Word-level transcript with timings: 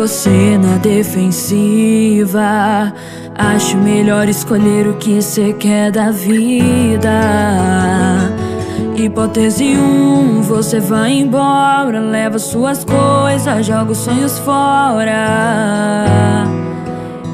você 0.00 0.56
na 0.56 0.78
defensiva. 0.78 2.90
Acho 3.36 3.76
melhor 3.76 4.30
escolher 4.30 4.88
o 4.88 4.94
que 4.94 5.20
cê 5.20 5.52
quer 5.52 5.92
da 5.92 6.10
vida. 6.10 7.10
Hipótese 8.96 9.76
1, 9.76 9.78
um, 9.78 10.40
você 10.40 10.80
vai 10.80 11.12
embora, 11.12 12.00
leva 12.00 12.38
suas 12.38 12.82
coisas, 12.82 13.66
joga 13.66 13.92
os 13.92 13.98
sonhos 13.98 14.38
fora 14.38 16.46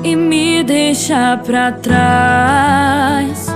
e 0.02 0.16
me 0.16 0.64
deixa 0.64 1.36
pra 1.36 1.70
trás. 1.70 3.46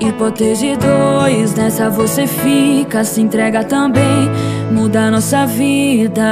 Hipótese 0.00 0.76
2, 0.76 1.54
nessa 1.54 1.88
você 1.88 2.26
fica, 2.26 3.04
se 3.04 3.22
entrega 3.22 3.64
também, 3.64 4.30
muda 4.70 5.10
nossa 5.10 5.46
vida. 5.46 6.22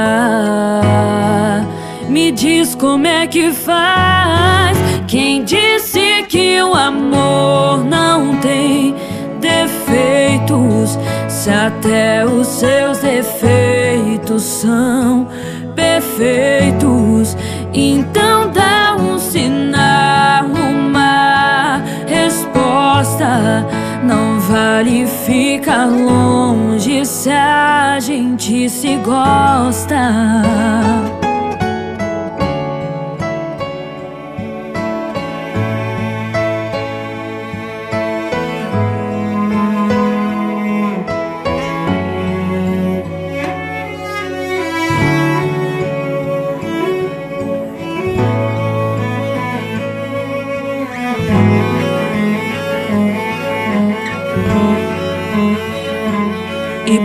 Me 2.08 2.32
diz 2.32 2.74
como 2.74 3.06
é 3.06 3.26
que 3.26 3.52
faz. 3.52 4.76
Quem 5.06 5.44
disse 5.44 6.24
que 6.28 6.62
o 6.62 6.74
amor 6.74 7.84
não 7.84 8.36
tem 8.36 8.94
defeitos? 9.40 10.98
Se 11.28 11.50
até 11.50 12.24
os 12.24 12.46
seus 12.46 12.98
defeitos 12.98 14.42
são 14.42 15.28
perfeitos, 15.74 17.36
então 17.74 18.50
dá 18.50 18.96
um 18.98 19.18
sinal, 19.18 20.46
uma 20.46 21.82
resposta. 22.06 23.66
Não 24.04 24.40
vale 24.40 25.06
ficar 25.06 25.86
longe 25.86 27.04
se 27.04 27.30
a 27.30 27.98
gente 28.00 28.68
se 28.68 28.96
gosta. 28.96 30.42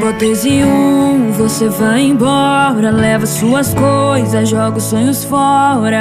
Hipótese 0.08 0.64
1, 0.64 0.66
um, 0.66 1.32
você 1.34 1.68
vai 1.68 2.00
embora, 2.04 2.92
leva 2.92 3.26
suas 3.26 3.74
coisas, 3.74 4.48
joga 4.48 4.78
os 4.78 4.86
sonhos 4.86 5.26
fora 5.26 6.00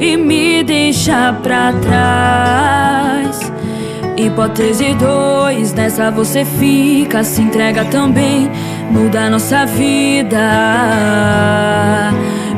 e 0.00 0.16
me 0.16 0.64
deixa 0.64 1.34
pra 1.42 1.74
trás. 1.74 3.52
Hipótese 4.16 4.94
2, 4.94 5.74
nessa 5.74 6.10
você 6.10 6.46
fica, 6.46 7.22
se 7.22 7.42
entrega 7.42 7.84
também, 7.84 8.50
muda 8.90 9.28
nossa 9.28 9.66
vida. 9.66 10.40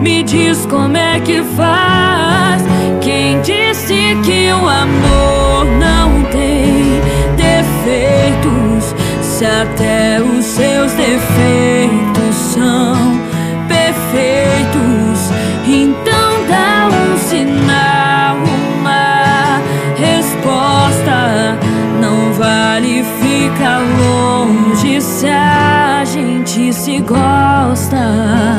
Me 0.00 0.22
diz 0.22 0.64
como 0.66 0.97
é 0.97 1.19
que 1.19 1.42
faz. 1.56 2.62
Quem 3.00 3.41
disse 3.41 4.16
que 4.25 4.53
o 4.53 4.69
amor 4.69 5.65
não 5.81 5.96
Se 9.36 9.44
até 9.44 10.19
os 10.19 10.47
seus 10.47 10.92
defeitos 10.92 12.34
são 12.54 13.20
perfeitos, 13.69 15.30
então 15.69 16.47
dá 16.48 16.88
um 16.88 17.19
sinal, 17.19 18.38
uma 18.78 19.60
resposta. 19.94 21.58
Não 22.00 22.32
vale 22.32 23.04
ficar 23.20 23.82
longe 23.98 25.02
se 25.02 25.28
a 25.28 26.03
gente 26.06 26.72
se 26.72 26.98
gosta. 27.00 28.56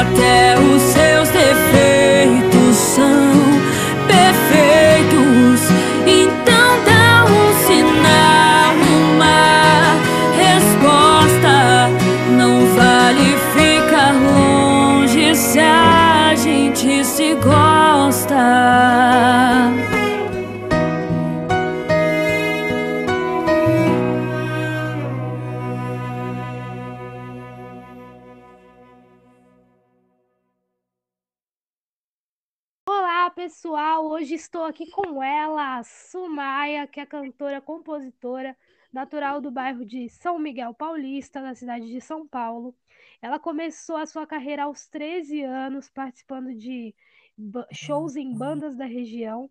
Se 0.00 0.06
até 0.06 0.39
estou 34.60 34.68
aqui 34.68 34.90
com 34.90 35.22
ela, 35.22 35.82
Sumaia, 35.82 36.86
que 36.86 37.00
é 37.00 37.06
cantora, 37.06 37.62
compositora, 37.62 38.54
natural 38.92 39.40
do 39.40 39.50
bairro 39.50 39.86
de 39.86 40.06
São 40.10 40.38
Miguel 40.38 40.74
Paulista, 40.74 41.40
na 41.40 41.54
cidade 41.54 41.86
de 41.86 41.98
São 41.98 42.28
Paulo. 42.28 42.76
Ela 43.22 43.38
começou 43.38 43.96
a 43.96 44.04
sua 44.04 44.26
carreira 44.26 44.64
aos 44.64 44.86
13 44.86 45.42
anos, 45.44 45.88
participando 45.88 46.54
de 46.54 46.94
shows 47.72 48.16
em 48.16 48.36
bandas 48.36 48.76
da 48.76 48.84
região. 48.84 49.50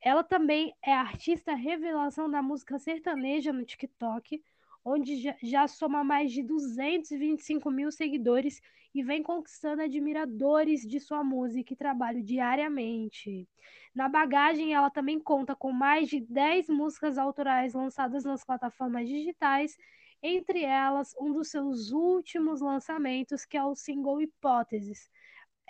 Ela 0.00 0.22
também 0.22 0.72
é 0.84 0.92
artista 0.92 1.52
revelação 1.56 2.30
da 2.30 2.40
música 2.40 2.78
sertaneja 2.78 3.52
no 3.52 3.64
TikTok, 3.64 4.40
onde 4.84 5.34
já, 5.42 5.66
soma 5.66 6.04
mais 6.04 6.30
de 6.30 6.44
225 6.44 7.72
mil 7.72 7.90
seguidores 7.90 8.60
e 8.94 9.02
vem 9.02 9.20
conquistando 9.20 9.82
admiradores 9.82 10.82
de 10.82 11.00
sua 11.00 11.24
música 11.24 11.72
e 11.72 11.76
trabalho 11.76 12.22
diariamente. 12.22 13.48
Na 13.94 14.08
bagagem, 14.08 14.74
ela 14.74 14.90
também 14.90 15.20
conta 15.20 15.54
com 15.54 15.70
mais 15.72 16.08
de 16.08 16.20
10 16.20 16.68
músicas 16.68 17.16
autorais 17.16 17.74
lançadas 17.74 18.24
nas 18.24 18.44
plataformas 18.44 19.08
digitais, 19.08 19.76
entre 20.22 20.62
elas 20.64 21.14
um 21.20 21.32
dos 21.32 21.50
seus 21.50 21.92
últimos 21.92 22.60
lançamentos, 22.60 23.44
que 23.44 23.56
é 23.56 23.64
o 23.64 23.74
single 23.74 24.20
Hipóteses. 24.20 25.08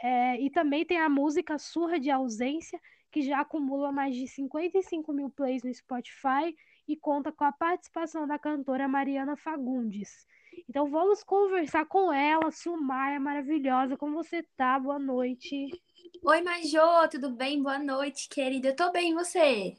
É, 0.03 0.41
e 0.41 0.51
também 0.51 0.85
tem 0.85 0.99
a 0.99 1.09
música 1.09 1.59
Surra 1.59 2.01
de 2.01 2.11
Ausência, 2.11 2.81
que 3.11 3.23
já 3.23 3.41
acumula 3.41 3.93
mais 3.93 4.15
de 4.15 4.27
55 4.27 5.13
mil 5.13 5.31
plays 5.31 5.63
no 5.63 5.73
Spotify 5.73 6.55
e 6.89 6.97
conta 6.97 7.31
com 7.31 7.45
a 7.45 7.53
participação 7.53 8.27
da 8.27 8.39
cantora 8.39 8.89
Mariana 8.89 9.37
Fagundes. 9.37 10.27
Então 10.69 10.91
vamos 10.91 11.23
conversar 11.23 11.87
com 11.87 12.13
ela, 12.13 12.51
Sumaia 12.51 13.19
maravilhosa. 13.19 13.97
Como 13.97 14.15
você 14.15 14.43
tá? 14.57 14.79
Boa 14.79 14.99
noite. 14.99 15.69
Oi, 16.23 16.43
Majô, 16.43 17.09
tudo 17.11 17.31
bem? 17.31 17.63
Boa 17.63 17.79
noite, 17.79 18.29
querida. 18.29 18.69
Eu 18.69 18.77
tô 18.77 18.91
bem, 18.91 19.13
e 19.13 19.15
você? 19.15 19.77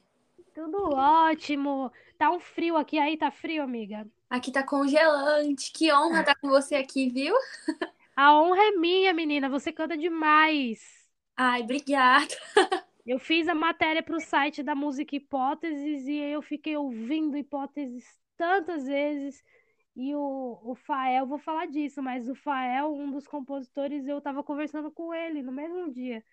Tudo 0.53 0.95
ótimo. 0.95 1.91
Tá 2.17 2.31
um 2.31 2.39
frio 2.39 2.77
aqui, 2.77 2.97
aí 2.97 3.17
tá 3.17 3.31
frio, 3.31 3.63
amiga? 3.63 4.07
Aqui 4.29 4.51
tá 4.51 4.63
congelante. 4.63 5.71
Que 5.71 5.91
honra 5.91 6.21
estar 6.21 6.35
tá 6.35 6.39
com 6.39 6.49
você 6.49 6.75
aqui, 6.75 7.09
viu? 7.09 7.35
A 8.15 8.39
honra 8.39 8.61
é 8.61 8.71
minha, 8.71 9.13
menina. 9.13 9.49
Você 9.49 9.73
canta 9.73 9.97
demais. 9.97 11.09
Ai, 11.35 11.63
obrigada. 11.63 12.33
Eu 13.05 13.19
fiz 13.19 13.47
a 13.47 13.53
matéria 13.53 14.01
para 14.01 14.15
o 14.15 14.19
site 14.19 14.63
da 14.63 14.73
Música 14.73 15.15
Hipóteses 15.15 16.07
e 16.07 16.17
eu 16.17 16.41
fiquei 16.41 16.75
ouvindo 16.75 17.37
hipóteses 17.37 18.03
tantas 18.35 18.87
vezes. 18.87 19.43
E 19.95 20.13
o, 20.13 20.59
o 20.63 20.75
Fael, 20.75 21.25
vou 21.25 21.37
falar 21.37 21.67
disso, 21.67 22.03
mas 22.03 22.27
o 22.27 22.35
Fael, 22.35 22.93
um 22.93 23.09
dos 23.11 23.25
compositores, 23.25 24.07
eu 24.07 24.19
tava 24.19 24.43
conversando 24.43 24.91
com 24.91 25.13
ele 25.13 25.41
no 25.41 25.51
mesmo 25.51 25.89
dia. 25.91 26.23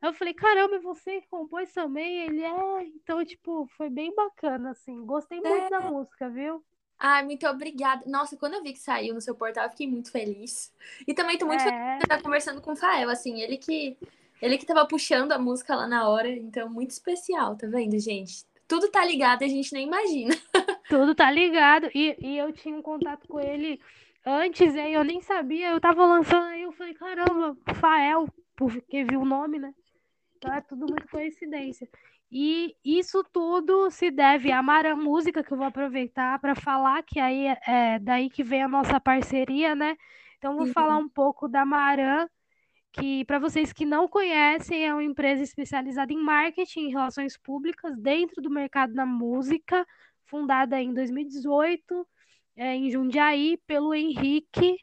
Eu 0.00 0.14
falei, 0.14 0.32
caramba, 0.32 0.78
você 0.78 1.20
que 1.20 1.28
compôs 1.28 1.70
também? 1.72 2.22
Ele 2.22 2.42
é. 2.42 2.84
Então, 2.86 3.22
tipo, 3.24 3.66
foi 3.76 3.90
bem 3.90 4.14
bacana, 4.14 4.70
assim. 4.70 5.04
Gostei 5.04 5.40
muito 5.40 5.66
é. 5.66 5.70
da 5.70 5.80
música, 5.80 6.30
viu? 6.30 6.64
Ai, 6.98 7.22
muito 7.24 7.46
obrigada. 7.46 8.02
Nossa, 8.06 8.36
quando 8.36 8.54
eu 8.54 8.62
vi 8.62 8.72
que 8.72 8.78
saiu 8.78 9.14
no 9.14 9.20
seu 9.20 9.34
portal, 9.34 9.64
eu 9.64 9.70
fiquei 9.70 9.86
muito 9.86 10.10
feliz. 10.10 10.72
E 11.06 11.12
também 11.12 11.36
tô 11.36 11.46
muito 11.46 11.60
é. 11.60 11.64
feliz 11.64 11.98
de 11.98 12.04
estar 12.04 12.22
conversando 12.22 12.62
com 12.62 12.72
o 12.72 12.76
Fael, 12.76 13.10
assim, 13.10 13.40
ele 13.42 13.58
que 13.58 13.98
ele 14.40 14.56
que 14.56 14.64
tava 14.64 14.86
puxando 14.86 15.32
a 15.32 15.38
música 15.38 15.74
lá 15.76 15.86
na 15.86 16.08
hora, 16.08 16.28
então 16.28 16.68
muito 16.68 16.90
especial, 16.90 17.56
tá 17.56 17.66
vendo, 17.66 17.98
gente? 17.98 18.44
Tudo 18.66 18.88
tá 18.88 19.04
ligado 19.04 19.42
e 19.42 19.44
a 19.44 19.48
gente 19.48 19.72
nem 19.72 19.86
imagina. 19.86 20.34
Tudo 20.90 21.14
tá 21.14 21.30
ligado. 21.30 21.88
E, 21.94 22.16
e 22.20 22.36
eu 22.36 22.52
tinha 22.52 22.76
um 22.76 22.82
contato 22.82 23.26
com 23.28 23.40
ele 23.40 23.80
antes, 24.26 24.76
aí 24.76 24.92
eu 24.92 25.04
nem 25.04 25.20
sabia. 25.22 25.70
Eu 25.70 25.80
tava 25.80 26.04
lançando 26.04 26.46
aí, 26.46 26.62
eu 26.62 26.72
falei, 26.72 26.94
caramba, 26.94 27.56
Fael, 27.76 28.28
porque 28.56 29.04
viu 29.04 29.20
o 29.20 29.24
nome, 29.24 29.58
né? 29.58 29.72
Então 30.36 30.52
é 30.52 30.60
tudo 30.60 30.80
muito 30.80 31.08
coincidência. 31.08 31.88
E 32.32 32.76
isso 32.84 33.24
tudo 33.32 33.90
se 33.90 34.10
deve 34.10 34.52
à 34.52 34.62
Mara 34.62 34.94
Música, 34.94 35.42
que 35.42 35.52
eu 35.52 35.56
vou 35.56 35.66
aproveitar 35.66 36.38
para 36.38 36.54
falar, 36.54 37.02
que 37.02 37.18
aí 37.18 37.46
é, 37.46 37.58
é 37.66 37.98
daí 37.98 38.28
que 38.28 38.42
vem 38.42 38.62
a 38.62 38.68
nossa 38.68 39.00
parceria, 39.00 39.74
né? 39.74 39.96
Então, 40.38 40.56
vou 40.56 40.66
falar 40.68 40.96
um 40.96 41.08
pouco 41.08 41.46
da 41.46 41.66
Maran, 41.66 42.26
que, 42.92 43.24
para 43.26 43.38
vocês 43.38 43.72
que 43.72 43.84
não 43.84 44.08
conhecem, 44.08 44.86
é 44.86 44.92
uma 44.92 45.04
empresa 45.04 45.42
especializada 45.42 46.12
em 46.12 46.16
marketing 46.16 46.88
e 46.88 46.92
relações 46.92 47.36
públicas 47.36 47.94
dentro 47.98 48.40
do 48.40 48.48
mercado 48.48 48.94
da 48.94 49.04
música, 49.04 49.86
fundada 50.30 50.80
em 50.80 50.94
2018, 50.94 52.06
é, 52.56 52.74
em 52.76 52.90
Jundiaí, 52.90 53.58
pelo 53.66 53.92
Henrique. 53.92 54.76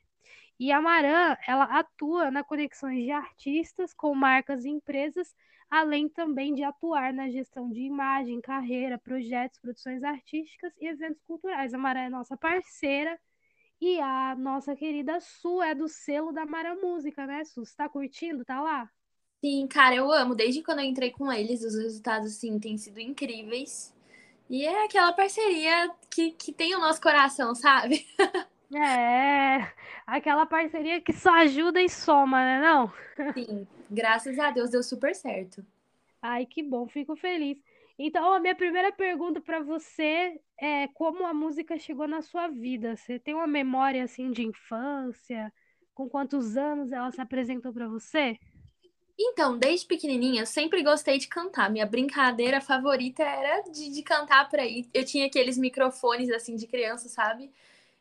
E 0.59 0.71
a 0.71 0.81
Maran, 0.81 1.37
ela 1.47 1.65
atua 1.65 2.29
na 2.29 2.43
conexões 2.43 3.03
de 3.03 3.11
artistas 3.11 3.93
com 3.93 4.13
marcas 4.13 4.65
e 4.65 4.69
empresas 4.69 5.33
além 5.69 6.07
também 6.07 6.53
de 6.53 6.63
atuar 6.63 7.13
na 7.13 7.29
gestão 7.29 7.69
de 7.69 7.81
imagem, 7.81 8.41
carreira, 8.41 8.97
projetos, 8.97 9.59
produções 9.59 10.03
artísticas 10.03 10.73
e 10.79 10.87
eventos 10.87 11.21
culturais. 11.23 11.73
A 11.73 11.77
Maré 11.77 12.05
é 12.05 12.09
nossa 12.09 12.37
parceira 12.37 13.19
e 13.79 13.99
a 13.99 14.35
nossa 14.35 14.75
querida 14.75 15.19
Su 15.19 15.61
é 15.61 15.75
do 15.75 15.87
selo 15.87 16.31
da 16.31 16.45
Mara 16.45 16.75
Música, 16.75 17.27
né, 17.27 17.43
Su? 17.43 17.65
Você 17.65 17.75
tá 17.75 17.87
curtindo? 17.89 18.43
Tá 18.45 18.61
lá? 18.61 18.89
Sim, 19.43 19.67
cara, 19.67 19.95
eu 19.95 20.11
amo. 20.11 20.33
Desde 20.33 20.63
quando 20.63 20.79
eu 20.79 20.85
entrei 20.85 21.11
com 21.11 21.31
eles, 21.31 21.63
os 21.63 21.75
resultados, 21.75 22.35
assim, 22.35 22.57
têm 22.59 22.77
sido 22.77 22.99
incríveis. 22.99 23.93
E 24.49 24.65
é 24.65 24.85
aquela 24.85 25.11
parceria 25.13 25.91
que, 26.09 26.31
que 26.31 26.53
tem 26.53 26.75
o 26.75 26.79
nosso 26.79 27.01
coração, 27.01 27.53
sabe? 27.53 28.05
É, 28.73 29.71
aquela 30.05 30.45
parceria 30.45 30.99
que 30.99 31.13
só 31.13 31.33
ajuda 31.35 31.81
e 31.81 31.87
soma, 31.87 32.43
né, 32.43 32.61
não? 32.61 32.91
Sim, 33.33 33.65
graças 33.89 34.37
a 34.37 34.51
Deus 34.51 34.71
deu 34.71 34.83
super 34.83 35.15
certo. 35.15 35.65
Ai, 36.21 36.45
que 36.45 36.61
bom, 36.61 36.85
fico 36.85 37.15
feliz. 37.15 37.57
Então, 37.97 38.33
a 38.33 38.39
minha 38.39 38.55
primeira 38.55 38.91
pergunta 38.91 39.39
para 39.39 39.61
você 39.61 40.39
é 40.59 40.87
como 40.89 41.25
a 41.25 41.33
música 41.33 41.79
chegou 41.79 42.07
na 42.07 42.21
sua 42.21 42.47
vida? 42.47 42.95
Você 42.95 43.17
tem 43.17 43.33
uma 43.33 43.47
memória 43.47 44.03
assim 44.03 44.31
de 44.31 44.43
infância? 44.45 45.51
Com 45.95 46.09
quantos 46.09 46.57
anos 46.57 46.91
ela 46.91 47.11
se 47.11 47.21
apresentou 47.21 47.73
para 47.73 47.87
você? 47.87 48.37
Então, 49.19 49.57
desde 49.57 49.85
pequenininha, 49.85 50.41
eu 50.43 50.45
sempre 50.45 50.83
gostei 50.83 51.17
de 51.17 51.27
cantar. 51.27 51.69
Minha 51.71 51.85
brincadeira 51.85 52.61
favorita 52.61 53.23
era 53.23 53.61
de, 53.63 53.89
de 53.89 54.03
cantar 54.03 54.47
por 54.49 54.59
aí. 54.59 54.87
Eu 54.93 55.03
tinha 55.05 55.25
aqueles 55.25 55.57
microfones 55.57 56.29
assim 56.29 56.55
de 56.55 56.67
criança, 56.67 57.09
sabe? 57.09 57.51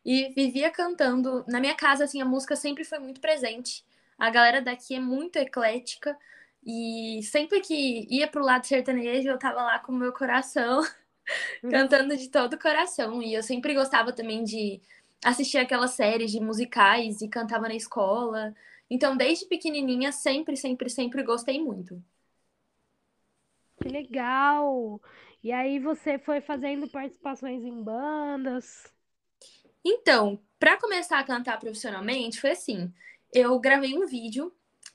e 0.07 0.29
vivia 0.29 0.71
cantando. 0.71 1.43
Na 1.49 1.59
minha 1.59 1.75
casa, 1.75 2.05
assim, 2.05 2.21
a 2.21 2.25
música 2.25 2.55
sempre 2.55 2.85
foi 2.85 2.97
muito 2.97 3.19
presente. 3.19 3.83
A 4.17 4.29
galera 4.29 4.61
daqui 4.61 4.95
é 4.95 4.99
muito 5.01 5.35
eclética 5.37 6.17
e 6.65 7.21
sempre 7.23 7.59
que 7.59 8.07
ia 8.09 8.27
pro 8.27 8.43
lado 8.43 8.65
sertanejo, 8.65 9.27
eu 9.29 9.37
tava 9.37 9.61
lá 9.61 9.79
com 9.79 9.91
o 9.91 9.95
meu 9.95 10.13
coração 10.13 10.81
cantando 11.69 12.15
de 12.15 12.29
todo 12.29 12.53
o 12.53 12.59
coração. 12.59 13.21
E 13.21 13.33
eu 13.33 13.43
sempre 13.43 13.73
gostava 13.73 14.13
também 14.13 14.45
de 14.45 14.81
assistir 15.25 15.57
aquelas 15.57 15.91
séries 15.91 16.31
de 16.31 16.39
musicais 16.39 17.21
e 17.21 17.27
cantava 17.27 17.67
na 17.67 17.75
escola. 17.75 18.55
Então, 18.89 19.17
desde 19.17 19.45
pequenininha, 19.45 20.11
sempre, 20.11 20.55
sempre, 20.55 20.89
sempre 20.89 21.23
gostei 21.23 21.61
muito. 21.61 22.01
Que 23.81 23.89
legal! 23.89 25.01
E 25.43 25.51
aí 25.51 25.79
você 25.79 26.17
foi 26.17 26.41
fazendo 26.41 26.87
participações 26.89 27.63
em 27.63 27.83
bandas? 27.83 28.91
Então, 29.85 30.39
para 30.59 30.77
começar 30.77 31.19
a 31.19 31.23
cantar 31.23 31.59
profissionalmente, 31.59 32.41
foi 32.41 32.51
assim: 32.51 32.91
eu 33.33 33.59
gravei 33.59 33.97
um 33.97 34.05
vídeo. 34.05 34.53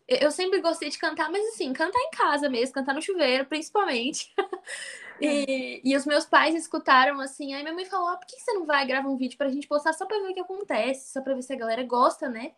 Eu 0.09 0.31
sempre 0.31 0.61
gostei 0.61 0.91
de 0.91 0.99
cantar, 0.99 1.31
mas 1.31 1.47
assim, 1.49 1.73
cantar 1.73 1.99
em 2.01 2.11
casa 2.11 2.49
mesmo, 2.49 2.75
cantar 2.75 2.95
no 2.95 3.01
chuveiro, 3.01 3.47
principalmente. 3.47 4.35
e, 5.21 5.81
e 5.85 5.97
os 5.97 6.05
meus 6.05 6.27
pais 6.27 6.55
escutaram 6.55 7.21
assim, 7.21 7.55
aí 7.55 7.63
minha 7.63 7.75
mãe 7.75 7.87
falou: 7.87 8.09
ah, 8.09 8.17
por 8.17 8.27
que 8.27 8.39
você 8.39 8.53
não 8.53 8.67
vai 8.67 8.85
gravar 8.87 9.09
um 9.09 9.17
vídeo 9.17 9.39
pra 9.39 9.49
gente 9.49 9.69
postar 9.69 9.93
só 9.93 10.05
pra 10.05 10.19
ver 10.19 10.31
o 10.31 10.35
que 10.35 10.41
acontece, 10.41 11.13
só 11.13 11.23
pra 11.23 11.35
ver 11.35 11.43
se 11.43 11.53
a 11.53 11.57
galera 11.57 11.85
gosta, 11.85 12.29
né? 12.29 12.53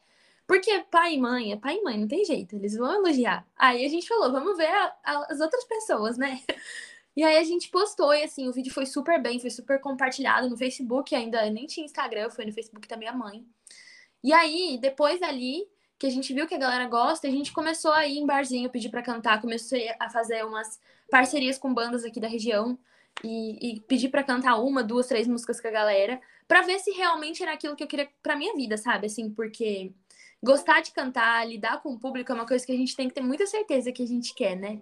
Porque 0.47 0.85
pai 0.91 1.15
e 1.15 1.19
mãe, 1.19 1.53
é 1.53 1.57
pai 1.57 1.77
e 1.77 1.83
mãe, 1.83 1.99
não 1.99 2.07
tem 2.07 2.25
jeito, 2.25 2.55
eles 2.57 2.77
vão 2.77 2.93
elogiar. 2.93 3.47
Aí 3.57 3.85
a 3.85 3.89
gente 3.89 4.07
falou, 4.07 4.31
vamos 4.31 4.57
ver 4.57 4.69
a, 4.69 4.97
a, 5.05 5.33
as 5.33 5.41
outras 5.41 5.65
pessoas, 5.65 6.19
né? 6.19 6.41
E 7.17 7.23
aí 7.23 7.37
a 7.37 7.45
gente 7.45 7.69
postou 7.69 8.13
e 8.13 8.25
assim, 8.25 8.49
o 8.49 8.53
vídeo 8.53 8.75
foi 8.75 8.87
super 8.87 9.23
bem, 9.23 9.39
foi 9.39 9.49
super 9.49 9.81
compartilhado 9.81 10.51
no 10.51 10.57
Facebook, 10.57 11.15
ainda 11.15 11.49
nem 11.49 11.65
tinha 11.65 11.87
Instagram, 11.87 12.29
foi 12.29 12.45
no 12.45 12.53
Facebook 12.53 12.89
da 12.89 12.97
minha 12.97 13.13
mãe. 13.13 13.47
E 14.21 14.33
aí, 14.33 14.79
depois 14.81 15.23
ali, 15.23 15.65
que 15.99 16.07
a 16.07 16.11
gente 16.11 16.35
viu 16.35 16.47
que 16.47 16.55
a 16.55 16.59
galera 16.59 16.89
gosta, 16.89 17.29
a 17.29 17.31
gente 17.31 17.53
começou 17.53 17.93
a 17.93 18.07
ir 18.07 18.19
em 18.19 18.27
barzinho, 18.27 18.69
pedir 18.69 18.89
para 18.89 19.03
cantar, 19.03 19.41
comecei 19.41 19.95
a 20.01 20.11
fazer 20.11 20.45
umas 20.45 20.81
parcerias 21.11 21.57
com 21.57 21.73
bandas 21.73 22.05
aqui 22.05 22.19
da 22.19 22.27
região 22.27 22.77
e, 23.23 23.75
e 23.75 23.81
pedir 23.81 24.09
para 24.09 24.25
cantar 24.25 24.57
uma, 24.57 24.83
duas, 24.83 25.07
três 25.07 25.29
músicas 25.29 25.61
com 25.61 25.69
a 25.69 25.71
galera, 25.71 26.21
para 26.49 26.63
ver 26.63 26.79
se 26.81 26.91
realmente 26.91 27.43
era 27.43 27.53
aquilo 27.53 27.77
que 27.77 27.85
eu 27.85 27.89
queria 27.89 28.09
para 28.23 28.35
minha 28.37 28.55
vida, 28.55 28.77
sabe? 28.77 29.07
Assim, 29.07 29.31
porque 29.31 29.93
gostar 30.45 30.81
de 30.81 30.93
cantar, 30.93 31.49
lidar 31.49 31.83
com 31.83 31.95
o 31.95 31.99
público 31.99 32.31
é 32.31 32.35
uma 32.35 32.47
coisa 32.47 32.65
que 32.65 32.73
a 32.73 32.77
gente 32.77 32.95
tem 32.95 33.09
que 33.09 33.15
ter 33.15 33.23
muita 33.23 33.47
certeza 33.47 33.91
que 33.91 34.03
a 34.03 34.07
gente 34.07 34.35
quer, 34.35 34.55
né? 34.55 34.81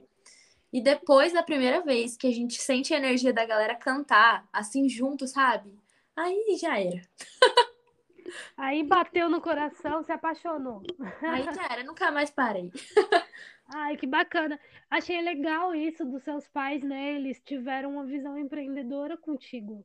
E 0.72 0.82
depois 0.82 1.32
da 1.32 1.42
primeira 1.42 1.80
vez 1.82 2.16
que 2.16 2.26
a 2.26 2.32
gente 2.32 2.60
sente 2.60 2.92
a 2.92 2.96
energia 2.96 3.32
da 3.32 3.44
galera 3.44 3.74
cantar, 3.74 4.48
assim, 4.52 4.88
junto, 4.88 5.26
sabe? 5.26 5.70
Aí 6.16 6.56
já 6.60 6.78
era. 6.78 7.02
Aí 8.56 8.82
bateu 8.82 9.28
no 9.28 9.40
coração, 9.40 10.02
se 10.02 10.10
apaixonou. 10.10 10.82
Aí 11.22 11.42
já 11.42 11.66
era, 11.70 11.84
nunca 11.84 12.10
mais 12.10 12.30
parei. 12.30 12.70
Ai, 13.74 13.96
que 13.96 14.06
bacana. 14.06 14.58
Achei 14.90 15.20
legal 15.20 15.74
isso 15.74 16.04
dos 16.04 16.22
seus 16.22 16.48
pais, 16.48 16.82
né? 16.82 17.14
Eles 17.16 17.40
tiveram 17.44 17.92
uma 17.92 18.04
visão 18.04 18.38
empreendedora 18.38 19.16
contigo. 19.16 19.84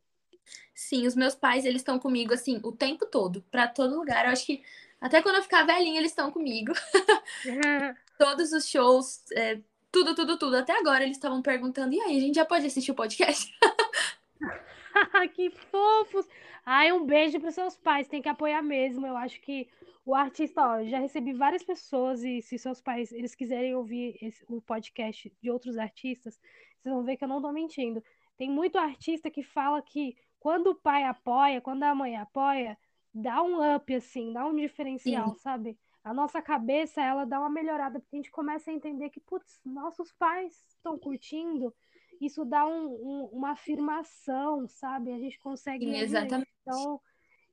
Sim, 0.74 1.06
os 1.06 1.14
meus 1.14 1.34
pais, 1.34 1.64
eles 1.64 1.80
estão 1.80 1.98
comigo, 1.98 2.32
assim, 2.32 2.60
o 2.62 2.72
tempo 2.72 3.06
todo, 3.06 3.42
para 3.50 3.68
todo 3.68 3.98
lugar. 3.98 4.24
Eu 4.24 4.32
acho 4.32 4.46
que 4.46 4.62
até 5.00 5.22
quando 5.22 5.36
eu 5.36 5.42
ficar 5.42 5.64
velhinha, 5.64 6.00
eles 6.00 6.10
estão 6.10 6.30
comigo. 6.30 6.72
Todos 8.18 8.52
os 8.52 8.68
shows, 8.68 9.22
é, 9.32 9.60
tudo, 9.90 10.14
tudo, 10.14 10.38
tudo. 10.38 10.56
Até 10.56 10.78
agora 10.78 11.04
eles 11.04 11.16
estavam 11.16 11.40
perguntando: 11.40 11.94
e 11.94 12.00
aí, 12.00 12.16
a 12.16 12.20
gente 12.20 12.34
já 12.34 12.44
pode 12.44 12.66
assistir 12.66 12.90
o 12.90 12.96
podcast? 12.96 13.52
que 15.34 15.50
fofos! 15.50 16.26
Ai, 16.64 16.92
um 16.92 17.04
beijo 17.04 17.40
para 17.40 17.50
seus 17.50 17.76
pais, 17.76 18.08
tem 18.08 18.20
que 18.20 18.28
apoiar 18.28 18.62
mesmo. 18.62 19.06
Eu 19.06 19.16
acho 19.16 19.40
que 19.40 19.68
o 20.04 20.14
artista, 20.14 20.60
ó, 20.60 20.84
já 20.84 20.98
recebi 20.98 21.32
várias 21.32 21.62
pessoas 21.62 22.22
e 22.22 22.42
se 22.42 22.58
seus 22.58 22.80
pais 22.80 23.12
eles 23.12 23.34
quiserem 23.34 23.74
ouvir 23.74 24.18
esse, 24.20 24.44
o 24.48 24.60
podcast 24.60 25.32
de 25.40 25.50
outros 25.50 25.78
artistas, 25.78 26.38
vocês 26.78 26.94
vão 26.94 27.04
ver 27.04 27.16
que 27.16 27.24
eu 27.24 27.28
não 27.28 27.40
tô 27.40 27.52
mentindo. 27.52 28.02
Tem 28.36 28.50
muito 28.50 28.78
artista 28.78 29.30
que 29.30 29.42
fala 29.42 29.80
que 29.80 30.16
quando 30.38 30.68
o 30.68 30.74
pai 30.74 31.04
apoia, 31.04 31.60
quando 31.60 31.82
a 31.82 31.94
mãe 31.94 32.16
apoia, 32.16 32.76
dá 33.22 33.42
um 33.42 33.76
up 33.76 33.94
assim, 33.94 34.32
dá 34.32 34.46
um 34.46 34.54
diferencial, 34.54 35.34
Sim. 35.34 35.40
sabe? 35.40 35.78
a 36.08 36.14
nossa 36.14 36.40
cabeça 36.40 37.02
ela 37.02 37.26
dá 37.26 37.38
uma 37.38 37.50
melhorada, 37.50 38.00
porque 38.00 38.16
a 38.16 38.18
gente 38.18 38.30
começa 38.30 38.70
a 38.70 38.74
entender 38.74 39.10
que, 39.10 39.20
putz, 39.20 39.60
nossos 39.62 40.10
pais 40.12 40.64
estão 40.68 40.98
curtindo, 40.98 41.74
isso 42.18 42.46
dá 42.46 42.66
um, 42.66 42.86
um, 42.86 43.24
uma 43.32 43.50
afirmação, 43.50 44.66
sabe? 44.66 45.12
A 45.12 45.18
gente 45.18 45.38
consegue. 45.38 45.84
Sim, 45.84 45.98
exatamente. 45.98 46.50
Então, 46.62 46.98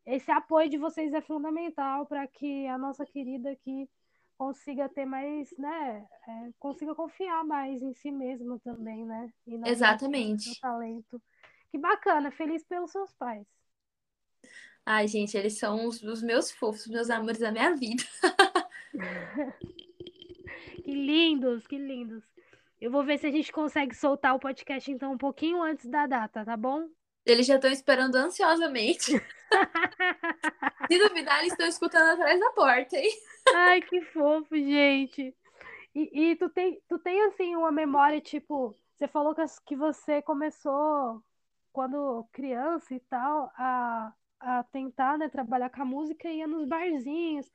esse 0.05 0.31
apoio 0.31 0.69
de 0.69 0.77
vocês 0.77 1.13
é 1.13 1.19
fundamental 1.19 2.05
para 2.05 2.25
que 2.27 2.65
a 2.67 2.77
nossa 2.77 3.05
querida 3.05 3.51
aqui 3.51 3.89
consiga 4.37 4.87
ter 4.87 5.05
mais, 5.05 5.53
né? 5.57 6.07
É, 6.27 6.49
consiga 6.57 6.95
confiar 6.95 7.43
mais 7.43 7.81
em 7.81 7.93
si 7.93 8.09
mesma 8.09 8.57
também, 8.59 9.05
né? 9.05 9.29
Exatamente. 9.65 10.49
No 10.49 10.55
talento. 10.61 11.21
Que 11.69 11.77
bacana, 11.77 12.31
feliz 12.31 12.63
pelos 12.63 12.91
seus 12.91 13.13
pais. 13.13 13.45
Ai, 14.85 15.07
gente, 15.07 15.35
eles 15.35 15.57
são 15.57 15.87
os, 15.87 16.01
os 16.03 16.21
meus 16.21 16.51
fofos, 16.51 16.87
meus 16.87 17.09
amores 17.09 17.39
da 17.39 17.51
minha 17.51 17.75
vida. 17.75 18.03
que 20.83 20.91
lindos, 20.91 21.65
que 21.65 21.77
lindos. 21.77 22.23
Eu 22.79 22.91
vou 22.91 23.03
ver 23.03 23.17
se 23.17 23.25
a 23.25 23.31
gente 23.31 23.51
consegue 23.51 23.95
soltar 23.95 24.35
o 24.35 24.39
podcast 24.39 24.91
então 24.91 25.13
um 25.13 25.17
pouquinho 25.17 25.63
antes 25.63 25.87
da 25.87 26.05
data, 26.05 26.45
tá 26.45 26.55
bom? 26.55 26.87
Eles 27.25 27.47
já 27.47 27.55
estão 27.55 27.71
esperando 27.71 28.15
ansiosamente. 28.15 29.11
se 30.87 30.99
duvidar, 30.99 31.39
eles 31.39 31.53
estão 31.53 31.67
escutando 31.67 32.11
atrás 32.11 32.39
da 32.39 32.51
porta, 32.51 32.95
hein? 32.95 33.11
Ai, 33.55 33.81
que 33.81 34.01
fofo, 34.01 34.55
gente. 34.55 35.35
E, 35.95 36.29
e 36.29 36.35
tu, 36.35 36.47
tem, 36.49 36.79
tu 36.87 36.99
tem, 36.99 37.23
assim, 37.23 37.55
uma 37.55 37.71
memória, 37.71 38.21
tipo, 38.21 38.77
você 38.95 39.07
falou 39.07 39.33
que, 39.33 39.41
que 39.65 39.75
você 39.75 40.21
começou 40.21 41.23
quando 41.73 42.27
criança 42.31 42.93
e 42.93 42.99
tal, 42.99 43.51
a, 43.57 44.13
a 44.39 44.63
tentar, 44.63 45.17
né, 45.17 45.29
trabalhar 45.29 45.69
com 45.69 45.81
a 45.81 45.85
música, 45.85 46.29
ia 46.29 46.47
nos 46.47 46.65
barzinhos, 46.67 47.51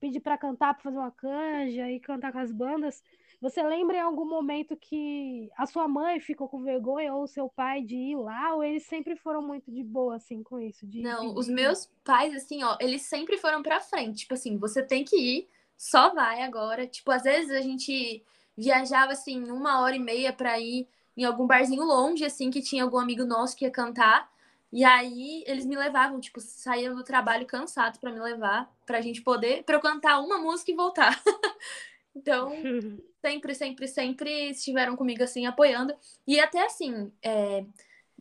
pedir 0.00 0.20
para 0.20 0.36
cantar, 0.38 0.74
para 0.74 0.82
fazer 0.82 0.98
uma 0.98 1.10
canja 1.10 1.90
e 1.90 2.00
cantar 2.00 2.32
com 2.32 2.38
as 2.38 2.52
bandas. 2.52 3.02
Você 3.40 3.62
lembra 3.62 3.96
em 3.96 4.00
algum 4.00 4.24
momento 4.24 4.76
que 4.76 5.50
a 5.56 5.66
sua 5.66 5.88
mãe 5.88 6.20
ficou 6.20 6.48
com 6.48 6.62
vergonha 6.62 7.12
ou 7.12 7.24
o 7.24 7.28
seu 7.28 7.48
pai 7.48 7.82
de 7.82 7.96
ir 7.96 8.16
lá, 8.16 8.54
ou 8.54 8.62
eles 8.62 8.84
sempre 8.86 9.16
foram 9.16 9.42
muito 9.42 9.70
de 9.70 9.82
boa, 9.82 10.16
assim, 10.16 10.42
com 10.42 10.60
isso? 10.60 10.86
De 10.86 11.02
Não, 11.02 11.34
os 11.34 11.48
meus 11.48 11.90
pais, 12.04 12.34
assim, 12.34 12.62
ó, 12.62 12.76
eles 12.80 13.02
sempre 13.02 13.36
foram 13.38 13.62
pra 13.62 13.80
frente. 13.80 14.20
Tipo 14.20 14.34
assim, 14.34 14.56
você 14.58 14.82
tem 14.82 15.04
que 15.04 15.16
ir, 15.16 15.48
só 15.76 16.14
vai 16.14 16.42
agora. 16.42 16.86
Tipo, 16.86 17.10
às 17.10 17.24
vezes 17.24 17.50
a 17.50 17.60
gente 17.60 18.22
viajava, 18.56 19.12
assim, 19.12 19.50
uma 19.50 19.80
hora 19.80 19.96
e 19.96 19.98
meia 19.98 20.32
pra 20.32 20.58
ir 20.60 20.86
em 21.16 21.24
algum 21.24 21.46
barzinho 21.46 21.84
longe, 21.84 22.24
assim, 22.24 22.50
que 22.50 22.62
tinha 22.62 22.84
algum 22.84 22.98
amigo 22.98 23.24
nosso 23.24 23.56
que 23.56 23.64
ia 23.64 23.70
cantar. 23.70 24.31
E 24.72 24.84
aí 24.84 25.44
eles 25.46 25.66
me 25.66 25.76
levavam, 25.76 26.18
tipo, 26.18 26.40
saíam 26.40 26.94
do 26.94 27.04
trabalho 27.04 27.46
cansado 27.46 27.98
para 28.00 28.10
me 28.10 28.18
levar, 28.18 28.72
pra 28.86 29.02
gente 29.02 29.20
poder, 29.20 29.62
pra 29.64 29.76
eu 29.76 29.80
cantar 29.80 30.18
uma 30.20 30.38
música 30.38 30.70
e 30.70 30.74
voltar. 30.74 31.22
então, 32.16 32.50
sempre, 33.20 33.54
sempre, 33.54 33.86
sempre 33.86 34.50
estiveram 34.50 34.96
comigo, 34.96 35.22
assim, 35.22 35.44
apoiando. 35.44 35.94
E 36.26 36.40
até 36.40 36.64
assim, 36.64 37.12
é... 37.22 37.64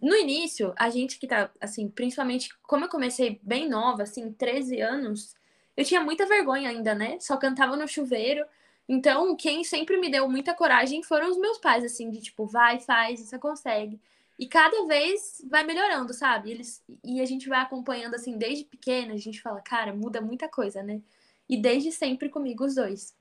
no 0.01 0.13
início, 0.13 0.73
a 0.77 0.89
gente 0.89 1.17
que 1.17 1.25
tá, 1.25 1.49
assim, 1.61 1.87
principalmente, 1.87 2.53
como 2.63 2.83
eu 2.83 2.89
comecei 2.89 3.39
bem 3.41 3.69
nova, 3.69 4.03
assim, 4.03 4.33
13 4.33 4.81
anos, 4.81 5.33
eu 5.77 5.85
tinha 5.85 6.01
muita 6.01 6.25
vergonha 6.25 6.69
ainda, 6.69 6.93
né? 6.93 7.17
Só 7.21 7.37
cantava 7.37 7.77
no 7.77 7.87
chuveiro. 7.87 8.45
Então, 8.89 9.37
quem 9.37 9.63
sempre 9.63 9.97
me 9.97 10.11
deu 10.11 10.27
muita 10.29 10.53
coragem 10.53 11.01
foram 11.01 11.29
os 11.29 11.37
meus 11.37 11.57
pais, 11.59 11.85
assim, 11.85 12.09
de 12.11 12.21
tipo, 12.21 12.45
vai, 12.45 12.77
faz, 12.79 13.21
você 13.21 13.39
consegue. 13.39 14.01
E 14.41 14.47
cada 14.47 14.87
vez 14.87 15.39
vai 15.47 15.63
melhorando, 15.63 16.15
sabe? 16.15 16.49
Eles, 16.49 16.83
e 17.03 17.21
a 17.21 17.25
gente 17.27 17.47
vai 17.47 17.59
acompanhando 17.59 18.15
assim 18.15 18.39
desde 18.39 18.65
pequena, 18.65 19.13
a 19.13 19.17
gente 19.17 19.39
fala, 19.39 19.61
cara, 19.61 19.93
muda 19.93 20.19
muita 20.19 20.49
coisa, 20.49 20.81
né? 20.81 20.99
E 21.47 21.61
desde 21.61 21.91
sempre 21.91 22.27
comigo 22.27 22.65
os 22.65 22.73
dois. 22.73 23.15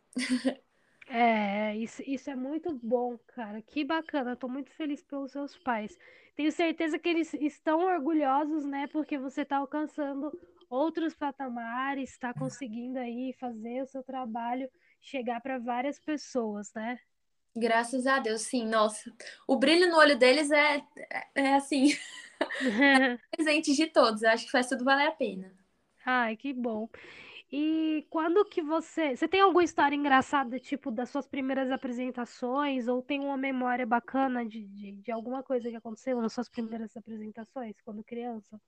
É, 1.12 1.76
isso, 1.76 2.02
isso 2.06 2.30
é 2.30 2.36
muito 2.36 2.72
bom, 2.72 3.18
cara. 3.34 3.60
Que 3.60 3.84
bacana. 3.84 4.36
Tô 4.36 4.48
muito 4.48 4.70
feliz 4.70 5.02
pelos 5.02 5.32
seus 5.32 5.58
pais. 5.58 5.98
Tenho 6.36 6.52
certeza 6.52 6.98
que 6.98 7.08
eles 7.08 7.34
estão 7.34 7.80
orgulhosos, 7.80 8.64
né? 8.64 8.86
Porque 8.86 9.18
você 9.18 9.44
tá 9.44 9.56
alcançando 9.56 10.32
outros 10.70 11.14
patamares, 11.14 12.12
está 12.12 12.32
conseguindo 12.32 12.98
aí 12.98 13.34
fazer 13.40 13.82
o 13.82 13.86
seu 13.86 14.02
trabalho 14.04 14.70
chegar 15.02 15.40
para 15.40 15.58
várias 15.58 15.98
pessoas, 15.98 16.72
né? 16.74 16.98
Graças 17.54 18.06
a 18.06 18.18
Deus, 18.18 18.42
sim. 18.42 18.66
Nossa, 18.66 19.12
o 19.46 19.56
brilho 19.58 19.88
no 19.90 19.96
olho 19.98 20.18
deles 20.18 20.50
é, 20.50 20.76
é, 21.10 21.28
é 21.34 21.54
assim, 21.54 21.92
é 22.92 23.00
presente 23.36 23.74
de 23.74 23.86
todos. 23.88 24.22
Acho 24.24 24.46
que 24.46 24.52
faz 24.52 24.68
tudo 24.68 24.84
valer 24.84 25.08
a 25.08 25.12
pena. 25.12 25.52
Ai, 26.04 26.36
que 26.36 26.52
bom. 26.52 26.88
E 27.52 28.06
quando 28.10 28.44
que 28.46 28.62
você. 28.62 29.16
Você 29.16 29.28
tem 29.28 29.40
alguma 29.40 29.64
história 29.64 29.96
engraçada, 29.96 30.58
tipo, 30.60 30.90
das 30.90 31.10
suas 31.10 31.28
primeiras 31.28 31.70
apresentações? 31.70 32.88
Ou 32.88 33.02
tem 33.02 33.20
uma 33.20 33.36
memória 33.36 33.86
bacana 33.86 34.46
de, 34.46 34.66
de, 34.68 34.92
de 34.94 35.12
alguma 35.12 35.42
coisa 35.42 35.70
que 35.70 35.76
aconteceu 35.76 36.20
nas 36.20 36.32
suas 36.32 36.48
primeiras 36.48 36.96
apresentações 36.96 37.80
quando 37.82 38.04
criança? 38.04 38.60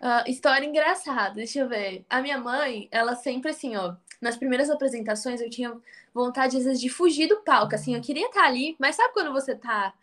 Uh, 0.00 0.28
história 0.28 0.66
engraçada, 0.66 1.34
deixa 1.34 1.60
eu 1.60 1.68
ver. 1.68 2.04
A 2.10 2.20
minha 2.20 2.38
mãe, 2.38 2.88
ela 2.90 3.14
sempre 3.14 3.50
assim, 3.50 3.76
ó, 3.76 3.94
nas 4.20 4.36
primeiras 4.36 4.68
apresentações 4.70 5.40
eu 5.40 5.48
tinha 5.48 5.76
vontade 6.12 6.56
às 6.56 6.64
vezes 6.64 6.80
de 6.80 6.88
fugir 6.88 7.28
do 7.28 7.42
palco, 7.42 7.74
assim, 7.74 7.94
eu 7.94 8.00
queria 8.00 8.26
estar 8.26 8.44
ali, 8.44 8.76
mas 8.78 8.96
sabe 8.96 9.12
quando 9.12 9.32
você 9.32 9.54
tá, 9.54 9.94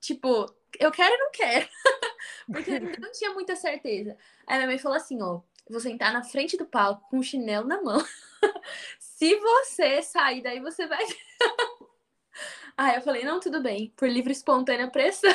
tipo, 0.00 0.46
eu 0.78 0.90
quero 0.90 1.14
e 1.14 1.18
não 1.18 1.30
quero, 1.30 1.68
porque 2.50 2.70
eu 2.70 3.00
não 3.00 3.12
tinha 3.12 3.32
muita 3.32 3.56
certeza. 3.56 4.16
Aí 4.46 4.56
minha 4.56 4.68
mãe 4.68 4.78
falou 4.78 4.96
assim, 4.96 5.20
ó, 5.22 5.40
vou 5.68 5.80
sentar 5.80 6.12
na 6.12 6.22
frente 6.22 6.56
do 6.56 6.66
palco 6.66 7.08
com 7.10 7.18
o 7.18 7.22
chinelo 7.22 7.66
na 7.66 7.82
mão. 7.82 8.04
Se 8.98 9.36
você 9.36 10.02
sair 10.02 10.42
daí, 10.42 10.60
você 10.60 10.86
vai. 10.86 11.04
Aí 12.76 12.96
eu 12.96 13.02
falei, 13.02 13.24
não, 13.24 13.40
tudo 13.40 13.62
bem, 13.62 13.92
por 13.96 14.08
livre 14.08 14.32
espontânea 14.32 14.90
pressão. 14.90 15.34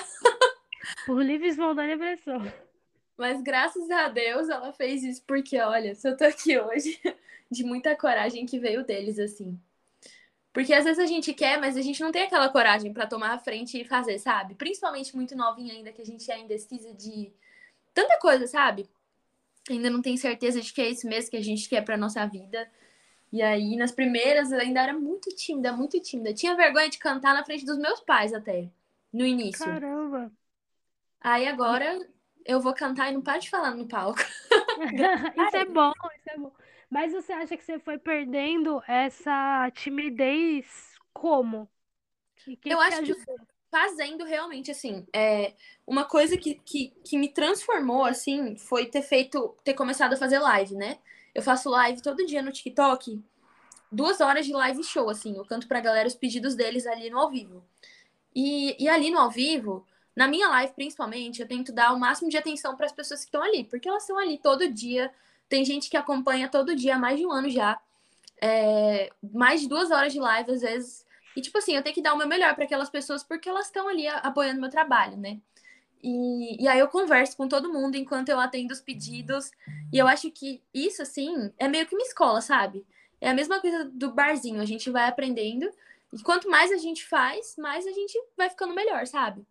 Por 1.05 1.23
livre 1.23 1.49
espontânea 1.49 1.97
pressão. 1.97 2.64
Mas 3.17 3.41
graças 3.41 3.89
a 3.89 4.09
Deus 4.09 4.49
ela 4.49 4.73
fez 4.73 5.03
isso, 5.03 5.23
porque 5.25 5.59
olha, 5.59 5.95
se 5.95 6.07
eu 6.07 6.17
tô 6.17 6.25
aqui 6.25 6.59
hoje, 6.59 6.99
de 7.49 7.63
muita 7.63 7.95
coragem 7.95 8.45
que 8.45 8.59
veio 8.59 8.83
deles, 8.83 9.17
assim. 9.19 9.59
Porque 10.51 10.73
às 10.73 10.85
vezes 10.85 10.99
a 10.99 11.05
gente 11.05 11.33
quer, 11.33 11.59
mas 11.59 11.75
a 11.75 11.81
gente 11.81 12.01
não 12.01 12.11
tem 12.11 12.23
aquela 12.23 12.49
coragem 12.49 12.93
para 12.93 13.07
tomar 13.07 13.33
a 13.33 13.39
frente 13.39 13.79
e 13.79 13.85
fazer, 13.85 14.19
sabe? 14.19 14.55
Principalmente 14.55 15.15
muito 15.15 15.35
novinha 15.35 15.73
ainda, 15.73 15.91
que 15.91 16.01
a 16.01 16.05
gente 16.05 16.29
é 16.31 16.39
indecisa 16.39 16.93
de 16.93 17.33
tanta 17.93 18.17
coisa, 18.19 18.47
sabe? 18.47 18.89
Ainda 19.69 19.89
não 19.89 20.01
tem 20.01 20.15
certeza 20.15 20.61
de 20.61 20.71
que 20.71 20.81
é 20.81 20.89
isso 20.89 21.07
mesmo 21.07 21.31
que 21.31 21.37
a 21.37 21.43
gente 21.43 21.67
quer 21.67 21.83
pra 21.83 21.97
nossa 21.97 22.25
vida. 22.25 22.69
E 23.33 23.41
aí, 23.41 23.75
nas 23.75 23.91
primeiras, 23.91 24.51
eu 24.51 24.59
ainda 24.59 24.81
era 24.81 24.93
muito 24.93 25.29
tímida, 25.35 25.73
muito 25.73 25.99
tímida. 25.99 26.33
Tinha 26.33 26.55
vergonha 26.55 26.89
de 26.89 26.99
cantar 26.99 27.33
na 27.33 27.43
frente 27.43 27.65
dos 27.65 27.77
meus 27.77 27.99
pais 27.99 28.33
até, 28.33 28.69
no 29.11 29.25
início. 29.25 29.65
Caramba! 29.65 30.31
Aí 31.19 31.47
agora 31.47 31.99
eu 32.45 32.61
vou 32.61 32.73
cantar 32.73 33.09
e 33.09 33.13
não 33.13 33.21
paro 33.21 33.41
de 33.41 33.49
falar 33.49 33.71
no 33.71 33.87
palco. 33.87 34.19
isso 35.47 35.57
é 35.57 35.65
bom, 35.65 35.91
isso 36.15 36.29
é 36.29 36.37
bom. 36.37 36.51
Mas 36.89 37.11
você 37.11 37.33
acha 37.33 37.57
que 37.57 37.63
você 37.63 37.79
foi 37.79 37.97
perdendo 37.97 38.81
essa 38.87 39.69
timidez 39.73 40.95
como? 41.11 41.67
Que, 42.37 42.55
que 42.55 42.69
eu 42.69 42.79
acho 42.79 43.01
que 43.01 43.15
fazendo 43.71 44.23
realmente, 44.23 44.71
assim, 44.71 45.05
é, 45.11 45.53
uma 45.85 46.05
coisa 46.05 46.37
que, 46.37 46.55
que, 46.63 46.93
que 47.03 47.17
me 47.17 47.27
transformou, 47.27 48.05
assim, 48.05 48.55
foi 48.55 48.85
ter 48.85 49.01
feito, 49.01 49.53
ter 49.63 49.73
começado 49.73 50.13
a 50.13 50.17
fazer 50.17 50.39
live, 50.39 50.75
né? 50.75 50.99
Eu 51.33 51.41
faço 51.41 51.69
live 51.69 52.01
todo 52.01 52.25
dia 52.25 52.41
no 52.41 52.51
TikTok, 52.51 53.21
duas 53.91 54.21
horas 54.21 54.45
de 54.45 54.53
live 54.53 54.83
show, 54.83 55.09
assim, 55.09 55.35
eu 55.35 55.43
canto 55.43 55.67
pra 55.67 55.81
galera 55.81 56.07
os 56.07 56.15
pedidos 56.15 56.55
deles 56.55 56.85
ali 56.87 57.09
no 57.09 57.19
ao 57.19 57.29
vivo. 57.29 57.65
E, 58.33 58.81
e 58.81 58.87
ali 58.87 59.11
no 59.11 59.19
ao 59.19 59.29
vivo, 59.29 59.85
na 60.15 60.27
minha 60.27 60.47
live, 60.47 60.73
principalmente, 60.73 61.41
eu 61.41 61.47
tento 61.47 61.73
dar 61.73 61.93
o 61.93 61.99
máximo 61.99 62.29
de 62.29 62.37
atenção 62.37 62.75
para 62.75 62.85
as 62.85 62.93
pessoas 62.93 63.19
que 63.19 63.25
estão 63.25 63.43
ali, 63.43 63.65
porque 63.65 63.89
elas 63.89 64.03
estão 64.03 64.17
ali 64.17 64.37
todo 64.37 64.71
dia. 64.71 65.11
Tem 65.49 65.65
gente 65.65 65.89
que 65.89 65.97
acompanha 65.97 66.47
todo 66.47 66.75
dia 66.75 66.95
há 66.95 66.99
mais 66.99 67.19
de 67.19 67.25
um 67.25 67.31
ano 67.31 67.49
já. 67.49 67.79
É, 68.41 69.09
mais 69.33 69.61
de 69.61 69.67
duas 69.67 69.91
horas 69.91 70.13
de 70.13 70.19
live, 70.19 70.51
às 70.51 70.61
vezes. 70.61 71.05
E, 71.35 71.41
tipo 71.41 71.57
assim, 71.57 71.75
eu 71.75 71.83
tenho 71.83 71.93
que 71.93 72.01
dar 72.01 72.13
o 72.13 72.17
meu 72.17 72.27
melhor 72.27 72.55
para 72.55 72.63
aquelas 72.63 72.89
pessoas 72.89 73.23
porque 73.23 73.49
elas 73.49 73.65
estão 73.65 73.89
ali 73.89 74.07
apoiando 74.07 74.61
meu 74.61 74.69
trabalho, 74.69 75.17
né? 75.17 75.39
E, 76.01 76.63
e 76.63 76.67
aí 76.67 76.79
eu 76.79 76.87
converso 76.87 77.35
com 77.35 77.47
todo 77.47 77.73
mundo 77.73 77.95
enquanto 77.95 78.29
eu 78.29 78.39
atendo 78.39 78.73
os 78.73 78.79
pedidos. 78.79 79.51
E 79.91 79.97
eu 79.97 80.07
acho 80.07 80.31
que 80.31 80.61
isso, 80.73 81.01
assim, 81.01 81.51
é 81.57 81.67
meio 81.67 81.85
que 81.85 81.95
uma 81.95 82.05
escola, 82.05 82.39
sabe? 82.39 82.85
É 83.19 83.29
a 83.29 83.33
mesma 83.33 83.59
coisa 83.59 83.83
do 83.85 84.11
barzinho, 84.13 84.61
a 84.61 84.65
gente 84.65 84.89
vai 84.89 85.09
aprendendo. 85.09 85.69
E 86.13 86.21
quanto 86.21 86.49
mais 86.49 86.71
a 86.71 86.77
gente 86.77 87.05
faz, 87.05 87.55
mais 87.57 87.85
a 87.85 87.91
gente 87.91 88.17
vai 88.37 88.49
ficando 88.49 88.73
melhor, 88.73 89.05
sabe? 89.05 89.45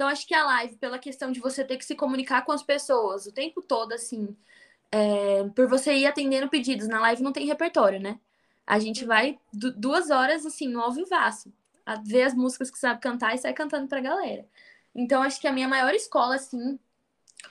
Então, 0.00 0.08
acho 0.08 0.26
que 0.26 0.32
a 0.32 0.42
live, 0.46 0.76
pela 0.76 0.98
questão 0.98 1.30
de 1.30 1.40
você 1.40 1.62
ter 1.62 1.76
que 1.76 1.84
se 1.84 1.94
comunicar 1.94 2.42
com 2.46 2.52
as 2.52 2.62
pessoas 2.62 3.26
o 3.26 3.32
tempo 3.32 3.60
todo, 3.60 3.92
assim, 3.92 4.34
é, 4.90 5.44
por 5.54 5.68
você 5.68 5.92
ir 5.92 6.06
atendendo 6.06 6.48
pedidos, 6.48 6.88
na 6.88 6.98
live 7.02 7.22
não 7.22 7.34
tem 7.34 7.46
repertório, 7.46 8.00
né? 8.00 8.18
A 8.66 8.78
gente 8.78 9.04
vai 9.04 9.38
duas 9.52 10.08
horas, 10.08 10.46
assim, 10.46 10.68
no 10.68 10.80
ao 10.80 10.90
vivaço, 10.90 11.52
ver 12.06 12.22
as 12.22 12.32
músicas 12.32 12.70
que 12.70 12.78
sabe 12.78 12.98
cantar 12.98 13.34
e 13.34 13.38
sai 13.38 13.52
cantando 13.52 13.88
pra 13.88 14.00
galera. 14.00 14.48
Então, 14.94 15.22
acho 15.22 15.38
que 15.38 15.46
a 15.46 15.52
minha 15.52 15.68
maior 15.68 15.92
escola, 15.92 16.36
assim, 16.36 16.78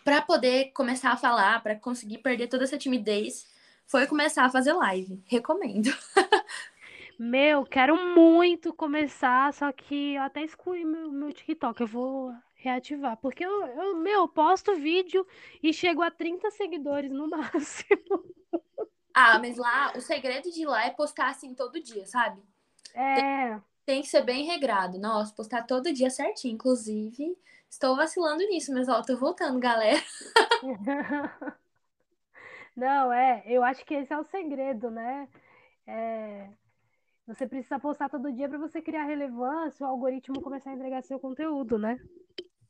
para 0.04 0.20
poder 0.20 0.72
começar 0.72 1.12
a 1.12 1.18
falar, 1.18 1.62
para 1.62 1.76
conseguir 1.76 2.18
perder 2.18 2.48
toda 2.48 2.64
essa 2.64 2.80
timidez, 2.80 3.46
foi 3.86 4.08
começar 4.08 4.44
a 4.44 4.50
fazer 4.50 4.74
live. 4.74 5.22
Recomendo. 5.28 5.96
Meu, 7.20 7.66
quero 7.66 7.98
muito 8.16 8.74
começar, 8.74 9.54
só 9.54 9.74
que 9.74 10.16
eu 10.16 10.22
até 10.22 10.42
excluí 10.42 10.86
meu, 10.86 11.12
meu 11.12 11.34
TikTok. 11.34 11.82
Eu 11.82 11.88
vou 11.88 12.34
reativar. 12.56 13.18
Porque 13.18 13.46
eu, 13.46 13.68
eu, 13.68 13.98
meu, 13.98 14.26
posto 14.26 14.74
vídeo 14.76 15.28
e 15.62 15.74
chego 15.74 16.02
a 16.02 16.10
30 16.10 16.50
seguidores 16.52 17.12
no 17.12 17.28
máximo. 17.30 18.24
Ah, 19.14 19.38
mas 19.38 19.58
lá, 19.58 19.92
o 19.98 20.00
segredo 20.00 20.50
de 20.50 20.66
lá 20.66 20.86
é 20.86 20.92
postar 20.92 21.32
assim 21.32 21.54
todo 21.54 21.84
dia, 21.84 22.06
sabe? 22.06 22.42
É. 22.94 23.16
Tem, 23.16 23.62
tem 23.86 24.02
que 24.02 24.08
ser 24.08 24.22
bem 24.22 24.46
regrado. 24.46 24.98
Nossa, 24.98 25.36
postar 25.36 25.64
todo 25.64 25.92
dia 25.92 26.10
certinho. 26.10 26.54
Inclusive, 26.54 27.38
estou 27.70 27.98
vacilando 27.98 28.48
nisso, 28.48 28.74
mas 28.74 28.88
ó, 28.88 29.02
tô 29.02 29.18
voltando, 29.18 29.60
galera. 29.60 30.02
Não, 32.74 33.12
é, 33.12 33.44
eu 33.46 33.62
acho 33.62 33.84
que 33.84 33.94
esse 33.94 34.14
é 34.14 34.18
o 34.18 34.24
segredo, 34.24 34.90
né? 34.90 35.28
É, 35.86 36.50
você 37.30 37.46
precisa 37.46 37.80
postar 37.80 38.10
todo 38.10 38.32
dia 38.32 38.50
para 38.50 38.58
você 38.58 38.82
criar 38.82 39.04
relevância, 39.04 39.86
o 39.86 39.90
algoritmo 39.90 40.42
começar 40.42 40.72
a 40.72 40.74
entregar 40.74 41.04
seu 41.04 41.20
conteúdo, 41.20 41.78
né? 41.78 42.00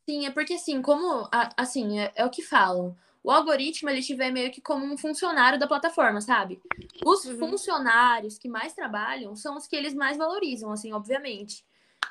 Sim, 0.06 0.26
é 0.26 0.32
porque 0.32 0.56
assim, 0.56 0.82
como 0.82 1.30
assim, 1.56 2.00
é, 2.00 2.12
é 2.14 2.26
o 2.26 2.30
que 2.30 2.42
falam. 2.42 2.94
O 3.24 3.32
algoritmo 3.32 3.90
ele 3.90 4.02
tiver 4.02 4.32
meio 4.32 4.52
que 4.52 4.60
como 4.60 4.86
um 4.86 4.98
funcionário 4.98 5.58
da 5.58 5.68
plataforma, 5.68 6.20
sabe? 6.20 6.62
Os 7.06 7.24
uhum. 7.26 7.38
funcionários 7.38 8.38
que 8.38 8.50
mais 8.50 8.74
trabalham 8.74 9.34
são 9.34 9.56
os 9.56 9.66
que 9.66 9.76
eles 9.76 9.94
mais 9.94 10.18
valorizam, 10.18 10.72
assim, 10.72 10.92
obviamente. 10.92 11.64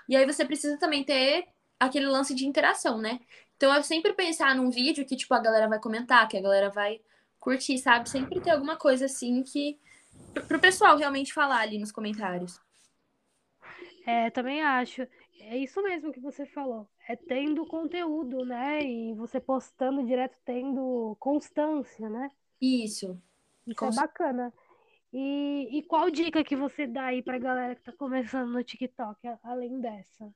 E 0.08 0.16
aí 0.16 0.24
você 0.24 0.42
precisa 0.44 0.78
também 0.78 1.04
ter 1.04 1.48
aquele 1.78 2.06
lance 2.06 2.34
de 2.34 2.46
interação, 2.46 2.98
né? 2.98 3.20
Então 3.56 3.74
eu 3.74 3.82
sempre 3.82 4.14
pensar 4.14 4.54
num 4.54 4.70
vídeo 4.70 5.04
que 5.04 5.16
tipo 5.16 5.34
a 5.34 5.38
galera 5.38 5.68
vai 5.68 5.78
comentar, 5.78 6.26
que 6.28 6.36
a 6.36 6.42
galera 6.42 6.70
vai 6.70 7.00
curtir, 7.38 7.76
sabe? 7.76 8.08
Sempre 8.08 8.40
ter 8.40 8.50
alguma 8.50 8.76
coisa 8.76 9.04
assim 9.04 9.42
que 9.42 9.78
pro 10.46 10.60
pessoal 10.60 10.96
realmente 10.96 11.32
falar 11.32 11.60
ali 11.60 11.78
nos 11.78 11.92
comentários. 11.92 12.60
É, 14.06 14.30
também 14.30 14.62
acho. 14.62 15.06
É 15.40 15.56
isso 15.56 15.82
mesmo 15.82 16.12
que 16.12 16.20
você 16.20 16.46
falou. 16.46 16.88
É 17.08 17.16
tendo 17.16 17.66
conteúdo, 17.66 18.44
né? 18.44 18.82
E 18.82 19.14
você 19.14 19.40
postando 19.40 20.04
direto, 20.04 20.37
tendo 20.44 21.16
constância, 21.18 22.08
né? 22.08 22.30
Isso. 22.60 23.20
Isso 23.66 23.84
é 23.84 23.90
bacana. 23.92 24.52
E, 25.12 25.78
e 25.78 25.82
qual 25.84 26.10
dica 26.10 26.44
que 26.44 26.56
você 26.56 26.87
dá 26.87 27.06
aí 27.06 27.22
pra 27.22 27.38
galera 27.38 27.75
que 27.75 27.82
tá 27.82 27.92
começando 27.92 28.50
no 28.50 28.62
TikTok, 28.62 29.18
além 29.42 29.80
dessa? 29.80 30.30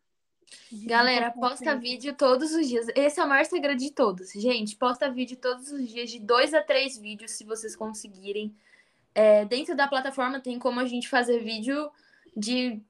De 0.70 0.86
Galera, 0.86 1.30
posta 1.30 1.76
vídeo 1.76 2.14
todos 2.14 2.52
os 2.52 2.68
dias. 2.68 2.86
Esse 2.94 3.20
é 3.20 3.24
o 3.24 3.28
maior 3.28 3.44
segredo 3.44 3.78
de 3.78 3.90
todos. 3.90 4.32
Gente, 4.32 4.76
posta 4.76 5.10
vídeo 5.10 5.36
todos 5.36 5.70
os 5.70 5.88
dias, 5.88 6.10
de 6.10 6.20
dois 6.20 6.52
a 6.52 6.62
três 6.62 6.98
vídeos, 6.98 7.32
se 7.32 7.44
vocês 7.44 7.74
conseguirem. 7.74 8.54
É, 9.14 9.44
dentro 9.44 9.76
da 9.76 9.88
plataforma 9.88 10.40
tem 10.40 10.58
como 10.58 10.80
a 10.80 10.86
gente 10.86 11.08
fazer 11.08 11.40
vídeo 11.40 11.90
de, 12.36 12.80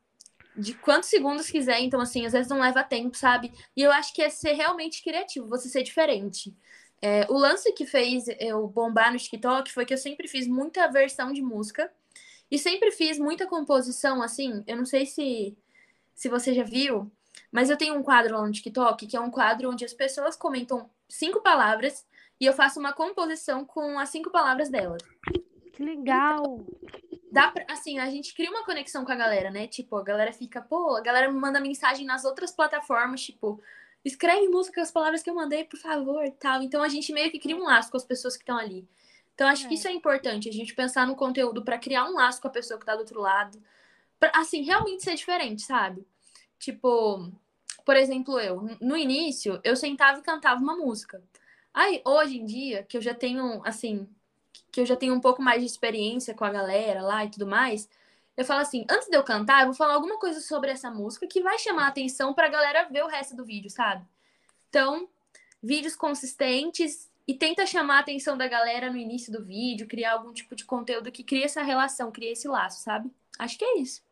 de 0.56 0.74
quantos 0.74 1.08
segundos 1.08 1.50
quiser. 1.50 1.80
Então, 1.80 2.00
assim, 2.00 2.24
às 2.26 2.32
vezes 2.32 2.48
não 2.48 2.60
leva 2.60 2.84
tempo, 2.84 3.16
sabe? 3.16 3.52
E 3.76 3.82
eu 3.82 3.90
acho 3.92 4.14
que 4.14 4.22
é 4.22 4.28
ser 4.28 4.52
realmente 4.52 5.02
criativo, 5.02 5.48
você 5.48 5.68
ser 5.68 5.82
diferente. 5.82 6.54
É, 7.00 7.26
o 7.28 7.34
lance 7.36 7.72
que 7.72 7.84
fez 7.84 8.26
eu 8.38 8.68
bombar 8.68 9.12
no 9.12 9.18
TikTok 9.18 9.72
foi 9.72 9.84
que 9.84 9.92
eu 9.92 9.98
sempre 9.98 10.28
fiz 10.28 10.46
muita 10.46 10.86
versão 10.88 11.32
de 11.32 11.42
música. 11.42 11.90
E 12.52 12.58
sempre 12.58 12.90
fiz 12.90 13.18
muita 13.18 13.46
composição, 13.46 14.22
assim. 14.22 14.62
Eu 14.66 14.76
não 14.76 14.84
sei 14.84 15.06
se, 15.06 15.56
se 16.14 16.28
você 16.28 16.52
já 16.52 16.62
viu, 16.62 17.10
mas 17.50 17.70
eu 17.70 17.78
tenho 17.78 17.94
um 17.94 18.02
quadro 18.02 18.36
lá 18.36 18.46
no 18.46 18.52
TikTok, 18.52 19.06
que 19.06 19.16
é 19.16 19.20
um 19.20 19.30
quadro 19.30 19.70
onde 19.70 19.86
as 19.86 19.94
pessoas 19.94 20.36
comentam 20.36 20.90
cinco 21.08 21.40
palavras 21.40 22.06
e 22.38 22.44
eu 22.44 22.52
faço 22.52 22.78
uma 22.78 22.92
composição 22.92 23.64
com 23.64 23.98
as 23.98 24.10
cinco 24.10 24.30
palavras 24.30 24.68
delas. 24.68 25.02
Que 25.82 25.96
legal! 25.96 26.64
Dá 27.32 27.50
pra, 27.50 27.64
assim, 27.68 27.98
a 27.98 28.08
gente 28.08 28.34
cria 28.34 28.50
uma 28.50 28.64
conexão 28.64 29.04
com 29.04 29.10
a 29.10 29.16
galera, 29.16 29.50
né? 29.50 29.66
Tipo, 29.66 29.96
a 29.96 30.02
galera 30.04 30.32
fica, 30.32 30.60
pô, 30.60 30.94
a 30.96 31.00
galera 31.00 31.30
me 31.30 31.38
manda 31.40 31.58
mensagem 31.60 32.06
nas 32.06 32.24
outras 32.24 32.52
plataformas, 32.52 33.22
tipo, 33.22 33.60
escreve 34.04 34.46
música 34.48 34.76
com 34.76 34.80
as 34.82 34.92
palavras 34.92 35.22
que 35.22 35.30
eu 35.30 35.34
mandei, 35.34 35.64
por 35.64 35.78
favor, 35.78 36.22
tal. 36.38 36.62
Então 36.62 36.82
a 36.82 36.88
gente 36.88 37.12
meio 37.12 37.30
que 37.32 37.38
cria 37.40 37.56
um 37.56 37.64
laço 37.64 37.90
com 37.90 37.96
as 37.96 38.04
pessoas 38.04 38.36
que 38.36 38.42
estão 38.42 38.56
ali. 38.56 38.86
Então 39.34 39.48
acho 39.48 39.66
que 39.66 39.74
É. 39.74 39.76
isso 39.76 39.88
é 39.88 39.92
importante, 39.92 40.48
a 40.48 40.52
gente 40.52 40.74
pensar 40.74 41.06
no 41.06 41.16
conteúdo 41.16 41.64
pra 41.64 41.78
criar 41.78 42.04
um 42.04 42.14
laço 42.14 42.40
com 42.40 42.48
a 42.48 42.50
pessoa 42.50 42.78
que 42.78 42.86
tá 42.86 42.94
do 42.94 43.00
outro 43.00 43.20
lado. 43.20 43.60
Pra, 44.20 44.30
assim, 44.36 44.62
realmente 44.62 45.02
ser 45.02 45.14
diferente, 45.16 45.62
sabe? 45.62 46.06
Tipo, 46.58 47.28
por 47.84 47.96
exemplo, 47.96 48.38
eu, 48.38 48.68
no 48.80 48.96
início, 48.96 49.58
eu 49.64 49.74
sentava 49.74 50.20
e 50.20 50.22
cantava 50.22 50.60
uma 50.60 50.76
música. 50.76 51.20
Aí, 51.74 52.00
hoje 52.04 52.38
em 52.38 52.44
dia, 52.44 52.84
que 52.84 52.96
eu 52.96 53.00
já 53.02 53.14
tenho, 53.14 53.62
assim, 53.64 54.06
que 54.72 54.80
eu 54.80 54.86
já 54.86 54.96
tenho 54.96 55.14
um 55.14 55.20
pouco 55.20 55.42
mais 55.42 55.60
de 55.60 55.66
experiência 55.66 56.34
com 56.34 56.44
a 56.44 56.50
galera 56.50 57.02
lá 57.02 57.24
e 57.24 57.30
tudo 57.30 57.46
mais, 57.46 57.88
eu 58.36 58.44
falo 58.44 58.60
assim, 58.60 58.86
antes 58.90 59.08
de 59.08 59.16
eu 59.16 59.22
cantar, 59.22 59.60
eu 59.60 59.66
vou 59.66 59.74
falar 59.74 59.94
alguma 59.94 60.18
coisa 60.18 60.40
sobre 60.40 60.70
essa 60.70 60.90
música 60.90 61.26
que 61.26 61.42
vai 61.42 61.58
chamar 61.58 61.84
a 61.84 61.88
atenção 61.88 62.32
pra 62.32 62.48
galera 62.48 62.88
ver 62.90 63.04
o 63.04 63.08
resto 63.08 63.36
do 63.36 63.44
vídeo, 63.44 63.70
sabe? 63.70 64.04
Então, 64.70 65.06
vídeos 65.62 65.94
consistentes 65.94 67.10
e 67.28 67.34
tenta 67.34 67.66
chamar 67.66 67.98
a 67.98 68.00
atenção 68.00 68.36
da 68.36 68.48
galera 68.48 68.90
no 68.90 68.96
início 68.96 69.30
do 69.30 69.44
vídeo, 69.44 69.86
criar 69.86 70.12
algum 70.12 70.32
tipo 70.32 70.56
de 70.56 70.64
conteúdo 70.64 71.12
que 71.12 71.22
cria 71.22 71.44
essa 71.44 71.62
relação, 71.62 72.10
cria 72.10 72.32
esse 72.32 72.48
laço, 72.48 72.82
sabe? 72.82 73.10
Acho 73.38 73.58
que 73.58 73.64
é 73.64 73.78
isso. 73.78 74.02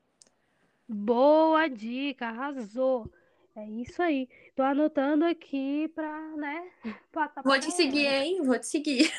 Boa 0.86 1.66
dica, 1.68 2.26
arrasou. 2.26 3.10
É 3.56 3.64
isso 3.64 4.02
aí. 4.02 4.28
Tô 4.54 4.62
anotando 4.62 5.24
aqui 5.24 5.88
pra, 5.94 6.20
né, 6.36 6.70
passar 7.12 7.42
pra 7.42 7.50
Vou 7.50 7.58
te 7.58 7.70
seguir, 7.70 8.06
hein? 8.06 8.42
Vou 8.42 8.58
te 8.58 8.66
seguir. 8.66 9.10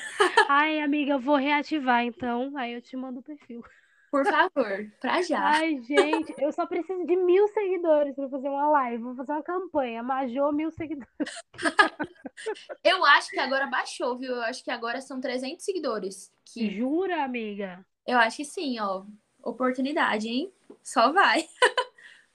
Ai, 0.47 0.79
amiga, 0.79 1.13
eu 1.13 1.19
vou 1.19 1.35
reativar 1.35 2.03
então. 2.03 2.51
Aí 2.55 2.73
eu 2.73 2.81
te 2.81 2.95
mando 2.95 3.19
o 3.19 3.23
perfil. 3.23 3.63
Por 4.11 4.25
favor, 4.25 4.91
pra 4.99 5.21
já. 5.21 5.39
Ai, 5.41 5.79
gente, 5.83 6.35
eu 6.37 6.51
só 6.51 6.65
preciso 6.65 7.05
de 7.05 7.15
mil 7.15 7.47
seguidores 7.47 8.13
pra 8.13 8.27
fazer 8.27 8.49
uma 8.49 8.67
live. 8.69 9.03
Vou 9.03 9.15
fazer 9.15 9.31
uma 9.31 9.41
campanha. 9.41 10.03
Major, 10.03 10.51
mil 10.53 10.69
seguidores. 10.69 11.07
Eu 12.83 13.05
acho 13.05 13.29
que 13.29 13.39
agora 13.39 13.67
baixou, 13.67 14.17
viu? 14.17 14.31
Eu 14.33 14.41
acho 14.41 14.63
que 14.63 14.71
agora 14.71 14.99
são 14.99 15.21
300 15.21 15.63
seguidores. 15.63 16.31
Que 16.43 16.69
Jura, 16.69 17.23
amiga? 17.23 17.85
eu 18.05 18.17
acho 18.17 18.37
que 18.37 18.45
sim, 18.45 18.79
ó. 18.79 19.03
Oportunidade, 19.43 20.27
hein? 20.27 20.51
Só 20.83 21.11
vai. 21.13 21.47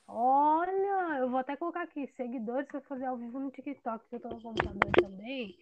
Vou 0.07 0.65
até 1.47 1.57
colocar 1.57 1.83
aqui, 1.83 2.09
seguidores 2.17 2.67
pra 2.67 2.81
fazer 2.81 3.05
ao 3.05 3.17
vivo 3.17 3.39
no 3.39 3.53
TikTok, 3.53 4.05
que 4.09 4.17
eu 4.17 4.21
tô 4.21 4.29
no 4.31 4.41
computador 4.43 4.91
também. 5.01 5.57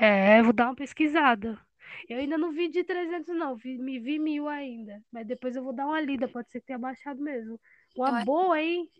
É, 0.00 0.42
vou 0.42 0.52
dar 0.52 0.66
uma 0.66 0.74
pesquisada. 0.74 1.56
Eu 2.08 2.18
ainda 2.18 2.36
não 2.36 2.50
vi 2.50 2.68
de 2.68 2.82
300, 2.82 3.36
não. 3.36 3.54
Vi, 3.54 3.78
me 3.78 4.00
vi 4.00 4.18
mil 4.18 4.48
ainda. 4.48 5.00
Mas 5.12 5.26
depois 5.28 5.54
eu 5.54 5.62
vou 5.62 5.72
dar 5.72 5.86
uma 5.86 6.00
lida. 6.00 6.26
Pode 6.26 6.50
ser 6.50 6.58
que 6.60 6.66
tenha 6.66 6.78
baixado 6.78 7.22
mesmo. 7.22 7.60
Uma 7.96 8.16
acho- 8.16 8.26
boa, 8.26 8.60
hein? 8.60 8.90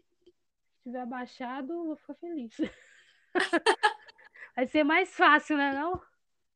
Se 0.77 0.85
tiver 0.85 1.07
baixado, 1.07 1.73
eu 1.73 1.85
vou 1.87 1.97
ficar 1.97 2.15
feliz. 2.15 2.55
Vai 4.55 4.69
ser 4.69 4.85
mais 4.85 5.13
fácil, 5.13 5.57
né, 5.57 5.73
não? 5.73 6.01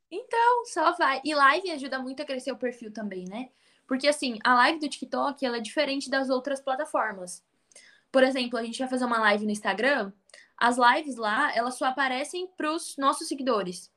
Então, 0.09 0.65
só 0.67 0.93
vai. 0.97 1.21
E 1.25 1.35
live 1.35 1.73
ajuda 1.73 1.99
muito 1.99 2.23
a 2.23 2.25
crescer 2.25 2.53
o 2.53 2.57
perfil 2.57 2.93
também, 2.93 3.25
né? 3.29 3.51
Porque 3.87 4.07
assim, 4.07 4.39
a 4.45 4.55
live 4.55 4.79
do 4.79 4.89
TikTok, 4.89 5.45
ela 5.45 5.57
é 5.57 5.61
diferente 5.61 6.09
das 6.09 6.31
outras 6.31 6.61
plataformas. 6.61 7.45
Por 8.11 8.23
exemplo, 8.23 8.59
a 8.59 8.63
gente 8.65 8.79
vai 8.79 8.89
fazer 8.89 9.05
uma 9.05 9.19
live 9.21 9.45
no 9.45 9.51
Instagram, 9.53 10.13
as 10.57 10.77
lives 10.77 11.17
lá, 11.17 11.55
elas 11.55 11.77
só 11.77 11.87
aparecem 11.87 12.47
pros 12.57 12.97
nossos 12.97 13.29
seguidores. 13.29 13.93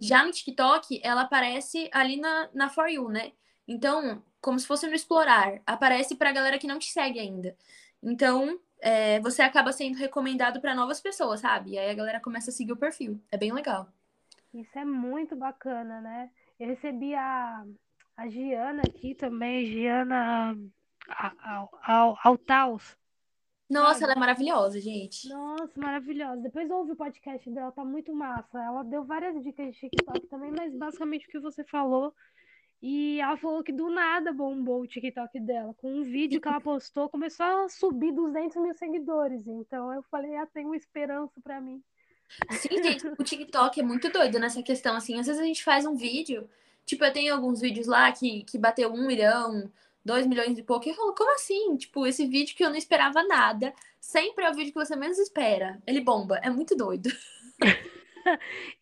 Já 0.00 0.24
no 0.24 0.32
TikTok, 0.32 1.00
ela 1.04 1.22
aparece 1.22 1.90
ali 1.92 2.16
na, 2.18 2.48
na 2.54 2.68
For 2.70 2.88
You, 2.88 3.08
né? 3.10 3.32
Então, 3.66 4.22
como 4.40 4.58
se 4.58 4.66
fosse 4.66 4.86
no 4.86 4.94
Explorar, 4.94 5.60
aparece 5.66 6.14
pra 6.16 6.32
galera 6.32 6.58
que 6.58 6.66
não 6.66 6.78
te 6.78 6.90
segue 6.90 7.18
ainda. 7.18 7.54
Então, 8.02 8.58
é, 8.80 9.20
você 9.20 9.42
acaba 9.42 9.72
sendo 9.72 9.98
recomendado 9.98 10.60
pra 10.60 10.74
novas 10.74 11.00
pessoas, 11.00 11.40
sabe? 11.40 11.72
E 11.72 11.78
aí 11.78 11.90
a 11.90 11.94
galera 11.94 12.20
começa 12.20 12.50
a 12.50 12.52
seguir 12.52 12.72
o 12.72 12.76
perfil. 12.76 13.20
É 13.30 13.36
bem 13.36 13.52
legal. 13.52 13.88
Isso 14.54 14.78
é 14.78 14.84
muito 14.84 15.36
bacana, 15.36 16.00
né? 16.00 16.30
Eu 16.58 16.68
recebi 16.68 17.14
a, 17.14 17.64
a 18.16 18.28
Giana 18.28 18.82
aqui 18.86 19.14
também, 19.14 19.66
Giana 19.66 20.56
Al- 21.08 21.32
Al- 21.42 21.78
Al- 21.82 22.18
Altaus. 22.24 22.96
Nossa, 23.68 24.04
ela 24.04 24.14
é 24.14 24.18
maravilhosa, 24.18 24.80
gente. 24.80 25.28
Nossa, 25.28 25.78
maravilhosa. 25.78 26.40
Depois 26.40 26.70
ouve 26.70 26.92
o 26.92 26.96
podcast 26.96 27.50
dela, 27.50 27.70
tá 27.70 27.84
muito 27.84 28.14
massa. 28.14 28.58
Ela 28.58 28.82
deu 28.82 29.04
várias 29.04 29.42
dicas 29.42 29.74
de 29.74 29.80
TikTok 29.80 30.26
também, 30.26 30.50
mas 30.50 30.74
basicamente 30.74 31.26
o 31.26 31.30
que 31.30 31.38
você 31.38 31.62
falou. 31.64 32.14
E 32.80 33.20
ela 33.20 33.36
falou 33.36 33.62
que 33.62 33.72
do 33.72 33.90
nada 33.90 34.32
bombou 34.32 34.82
o 34.82 34.86
TikTok 34.86 35.38
dela. 35.40 35.74
Com 35.74 35.92
um 35.92 36.02
vídeo 36.02 36.40
que 36.40 36.48
ela 36.48 36.60
postou, 36.60 37.08
começou 37.08 37.44
a 37.44 37.68
subir 37.68 38.12
200 38.12 38.56
mil 38.56 38.74
seguidores. 38.74 39.46
Então 39.46 39.92
eu 39.92 40.02
falei, 40.04 40.36
ah, 40.36 40.46
tem 40.46 40.64
uma 40.64 40.76
esperança 40.76 41.40
pra 41.42 41.60
mim. 41.60 41.82
Sim, 42.50 42.82
gente, 42.82 43.06
o 43.06 43.24
TikTok 43.24 43.80
é 43.80 43.82
muito 43.82 44.10
doido 44.10 44.38
nessa 44.38 44.62
questão, 44.62 44.94
assim. 44.96 45.18
Às 45.18 45.26
vezes 45.26 45.40
a 45.42 45.44
gente 45.44 45.64
faz 45.64 45.84
um 45.84 45.94
vídeo, 45.94 46.48
tipo, 46.86 47.04
eu 47.04 47.12
tenho 47.12 47.34
alguns 47.34 47.60
vídeos 47.60 47.86
lá 47.86 48.12
que, 48.12 48.44
que 48.44 48.58
bateu 48.58 48.92
um 48.92 49.06
milhão, 49.06 49.70
dois 50.08 50.26
milhões 50.26 50.58
e 50.58 50.62
pouco. 50.62 50.88
E 50.88 50.90
eu 50.90 50.94
falo, 50.94 51.14
como 51.14 51.34
assim? 51.34 51.76
Tipo, 51.76 52.06
esse 52.06 52.26
vídeo 52.26 52.56
que 52.56 52.64
eu 52.64 52.70
não 52.70 52.76
esperava 52.76 53.22
nada. 53.24 53.74
Sempre 54.00 54.46
é 54.46 54.50
o 54.50 54.54
vídeo 54.54 54.72
que 54.72 54.78
você 54.78 54.96
menos 54.96 55.18
espera. 55.18 55.80
Ele 55.86 56.00
bomba. 56.00 56.38
É 56.42 56.48
muito 56.48 56.74
doido. 56.74 57.10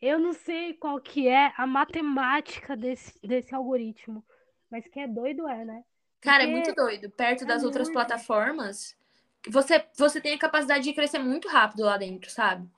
Eu 0.01 0.19
não 0.19 0.33
sei 0.33 0.75
qual 0.75 1.01
que 1.01 1.29
é 1.29 1.53
a 1.57 1.67
matemática 1.67 2.77
desse, 2.77 3.17
desse 3.25 3.55
algoritmo, 3.55 4.25
mas 4.69 4.89
que 4.89 4.99
é 4.99 5.07
doido 5.07 5.47
é, 5.47 5.65
né? 5.65 5.85
Cara, 6.21 6.43
é 6.43 6.47
Porque 6.47 6.57
muito 6.57 6.75
doido. 6.75 7.11
Perto 7.11 7.45
é 7.45 7.47
das 7.47 7.63
outras 7.63 7.87
muito. 7.87 7.95
plataformas, 7.95 8.97
você, 9.49 9.85
você 9.97 10.21
tem 10.21 10.35
a 10.35 10.39
capacidade 10.39 10.83
de 10.83 10.93
crescer 10.93 11.21
muito 11.21 11.47
rápido 11.49 11.85
lá 11.85 11.97
dentro, 11.97 12.29
sabe? 12.31 12.69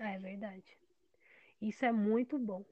É 0.00 0.18
verdade. 0.18 0.64
Isso 1.62 1.84
é 1.84 1.92
muito 1.92 2.36
bom. 2.36 2.64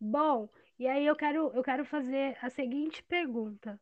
Bom, 0.00 0.48
e 0.78 0.86
aí 0.86 1.06
eu 1.06 1.16
quero, 1.16 1.50
eu 1.54 1.62
quero 1.62 1.84
fazer 1.84 2.36
a 2.42 2.50
seguinte 2.50 3.02
pergunta. 3.02 3.80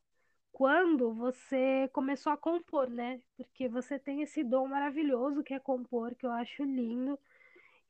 Quando 0.52 1.12
você 1.12 1.88
começou 1.92 2.32
a 2.32 2.36
compor, 2.36 2.88
né? 2.88 3.20
Porque 3.36 3.68
você 3.68 3.98
tem 3.98 4.22
esse 4.22 4.44
dom 4.44 4.68
maravilhoso 4.68 5.42
que 5.42 5.52
é 5.52 5.58
compor, 5.58 6.14
que 6.14 6.24
eu 6.24 6.30
acho 6.30 6.62
lindo. 6.62 7.18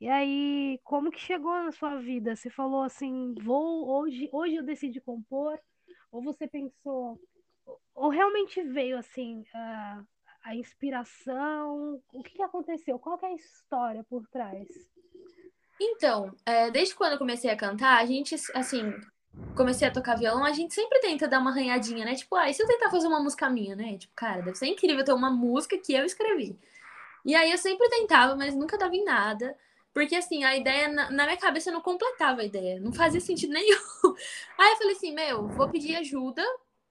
E 0.00 0.08
aí, 0.08 0.80
como 0.82 1.10
que 1.10 1.20
chegou 1.20 1.52
na 1.62 1.72
sua 1.72 1.96
vida? 2.00 2.34
Você 2.34 2.48
falou 2.50 2.82
assim, 2.82 3.34
vou 3.42 3.88
hoje, 3.88 4.28
hoje 4.32 4.56
eu 4.56 4.62
decidi 4.62 5.00
compor, 5.00 5.58
ou 6.10 6.22
você 6.22 6.48
pensou, 6.48 7.20
ou 7.94 8.08
realmente 8.08 8.62
veio 8.62 8.98
assim 8.98 9.44
a, 9.54 10.04
a 10.42 10.56
inspiração? 10.56 12.02
O 12.12 12.22
que 12.22 12.36
que 12.36 12.42
aconteceu? 12.42 12.98
Qual 12.98 13.18
que 13.18 13.26
é 13.26 13.28
a 13.28 13.34
história 13.34 14.02
por 14.04 14.26
trás? 14.28 14.68
Então, 15.84 16.34
é, 16.46 16.70
desde 16.70 16.94
quando 16.94 17.12
eu 17.12 17.18
comecei 17.18 17.50
a 17.50 17.56
cantar, 17.56 17.98
a 17.98 18.06
gente, 18.06 18.34
assim, 18.54 18.92
comecei 19.54 19.86
a 19.86 19.90
tocar 19.90 20.16
violão, 20.16 20.44
a 20.44 20.52
gente 20.52 20.74
sempre 20.74 20.98
tenta 21.00 21.28
dar 21.28 21.40
uma 21.40 21.50
arranhadinha, 21.50 22.04
né? 22.04 22.14
Tipo, 22.14 22.36
ah, 22.36 22.48
e 22.48 22.54
se 22.54 22.62
eu 22.62 22.66
tentar 22.66 22.90
fazer 22.90 23.06
uma 23.06 23.20
música 23.20 23.50
minha, 23.50 23.76
né? 23.76 23.98
Tipo, 23.98 24.12
cara, 24.14 24.42
deve 24.42 24.56
ser 24.56 24.66
incrível 24.66 25.04
ter 25.04 25.12
uma 25.12 25.30
música 25.30 25.76
que 25.78 25.92
eu 25.92 26.04
escrevi. 26.04 26.58
E 27.24 27.34
aí 27.34 27.50
eu 27.50 27.58
sempre 27.58 27.88
tentava, 27.88 28.36
mas 28.36 28.54
nunca 28.54 28.78
dava 28.78 28.94
em 28.94 29.04
nada. 29.04 29.56
Porque, 29.92 30.16
assim, 30.16 30.42
a 30.44 30.56
ideia, 30.56 30.88
na, 30.88 31.10
na 31.10 31.24
minha 31.24 31.36
cabeça, 31.36 31.70
não 31.70 31.80
completava 31.80 32.40
a 32.40 32.44
ideia. 32.44 32.80
Não 32.80 32.92
fazia 32.92 33.20
sentido 33.20 33.52
nenhum. 33.54 33.76
Aí 34.58 34.72
eu 34.72 34.76
falei 34.76 34.92
assim, 34.96 35.14
meu, 35.14 35.48
vou 35.48 35.68
pedir 35.68 35.96
ajuda 35.96 36.42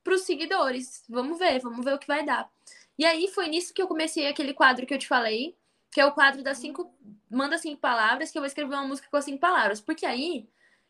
pros 0.03 0.21
seguidores. 0.21 1.03
Vamos 1.09 1.37
ver, 1.39 1.59
vamos 1.59 1.83
ver 1.83 1.93
o 1.93 1.99
que 1.99 2.07
vai 2.07 2.25
dar. 2.25 2.49
E 2.97 3.05
aí 3.05 3.27
foi 3.27 3.47
nisso 3.47 3.73
que 3.73 3.81
eu 3.81 3.87
comecei 3.87 4.27
aquele 4.27 4.53
quadro 4.53 4.85
que 4.85 4.93
eu 4.93 4.99
te 4.99 5.07
falei, 5.07 5.55
que 5.93 6.01
é 6.01 6.05
o 6.05 6.11
quadro 6.11 6.43
das 6.43 6.57
cinco. 6.57 6.93
Manda 7.29 7.57
cinco 7.57 7.79
palavras, 7.79 8.31
que 8.31 8.37
eu 8.37 8.41
vou 8.41 8.47
escrever 8.47 8.73
uma 8.73 8.87
música 8.87 9.07
com 9.09 9.17
as 9.17 9.25
cinco 9.25 9.39
palavras. 9.39 9.79
Porque 9.79 10.05
aí 10.05 10.47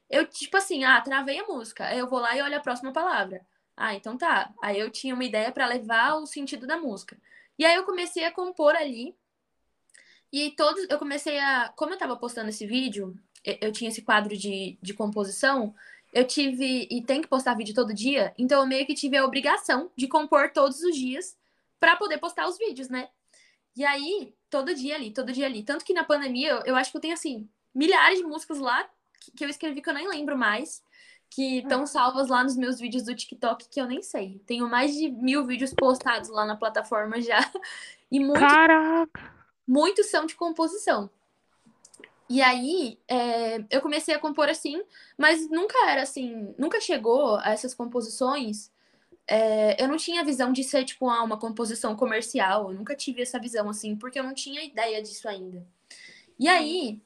eu, 0.10 0.26
tipo 0.26 0.58
assim, 0.58 0.84
ah, 0.84 1.02
travei 1.02 1.40
a 1.40 1.48
música. 1.48 1.94
Eu 1.96 2.08
vou 2.08 2.20
lá 2.20 2.36
e 2.36 2.42
olho 2.42 2.58
a 2.58 2.62
próxima 2.62 2.92
palavra. 2.92 3.46
Ah, 3.76 3.94
então 3.96 4.18
tá. 4.18 4.54
Aí 4.62 4.80
eu 4.80 4.90
tinha 4.90 5.14
uma 5.14 5.24
ideia 5.24 5.52
para 5.52 5.68
levar 5.68 6.16
o 6.16 6.26
sentido 6.26 6.68
da 6.68 6.78
música. 6.78 7.18
E 7.58 7.66
aí 7.66 7.76
eu 7.76 7.84
comecei 7.84 8.26
a 8.26 8.32
compor 8.32 8.76
ali. 8.76 9.16
E 10.32 10.52
todos, 10.52 10.88
eu 10.90 10.98
comecei 10.98 11.40
a. 11.40 11.70
Como 11.76 11.94
eu 11.94 11.98
tava 11.98 12.16
postando 12.16 12.50
esse 12.50 12.66
vídeo, 12.66 13.16
eu 13.44 13.72
tinha 13.72 13.90
esse 13.90 14.02
quadro 14.02 14.36
de, 14.38 14.78
de 14.82 14.94
composição, 14.94 15.76
eu 16.12 16.26
tive. 16.26 16.88
E 16.90 17.02
tem 17.04 17.22
que 17.22 17.28
postar 17.28 17.56
vídeo 17.56 17.76
todo 17.76 17.94
dia, 17.94 18.34
então 18.38 18.62
eu 18.62 18.68
meio 18.68 18.86
que 18.86 18.96
tive 18.96 19.18
a 19.18 19.26
obrigação 19.26 19.92
de 19.96 20.08
compor 20.08 20.52
todos 20.52 20.82
os 20.82 20.96
dias 20.96 21.38
para 21.80 21.96
poder 21.96 22.18
postar 22.18 22.48
os 22.48 22.58
vídeos, 22.58 22.90
né? 22.90 23.10
E 23.76 23.84
aí, 23.84 24.34
todo 24.50 24.74
dia 24.74 24.96
ali, 24.96 25.12
todo 25.12 25.34
dia 25.34 25.46
ali. 25.46 25.64
Tanto 25.64 25.84
que 25.84 25.94
na 25.94 26.04
pandemia, 26.04 26.50
eu, 26.50 26.62
eu 26.66 26.76
acho 26.76 26.92
que 26.92 26.98
eu 26.98 27.02
tenho, 27.02 27.14
assim, 27.14 27.50
milhares 27.74 28.20
de 28.20 28.26
músicas 28.26 28.60
lá 28.60 28.88
que, 29.20 29.32
que 29.32 29.46
eu 29.46 29.50
escrevi 29.50 29.82
que 29.82 29.90
eu 29.90 29.94
nem 29.94 30.08
lembro 30.08 30.38
mais 30.38 30.84
que 31.30 31.60
estão 31.60 31.86
salvas 31.88 32.30
lá 32.30 32.44
nos 32.44 32.56
meus 32.56 32.80
vídeos 32.80 33.04
do 33.04 33.16
TikTok, 33.16 33.68
que 33.68 33.82
eu 33.82 33.88
nem 33.88 34.04
sei. 34.04 34.40
Tenho 34.46 34.70
mais 34.70 34.94
de 34.94 35.10
mil 35.10 35.44
vídeos 35.48 35.74
postados 35.74 36.30
lá 36.30 36.46
na 36.46 36.56
plataforma 36.56 37.22
já. 37.22 37.40
E 38.12 38.20
muito, 38.20 38.40
Caraca! 38.40 39.34
muitos 39.68 40.06
são 40.12 40.28
de 40.28 40.36
composição. 40.36 41.10
E 42.30 42.44
aí, 42.44 43.00
é, 43.08 43.66
eu 43.72 43.82
comecei 43.82 44.14
a 44.14 44.20
compor 44.20 44.50
assim, 44.50 44.84
mas 45.18 45.50
nunca 45.50 45.90
era 45.90 46.04
assim, 46.04 46.54
nunca 46.56 46.80
chegou 46.80 47.38
a 47.38 47.50
essas 47.50 47.74
composições. 47.74 48.72
É, 49.28 49.82
eu 49.82 49.88
não 49.88 49.98
tinha 49.98 50.22
a 50.22 50.26
visão 50.26 50.52
de 50.52 50.64
ser, 50.64 50.84
tipo, 50.84 51.10
ah, 51.10 51.24
uma 51.24 51.38
composição 51.40 51.96
comercial. 51.96 52.72
Eu 52.72 52.78
nunca 52.78 52.96
tive 52.96 53.22
essa 53.22 53.40
visão, 53.40 53.70
assim, 53.70 53.96
porque 53.96 54.20
eu 54.20 54.24
não 54.24 54.34
tinha 54.34 54.64
ideia 54.64 55.02
disso 55.02 55.28
ainda. 55.28 55.66
E 56.40 56.48
aí, 56.48 57.02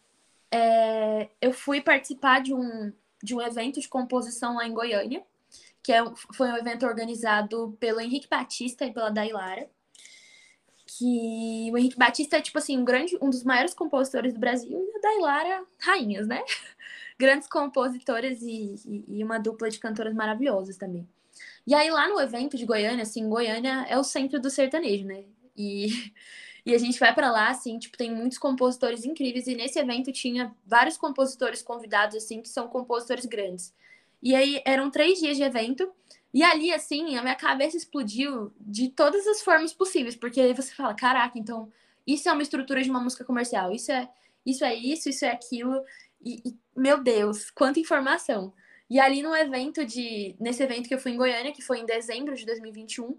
é, 0.52 1.30
eu 1.42 1.54
fui 1.54 1.82
participar 1.82 2.42
de 2.42 2.54
um, 2.54 2.92
de 3.22 3.36
um 3.36 3.42
evento 3.42 3.80
de 3.80 3.88
composição 3.90 4.56
lá 4.56 4.68
em 4.68 4.74
Goiânia, 4.74 5.24
que 5.84 5.92
é, 5.94 6.04
foi 6.34 6.50
um 6.50 6.58
evento 6.58 6.86
organizado 6.86 7.78
pelo 7.80 8.02
Henrique 8.02 8.28
Batista 8.30 8.86
e 8.86 8.94
pela 8.94 9.10
Dailara. 9.10 9.70
Que 10.86 11.70
o 11.72 11.78
Henrique 11.78 11.98
Batista 11.98 12.38
é, 12.38 12.42
tipo 12.42 12.58
assim, 12.58 12.78
um, 12.78 12.86
grande, 12.86 13.18
um 13.22 13.30
dos 13.30 13.44
maiores 13.44 13.74
compositores 13.74 14.34
do 14.34 14.40
Brasil 14.40 14.72
e 14.72 14.98
a 14.98 15.02
Dailara, 15.02 15.66
rainhas, 15.80 16.28
né? 16.28 16.44
Grandes 17.20 17.48
compositoras 17.48 18.42
e, 18.42 18.76
e, 18.86 19.06
e 19.20 19.24
uma 19.24 19.38
dupla 19.38 19.70
de 19.70 19.80
cantoras 19.80 20.14
maravilhosas 20.14 20.78
também. 20.78 21.08
E 21.68 21.76
aí, 21.76 21.92
lá 21.92 22.08
no 22.08 22.20
evento 22.20 22.56
de 22.58 22.66
Goiânia, 22.66 23.04
assim, 23.04 23.28
Goiânia 23.28 23.86
é 23.90 23.98
o 23.98 24.04
centro 24.04 24.40
do 24.40 24.50
sertanejo, 24.50 25.06
né? 25.06 25.26
E 25.56 25.88
e 26.68 26.76
a 26.76 26.78
gente 26.78 27.00
vai 27.00 27.16
para 27.16 27.32
lá, 27.32 27.50
assim, 27.50 27.80
tipo, 27.80 27.98
tem 27.98 28.14
muitos 28.14 28.38
compositores 28.38 29.06
incríveis. 29.06 29.48
E 29.48 29.56
nesse 29.56 29.80
evento 29.80 30.12
tinha 30.12 30.54
vários 30.66 30.98
compositores 30.98 31.62
convidados, 31.62 32.18
assim, 32.18 32.42
que 32.42 32.50
são 32.50 32.68
compositores 32.68 33.26
grandes. 33.26 33.74
E 34.22 34.36
aí 34.36 34.62
eram 34.66 34.92
três 34.92 35.18
dias 35.18 35.38
de 35.38 35.44
evento. 35.44 35.90
E 36.34 36.44
ali, 36.44 36.74
assim, 36.74 37.16
a 37.16 37.22
minha 37.22 37.36
cabeça 37.36 37.78
explodiu 37.78 38.52
de 38.60 38.90
todas 38.90 39.26
as 39.28 39.42
formas 39.42 39.72
possíveis. 39.74 40.16
Porque 40.16 40.42
aí 40.42 40.54
você 40.54 40.74
fala, 40.74 40.94
caraca, 40.94 41.40
então, 41.40 41.72
isso 42.06 42.28
é 42.28 42.34
uma 42.34 42.44
estrutura 42.44 42.84
de 42.84 42.90
uma 42.90 43.00
música 43.00 43.24
comercial. 43.24 43.72
Isso 43.72 43.92
é 43.92 44.10
isso, 44.46 44.66
é 44.66 44.76
isso, 44.76 45.08
isso 45.08 45.24
é 45.24 45.32
aquilo. 45.32 45.82
E, 46.22 46.42
e 46.50 46.56
meu 46.76 47.02
Deus, 47.02 47.50
quanta 47.50 47.80
informação. 47.80 48.54
E 48.90 49.00
ali 49.00 49.22
no 49.22 49.36
evento 49.36 49.86
de. 49.86 50.36
Nesse 50.40 50.64
evento 50.64 50.88
que 50.88 50.94
eu 50.94 51.00
fui 51.00 51.12
em 51.12 51.18
Goiânia, 51.18 51.52
que 51.52 51.62
foi 51.62 51.80
em 51.80 51.86
dezembro 51.86 52.36
de 52.36 52.46
2021 52.46 53.18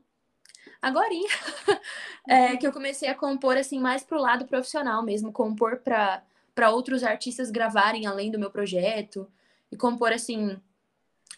agora 0.81 1.09
é, 2.29 2.57
que 2.57 2.67
eu 2.67 2.73
comecei 2.73 3.09
a 3.09 3.15
compor 3.15 3.57
assim 3.57 3.81
mais 3.81 4.05
pro 4.05 4.21
lado 4.21 4.47
profissional 4.47 5.03
mesmo, 5.03 5.33
compor 5.33 5.79
para 5.79 6.23
para 6.55 6.71
outros 6.71 7.05
artistas 7.05 7.53
gravarem 7.53 8.05
além 8.05 8.33
do 8.33 8.39
meu 8.39 8.51
projeto 8.51 9.31
e 9.71 9.77
compor 9.77 10.13
assim 10.13 10.61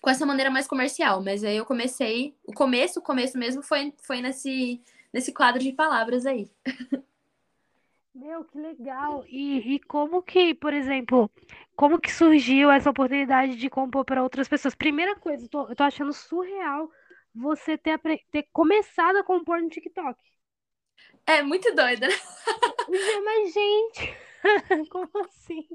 com 0.00 0.08
essa 0.08 0.24
maneira 0.24 0.50
mais 0.50 0.66
comercial, 0.66 1.22
mas 1.22 1.44
aí 1.44 1.58
eu 1.58 1.66
comecei, 1.66 2.34
o 2.46 2.54
começo, 2.54 3.00
o 3.00 3.02
começo 3.02 3.36
mesmo 3.36 3.62
foi 3.62 3.92
foi 4.02 4.22
nesse 4.22 4.80
nesse 5.12 5.32
quadro 5.32 5.62
de 5.62 5.72
palavras 5.72 6.24
aí. 6.24 6.50
Meu, 8.14 8.44
que 8.44 8.58
legal! 8.58 9.24
E, 9.28 9.74
e 9.74 9.78
como 9.80 10.22
que, 10.22 10.54
por 10.54 10.72
exemplo, 10.74 11.30
como 11.76 12.00
que 12.00 12.12
surgiu 12.12 12.70
essa 12.70 12.90
oportunidade 12.90 13.56
de 13.56 13.70
compor 13.70 14.04
para 14.04 14.22
outras 14.22 14.48
pessoas? 14.48 14.74
Primeira 14.74 15.14
coisa, 15.16 15.44
eu 15.44 15.48
tô, 15.48 15.68
eu 15.68 15.76
tô 15.76 15.82
achando 15.84 16.12
surreal 16.12 16.90
você 17.34 17.78
ter, 17.78 17.98
ter 18.30 18.48
começado 18.52 19.16
a 19.16 19.24
compor 19.24 19.60
no 19.62 19.68
TikTok. 19.68 20.20
É 21.26 21.42
muito 21.42 21.74
doida? 21.74 22.08
Mas, 23.24 23.52
gente, 23.52 24.16
como 24.90 25.10
assim? 25.24 25.68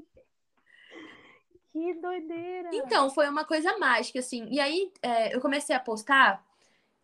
Que 1.72 1.94
doideira! 1.94 2.70
Então, 2.72 3.10
foi 3.10 3.28
uma 3.28 3.44
coisa 3.44 3.76
mágica, 3.78 4.18
assim. 4.18 4.48
E 4.50 4.58
aí, 4.60 4.92
é, 5.02 5.34
eu 5.34 5.40
comecei 5.40 5.74
a 5.74 5.80
postar, 5.80 6.44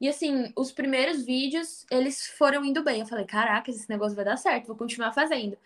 e 0.03 0.09
assim, 0.09 0.53
os 0.57 0.73
primeiros 0.73 1.25
vídeos, 1.25 1.87
eles 1.89 2.27
foram 2.27 2.65
indo 2.65 2.83
bem. 2.83 3.01
Eu 3.01 3.07
falei, 3.07 3.25
caraca, 3.25 3.71
esse 3.71 3.89
negócio 3.89 4.17
vai 4.17 4.25
dar 4.25 4.37
certo, 4.37 4.67
vou 4.67 4.77
continuar 4.77 5.13
fazendo. 5.13 5.57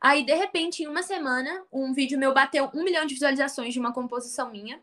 Aí, 0.00 0.24
de 0.24 0.34
repente, 0.34 0.82
em 0.82 0.86
uma 0.88 1.02
semana, 1.02 1.62
um 1.70 1.92
vídeo 1.92 2.18
meu 2.18 2.32
bateu 2.32 2.70
um 2.74 2.82
milhão 2.84 3.04
de 3.04 3.12
visualizações 3.12 3.74
de 3.74 3.78
uma 3.78 3.92
composição 3.92 4.50
minha 4.50 4.80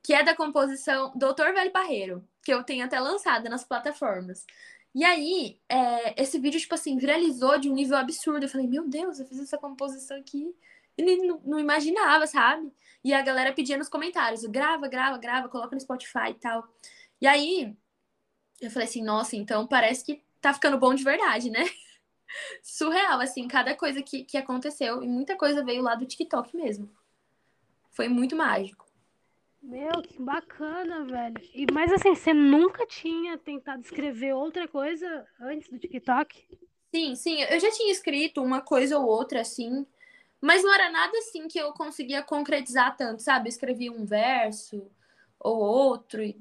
que 0.00 0.14
é 0.14 0.22
da 0.22 0.36
composição 0.36 1.12
Doutor 1.16 1.52
Velho 1.52 1.72
Barreiro, 1.72 2.24
que 2.44 2.54
eu 2.54 2.62
tenho 2.62 2.84
até 2.84 3.00
lançada 3.00 3.50
nas 3.50 3.64
plataformas. 3.64 4.46
E 4.94 5.04
aí, 5.04 5.58
é, 5.68 6.22
esse 6.22 6.38
vídeo, 6.38 6.60
tipo 6.60 6.76
assim, 6.76 6.96
viralizou 6.96 7.58
de 7.58 7.68
um 7.68 7.74
nível 7.74 7.96
absurdo. 7.96 8.44
Eu 8.44 8.48
falei, 8.48 8.68
meu 8.68 8.88
Deus, 8.88 9.18
eu 9.18 9.26
fiz 9.26 9.40
essa 9.40 9.58
composição 9.58 10.16
aqui. 10.16 10.54
E 10.96 11.16
não, 11.26 11.40
não 11.44 11.58
imaginava, 11.58 12.28
sabe? 12.28 12.72
E 13.02 13.12
a 13.12 13.22
galera 13.22 13.52
pedia 13.52 13.76
nos 13.76 13.88
comentários, 13.88 14.44
grava, 14.44 14.86
grava, 14.86 15.18
grava, 15.18 15.48
coloca 15.48 15.74
no 15.74 15.80
Spotify 15.80 16.30
e 16.30 16.34
tal. 16.34 16.68
E 17.20 17.26
aí, 17.26 17.76
eu 18.60 18.70
falei 18.70 18.88
assim, 18.88 19.02
nossa, 19.02 19.36
então 19.36 19.66
parece 19.66 20.04
que 20.04 20.22
tá 20.40 20.52
ficando 20.52 20.78
bom 20.78 20.94
de 20.94 21.04
verdade, 21.04 21.50
né? 21.50 21.64
Surreal, 22.62 23.20
assim, 23.20 23.46
cada 23.48 23.74
coisa 23.74 24.02
que, 24.02 24.24
que 24.24 24.36
aconteceu. 24.36 25.02
E 25.02 25.08
muita 25.08 25.36
coisa 25.36 25.64
veio 25.64 25.82
lá 25.82 25.94
do 25.94 26.06
TikTok 26.06 26.56
mesmo. 26.56 26.90
Foi 27.90 28.08
muito 28.08 28.36
mágico. 28.36 28.86
Meu, 29.62 30.00
que 30.02 30.22
bacana, 30.22 31.04
velho. 31.04 31.36
E, 31.52 31.66
mas 31.72 31.92
assim, 31.92 32.14
você 32.14 32.32
nunca 32.32 32.86
tinha 32.86 33.36
tentado 33.36 33.82
escrever 33.82 34.32
outra 34.32 34.68
coisa 34.68 35.26
antes 35.40 35.68
do 35.68 35.78
TikTok? 35.78 36.46
Sim, 36.94 37.14
sim. 37.16 37.42
Eu 37.42 37.58
já 37.58 37.70
tinha 37.70 37.90
escrito 37.90 38.42
uma 38.42 38.60
coisa 38.60 38.98
ou 38.98 39.06
outra, 39.06 39.40
assim. 39.40 39.84
Mas 40.40 40.62
não 40.62 40.72
era 40.72 40.90
nada 40.90 41.18
assim 41.18 41.48
que 41.48 41.58
eu 41.58 41.72
conseguia 41.72 42.22
concretizar 42.22 42.96
tanto, 42.96 43.22
sabe? 43.22 43.48
Eu 43.48 43.50
escrevia 43.50 43.90
um 43.90 44.04
verso 44.04 44.88
ou 45.40 45.58
outro. 45.58 46.22
E, 46.22 46.40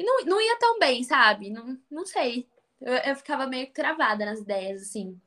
e 0.00 0.02
não, 0.02 0.24
não 0.24 0.40
ia 0.40 0.58
tão 0.58 0.78
bem, 0.78 1.04
sabe? 1.04 1.50
Não, 1.50 1.78
não 1.90 2.06
sei. 2.06 2.48
Eu, 2.80 2.94
eu 2.94 3.16
ficava 3.16 3.46
meio 3.46 3.70
travada 3.70 4.24
nas 4.24 4.40
ideias, 4.40 4.80
assim. 4.80 5.20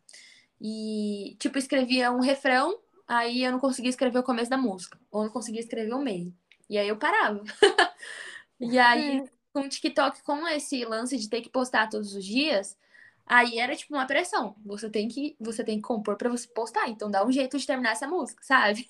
E, 0.60 1.36
tipo, 1.40 1.60
escrevia 1.60 2.12
um 2.12 2.20
refrão, 2.20 2.80
aí 3.08 3.44
eu 3.44 3.52
não 3.52 3.60
conseguia 3.60 3.92
escrever 3.92 4.18
o 4.18 4.24
começo 4.24 4.50
da 4.50 4.58
música. 4.58 5.00
Ou 5.12 5.26
não 5.26 5.30
conseguia 5.30 5.62
escrever 5.62 5.94
o 5.94 6.02
meio. 6.02 6.34
E 6.68 6.80
aí 6.80 6.88
eu 6.88 6.98
parava. 6.98 7.44
e 8.60 8.80
aí, 8.80 9.20
é. 9.20 9.26
com 9.54 9.62
o 9.62 9.70
TikTok, 9.70 10.24
com 10.24 10.48
esse 10.48 10.84
lance 10.86 11.20
de 11.20 11.30
ter 11.30 11.42
que 11.42 11.50
postar 11.50 11.88
todos 11.88 12.16
os 12.16 12.26
dias, 12.26 12.76
aí 13.28 13.60
era 13.60 13.76
tipo 13.76 13.94
uma 13.94 14.08
pressão. 14.08 14.56
Você 14.66 14.90
tem 14.90 15.08
que, 15.08 15.36
você 15.40 15.64
tem 15.64 15.76
que 15.76 15.88
compor 15.88 16.18
para 16.18 16.32
você 16.32 16.48
postar. 16.48 16.90
Então 16.90 17.12
dá 17.12 17.24
um 17.24 17.32
jeito 17.32 17.60
de 17.60 17.68
terminar 17.68 17.92
essa 17.92 18.08
música, 18.08 18.42
sabe? 18.44 18.90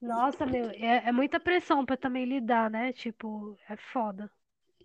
Nossa, 0.00 0.46
meu, 0.46 0.70
é, 0.70 1.08
é 1.08 1.12
muita 1.12 1.38
pressão 1.38 1.84
para 1.84 1.98
também 1.98 2.24
lidar, 2.24 2.70
né? 2.70 2.94
Tipo, 2.94 3.58
é 3.68 3.76
foda. 3.76 4.30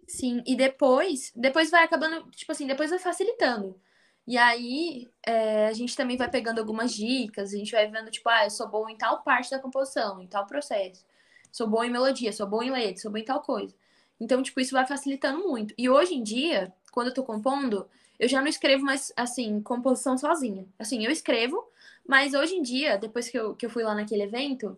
Sim, 0.09 0.43
e 0.45 0.55
depois, 0.55 1.31
depois 1.35 1.69
vai 1.69 1.83
acabando, 1.83 2.29
tipo 2.31 2.51
assim, 2.51 2.67
depois 2.67 2.89
vai 2.89 2.99
facilitando. 2.99 3.79
E 4.27 4.37
aí, 4.37 5.07
é, 5.25 5.67
a 5.67 5.73
gente 5.73 5.95
também 5.95 6.17
vai 6.17 6.29
pegando 6.29 6.59
algumas 6.59 6.93
dicas, 6.93 7.53
a 7.53 7.57
gente 7.57 7.71
vai 7.71 7.87
vendo, 7.89 8.11
tipo, 8.11 8.27
ah, 8.29 8.45
eu 8.45 8.49
sou 8.49 8.67
bom 8.67 8.89
em 8.89 8.97
tal 8.97 9.23
parte 9.23 9.49
da 9.51 9.59
composição, 9.59 10.21
em 10.21 10.27
tal 10.27 10.45
processo 10.45 11.05
sou 11.51 11.67
bom 11.67 11.83
em 11.83 11.89
melodia, 11.89 12.31
sou 12.31 12.47
bom 12.47 12.61
em 12.61 12.71
letra, 12.71 13.01
sou 13.01 13.11
bom 13.11 13.17
em 13.17 13.25
tal 13.25 13.41
coisa. 13.41 13.73
Então, 14.19 14.41
tipo, 14.43 14.59
isso 14.59 14.73
vai 14.73 14.85
facilitando 14.85 15.47
muito. 15.47 15.73
E 15.77 15.89
hoje 15.89 16.13
em 16.13 16.23
dia, 16.23 16.73
quando 16.91 17.07
eu 17.07 17.13
tô 17.13 17.23
compondo, 17.23 17.87
eu 18.19 18.27
já 18.27 18.41
não 18.41 18.47
escrevo 18.47 18.83
mais, 18.83 19.13
assim, 19.15 19.61
composição 19.61 20.17
sozinha. 20.17 20.65
Assim, 20.77 21.05
eu 21.05 21.11
escrevo, 21.11 21.65
mas 22.05 22.33
hoje 22.33 22.55
em 22.55 22.61
dia, 22.61 22.97
depois 22.97 23.29
que 23.29 23.37
eu, 23.37 23.55
que 23.55 23.65
eu 23.65 23.69
fui 23.69 23.83
lá 23.83 23.95
naquele 23.95 24.23
evento, 24.23 24.77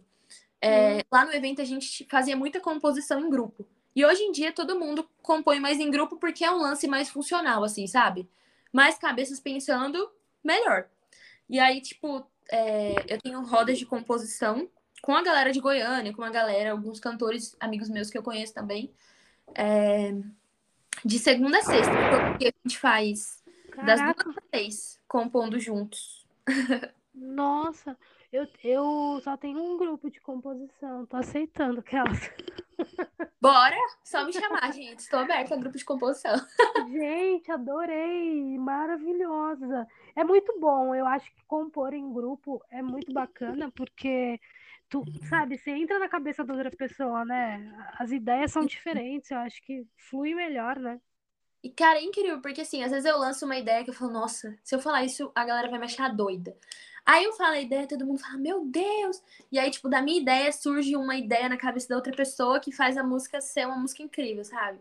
é, 0.62 0.98
hum. 0.98 1.02
lá 1.12 1.26
no 1.26 1.34
evento 1.34 1.62
a 1.62 1.66
gente 1.66 2.06
fazia 2.10 2.36
muita 2.36 2.60
composição 2.60 3.20
em 3.20 3.30
grupo. 3.30 3.66
E 3.96 4.06
hoje 4.06 4.22
em 4.24 4.32
dia 4.32 4.52
todo 4.52 4.80
mundo 4.80 5.08
compõe 5.22 5.60
mais 5.60 5.80
em 5.80 5.92
grupo 5.92 6.18
porque 6.18 6.46
é 6.46 6.52
um 6.52 6.62
lance 6.62 6.88
mais 6.88 7.10
funcional, 7.10 7.64
assim, 7.64 7.88
sabe? 7.88 8.30
Mais 8.72 8.98
cabeças 8.98 9.40
pensando, 9.40 10.10
melhor. 10.44 10.88
E 11.50 11.60
aí, 11.60 11.82
tipo, 11.82 12.26
é, 12.50 12.96
eu 13.08 13.20
tenho 13.20 13.44
rodas 13.44 13.78
de 13.78 13.86
composição 13.86 14.70
com 15.02 15.16
a 15.16 15.24
galera 15.24 15.52
de 15.52 15.60
Goiânia, 15.60 16.14
com 16.14 16.24
a 16.24 16.30
galera, 16.30 16.72
alguns 16.72 17.00
cantores, 17.00 17.56
amigos 17.60 17.90
meus 17.90 18.10
que 18.10 18.18
eu 18.18 18.24
conheço 18.24 18.54
também. 18.54 18.92
É... 19.56 20.14
De 21.04 21.18
segunda 21.18 21.58
a 21.58 21.64
sexta, 21.64 21.92
porque 22.30 22.48
a 22.48 22.54
gente 22.64 22.78
faz 22.78 23.44
das 23.86 24.00
Caraca, 24.00 24.24
duas 24.24 24.38
às 24.38 24.44
seis, 24.54 25.00
compondo 25.08 25.60
juntos. 25.60 26.28
nossa, 27.14 27.98
eu, 28.32 28.48
eu 28.64 29.22
só 29.24 29.36
tenho 29.36 29.62
um 29.62 29.78
grupo 29.78 30.10
de 30.10 30.22
composição, 30.22 31.06
tô 31.06 31.18
aceitando 31.18 31.80
aquelas. 31.80 32.32
Bora! 33.42 33.76
Só 34.04 34.24
me 34.24 34.32
chamar, 34.32 34.72
gente. 34.72 35.00
Estou 35.00 35.20
aberta 35.20 35.56
a 35.56 35.58
grupo 35.58 35.78
de 35.78 35.84
composição. 35.84 36.36
Gente, 36.90 37.52
adorei, 37.52 38.58
maravilhosa. 38.58 39.88
É 40.16 40.24
muito 40.24 40.60
bom, 40.60 40.94
eu 40.94 41.06
acho 41.06 41.34
que 41.34 41.44
compor 41.46 41.94
em 41.94 42.14
grupo 42.14 42.64
é 42.70 42.82
muito 42.82 43.12
bacana, 43.12 43.72
porque 43.76 44.40
tu, 44.90 45.04
sabe, 45.28 45.58
você 45.58 45.72
entra 45.72 46.00
na 46.00 46.08
cabeça 46.08 46.44
da 46.44 46.54
outra 46.54 46.72
pessoa, 46.72 47.26
né? 47.26 47.74
As 47.98 48.12
ideias 48.12 48.52
são 48.52 48.66
diferentes, 48.66 49.32
eu 49.32 49.38
acho 49.40 49.62
que 49.64 49.86
flui 49.98 50.36
melhor, 50.36 50.78
né? 50.78 51.00
E, 51.64 51.70
cara, 51.70 52.00
é 52.00 52.04
incrível, 52.04 52.42
porque 52.42 52.62
assim, 52.62 52.84
às 52.84 52.92
vezes 52.92 53.06
eu 53.06 53.18
lanço 53.18 53.46
uma 53.46 53.58
ideia 53.58 53.84
que 53.84 53.90
eu 53.90 53.94
falo, 53.94 54.12
nossa, 54.12 54.58
se 54.64 54.74
eu 54.76 54.80
falar 54.80 55.04
isso, 55.04 55.32
a 55.36 55.46
galera 55.46 55.70
vai 55.70 55.80
me 55.80 55.86
achar 55.86 56.10
doida. 56.10 56.58
Aí 57.06 57.24
eu 57.24 57.34
falo 57.34 57.54
a 57.54 57.62
ideia, 57.62 57.88
todo 57.88 58.06
mundo 58.06 58.20
fala, 58.20 58.38
meu 58.38 58.66
Deus! 58.66 59.22
E 59.52 59.58
aí, 59.60 59.70
tipo, 59.72 59.90
da 59.90 60.02
minha 60.02 60.22
ideia 60.22 60.52
surge 60.52 60.96
uma 60.96 61.16
ideia 61.16 61.50
na 61.50 61.58
cabeça 61.58 61.90
da 61.90 61.96
outra 61.96 62.14
pessoa 62.14 62.60
que 62.60 62.72
faz 62.72 62.98
a 62.98 63.04
música 63.04 63.42
ser 63.42 63.66
uma 63.66 63.78
música 63.78 64.04
incrível, 64.04 64.44
sabe? 64.46 64.80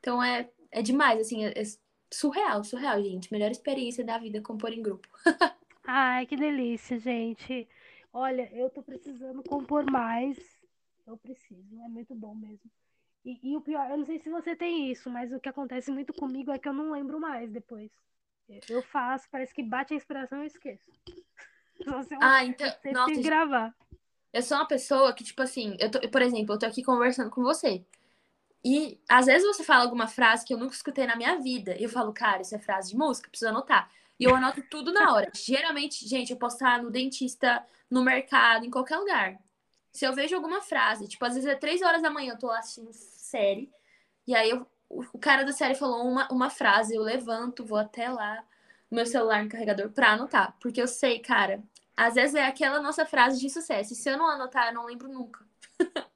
Então 0.00 0.22
é, 0.22 0.48
é 0.70 0.82
demais, 0.82 1.20
assim, 1.20 1.44
é, 1.44 1.52
é 1.56 1.62
surreal, 2.12 2.62
surreal, 2.62 3.02
gente. 3.02 3.32
Melhor 3.32 3.50
experiência 3.50 4.04
da 4.04 4.18
vida 4.18 4.40
compor 4.40 4.72
em 4.72 4.82
grupo. 4.82 5.08
Ai, 5.84 6.26
que 6.26 6.36
delícia, 6.36 6.98
gente. 6.98 7.68
Olha, 8.12 8.50
eu 8.52 8.70
tô 8.70 8.82
precisando 8.82 9.42
compor 9.42 9.84
mais. 9.90 10.38
Eu 11.06 11.16
preciso, 11.16 11.80
é 11.84 11.88
muito 11.88 12.14
bom 12.14 12.34
mesmo. 12.34 12.70
E, 13.24 13.38
e 13.42 13.56
o 13.56 13.60
pior, 13.60 13.90
eu 13.90 13.98
não 13.98 14.04
sei 14.04 14.18
se 14.18 14.30
você 14.30 14.54
tem 14.54 14.90
isso, 14.90 15.10
mas 15.10 15.32
o 15.32 15.40
que 15.40 15.48
acontece 15.48 15.90
muito 15.90 16.12
comigo 16.12 16.50
é 16.50 16.58
que 16.58 16.68
eu 16.68 16.72
não 16.72 16.92
lembro 16.92 17.20
mais 17.20 17.50
depois. 17.50 17.90
Eu 18.68 18.82
faço, 18.82 19.28
parece 19.30 19.52
que 19.52 19.62
bate 19.62 19.92
a 19.92 19.96
inspiração 19.96 20.38
e 20.38 20.42
eu 20.42 20.46
esqueço. 20.46 20.90
Eu 21.86 22.18
Ah, 22.20 22.44
então, 22.44 22.66
nossa, 22.92 23.06
tenho 23.06 23.22
que 23.22 23.22
gravar. 23.22 23.74
eu 24.32 24.42
sou 24.42 24.56
uma 24.56 24.66
pessoa 24.66 25.12
que, 25.12 25.22
tipo 25.22 25.40
assim, 25.42 25.76
eu 25.78 25.90
tô, 25.90 26.00
por 26.08 26.20
exemplo, 26.22 26.54
eu 26.54 26.58
tô 26.58 26.66
aqui 26.66 26.82
conversando 26.82 27.30
com 27.30 27.42
você. 27.42 27.84
E 28.64 28.98
às 29.08 29.26
vezes 29.26 29.46
você 29.46 29.62
fala 29.62 29.84
alguma 29.84 30.08
frase 30.08 30.44
que 30.44 30.52
eu 30.52 30.58
nunca 30.58 30.74
escutei 30.74 31.06
na 31.06 31.14
minha 31.14 31.38
vida. 31.40 31.76
E 31.78 31.84
eu 31.84 31.88
falo, 31.88 32.12
cara, 32.12 32.42
isso 32.42 32.54
é 32.54 32.58
frase 32.58 32.90
de 32.90 32.96
música, 32.96 33.28
preciso 33.30 33.50
anotar. 33.50 33.90
E 34.18 34.24
eu 34.24 34.34
anoto 34.34 34.62
tudo 34.62 34.92
na 34.92 35.12
hora. 35.12 35.30
Geralmente, 35.34 36.06
gente, 36.08 36.32
eu 36.32 36.36
posso 36.38 36.56
estar 36.56 36.82
no 36.82 36.90
dentista, 36.90 37.64
no 37.90 38.02
mercado, 38.02 38.64
em 38.66 38.70
qualquer 38.70 38.96
lugar. 38.96 39.38
Se 39.92 40.04
eu 40.04 40.12
vejo 40.12 40.34
alguma 40.34 40.60
frase, 40.60 41.06
tipo, 41.06 41.24
às 41.24 41.34
vezes 41.34 41.48
é 41.48 41.54
três 41.54 41.80
horas 41.82 42.02
da 42.02 42.10
manhã, 42.10 42.32
eu 42.32 42.38
tô 42.38 42.48
lá 42.48 42.58
assistindo 42.58 42.92
série, 42.92 43.70
e 44.26 44.34
aí 44.34 44.50
eu- 44.50 44.66
o 44.88 45.18
cara 45.18 45.44
da 45.44 45.52
série 45.52 45.74
falou 45.74 46.06
uma, 46.06 46.28
uma 46.30 46.50
frase, 46.50 46.94
eu 46.94 47.02
levanto, 47.02 47.64
vou 47.64 47.78
até 47.78 48.08
lá, 48.08 48.44
meu 48.90 49.06
celular 49.06 49.42
no 49.42 49.50
carregador, 49.50 49.90
pra 49.90 50.12
anotar. 50.12 50.56
Porque 50.60 50.80
eu 50.80 50.86
sei, 50.86 51.18
cara, 51.18 51.62
às 51.96 52.14
vezes 52.14 52.34
é 52.34 52.44
aquela 52.44 52.80
nossa 52.80 53.04
frase 53.04 53.40
de 53.40 53.50
sucesso. 53.50 53.92
E 53.92 53.96
se 53.96 54.08
eu 54.08 54.16
não 54.16 54.28
anotar, 54.28 54.68
eu 54.68 54.74
não 54.74 54.86
lembro 54.86 55.08
nunca. 55.08 55.44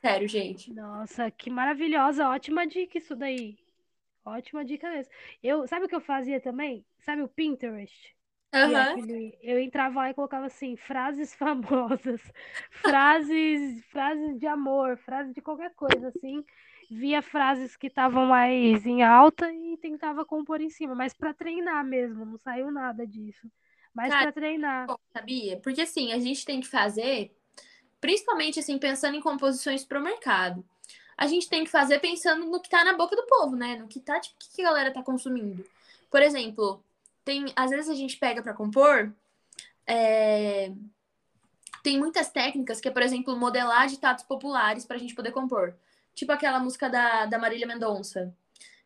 Sério, 0.00 0.28
gente. 0.28 0.72
Nossa, 0.72 1.30
que 1.30 1.50
maravilhosa, 1.50 2.28
ótima 2.28 2.66
dica 2.66 2.98
isso 2.98 3.16
daí. 3.16 3.58
Ótima 4.24 4.64
dica 4.64 4.88
mesmo. 4.90 5.12
Eu, 5.42 5.66
sabe 5.66 5.84
o 5.84 5.88
que 5.88 5.94
eu 5.94 6.00
fazia 6.00 6.40
também? 6.40 6.84
Sabe 7.00 7.22
o 7.22 7.28
Pinterest? 7.28 8.14
Aquele, 8.92 9.36
eu 9.42 9.58
entrava 9.58 9.96
lá 9.96 10.10
e 10.10 10.14
colocava 10.14 10.46
assim, 10.46 10.76
frases 10.76 11.34
famosas, 11.36 12.20
frases, 12.70 13.84
frases 13.86 14.38
de 14.38 14.46
amor, 14.46 14.96
frases 14.98 15.34
de 15.34 15.42
qualquer 15.42 15.74
coisa, 15.74 16.08
assim. 16.08 16.44
Via 16.90 17.22
frases 17.22 17.76
que 17.76 17.86
estavam 17.86 18.26
mais 18.26 18.84
em 18.86 19.02
alta 19.02 19.52
e 19.52 19.76
tentava 19.76 20.24
compor 20.24 20.60
em 20.60 20.70
cima, 20.70 20.94
mas 20.94 21.12
para 21.12 21.34
treinar 21.34 21.84
mesmo, 21.84 22.24
não 22.24 22.38
saiu 22.38 22.70
nada 22.70 23.06
disso. 23.06 23.50
Mas 23.94 24.08
para 24.08 24.32
treinar. 24.32 24.86
sabia? 25.12 25.58
Porque 25.60 25.82
assim, 25.82 26.12
a 26.12 26.18
gente 26.18 26.44
tem 26.44 26.60
que 26.60 26.66
fazer, 26.66 27.34
principalmente 28.00 28.58
assim, 28.58 28.78
pensando 28.78 29.16
em 29.16 29.20
composições 29.20 29.84
pro 29.84 30.02
mercado. 30.02 30.64
A 31.16 31.26
gente 31.26 31.48
tem 31.48 31.62
que 31.62 31.70
fazer 31.70 32.00
pensando 32.00 32.44
no 32.46 32.60
que 32.60 32.68
tá 32.68 32.84
na 32.84 32.96
boca 32.96 33.14
do 33.14 33.26
povo, 33.26 33.54
né? 33.54 33.76
No 33.76 33.86
que 33.86 34.00
tá, 34.00 34.18
tipo, 34.18 34.34
o 34.34 34.54
que 34.56 34.62
a 34.62 34.64
galera 34.64 34.92
tá 34.92 35.02
consumindo. 35.02 35.64
Por 36.10 36.20
exemplo, 36.20 36.82
tem, 37.24 37.46
às 37.54 37.70
vezes 37.70 37.88
a 37.88 37.94
gente 37.94 38.16
pega 38.16 38.42
pra 38.42 38.52
compor, 38.52 39.12
é, 39.86 40.72
tem 41.84 41.98
muitas 41.98 42.30
técnicas 42.30 42.80
que 42.80 42.88
é, 42.88 42.90
por 42.90 43.02
exemplo, 43.02 43.36
modelar 43.36 43.86
ditados 43.86 44.24
populares 44.24 44.84
pra 44.84 44.98
gente 44.98 45.14
poder 45.14 45.30
compor. 45.32 45.74
Tipo 46.14 46.32
aquela 46.32 46.58
música 46.60 46.88
da, 46.88 47.26
da 47.26 47.38
Marília 47.38 47.66
Mendonça. 47.66 48.34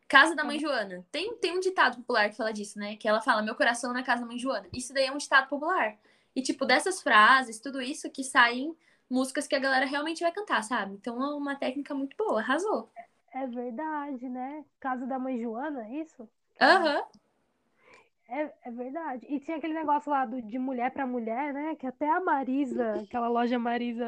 Casa 0.08 0.34
da 0.34 0.42
Mãe 0.42 0.58
Joana. 0.58 1.04
Tem, 1.12 1.34
tem 1.36 1.56
um 1.56 1.60
ditado 1.60 1.98
popular 1.98 2.30
que 2.30 2.36
fala 2.36 2.52
disso, 2.52 2.78
né? 2.78 2.96
Que 2.96 3.06
ela 3.06 3.20
fala, 3.20 3.42
meu 3.42 3.54
coração 3.54 3.92
na 3.92 4.02
casa 4.02 4.22
da 4.22 4.26
Mãe 4.26 4.38
Joana. 4.38 4.66
Isso 4.72 4.94
daí 4.94 5.04
é 5.06 5.12
um 5.12 5.18
ditado 5.18 5.48
popular. 5.48 5.96
E, 6.34 6.40
tipo, 6.40 6.64
dessas 6.64 7.02
frases, 7.02 7.60
tudo 7.60 7.82
isso 7.82 8.08
que 8.10 8.24
saem 8.24 8.74
músicas 9.10 9.46
que 9.46 9.54
a 9.54 9.58
galera 9.58 9.84
realmente 9.84 10.22
vai 10.22 10.32
cantar, 10.32 10.62
sabe? 10.62 10.94
Então 10.94 11.22
é 11.22 11.34
uma 11.34 11.56
técnica 11.56 11.94
muito 11.94 12.16
boa, 12.16 12.40
arrasou. 12.40 12.90
É 13.34 13.46
verdade, 13.46 14.26
né? 14.28 14.64
Casa 14.80 15.04
da 15.06 15.18
Mãe 15.18 15.38
Joana, 15.42 15.86
é 15.86 16.00
isso? 16.00 16.26
Aham. 16.60 17.02
É, 18.30 18.52
é 18.64 18.70
verdade. 18.70 19.26
E 19.28 19.40
tinha 19.40 19.56
aquele 19.58 19.74
negócio 19.74 20.10
lá 20.10 20.24
do, 20.26 20.40
de 20.40 20.58
mulher 20.58 20.90
para 20.90 21.06
mulher, 21.06 21.52
né? 21.52 21.74
Que 21.76 21.86
até 21.86 22.08
a 22.08 22.20
Marisa, 22.20 22.94
aquela 23.02 23.28
loja 23.28 23.58
Marisa. 23.58 24.04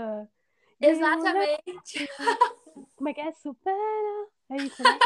mulher- 0.80 0.92
Exatamente. 0.94 2.08
Como 2.96 3.08
é 3.08 3.14
que 3.14 3.20
é? 3.20 3.32
Supera. 3.32 4.28
É 4.50 4.56
isso, 4.56 4.82
né? 4.82 4.98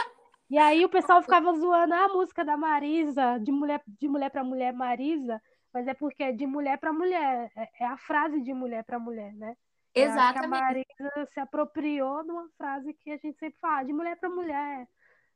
E 0.50 0.58
aí 0.58 0.84
o 0.84 0.88
pessoal 0.88 1.22
ficava 1.22 1.52
zoando 1.54 1.94
a 1.94 2.08
música 2.08 2.44
da 2.44 2.56
Marisa, 2.56 3.38
de 3.38 3.50
mulher, 3.50 3.82
de 3.86 4.06
mulher 4.06 4.30
para 4.30 4.44
mulher, 4.44 4.72
Marisa, 4.72 5.42
mas 5.72 5.88
é 5.88 5.94
porque 5.94 6.22
é 6.22 6.32
de 6.32 6.46
mulher 6.46 6.78
para 6.78 6.92
mulher. 6.92 7.50
É, 7.56 7.70
é 7.80 7.86
a 7.86 7.96
frase 7.96 8.40
de 8.42 8.52
mulher 8.52 8.84
para 8.84 8.98
mulher, 8.98 9.34
né? 9.34 9.56
Que 9.92 10.00
a 10.00 10.04
Exatamente. 10.04 10.48
Marisa 10.48 11.28
se 11.32 11.40
apropriou 11.40 12.22
de 12.22 12.30
uma 12.30 12.48
frase 12.56 12.92
que 12.94 13.10
a 13.10 13.16
gente 13.16 13.38
sempre 13.38 13.58
fala, 13.58 13.84
de 13.84 13.92
mulher 13.92 14.16
para 14.16 14.28
mulher. 14.28 14.88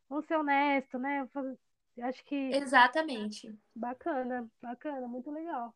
Vamos 0.08 0.26
ser 0.26 0.36
honesto, 0.36 0.98
né? 0.98 1.26
Acho 2.02 2.24
que 2.24 2.50
Exatamente. 2.54 3.58
Bacana, 3.74 4.48
bacana, 4.62 5.08
muito 5.08 5.30
legal. 5.30 5.74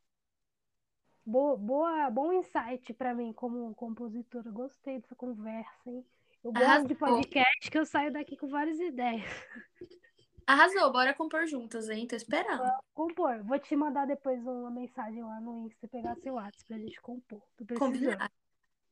Boa, 1.24 1.56
boa, 1.56 2.10
bom 2.10 2.32
insight 2.32 2.92
para 2.94 3.14
mim 3.14 3.32
como 3.32 3.74
compositora. 3.74 4.50
Gostei 4.50 5.00
dessa 5.00 5.14
conversa, 5.14 5.90
hein? 5.90 6.04
Eu 6.44 6.52
gosto 6.52 6.86
de 6.86 6.94
Arrasou. 6.94 6.96
podcast 6.96 7.70
que 7.70 7.78
eu 7.78 7.84
saio 7.86 8.12
daqui 8.12 8.36
com 8.36 8.48
várias 8.48 8.78
ideias. 8.80 9.24
Arrasou. 10.46 10.90
Bora 10.92 11.14
compor 11.14 11.46
juntas, 11.46 11.88
hein? 11.88 12.06
Tô 12.06 12.16
esperando. 12.16 12.62
Compor, 12.94 13.42
vou 13.44 13.58
te 13.58 13.76
mandar 13.76 14.06
depois 14.06 14.44
uma 14.44 14.70
mensagem 14.70 15.22
lá 15.22 15.40
no 15.40 15.66
Insta, 15.66 15.86
pegar 15.88 16.16
seu 16.16 16.34
WhatsApp 16.34 16.64
pra 16.66 16.78
gente 16.78 17.00
compor. 17.00 17.42
Combinado. 17.78 18.30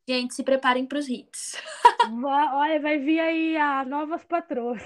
Gente, 0.09 0.35
se 0.35 0.43
preparem 0.45 0.87
pros 0.87 1.09
hits. 1.09 1.57
Vai- 2.21 2.55
olha, 2.55 2.81
vai 2.81 2.99
vir 2.99 3.21
aí 3.21 3.57
a 3.57 3.85
novas 3.85 4.25
patroas. 4.25 4.81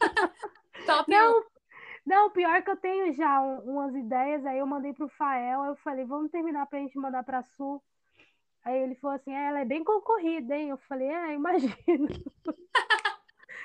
Top 0.86 1.08
Não, 1.10 1.44
não, 2.04 2.30
pior 2.30 2.60
que 2.62 2.70
eu 2.70 2.76
tenho 2.76 3.14
já 3.14 3.40
um- 3.40 3.60
umas 3.74 3.94
ideias, 3.94 4.44
aí 4.44 4.58
eu 4.58 4.66
mandei 4.66 4.92
pro 4.92 5.08
Fael, 5.10 5.64
eu 5.66 5.76
falei, 5.76 6.04
vamos 6.04 6.30
terminar 6.30 6.66
pra 6.66 6.80
gente 6.80 6.98
mandar 6.98 7.22
pra 7.22 7.42
Sul. 7.42 7.82
Aí 8.64 8.78
ele 8.78 8.94
falou 8.94 9.16
assim, 9.16 9.32
"É, 9.32 9.48
ela 9.48 9.60
é 9.60 9.64
bem 9.64 9.82
concorrida, 9.84 10.56
hein? 10.56 10.70
Eu 10.70 10.78
falei, 10.78 11.08
é, 11.08 11.34
imagino. 11.34 12.08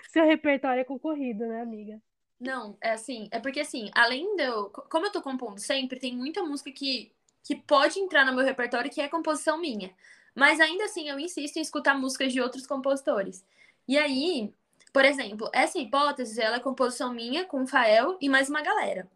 Seu 0.10 0.26
repertório 0.26 0.82
é 0.82 0.86
concorrido, 0.86 1.46
né, 1.46 1.62
amiga? 1.62 2.02
Não, 2.40 2.78
é 2.82 2.92
assim, 2.92 3.28
é 3.32 3.40
porque 3.40 3.60
assim, 3.60 3.90
além 3.94 4.36
de 4.36 4.44
eu. 4.44 4.70
Como 4.70 5.06
eu 5.06 5.12
tô 5.12 5.22
compondo 5.22 5.60
sempre, 5.60 6.00
tem 6.00 6.16
muita 6.16 6.44
música 6.44 6.72
que, 6.72 7.12
que 7.44 7.56
pode 7.56 8.00
entrar 8.00 8.26
no 8.26 8.34
meu 8.34 8.46
repertório 8.46 8.92
que 8.92 9.02
é 9.02 9.08
composição 9.08 9.60
minha. 9.60 9.92
Mas 10.36 10.60
ainda 10.60 10.86
assim, 10.86 11.10
eu 11.10 11.20
insisto 11.20 11.58
em 11.58 11.62
escutar 11.62 11.98
músicas 11.98 12.32
de 12.32 12.40
outros 12.40 12.68
compositores. 12.68 13.44
E 13.88 13.98
aí, 13.98 14.54
por 14.94 15.04
exemplo, 15.04 15.50
essa 15.52 15.80
hipótese, 15.80 16.40
ela 16.42 16.58
é 16.58 16.60
composição 16.60 17.12
minha 17.14 17.46
com 17.46 17.64
o 17.64 17.68
Fael 17.68 18.18
e 18.22 18.30
mais 18.30 18.50
uma 18.50 18.62
galera. 18.62 19.10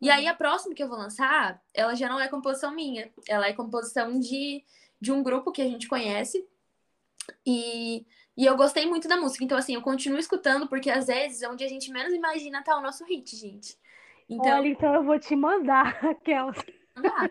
E 0.00 0.10
aí, 0.10 0.26
a 0.26 0.34
próxima 0.34 0.74
que 0.74 0.82
eu 0.82 0.88
vou 0.88 0.98
lançar, 0.98 1.62
ela 1.74 1.94
já 1.94 2.08
não 2.08 2.18
é 2.18 2.26
composição 2.26 2.74
minha. 2.74 3.10
Ela 3.28 3.48
é 3.48 3.52
composição 3.52 4.18
de, 4.18 4.64
de 5.02 5.12
um 5.12 5.22
grupo 5.24 5.52
que 5.52 5.62
a 5.62 5.66
gente 5.68 5.88
conhece. 5.88 6.48
E, 7.46 8.06
e 8.36 8.44
eu 8.46 8.56
gostei 8.56 8.86
muito 8.86 9.08
da 9.08 9.16
música. 9.16 9.44
Então, 9.44 9.58
assim, 9.58 9.74
eu 9.74 9.82
continuo 9.82 10.18
escutando, 10.18 10.68
porque 10.68 10.90
às 10.90 11.06
vezes, 11.06 11.42
onde 11.48 11.64
a 11.64 11.68
gente 11.68 11.90
menos 11.92 12.12
imagina 12.14 12.62
tá 12.64 12.76
o 12.78 12.82
nosso 12.82 13.04
hit, 13.04 13.36
gente. 13.36 13.76
Então, 14.28 14.58
Olha, 14.58 14.68
então 14.68 14.94
eu 14.94 15.04
vou 15.04 15.18
te 15.18 15.34
mandar 15.36 15.98
aquelas. 16.06 16.56
mandar. 16.96 17.30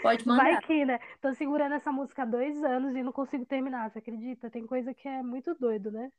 Pode 0.00 0.24
Vai 0.34 0.56
mandar. 0.56 0.60
que, 0.60 0.84
né? 0.84 0.98
Tô 1.20 1.34
segurando 1.34 1.74
essa 1.74 1.92
música 1.92 2.22
há 2.22 2.26
dois 2.26 2.62
anos 2.64 2.94
e 2.96 3.02
não 3.02 3.12
consigo 3.12 3.46
terminar, 3.46 3.90
você 3.90 3.98
acredita? 3.98 4.50
Tem 4.50 4.66
coisa 4.66 4.94
que 4.94 5.08
é 5.08 5.22
muito 5.22 5.54
doido, 5.54 5.90
né? 5.90 6.10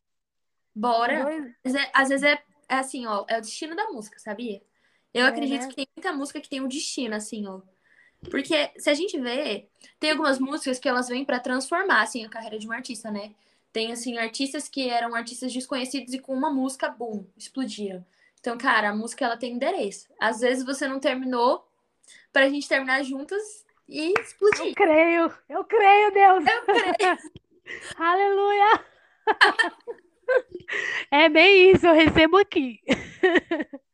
Bora. 0.76 1.24
Dois... 1.24 1.56
Às 1.64 1.74
vezes 1.74 1.76
é, 1.88 1.92
às 1.94 2.10
vezes 2.10 2.24
é, 2.26 2.44
é 2.70 2.76
assim, 2.76 3.06
ó, 3.08 3.26
é 3.28 3.38
o 3.38 3.42
destino 3.42 3.76
da 3.76 3.90
música, 3.92 4.20
sabia? 4.20 4.62
Eu 5.14 5.26
É, 5.26 5.28
acredito 5.28 5.68
né? 5.68 5.68
que 5.68 5.76
tem 5.76 5.88
muita 5.96 6.14
música 6.14 6.42
que 6.42 6.50
tem 6.50 6.62
um 6.62 6.68
destino, 6.68 7.16
assim, 7.16 7.48
ó. 7.48 7.62
Porque 8.30 8.72
se 8.78 8.90
a 8.90 8.94
gente 8.94 9.20
vê, 9.20 9.68
tem 10.00 10.12
algumas 10.12 10.40
músicas 10.40 10.80
que 10.80 10.88
elas 10.88 11.08
vêm 11.08 11.26
pra 11.26 11.40
transformar, 11.40 12.02
assim, 12.02 12.26
a 12.26 12.30
carreira 12.30 12.60
de 12.60 12.68
um 12.68 12.72
artista, 12.72 13.12
né? 13.12 13.32
Tem, 13.72 13.92
assim, 13.92 14.18
artistas 14.18 14.68
que 14.68 14.90
eram 14.90 15.16
artistas 15.16 15.52
desconhecidos 15.52 16.14
e 16.14 16.20
com 16.20 16.34
uma 16.34 16.52
música, 16.52 16.90
boom, 16.90 17.26
explodiram. 17.38 18.06
Então, 18.40 18.58
cara, 18.58 18.90
a 18.90 18.96
música, 18.96 19.26
ela 19.26 19.38
tem 19.38 19.54
endereço. 19.54 20.08
Às 20.20 20.42
vezes 20.42 20.66
você 20.66 20.88
não 20.88 21.00
terminou 21.00 21.66
pra 22.32 22.50
gente 22.50 22.68
terminar 22.68 23.04
juntas 23.04 23.66
e 23.88 24.14
explodir. 24.20 24.68
Eu 24.68 24.76
creio, 24.76 25.34
eu 25.50 25.64
creio, 25.64 26.12
Deus. 26.12 26.46
Eu 26.46 26.64
creio. 26.64 27.18
Aleluia. 27.98 28.86
É 31.12 31.30
bem 31.30 31.72
isso, 31.72 31.86
eu 31.86 31.94
recebo 31.94 32.38
aqui. 32.38 32.80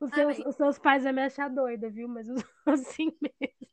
Os 0.00 0.10
seus, 0.10 0.38
os 0.46 0.56
seus 0.56 0.78
pais 0.78 1.04
vão 1.04 1.12
me 1.12 1.22
achar 1.22 1.48
doida, 1.48 1.90
viu? 1.90 2.08
Mas 2.08 2.28
eu 2.28 2.36
sou 2.64 2.72
assim 2.72 3.12
mesmo. 3.20 3.68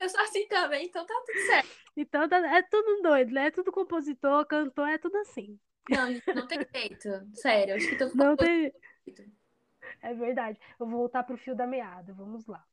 Eu 0.00 0.08
sou 0.08 0.20
assim 0.20 0.46
também, 0.48 0.86
então 0.86 1.06
tá 1.06 1.14
tudo 1.26 1.46
certo. 1.46 1.68
Então 1.96 2.28
tá- 2.28 2.56
é 2.56 2.62
tudo 2.62 3.02
doido, 3.02 3.32
né? 3.32 3.46
É 3.46 3.50
tudo 3.50 3.72
compositor, 3.72 4.46
cantor, 4.46 4.88
é 4.88 4.98
tudo 4.98 5.16
assim. 5.18 5.58
Não, 5.88 6.12
gente, 6.12 6.34
não 6.34 6.46
tem 6.46 6.60
jeito. 6.74 7.08
Sério, 7.34 7.74
acho 7.74 7.88
que 7.88 7.96
tô 7.96 8.06
Não 8.14 8.36
tem. 8.36 8.72
É 10.02 10.14
verdade. 10.14 10.58
Eu 10.78 10.86
vou 10.86 10.98
voltar 11.00 11.22
pro 11.22 11.36
fio 11.36 11.54
da 11.54 11.66
meada, 11.66 12.12
vamos 12.14 12.46
lá. 12.46 12.64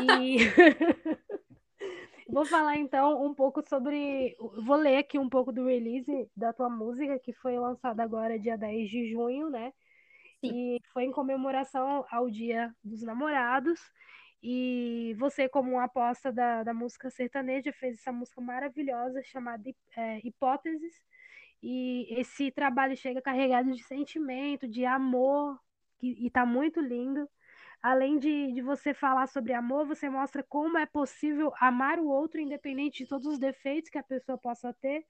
E 0.00 0.38
vou 2.28 2.44
falar 2.46 2.76
então 2.76 3.24
um 3.24 3.34
pouco 3.34 3.62
sobre. 3.68 4.36
Vou 4.64 4.76
ler 4.76 4.98
aqui 4.98 5.18
um 5.18 5.28
pouco 5.28 5.52
do 5.52 5.66
release 5.66 6.30
da 6.36 6.52
tua 6.52 6.68
música, 6.68 7.18
que 7.18 7.32
foi 7.32 7.58
lançada 7.58 8.02
agora, 8.02 8.38
dia 8.38 8.56
10 8.56 8.88
de 8.90 9.10
junho, 9.10 9.50
né? 9.50 9.72
E 10.52 10.80
foi 10.92 11.04
em 11.04 11.10
comemoração 11.10 12.04
ao 12.10 12.30
Dia 12.30 12.74
dos 12.82 13.02
Namorados. 13.02 13.80
E 14.42 15.14
você, 15.18 15.48
como 15.48 15.72
uma 15.72 15.84
aposta 15.84 16.32
da, 16.32 16.62
da 16.62 16.74
música 16.74 17.10
sertaneja, 17.10 17.72
fez 17.72 17.98
essa 17.98 18.12
música 18.12 18.40
maravilhosa 18.40 19.22
chamada 19.22 19.64
é, 19.96 20.20
Hipóteses. 20.24 20.94
E 21.62 22.06
esse 22.20 22.50
trabalho 22.50 22.96
chega 22.96 23.22
carregado 23.22 23.72
de 23.72 23.82
sentimento, 23.82 24.68
de 24.68 24.84
amor, 24.84 25.58
que, 25.98 26.08
e 26.24 26.30
tá 26.30 26.46
muito 26.46 26.80
lindo. 26.80 27.28
Além 27.82 28.18
de, 28.18 28.52
de 28.52 28.62
você 28.62 28.94
falar 28.94 29.26
sobre 29.26 29.52
amor, 29.52 29.86
você 29.86 30.08
mostra 30.08 30.42
como 30.42 30.78
é 30.78 30.86
possível 30.86 31.52
amar 31.60 31.98
o 31.98 32.08
outro, 32.08 32.40
independente 32.40 33.04
de 33.04 33.08
todos 33.08 33.26
os 33.26 33.38
defeitos 33.38 33.90
que 33.90 33.98
a 33.98 34.02
pessoa 34.02 34.38
possa 34.38 34.72
ter. 34.74 35.04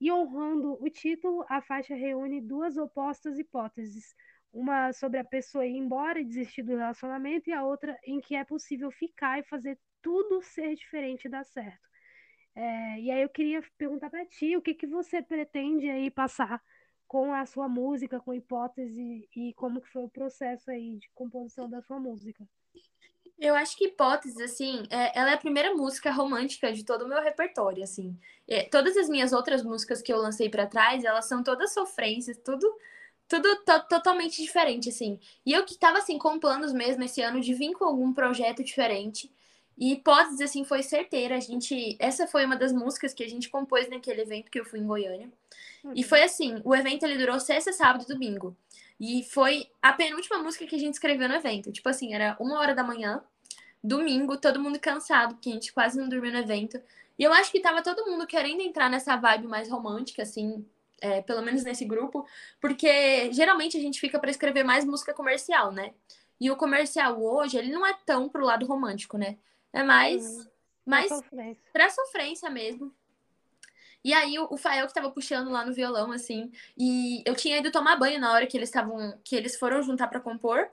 E 0.00 0.10
honrando 0.10 0.76
o 0.82 0.90
título, 0.90 1.44
a 1.48 1.60
faixa 1.60 1.94
reúne 1.94 2.40
duas 2.40 2.76
opostas 2.76 3.38
hipóteses. 3.38 4.14
Uma 4.54 4.92
sobre 4.92 5.18
a 5.18 5.24
pessoa 5.24 5.66
ir 5.66 5.76
embora 5.76 6.20
e 6.20 6.24
desistir 6.24 6.62
do 6.62 6.76
relacionamento, 6.76 7.50
e 7.50 7.52
a 7.52 7.64
outra 7.64 7.98
em 8.04 8.20
que 8.20 8.36
é 8.36 8.44
possível 8.44 8.90
ficar 8.90 9.40
e 9.40 9.42
fazer 9.42 9.76
tudo 10.00 10.40
ser 10.40 10.76
diferente 10.76 11.24
e 11.24 11.28
dar 11.28 11.44
certo. 11.44 11.88
É, 12.54 13.00
e 13.00 13.10
aí 13.10 13.20
eu 13.20 13.28
queria 13.28 13.60
perguntar 13.76 14.08
para 14.08 14.24
ti, 14.24 14.56
o 14.56 14.62
que 14.62 14.72
que 14.72 14.86
você 14.86 15.20
pretende 15.20 15.90
aí 15.90 16.08
passar 16.08 16.62
com 17.08 17.34
a 17.34 17.44
sua 17.44 17.68
música, 17.68 18.20
com 18.20 18.32
hipótese 18.32 19.28
e 19.34 19.52
como 19.54 19.80
que 19.80 19.90
foi 19.90 20.04
o 20.04 20.08
processo 20.08 20.70
aí 20.70 20.98
de 20.98 21.10
composição 21.14 21.68
da 21.68 21.82
sua 21.82 21.98
música? 21.98 22.46
Eu 23.38 23.54
acho 23.56 23.76
que 23.76 23.86
Hipótese, 23.86 24.42
assim, 24.42 24.84
é, 24.88 25.18
ela 25.18 25.32
é 25.32 25.34
a 25.34 25.38
primeira 25.38 25.74
música 25.74 26.10
romântica 26.12 26.72
de 26.72 26.84
todo 26.84 27.04
o 27.04 27.08
meu 27.08 27.20
repertório, 27.20 27.82
assim. 27.82 28.16
É, 28.46 28.64
todas 28.68 28.96
as 28.96 29.08
minhas 29.08 29.32
outras 29.32 29.64
músicas 29.64 30.00
que 30.00 30.12
eu 30.12 30.18
lancei 30.18 30.48
para 30.48 30.66
trás, 30.66 31.04
elas 31.04 31.26
são 31.26 31.42
todas 31.42 31.74
sofrências, 31.74 32.38
tudo 32.38 32.66
tudo 33.28 33.56
to 33.64 33.80
totalmente 33.88 34.42
diferente, 34.42 34.88
assim. 34.88 35.18
E 35.44 35.52
eu 35.52 35.64
que 35.64 35.76
tava, 35.76 35.98
assim, 35.98 36.18
com 36.18 36.38
planos 36.38 36.72
mesmo 36.72 37.02
esse 37.04 37.20
ano 37.22 37.40
de 37.40 37.54
vir 37.54 37.72
com 37.72 37.84
algum 37.84 38.12
projeto 38.12 38.62
diferente. 38.62 39.30
E 39.76 39.92
Hipótese, 39.92 40.44
assim, 40.44 40.64
foi 40.64 40.82
certeira. 40.82 41.36
A 41.36 41.40
gente... 41.40 41.96
Essa 41.98 42.26
foi 42.26 42.44
uma 42.44 42.56
das 42.56 42.72
músicas 42.72 43.12
que 43.12 43.24
a 43.24 43.28
gente 43.28 43.48
compôs 43.48 43.88
naquele 43.88 44.22
evento 44.22 44.50
que 44.50 44.60
eu 44.60 44.64
fui 44.64 44.78
em 44.78 44.86
Goiânia. 44.86 45.30
E 45.94 46.02
foi 46.02 46.22
assim, 46.22 46.60
o 46.64 46.74
evento 46.74 47.04
ele 47.04 47.18
durou 47.18 47.38
sexta, 47.38 47.72
sábado 47.72 48.04
e 48.04 48.12
domingo. 48.12 48.56
E 48.98 49.24
foi 49.24 49.68
a 49.82 49.92
penúltima 49.92 50.38
música 50.38 50.66
que 50.66 50.76
a 50.76 50.78
gente 50.78 50.94
escreveu 50.94 51.28
no 51.28 51.34
evento. 51.34 51.72
Tipo 51.72 51.88
assim, 51.88 52.14
era 52.14 52.36
uma 52.40 52.58
hora 52.58 52.74
da 52.74 52.82
manhã, 52.82 53.22
domingo, 53.82 54.38
todo 54.38 54.60
mundo 54.60 54.78
cansado, 54.78 55.34
porque 55.34 55.50
a 55.50 55.52
gente 55.52 55.72
quase 55.72 55.98
não 55.98 56.08
dormiu 56.08 56.32
no 56.32 56.38
evento. 56.38 56.80
E 57.18 57.22
eu 57.22 57.32
acho 57.32 57.50
que 57.52 57.60
tava 57.60 57.82
todo 57.82 58.06
mundo 58.10 58.26
querendo 58.26 58.62
entrar 58.62 58.88
nessa 58.88 59.16
vibe 59.16 59.46
mais 59.46 59.68
romântica, 59.68 60.22
assim, 60.22 60.64
é, 61.04 61.20
pelo 61.22 61.42
menos 61.42 61.62
nesse 61.62 61.84
grupo, 61.84 62.26
porque 62.60 63.30
geralmente 63.32 63.76
a 63.76 63.80
gente 63.80 64.00
fica 64.00 64.18
para 64.18 64.30
escrever 64.30 64.64
mais 64.64 64.84
música 64.84 65.12
comercial, 65.12 65.70
né? 65.70 65.92
E 66.40 66.50
o 66.50 66.56
comercial 66.56 67.22
hoje, 67.22 67.56
ele 67.58 67.70
não 67.70 67.86
é 67.86 67.92
tão 68.06 68.28
pro 68.28 68.44
lado 68.44 68.66
romântico, 68.66 69.18
né? 69.18 69.36
É 69.72 69.82
mais, 69.82 70.24
Uhum. 70.38 70.44
mais 70.86 71.08
Sofrência. 71.08 71.62
pra 71.72 71.90
sofrência 71.90 72.48
mesmo. 72.50 72.92
E 74.02 74.12
aí 74.12 74.38
o, 74.38 74.48
o 74.50 74.56
Fael 74.56 74.86
que 74.86 74.94
tava 74.94 75.10
puxando 75.10 75.50
lá 75.50 75.64
no 75.64 75.72
violão, 75.72 76.10
assim, 76.12 76.50
e 76.76 77.22
eu 77.26 77.34
tinha 77.34 77.58
ido 77.58 77.70
tomar 77.70 77.96
banho 77.96 78.20
na 78.20 78.32
hora 78.32 78.46
que 78.46 78.56
eles 78.56 78.68
estavam, 78.68 79.18
que 79.24 79.34
eles 79.36 79.56
foram 79.56 79.82
juntar 79.82 80.08
pra 80.08 80.20
compor. 80.20 80.68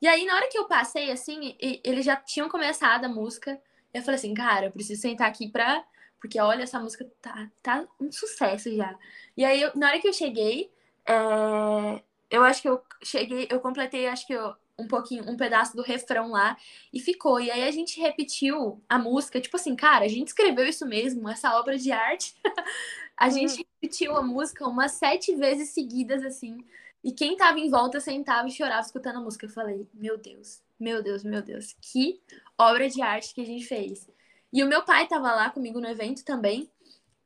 E 0.00 0.08
aí, 0.08 0.24
na 0.24 0.34
hora 0.34 0.48
que 0.48 0.56
eu 0.56 0.66
passei, 0.66 1.10
assim, 1.10 1.56
e- 1.60 1.80
eles 1.84 2.04
já 2.06 2.16
tinham 2.16 2.48
começado 2.48 3.04
a 3.04 3.08
música. 3.08 3.60
Eu 3.92 4.00
falei 4.02 4.16
assim, 4.16 4.32
cara, 4.32 4.66
eu 4.66 4.72
preciso 4.72 5.00
sentar 5.02 5.28
aqui 5.28 5.48
pra. 5.48 5.84
Porque 6.20 6.40
olha, 6.40 6.62
essa 6.64 6.78
música 6.80 7.10
tá, 7.20 7.50
tá 7.62 7.86
um 8.00 8.12
sucesso 8.12 8.74
já. 8.74 8.96
E 9.36 9.44
aí, 9.44 9.62
eu- 9.62 9.72
na 9.76 9.88
hora 9.88 10.00
que 10.00 10.08
eu 10.08 10.12
cheguei, 10.12 10.70
é, 11.06 12.02
eu 12.30 12.42
acho 12.44 12.62
que 12.62 12.68
eu 12.68 12.82
cheguei, 13.02 13.48
eu 13.50 13.60
completei, 13.60 14.06
acho 14.06 14.26
que 14.26 14.32
eu- 14.34 14.54
um 14.78 14.86
pouquinho, 14.88 15.28
um 15.30 15.36
pedaço 15.36 15.76
do 15.76 15.82
refrão 15.82 16.30
lá 16.30 16.56
e 16.92 17.00
ficou. 17.00 17.38
E 17.40 17.50
aí 17.50 17.64
a 17.64 17.70
gente 17.70 18.00
repetiu 18.00 18.82
a 18.88 18.98
música, 18.98 19.40
tipo 19.40 19.56
assim, 19.56 19.76
cara, 19.76 20.04
a 20.06 20.08
gente 20.08 20.28
escreveu 20.28 20.66
isso 20.66 20.86
mesmo, 20.86 21.28
essa 21.28 21.58
obra 21.58 21.76
de 21.78 21.92
arte. 21.92 22.34
a 23.16 23.28
gente 23.30 23.66
repetiu 23.80 24.16
a 24.16 24.22
música 24.22 24.66
umas 24.68 24.92
sete 24.92 25.34
vezes 25.36 25.70
seguidas, 25.70 26.22
assim. 26.24 26.64
E 27.04 27.12
quem 27.12 27.36
tava 27.36 27.58
em 27.58 27.70
volta 27.70 28.00
sentava 28.00 28.48
e 28.48 28.50
chorava 28.50 28.80
escutando 28.82 29.16
a 29.18 29.20
música. 29.20 29.46
Eu 29.46 29.50
falei, 29.50 29.86
meu 29.94 30.16
Deus, 30.18 30.62
meu 30.78 31.02
Deus, 31.02 31.22
meu 31.24 31.42
Deus, 31.42 31.76
que 31.80 32.20
obra 32.58 32.88
de 32.88 33.02
arte 33.02 33.34
que 33.34 33.40
a 33.42 33.46
gente 33.46 33.64
fez. 33.66 34.08
E 34.52 34.62
o 34.62 34.68
meu 34.68 34.82
pai 34.82 35.06
tava 35.06 35.32
lá 35.32 35.50
comigo 35.50 35.80
no 35.80 35.88
evento 35.88 36.24
também. 36.24 36.70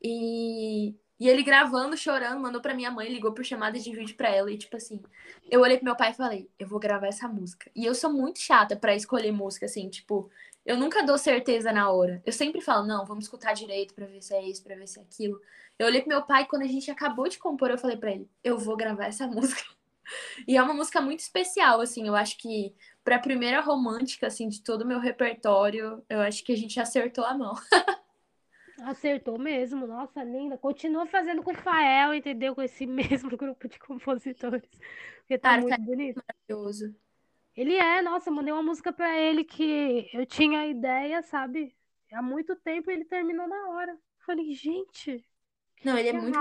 E, 0.01 0.95
e 1.19 1.27
ele 1.27 1.43
gravando, 1.43 1.97
chorando, 1.97 2.39
mandou 2.39 2.61
pra 2.61 2.73
minha 2.73 2.91
mãe, 2.91 3.09
ligou 3.09 3.33
por 3.33 3.43
chamada 3.43 3.79
de 3.79 3.91
vídeo 3.91 4.15
pra 4.15 4.29
ela. 4.29 4.51
E 4.51 4.57
tipo 4.57 4.75
assim, 4.77 5.01
eu 5.49 5.61
olhei 5.61 5.77
pro 5.77 5.85
meu 5.85 5.95
pai 5.95 6.11
e 6.11 6.15
falei, 6.15 6.49
eu 6.59 6.67
vou 6.67 6.79
gravar 6.79 7.07
essa 7.07 7.27
música. 7.27 7.69
E 7.75 7.85
eu 7.85 7.95
sou 7.95 8.11
muito 8.11 8.39
chata 8.39 8.75
pra 8.75 8.95
escolher 8.95 9.31
música, 9.31 9.65
assim, 9.65 9.89
tipo, 9.89 10.29
eu 10.65 10.77
nunca 10.77 11.03
dou 11.03 11.17
certeza 11.17 11.71
na 11.71 11.89
hora. 11.89 12.21
Eu 12.25 12.33
sempre 12.33 12.61
falo, 12.61 12.85
não, 12.85 13.05
vamos 13.05 13.25
escutar 13.25 13.53
direito 13.53 13.93
pra 13.93 14.05
ver 14.05 14.21
se 14.21 14.33
é 14.33 14.43
isso, 14.43 14.63
pra 14.63 14.75
ver 14.75 14.87
se 14.87 14.99
é 14.99 15.03
aquilo. 15.03 15.39
Eu 15.77 15.87
olhei 15.87 16.01
pro 16.01 16.09
meu 16.09 16.23
pai 16.23 16.45
quando 16.45 16.63
a 16.63 16.67
gente 16.67 16.89
acabou 16.89 17.27
de 17.27 17.37
compor, 17.37 17.69
eu 17.69 17.77
falei 17.77 17.97
pra 17.97 18.11
ele, 18.11 18.29
eu 18.43 18.57
vou 18.57 18.77
gravar 18.77 19.05
essa 19.05 19.27
música. 19.27 19.63
E 20.47 20.55
é 20.55 20.61
uma 20.61 20.73
música 20.73 21.01
muito 21.01 21.19
especial, 21.19 21.81
assim, 21.81 22.07
eu 22.07 22.15
acho 22.15 22.37
que 22.37 22.73
pra 23.05 23.19
primeira 23.19 23.61
romântica, 23.61 24.25
assim, 24.27 24.49
de 24.49 24.61
todo 24.61 24.81
o 24.81 24.87
meu 24.87 24.99
repertório, 24.99 26.03
eu 26.09 26.19
acho 26.21 26.43
que 26.43 26.51
a 26.51 26.57
gente 26.57 26.79
acertou 26.79 27.23
a 27.23 27.37
mão. 27.37 27.53
Acertou 28.81 29.39
mesmo, 29.39 29.87
nossa, 29.87 30.21
linda. 30.21 30.57
Continua 30.57 31.05
fazendo 31.05 31.41
com 31.41 31.51
o 31.51 31.55
Fael, 31.55 32.13
entendeu? 32.13 32.53
Com 32.53 32.61
esse 32.61 32.85
mesmo 33.29 33.29
grupo 33.37 33.69
de 33.69 33.79
compositores. 33.79 34.69
Porque 35.19 35.37
tá 35.37 35.51
Cara, 35.51 35.61
muito 35.61 35.77
tá- 35.77 35.81
bonito. 35.81 36.21
Maravilhoso. 36.49 36.93
Ele 37.55 37.73
é, 37.75 38.01
nossa, 38.01 38.29
eu 38.29 38.33
mandei 38.33 38.51
uma 38.51 38.61
música 38.61 38.91
pra 38.91 39.17
ele 39.17 39.45
que 39.45 40.09
eu 40.13 40.25
tinha 40.25 40.59
a 40.59 40.67
ideia, 40.67 41.23
sabe? 41.23 41.73
Há 42.11 42.21
muito 42.21 42.53
tempo 42.57 42.91
ele 42.91 43.05
terminou 43.05 43.47
na 43.47 43.69
hora. 43.69 43.97
Falei, 44.25 44.53
gente, 44.53 45.25
Não, 45.81 45.97
ele 45.97 46.09
é 46.09 46.13
muito. 46.13 46.37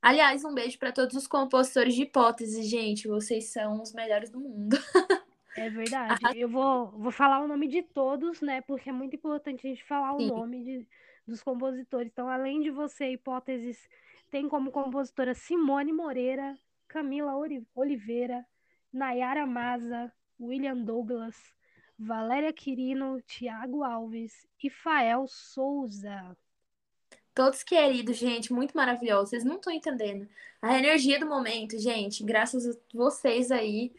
Aliás, 0.00 0.42
um 0.42 0.54
beijo 0.54 0.78
pra 0.78 0.90
todos 0.90 1.14
os 1.14 1.26
compositores 1.26 1.94
de 1.94 2.04
hipótese, 2.04 2.62
gente. 2.62 3.06
Vocês 3.06 3.52
são 3.52 3.82
os 3.82 3.92
melhores 3.92 4.30
do 4.30 4.40
mundo. 4.40 4.78
É 5.60 5.68
verdade. 5.68 6.38
Eu 6.38 6.48
vou, 6.48 6.86
vou 6.92 7.12
falar 7.12 7.40
o 7.40 7.46
nome 7.46 7.68
de 7.68 7.82
todos, 7.82 8.40
né? 8.40 8.62
Porque 8.62 8.88
é 8.88 8.92
muito 8.92 9.14
importante 9.14 9.66
a 9.66 9.70
gente 9.70 9.84
falar 9.84 10.14
o 10.14 10.18
Sim. 10.18 10.28
nome 10.28 10.64
de, 10.64 10.88
dos 11.26 11.42
compositores. 11.42 12.10
Então, 12.10 12.28
além 12.28 12.62
de 12.62 12.70
você, 12.70 13.12
Hipóteses, 13.12 13.78
tem 14.30 14.48
como 14.48 14.70
compositora 14.70 15.34
Simone 15.34 15.92
Moreira, 15.92 16.58
Camila 16.88 17.34
Oliveira, 17.74 18.46
Nayara 18.90 19.44
Maza, 19.44 20.10
William 20.40 20.78
Douglas, 20.78 21.36
Valéria 21.98 22.54
Quirino, 22.54 23.20
Tiago 23.26 23.84
Alves 23.84 24.46
e 24.64 24.70
Fael 24.70 25.26
Souza. 25.28 26.34
Todos 27.34 27.62
queridos, 27.62 28.16
gente, 28.16 28.50
muito 28.50 28.74
maravilhosos. 28.74 29.28
Vocês 29.28 29.44
não 29.44 29.56
estão 29.56 29.72
entendendo. 29.72 30.26
A 30.62 30.78
energia 30.78 31.20
do 31.20 31.26
momento, 31.26 31.78
gente, 31.78 32.24
graças 32.24 32.66
a 32.66 32.72
vocês 32.94 33.50
aí, 33.50 33.92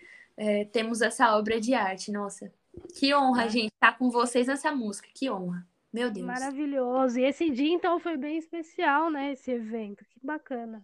é, 0.43 0.65
temos 0.65 1.01
essa 1.01 1.37
obra 1.37 1.59
de 1.59 1.73
arte. 1.73 2.11
Nossa, 2.11 2.51
que 2.97 3.13
honra, 3.13 3.45
É. 3.45 3.49
gente, 3.49 3.71
estar 3.73 3.97
com 3.97 4.09
vocês 4.09 4.47
nessa 4.47 4.71
música. 4.71 5.07
Que 5.13 5.29
honra. 5.29 5.67
Meu 5.93 6.09
Deus. 6.09 6.25
Maravilhoso. 6.25 7.19
E 7.19 7.23
esse 7.25 7.49
dia, 7.49 7.71
então, 7.73 7.99
foi 7.99 8.17
bem 8.17 8.37
especial, 8.37 9.11
né? 9.11 9.33
Esse 9.33 9.51
evento. 9.51 10.05
Que 10.05 10.19
bacana. 10.25 10.81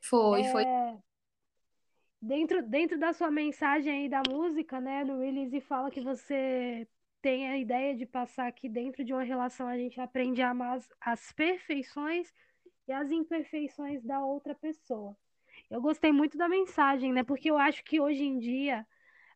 Foi, 0.00 0.44
foi. 0.44 0.64
É, 0.64 0.96
Dentro, 2.22 2.62
dentro 2.62 2.98
da 2.98 3.12
sua 3.14 3.30
mensagem 3.30 3.90
aí 3.90 4.08
da 4.08 4.22
música, 4.28 4.78
né, 4.78 5.02
no 5.04 5.20
release 5.20 5.58
fala 5.62 5.90
que 5.90 6.02
você 6.02 6.86
tem 7.22 7.48
a 7.48 7.56
ideia 7.56 7.96
de 7.96 8.04
passar 8.04 8.52
que 8.52 8.68
dentro 8.68 9.02
de 9.02 9.12
uma 9.12 9.22
relação 9.22 9.66
a 9.66 9.76
gente 9.76 9.98
aprende 9.98 10.42
a 10.42 10.50
amar 10.50 10.76
as, 10.76 10.88
as 11.00 11.32
perfeições 11.32 12.30
e 12.86 12.92
as 12.92 13.10
imperfeições 13.10 14.02
da 14.04 14.22
outra 14.22 14.54
pessoa. 14.54 15.16
Eu 15.70 15.80
gostei 15.80 16.12
muito 16.12 16.36
da 16.36 16.48
mensagem, 16.48 17.12
né? 17.12 17.22
Porque 17.22 17.50
eu 17.50 17.56
acho 17.56 17.84
que 17.84 18.00
hoje 18.00 18.24
em 18.24 18.38
dia 18.38 18.84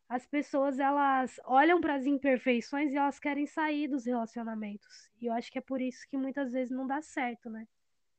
as 0.07 0.25
pessoas 0.27 0.79
elas 0.79 1.39
olham 1.45 1.81
para 1.81 1.95
as 1.95 2.05
imperfeições 2.05 2.91
e 2.91 2.97
elas 2.97 3.17
querem 3.19 3.47
sair 3.47 3.87
dos 3.87 4.05
relacionamentos. 4.05 5.09
E 5.21 5.25
eu 5.27 5.33
acho 5.33 5.51
que 5.51 5.57
é 5.57 5.61
por 5.61 5.81
isso 5.81 6.07
que 6.09 6.17
muitas 6.17 6.51
vezes 6.51 6.71
não 6.71 6.85
dá 6.85 7.01
certo, 7.01 7.49
né? 7.49 7.65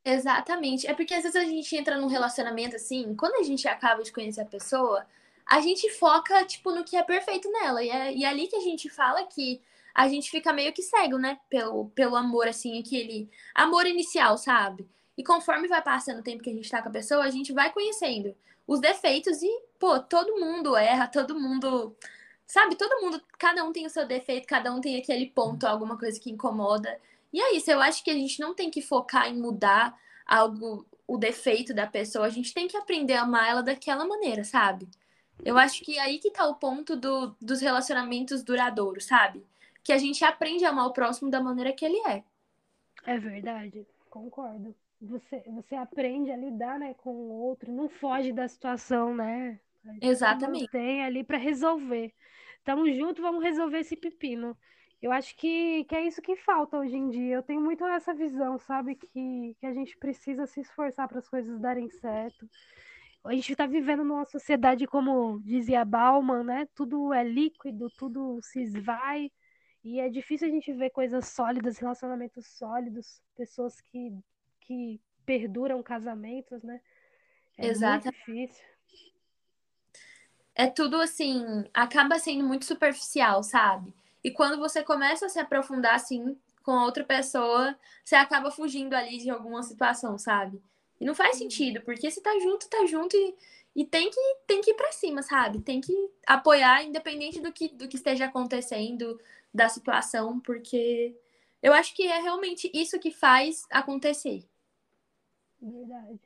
Exatamente. 0.04 0.86
É 0.86 0.94
porque 0.94 1.14
às 1.14 1.22
vezes 1.24 1.36
a 1.36 1.44
gente 1.44 1.76
entra 1.76 1.98
num 1.98 2.06
relacionamento 2.06 2.76
assim, 2.76 3.14
quando 3.14 3.36
a 3.36 3.42
gente 3.42 3.68
acaba 3.68 4.02
de 4.02 4.12
conhecer 4.12 4.40
a 4.40 4.46
pessoa, 4.46 5.06
a 5.44 5.60
gente 5.60 5.90
foca, 5.90 6.44
tipo, 6.44 6.72
no 6.72 6.84
que 6.84 6.96
é 6.96 7.02
perfeito 7.02 7.50
nela. 7.50 7.82
E 7.84 7.90
é, 7.90 8.14
e 8.14 8.24
é 8.24 8.28
ali 8.28 8.48
que 8.48 8.56
a 8.56 8.60
gente 8.60 8.88
fala 8.88 9.24
que 9.26 9.60
a 9.94 10.08
gente 10.08 10.30
fica 10.30 10.52
meio 10.52 10.72
que 10.72 10.82
cego, 10.82 11.18
né? 11.18 11.38
Pelo, 11.50 11.86
pelo 11.90 12.16
amor, 12.16 12.48
assim, 12.48 12.78
aquele 12.80 13.28
amor 13.54 13.86
inicial, 13.86 14.36
sabe? 14.38 14.88
E 15.16 15.24
conforme 15.24 15.66
vai 15.66 15.82
passando 15.82 16.20
o 16.20 16.22
tempo 16.22 16.42
que 16.42 16.50
a 16.50 16.54
gente 16.54 16.70
tá 16.70 16.82
com 16.82 16.88
a 16.88 16.92
pessoa, 16.92 17.24
a 17.24 17.30
gente 17.30 17.52
vai 17.52 17.72
conhecendo 17.72 18.34
os 18.66 18.80
defeitos 18.80 19.42
e, 19.42 19.62
pô, 19.78 19.98
todo 20.00 20.38
mundo 20.38 20.76
erra, 20.76 21.06
todo 21.06 21.38
mundo. 21.38 21.96
Sabe, 22.46 22.76
todo 22.76 23.00
mundo, 23.00 23.20
cada 23.38 23.64
um 23.64 23.72
tem 23.72 23.86
o 23.86 23.90
seu 23.90 24.06
defeito, 24.06 24.46
cada 24.46 24.72
um 24.72 24.80
tem 24.80 24.96
aquele 24.96 25.26
ponto, 25.30 25.66
alguma 25.66 25.98
coisa 25.98 26.20
que 26.20 26.30
incomoda. 26.30 27.00
E 27.32 27.40
é 27.40 27.56
isso, 27.56 27.70
eu 27.70 27.80
acho 27.80 28.04
que 28.04 28.10
a 28.10 28.14
gente 28.14 28.40
não 28.40 28.54
tem 28.54 28.70
que 28.70 28.80
focar 28.82 29.28
em 29.28 29.36
mudar 29.36 29.98
algo, 30.24 30.86
o 31.06 31.18
defeito 31.18 31.74
da 31.74 31.86
pessoa, 31.86 32.26
a 32.26 32.30
gente 32.30 32.54
tem 32.54 32.68
que 32.68 32.76
aprender 32.76 33.14
a 33.14 33.22
amar 33.22 33.48
ela 33.48 33.62
daquela 33.62 34.06
maneira, 34.06 34.44
sabe? 34.44 34.88
Eu 35.44 35.58
acho 35.58 35.82
que 35.82 35.98
aí 35.98 36.18
que 36.18 36.30
tá 36.30 36.46
o 36.46 36.54
ponto 36.54 36.96
do, 36.96 37.36
dos 37.40 37.60
relacionamentos 37.60 38.42
duradouros, 38.42 39.06
sabe? 39.06 39.44
Que 39.82 39.92
a 39.92 39.98
gente 39.98 40.24
aprende 40.24 40.64
a 40.64 40.70
amar 40.70 40.86
o 40.86 40.92
próximo 40.92 41.30
da 41.30 41.40
maneira 41.40 41.72
que 41.72 41.84
ele 41.84 41.98
é. 42.08 42.24
É 43.04 43.18
verdade, 43.18 43.86
concordo 44.08 44.74
você, 45.00 45.42
você 45.48 45.74
aprende 45.74 46.30
a 46.30 46.36
lidar, 46.36 46.78
né, 46.78 46.94
com 46.94 47.10
o 47.10 47.32
outro, 47.32 47.72
não 47.72 47.88
foge 47.88 48.32
da 48.32 48.48
situação, 48.48 49.14
né? 49.14 49.60
Exatamente. 50.00 50.68
Tem 50.70 51.04
ali 51.04 51.22
para 51.22 51.38
resolver. 51.38 52.12
Tamo 52.64 52.90
junto, 52.92 53.22
vamos 53.22 53.44
resolver 53.44 53.78
esse 53.78 53.96
pepino. 53.96 54.56
Eu 55.00 55.12
acho 55.12 55.36
que, 55.36 55.84
que 55.84 55.94
é 55.94 56.06
isso 56.06 56.22
que 56.22 56.34
falta 56.36 56.78
hoje 56.78 56.96
em 56.96 57.08
dia. 57.10 57.36
Eu 57.36 57.42
tenho 57.42 57.60
muito 57.60 57.84
essa 57.84 58.14
visão, 58.14 58.58
sabe? 58.58 58.96
Que, 58.96 59.54
que 59.60 59.66
a 59.66 59.72
gente 59.72 59.96
precisa 59.98 60.46
se 60.46 60.60
esforçar 60.60 61.06
para 61.06 61.18
as 61.18 61.28
coisas 61.28 61.60
darem 61.60 61.88
certo. 61.90 62.48
A 63.24 63.32
gente 63.34 63.52
está 63.52 63.66
vivendo 63.66 64.04
numa 64.04 64.24
sociedade, 64.24 64.86
como 64.86 65.40
dizia 65.44 65.84
Bauman, 65.84 66.44
né? 66.44 66.66
Tudo 66.74 67.12
é 67.12 67.22
líquido, 67.22 67.88
tudo 67.98 68.40
se 68.42 68.62
esvai. 68.62 69.30
E 69.84 70.00
é 70.00 70.08
difícil 70.08 70.48
a 70.48 70.50
gente 70.50 70.72
ver 70.72 70.90
coisas 70.90 71.28
sólidas, 71.28 71.78
relacionamentos 71.78 72.46
sólidos, 72.56 73.20
pessoas 73.36 73.80
que 73.80 74.12
que 74.66 75.00
perduram 75.24 75.82
casamentos, 75.82 76.62
né? 76.62 76.80
É 77.56 77.68
Exato. 77.68 78.04
muito 78.04 78.16
difícil. 78.16 78.64
É 80.54 80.66
tudo 80.66 80.96
assim, 80.96 81.44
acaba 81.72 82.18
sendo 82.18 82.44
muito 82.44 82.64
superficial, 82.64 83.42
sabe? 83.42 83.94
E 84.24 84.30
quando 84.30 84.58
você 84.58 84.82
começa 84.82 85.26
a 85.26 85.28
se 85.28 85.38
aprofundar 85.38 85.94
assim 85.94 86.36
com 86.62 86.72
a 86.72 86.84
outra 86.84 87.04
pessoa, 87.04 87.78
você 88.04 88.16
acaba 88.16 88.50
fugindo 88.50 88.94
ali 88.94 89.18
de 89.18 89.30
alguma 89.30 89.62
situação, 89.62 90.18
sabe? 90.18 90.60
E 91.00 91.04
não 91.04 91.14
faz 91.14 91.36
sentido, 91.36 91.80
porque 91.82 92.10
se 92.10 92.22
tá 92.22 92.36
junto, 92.40 92.68
tá 92.68 92.86
junto 92.86 93.14
e, 93.16 93.34
e 93.76 93.84
tem, 93.84 94.10
que, 94.10 94.20
tem 94.46 94.60
que 94.62 94.70
ir 94.70 94.74
pra 94.74 94.90
cima, 94.92 95.22
sabe? 95.22 95.60
Tem 95.60 95.80
que 95.80 95.92
apoiar, 96.26 96.82
independente 96.82 97.40
do 97.40 97.52
que, 97.52 97.68
do 97.68 97.86
que 97.86 97.96
esteja 97.96 98.24
acontecendo, 98.24 99.20
da 99.52 99.68
situação, 99.68 100.40
porque 100.40 101.14
eu 101.62 101.72
acho 101.72 101.94
que 101.94 102.06
é 102.06 102.20
realmente 102.20 102.70
isso 102.72 102.98
que 102.98 103.10
faz 103.10 103.66
acontecer. 103.70 104.44
Verdade. 105.60 106.20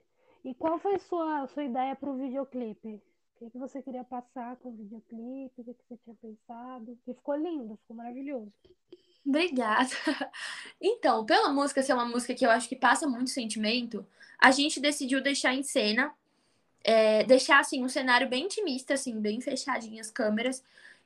E 0.44 0.54
qual 0.54 0.78
foi 0.78 0.98
sua, 0.98 1.46
sua 1.48 1.64
ideia 1.64 1.94
para 1.94 2.10
o 2.10 2.16
videoclipe? 2.16 2.94
O 2.94 3.38
que, 3.38 3.50
que 3.50 3.58
você 3.58 3.82
queria 3.82 4.04
passar 4.04 4.56
com 4.56 4.70
o 4.70 4.76
videoclipe? 4.76 5.60
O 5.60 5.64
que, 5.64 5.74
que 5.74 5.84
você 5.88 5.96
tinha 6.04 6.16
pensado? 6.16 6.98
Que 7.04 7.14
ficou 7.14 7.36
lindo, 7.36 7.76
ficou 7.76 7.96
maravilhoso. 7.96 8.52
Obrigada. 9.24 9.90
Então, 10.82 11.26
pela 11.26 11.50
música 11.50 11.82
ser 11.82 11.92
uma 11.92 12.06
música 12.06 12.34
que 12.34 12.44
eu 12.44 12.50
acho 12.50 12.66
que 12.66 12.74
passa 12.74 13.06
muito 13.06 13.28
sentimento, 13.28 14.06
a 14.38 14.50
gente 14.50 14.80
decidiu 14.80 15.22
deixar 15.22 15.54
em 15.54 15.62
cena, 15.62 16.10
é, 16.82 17.22
deixar 17.24 17.60
assim 17.60 17.84
um 17.84 17.88
cenário 17.88 18.26
bem 18.26 18.46
intimista, 18.46 18.94
assim, 18.94 19.20
bem 19.20 19.42
fechadinhas 19.42 20.06
as 20.06 20.12
câmeras 20.12 20.64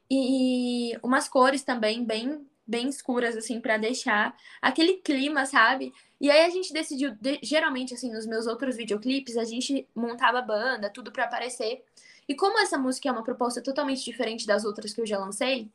e 0.08 0.96
umas 1.02 1.28
cores 1.28 1.64
também 1.64 2.04
bem 2.04 2.46
bem 2.66 2.88
escuras 2.88 3.36
assim 3.36 3.60
para 3.60 3.76
deixar 3.76 4.36
aquele 4.60 4.94
clima, 4.94 5.46
sabe? 5.46 5.92
E 6.20 6.30
aí 6.30 6.44
a 6.44 6.50
gente 6.50 6.72
decidiu, 6.72 7.14
de, 7.20 7.38
geralmente, 7.42 7.92
assim, 7.92 8.10
nos 8.10 8.26
meus 8.26 8.46
outros 8.46 8.76
videoclipes, 8.76 9.36
a 9.36 9.44
gente 9.44 9.86
montava 9.94 10.40
banda, 10.40 10.88
tudo 10.88 11.12
para 11.12 11.24
aparecer. 11.24 11.84
E 12.26 12.34
como 12.34 12.58
essa 12.58 12.78
música 12.78 13.08
é 13.08 13.12
uma 13.12 13.22
proposta 13.22 13.62
totalmente 13.62 14.02
diferente 14.02 14.46
das 14.46 14.64
outras 14.64 14.94
que 14.94 15.00
eu 15.00 15.06
já 15.06 15.18
lancei, 15.18 15.70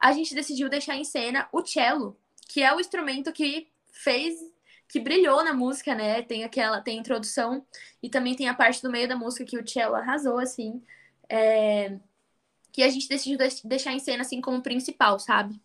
a 0.00 0.12
gente 0.12 0.34
decidiu 0.34 0.68
deixar 0.68 0.96
em 0.96 1.04
cena 1.04 1.48
o 1.52 1.64
cello, 1.64 2.16
que 2.48 2.62
é 2.62 2.74
o 2.74 2.80
instrumento 2.80 3.32
que 3.32 3.68
fez, 3.92 4.40
que 4.88 4.98
brilhou 4.98 5.44
na 5.44 5.54
música, 5.54 5.94
né? 5.94 6.22
Tem 6.22 6.42
aquela, 6.42 6.80
tem 6.80 6.96
a 6.98 7.00
introdução 7.00 7.64
e 8.02 8.10
também 8.10 8.34
tem 8.34 8.48
a 8.48 8.54
parte 8.54 8.82
do 8.82 8.90
meio 8.90 9.06
da 9.08 9.14
música 9.14 9.44
que 9.44 9.56
o 9.56 9.68
cello 9.68 9.94
arrasou, 9.94 10.38
assim. 10.38 10.82
É... 11.28 11.96
Que 12.72 12.82
a 12.82 12.88
gente 12.88 13.08
decidiu 13.08 13.38
deixar 13.64 13.92
em 13.92 14.00
cena, 14.00 14.22
assim, 14.22 14.40
como 14.40 14.62
principal, 14.62 15.20
sabe? 15.20 15.60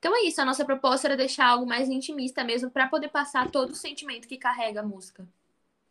Então 0.00 0.16
é 0.16 0.22
isso, 0.22 0.40
a 0.40 0.46
nossa 0.46 0.64
proposta 0.64 1.06
era 1.06 1.16
deixar 1.16 1.46
algo 1.46 1.66
mais 1.66 1.90
intimista 1.90 2.42
mesmo, 2.42 2.70
para 2.70 2.88
poder 2.88 3.08
passar 3.08 3.50
todo 3.50 3.70
o 3.70 3.76
sentimento 3.76 4.26
que 4.26 4.38
carrega 4.38 4.80
a 4.80 4.82
música. 4.82 5.28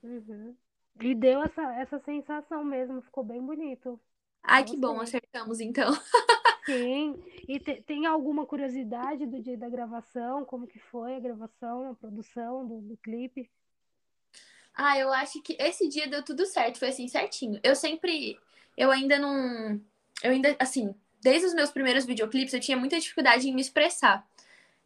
Uhum. 0.02 0.56
E 1.00 1.14
deu 1.14 1.44
essa, 1.44 1.62
essa 1.76 2.00
sensação 2.00 2.66
mesmo, 2.66 3.04
ficou 3.04 3.24
bem 3.24 3.40
bonito. 3.40 4.00
Ai, 4.42 4.64
que 4.64 4.76
bom, 4.76 5.00
acertamos 5.00 5.60
então. 5.60 5.94
Sim. 6.66 7.22
E 7.48 7.60
te, 7.60 7.84
tem 7.84 8.08
alguma 8.08 8.48
curiosidade 8.48 9.28
do 9.28 9.40
dia 9.40 9.56
da 9.56 9.70
gravação? 9.70 10.44
Como 10.44 10.66
que 10.66 10.80
foi 10.80 11.16
a 11.16 11.20
gravação, 11.20 11.92
a 11.92 11.94
produção 11.94 12.68
do, 12.68 12.82
do 12.82 12.98
clipe? 12.98 13.48
Ah, 14.74 14.98
eu 14.98 15.14
acho 15.14 15.40
que 15.44 15.56
esse 15.60 15.88
dia 15.88 16.08
deu 16.08 16.24
tudo 16.24 16.48
certo, 16.48 16.80
foi 16.80 16.90
assim, 16.90 17.08
certinho. 17.08 17.60
Eu 17.62 17.76
sempre. 17.76 18.40
Eu 18.76 18.90
ainda 18.90 19.20
não. 19.20 19.80
Eu 20.24 20.32
ainda, 20.32 20.56
assim, 20.60 20.96
desde 21.22 21.48
os 21.48 21.54
meus 21.54 21.70
primeiros 21.70 22.06
videoclipes, 22.06 22.54
eu 22.54 22.60
tinha 22.60 22.78
muita 22.78 23.00
dificuldade 23.00 23.48
em 23.48 23.54
me 23.54 23.62
expressar. 23.62 24.26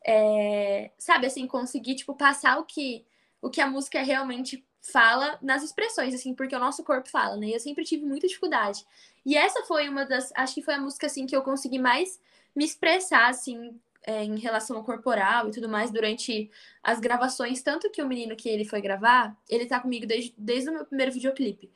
É, 0.05 0.91
sabe, 0.97 1.27
assim, 1.27 1.47
conseguir, 1.47 1.95
tipo, 1.95 2.13
passar 2.15 2.57
o 2.59 2.65
que, 2.65 3.05
o 3.41 3.49
que 3.49 3.61
a 3.61 3.67
música 3.67 4.01
realmente 4.01 4.65
fala 4.81 5.37
nas 5.41 5.63
expressões, 5.63 6.13
assim, 6.13 6.33
porque 6.33 6.55
o 6.55 6.59
nosso 6.59 6.83
corpo 6.83 7.09
fala, 7.09 7.37
né? 7.37 7.47
E 7.47 7.53
eu 7.53 7.59
sempre 7.59 7.85
tive 7.85 8.05
muita 8.05 8.27
dificuldade. 8.27 8.85
E 9.25 9.37
essa 9.37 9.63
foi 9.63 9.87
uma 9.87 10.05
das, 10.05 10.31
acho 10.35 10.55
que 10.55 10.61
foi 10.61 10.73
a 10.73 10.79
música, 10.79 11.07
assim, 11.07 11.25
que 11.25 11.35
eu 11.35 11.41
consegui 11.41 11.79
mais 11.79 12.19
me 12.53 12.65
expressar, 12.65 13.29
assim, 13.29 13.79
é, 14.05 14.23
em 14.23 14.37
relação 14.37 14.75
ao 14.75 14.83
corporal 14.83 15.47
e 15.47 15.51
tudo 15.51 15.69
mais 15.69 15.89
durante 15.89 16.51
as 16.83 16.99
gravações. 16.99 17.61
Tanto 17.61 17.89
que 17.89 18.01
o 18.01 18.07
menino 18.07 18.35
que 18.35 18.49
ele 18.49 18.65
foi 18.65 18.81
gravar, 18.81 19.35
ele 19.49 19.65
tá 19.65 19.79
comigo 19.79 20.05
desde, 20.05 20.33
desde 20.37 20.69
o 20.69 20.73
meu 20.73 20.85
primeiro 20.85 21.11
videoclipe. 21.11 21.71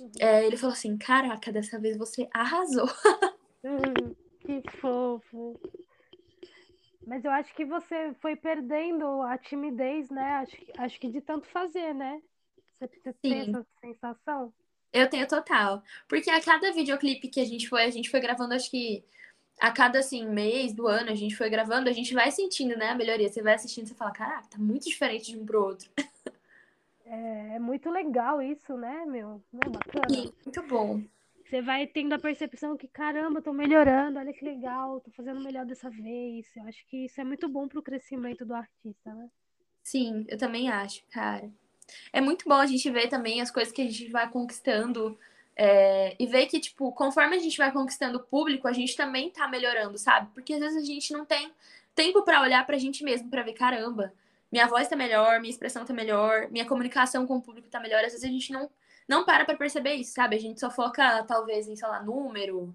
Uhum. 0.00 0.10
É, 0.18 0.44
ele 0.44 0.56
falou 0.56 0.72
assim: 0.72 0.96
Caraca, 0.96 1.52
dessa 1.52 1.78
vez 1.78 1.96
você 1.96 2.28
arrasou. 2.32 2.88
Hum, 3.64 4.14
que 4.40 4.62
fofo. 4.80 5.58
Mas 7.06 7.24
eu 7.24 7.30
acho 7.30 7.54
que 7.54 7.64
você 7.64 8.14
foi 8.20 8.36
perdendo 8.36 9.22
a 9.22 9.38
timidez, 9.38 10.10
né? 10.10 10.32
Acho, 10.36 10.56
acho 10.78 11.00
que 11.00 11.10
de 11.10 11.20
tanto 11.20 11.46
fazer, 11.48 11.94
né? 11.94 12.20
Você, 12.78 12.88
tem 13.22 13.40
essa 13.40 13.66
sensação? 13.80 14.52
Eu 14.92 15.08
tenho 15.08 15.26
total. 15.26 15.82
Porque 16.06 16.30
a 16.30 16.40
cada 16.40 16.72
videoclipe 16.72 17.28
que 17.28 17.40
a 17.40 17.44
gente 17.44 17.68
foi, 17.68 17.84
a 17.84 17.90
gente 17.90 18.10
foi 18.10 18.20
gravando, 18.20 18.54
acho 18.54 18.70
que 18.70 19.04
a 19.58 19.72
cada 19.72 19.98
assim, 19.98 20.26
mês 20.26 20.72
do 20.72 20.86
ano, 20.86 21.10
a 21.10 21.14
gente 21.14 21.34
foi 21.34 21.50
gravando, 21.50 21.88
a 21.88 21.92
gente 21.92 22.14
vai 22.14 22.30
sentindo, 22.30 22.76
né, 22.76 22.90
a 22.90 22.94
melhoria. 22.94 23.28
Você 23.28 23.42
vai 23.42 23.54
assistindo 23.54 23.86
e 23.86 23.88
você 23.88 23.94
fala, 23.94 24.12
caraca, 24.12 24.48
tá 24.48 24.58
muito 24.58 24.84
diferente 24.84 25.32
de 25.32 25.38
um 25.38 25.46
pro 25.46 25.64
outro. 25.64 25.90
É, 27.10 27.54
é 27.54 27.58
muito 27.58 27.88
legal 27.88 28.42
isso, 28.42 28.76
né, 28.76 29.06
meu? 29.06 29.42
Não 29.50 29.60
é 29.64 29.70
bacana? 29.70 30.08
Sim, 30.10 30.30
muito 30.44 30.62
bom. 30.64 31.02
Você 31.48 31.62
vai 31.62 31.86
tendo 31.86 32.12
a 32.12 32.18
percepção 32.18 32.76
que, 32.76 32.86
caramba, 32.86 33.40
tô 33.40 33.54
melhorando, 33.54 34.18
olha 34.18 34.34
que 34.34 34.44
legal, 34.44 35.00
tô 35.00 35.10
fazendo 35.12 35.40
melhor 35.40 35.64
dessa 35.64 35.88
vez. 35.88 36.46
Eu 36.54 36.64
acho 36.64 36.84
que 36.86 37.06
isso 37.06 37.18
é 37.18 37.24
muito 37.24 37.48
bom 37.48 37.66
pro 37.66 37.82
crescimento 37.82 38.44
do 38.44 38.54
artista, 38.54 39.14
né? 39.14 39.30
Sim, 39.82 40.26
eu 40.28 40.36
também 40.36 40.68
acho, 40.68 41.02
cara. 41.10 41.50
É 42.12 42.20
muito 42.20 42.46
bom 42.46 42.56
a 42.56 42.66
gente 42.66 42.90
ver 42.90 43.08
também 43.08 43.40
as 43.40 43.50
coisas 43.50 43.72
que 43.72 43.80
a 43.80 43.84
gente 43.84 44.10
vai 44.10 44.28
conquistando 44.30 45.18
é, 45.56 46.14
e 46.18 46.26
ver 46.26 46.48
que, 46.48 46.60
tipo, 46.60 46.92
conforme 46.92 47.36
a 47.36 47.40
gente 47.40 47.56
vai 47.56 47.72
conquistando 47.72 48.18
o 48.18 48.22
público, 48.22 48.68
a 48.68 48.72
gente 48.74 48.94
também 48.94 49.30
tá 49.30 49.48
melhorando, 49.48 49.96
sabe? 49.96 50.28
Porque 50.34 50.52
às 50.52 50.60
vezes 50.60 50.82
a 50.82 50.84
gente 50.84 51.14
não 51.14 51.24
tem 51.24 51.50
tempo 51.94 52.22
para 52.24 52.42
olhar 52.42 52.66
pra 52.66 52.76
gente 52.76 53.02
mesmo, 53.02 53.30
para 53.30 53.42
ver, 53.42 53.54
caramba, 53.54 54.12
minha 54.52 54.66
voz 54.66 54.86
tá 54.86 54.94
melhor, 54.94 55.40
minha 55.40 55.50
expressão 55.50 55.86
tá 55.86 55.94
melhor, 55.94 56.50
minha 56.50 56.66
comunicação 56.66 57.26
com 57.26 57.36
o 57.36 57.42
público 57.42 57.70
tá 57.70 57.80
melhor. 57.80 58.04
Às 58.04 58.12
vezes 58.12 58.24
a 58.24 58.28
gente 58.28 58.52
não 58.52 58.68
não 59.08 59.24
para 59.24 59.44
para 59.44 59.56
perceber 59.56 59.94
isso, 59.94 60.12
sabe? 60.14 60.36
A 60.36 60.40
gente 60.40 60.60
só 60.60 60.70
foca, 60.70 61.24
talvez, 61.24 61.68
em, 61.68 61.76
sei 61.76 61.88
lá, 61.88 62.02
número, 62.02 62.74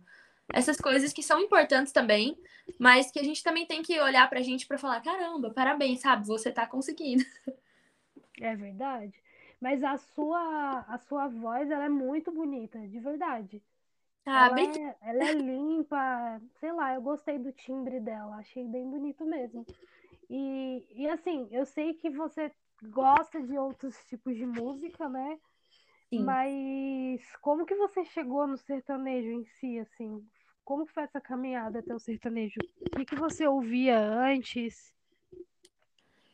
essas 0.54 0.78
coisas 0.78 1.14
que 1.14 1.24
são 1.24 1.40
importantes 1.40 1.94
também, 1.94 2.38
mas 2.80 3.12
que 3.12 3.20
a 3.20 3.24
gente 3.24 3.44
também 3.44 3.66
tem 3.66 3.82
que 3.84 4.00
olhar 4.02 4.30
pra 4.30 4.42
gente 4.42 4.68
para 4.68 4.78
falar: 4.78 5.02
caramba, 5.02 5.52
parabéns, 5.52 6.02
sabe? 6.02 6.28
Você 6.28 6.52
tá 6.52 6.68
conseguindo. 6.68 7.24
É 8.40 8.56
verdade. 8.56 9.14
Mas 9.60 9.84
a 9.84 9.98
sua, 9.98 10.80
a 10.82 10.98
sua 10.98 11.28
voz, 11.28 11.70
ela 11.72 11.86
é 11.86 11.90
muito 11.90 12.32
bonita, 12.32 12.80
de 12.88 13.00
verdade. 13.00 13.64
Ah, 14.26 14.48
Ela 14.48 14.62
é, 14.62 14.98
ela 15.02 15.26
é 15.26 15.34
limpa, 15.34 16.42
sei 16.60 16.72
lá, 16.74 16.96
eu 16.96 17.02
gostei 17.02 17.40
do 17.40 17.52
timbre 17.54 18.00
dela, 18.00 18.38
achei 18.38 18.68
bem 18.68 18.90
bonito 18.90 19.26
mesmo. 19.26 19.66
E, 20.30 20.86
e 20.92 21.08
assim, 21.10 21.48
eu 21.52 21.66
sei 21.66 21.94
que 21.96 22.10
você 22.10 22.52
gosta 22.84 23.42
de 23.42 23.58
outros 23.58 23.98
tipos 24.06 24.36
de 24.36 24.46
música, 24.46 25.10
né? 25.10 25.40
Sim. 26.14 26.24
Mas 26.24 27.22
como 27.42 27.66
que 27.66 27.76
você 27.76 28.06
chegou 28.06 28.46
no 28.46 28.58
sertanejo 28.58 29.30
em 29.30 29.46
si, 29.60 29.80
assim? 29.80 30.24
Como 30.64 30.86
foi 30.86 31.04
essa 31.04 31.20
caminhada 31.20 31.80
até 31.80 31.94
o 31.94 32.00
sertanejo? 32.00 32.60
O 32.82 32.90
que 32.98 33.06
que 33.06 33.16
você 33.16 33.48
ouvia 33.48 34.00
antes? 34.00 34.94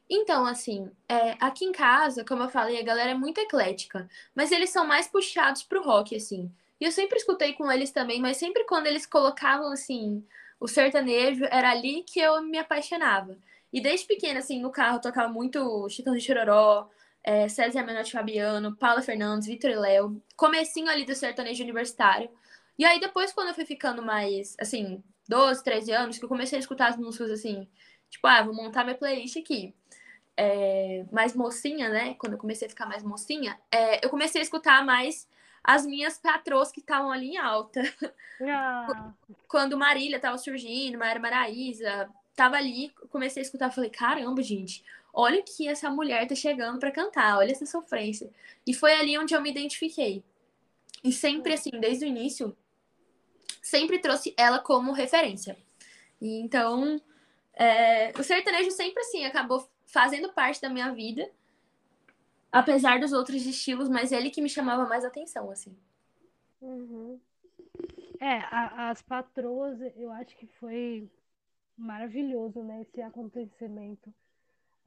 Então, 0.09 0.45
assim, 0.45 0.89
é, 1.07 1.37
aqui 1.39 1.65
em 1.65 1.71
casa, 1.71 2.25
como 2.25 2.43
eu 2.43 2.49
falei, 2.49 2.79
a 2.79 2.83
galera 2.83 3.11
é 3.11 3.15
muito 3.15 3.39
eclética, 3.39 4.09
mas 4.35 4.51
eles 4.51 4.71
são 4.71 4.85
mais 4.85 5.07
puxados 5.07 5.63
pro 5.63 5.83
rock, 5.83 6.15
assim. 6.15 6.51
E 6.81 6.85
eu 6.85 6.91
sempre 6.91 7.17
escutei 7.17 7.53
com 7.53 7.71
eles 7.71 7.91
também, 7.91 8.19
mas 8.19 8.37
sempre 8.37 8.65
quando 8.65 8.87
eles 8.87 9.05
colocavam, 9.05 9.71
assim, 9.71 10.25
o 10.59 10.67
sertanejo, 10.67 11.45
era 11.45 11.71
ali 11.71 12.03
que 12.03 12.19
eu 12.19 12.41
me 12.41 12.57
apaixonava. 12.57 13.37
E 13.71 13.79
desde 13.79 14.07
pequena, 14.07 14.39
assim, 14.39 14.59
no 14.59 14.71
carro 14.71 14.99
tocava 14.99 15.31
muito 15.31 15.87
Chitão 15.89 16.15
de 16.15 16.21
Chororó, 16.21 16.89
é, 17.23 17.47
César 17.47 17.83
Menotti 17.85 18.11
Fabiano, 18.11 18.75
Paula 18.75 19.01
Fernandes, 19.01 19.47
Vitor 19.47 19.71
e 19.71 19.75
Léo, 19.75 20.21
comecinho 20.35 20.89
ali 20.89 21.05
do 21.05 21.15
sertanejo 21.15 21.63
universitário. 21.63 22.29
E 22.77 22.85
aí 22.85 22.99
depois, 22.99 23.31
quando 23.33 23.49
eu 23.49 23.53
fui 23.53 23.65
ficando 23.65 24.01
mais, 24.01 24.55
assim, 24.59 25.03
12, 25.27 25.63
13 25.63 25.91
anos, 25.91 26.17
que 26.17 26.25
eu 26.25 26.29
comecei 26.29 26.57
a 26.57 26.59
escutar 26.59 26.89
as 26.89 26.97
músicas, 26.97 27.31
assim, 27.31 27.67
tipo, 28.09 28.25
ah, 28.27 28.41
vou 28.41 28.53
montar 28.53 28.83
minha 28.83 28.97
playlist 28.97 29.37
aqui 29.37 29.75
é, 30.39 31.05
mais 31.11 31.35
mocinha, 31.35 31.89
né? 31.89 32.13
Quando 32.13 32.33
eu 32.33 32.39
comecei 32.39 32.65
a 32.65 32.69
ficar 32.69 32.85
mais 32.85 33.03
mocinha, 33.03 33.59
é, 33.69 34.03
eu 34.03 34.09
comecei 34.09 34.39
a 34.39 34.43
escutar 34.43 34.85
mais 34.85 35.27
as 35.61 35.85
minhas 35.85 36.17
patroas 36.17 36.71
que 36.71 36.79
estavam 36.79 37.11
ali 37.11 37.31
em 37.31 37.37
alta. 37.37 37.81
Ah, 38.41 39.11
Quando 39.49 39.77
Marília 39.77 40.17
tava 40.17 40.37
surgindo, 40.37 40.97
Maíra 40.97 41.19
Maraíza, 41.19 42.09
tava 42.37 42.55
ali, 42.55 42.89
comecei 43.09 43.41
a 43.41 43.45
escutar, 43.45 43.69
falei, 43.69 43.89
caramba, 43.89 44.41
gente, 44.41 44.81
olha 45.13 45.41
que 45.43 45.67
essa 45.67 45.89
mulher 45.89 46.27
tá 46.27 46.35
chegando 46.35 46.79
pra 46.79 46.91
cantar, 46.91 47.37
olha 47.37 47.51
essa 47.51 47.65
sofrência. 47.65 48.29
E 48.67 48.73
foi 48.73 48.93
ali 48.93 49.17
onde 49.17 49.33
eu 49.35 49.41
me 49.41 49.49
identifiquei. 49.51 50.23
E 51.03 51.11
sempre 51.13 51.53
assim, 51.53 51.71
desde 51.79 52.05
o 52.05 52.07
início, 52.07 52.55
sempre 53.61 53.99
trouxe 53.99 54.33
ela 54.37 54.59
como 54.59 54.91
referência. 54.91 55.57
E 56.21 56.41
então, 56.41 57.01
é, 57.53 58.13
o 58.19 58.23
sertanejo 58.23 58.71
sempre 58.71 59.01
assim 59.01 59.25
acabou 59.25 59.69
fazendo 59.85 60.31
parte 60.33 60.61
da 60.61 60.69
minha 60.69 60.93
vida, 60.93 61.29
apesar 62.51 62.99
dos 62.99 63.11
outros 63.11 63.43
estilos, 63.45 63.89
mas 63.89 64.11
ele 64.11 64.29
que 64.29 64.39
me 64.41 64.49
chamava 64.49 64.85
mais 64.87 65.03
atenção, 65.03 65.49
assim. 65.49 65.75
uhum. 66.61 67.19
É, 68.19 68.37
a- 68.51 68.89
as 68.91 69.01
patroas, 69.01 69.79
eu 69.97 70.11
acho 70.11 70.35
que 70.37 70.47
foi 70.59 71.09
maravilhoso, 71.77 72.63
né? 72.63 72.81
Esse 72.83 73.01
acontecimento. 73.01 74.13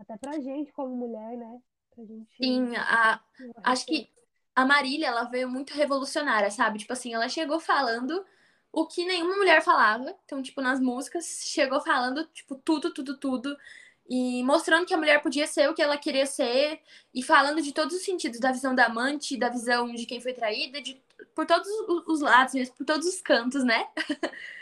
Até 0.02 0.16
pra 0.16 0.32
gente 0.40 0.72
como 0.72 0.96
mulher, 0.96 1.36
né? 1.36 1.60
Pra 1.94 2.04
gente 2.04 2.26
Sim, 2.36 2.74
a, 2.76 3.20
acho 3.62 3.86
que 3.86 4.08
a 4.54 4.64
Marília, 4.64 5.06
ela 5.06 5.24
veio 5.24 5.48
muito 5.48 5.72
revolucionária, 5.72 6.50
sabe? 6.50 6.80
Tipo 6.80 6.92
assim, 6.92 7.14
ela 7.14 7.28
chegou 7.28 7.60
falando 7.60 8.24
o 8.72 8.86
que 8.86 9.04
nenhuma 9.04 9.36
mulher 9.36 9.62
falava. 9.62 10.14
Então, 10.24 10.42
tipo, 10.42 10.60
nas 10.60 10.80
músicas, 10.80 11.42
chegou 11.44 11.80
falando, 11.80 12.24
tipo, 12.26 12.56
tudo, 12.56 12.92
tudo, 12.92 13.16
tudo. 13.16 13.56
E 14.08 14.42
mostrando 14.42 14.84
que 14.86 14.92
a 14.92 14.98
mulher 14.98 15.22
podia 15.22 15.46
ser 15.46 15.70
o 15.70 15.74
que 15.74 15.82
ela 15.82 15.96
queria 15.96 16.26
ser. 16.26 16.80
E 17.14 17.22
falando 17.22 17.62
de 17.62 17.72
todos 17.72 17.94
os 17.94 18.04
sentidos, 18.04 18.40
da 18.40 18.50
visão 18.50 18.74
da 18.74 18.86
amante, 18.86 19.36
da 19.36 19.48
visão 19.48 19.92
de 19.94 20.04
quem 20.04 20.20
foi 20.20 20.32
traída, 20.32 20.82
de, 20.82 21.00
por 21.34 21.46
todos 21.46 21.68
os 21.68 22.06
os 22.08 22.20
lados 22.20 22.54
mesmo, 22.54 22.74
por 22.74 22.84
todos 22.84 23.06
os 23.06 23.20
cantos, 23.20 23.64
né? 23.64 23.88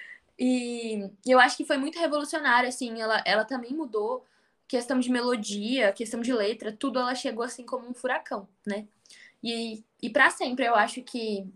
E 0.42 1.10
eu 1.26 1.38
acho 1.38 1.54
que 1.54 1.66
foi 1.66 1.76
muito 1.76 1.98
revolucionário, 1.98 2.66
assim. 2.66 2.98
Ela, 2.98 3.22
ela 3.26 3.44
também 3.44 3.74
mudou 3.74 4.24
questão 4.70 5.00
de 5.00 5.10
melodia, 5.10 5.92
questão 5.92 6.20
de 6.20 6.32
letra, 6.32 6.70
tudo 6.70 7.00
ela 7.00 7.12
chegou 7.12 7.44
assim 7.44 7.66
como 7.66 7.88
um 7.88 7.92
furacão, 7.92 8.48
né? 8.64 8.86
E, 9.42 9.84
e 10.00 10.08
para 10.08 10.30
sempre, 10.30 10.64
eu 10.64 10.76
acho 10.76 11.02
que. 11.02 11.52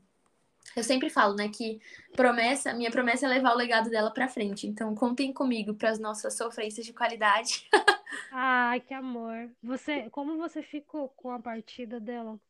Eu 0.74 0.82
sempre 0.82 1.08
falo, 1.08 1.36
né, 1.36 1.48
que 1.48 1.80
promessa, 2.16 2.74
minha 2.74 2.90
promessa 2.90 3.26
é 3.26 3.28
levar 3.28 3.52
o 3.52 3.56
legado 3.56 3.88
dela 3.88 4.10
pra 4.10 4.26
frente. 4.26 4.66
Então, 4.66 4.92
contem 4.92 5.32
comigo 5.32 5.74
para 5.74 5.90
as 5.90 6.00
nossas 6.00 6.36
sofrências 6.36 6.84
de 6.84 6.92
qualidade. 6.92 7.68
Ai, 8.32 8.80
que 8.80 8.92
amor. 8.92 9.50
Você, 9.62 10.10
como 10.10 10.36
você 10.36 10.62
ficou 10.62 11.10
com 11.10 11.30
a 11.30 11.38
partida 11.38 12.00
dela? 12.00 12.40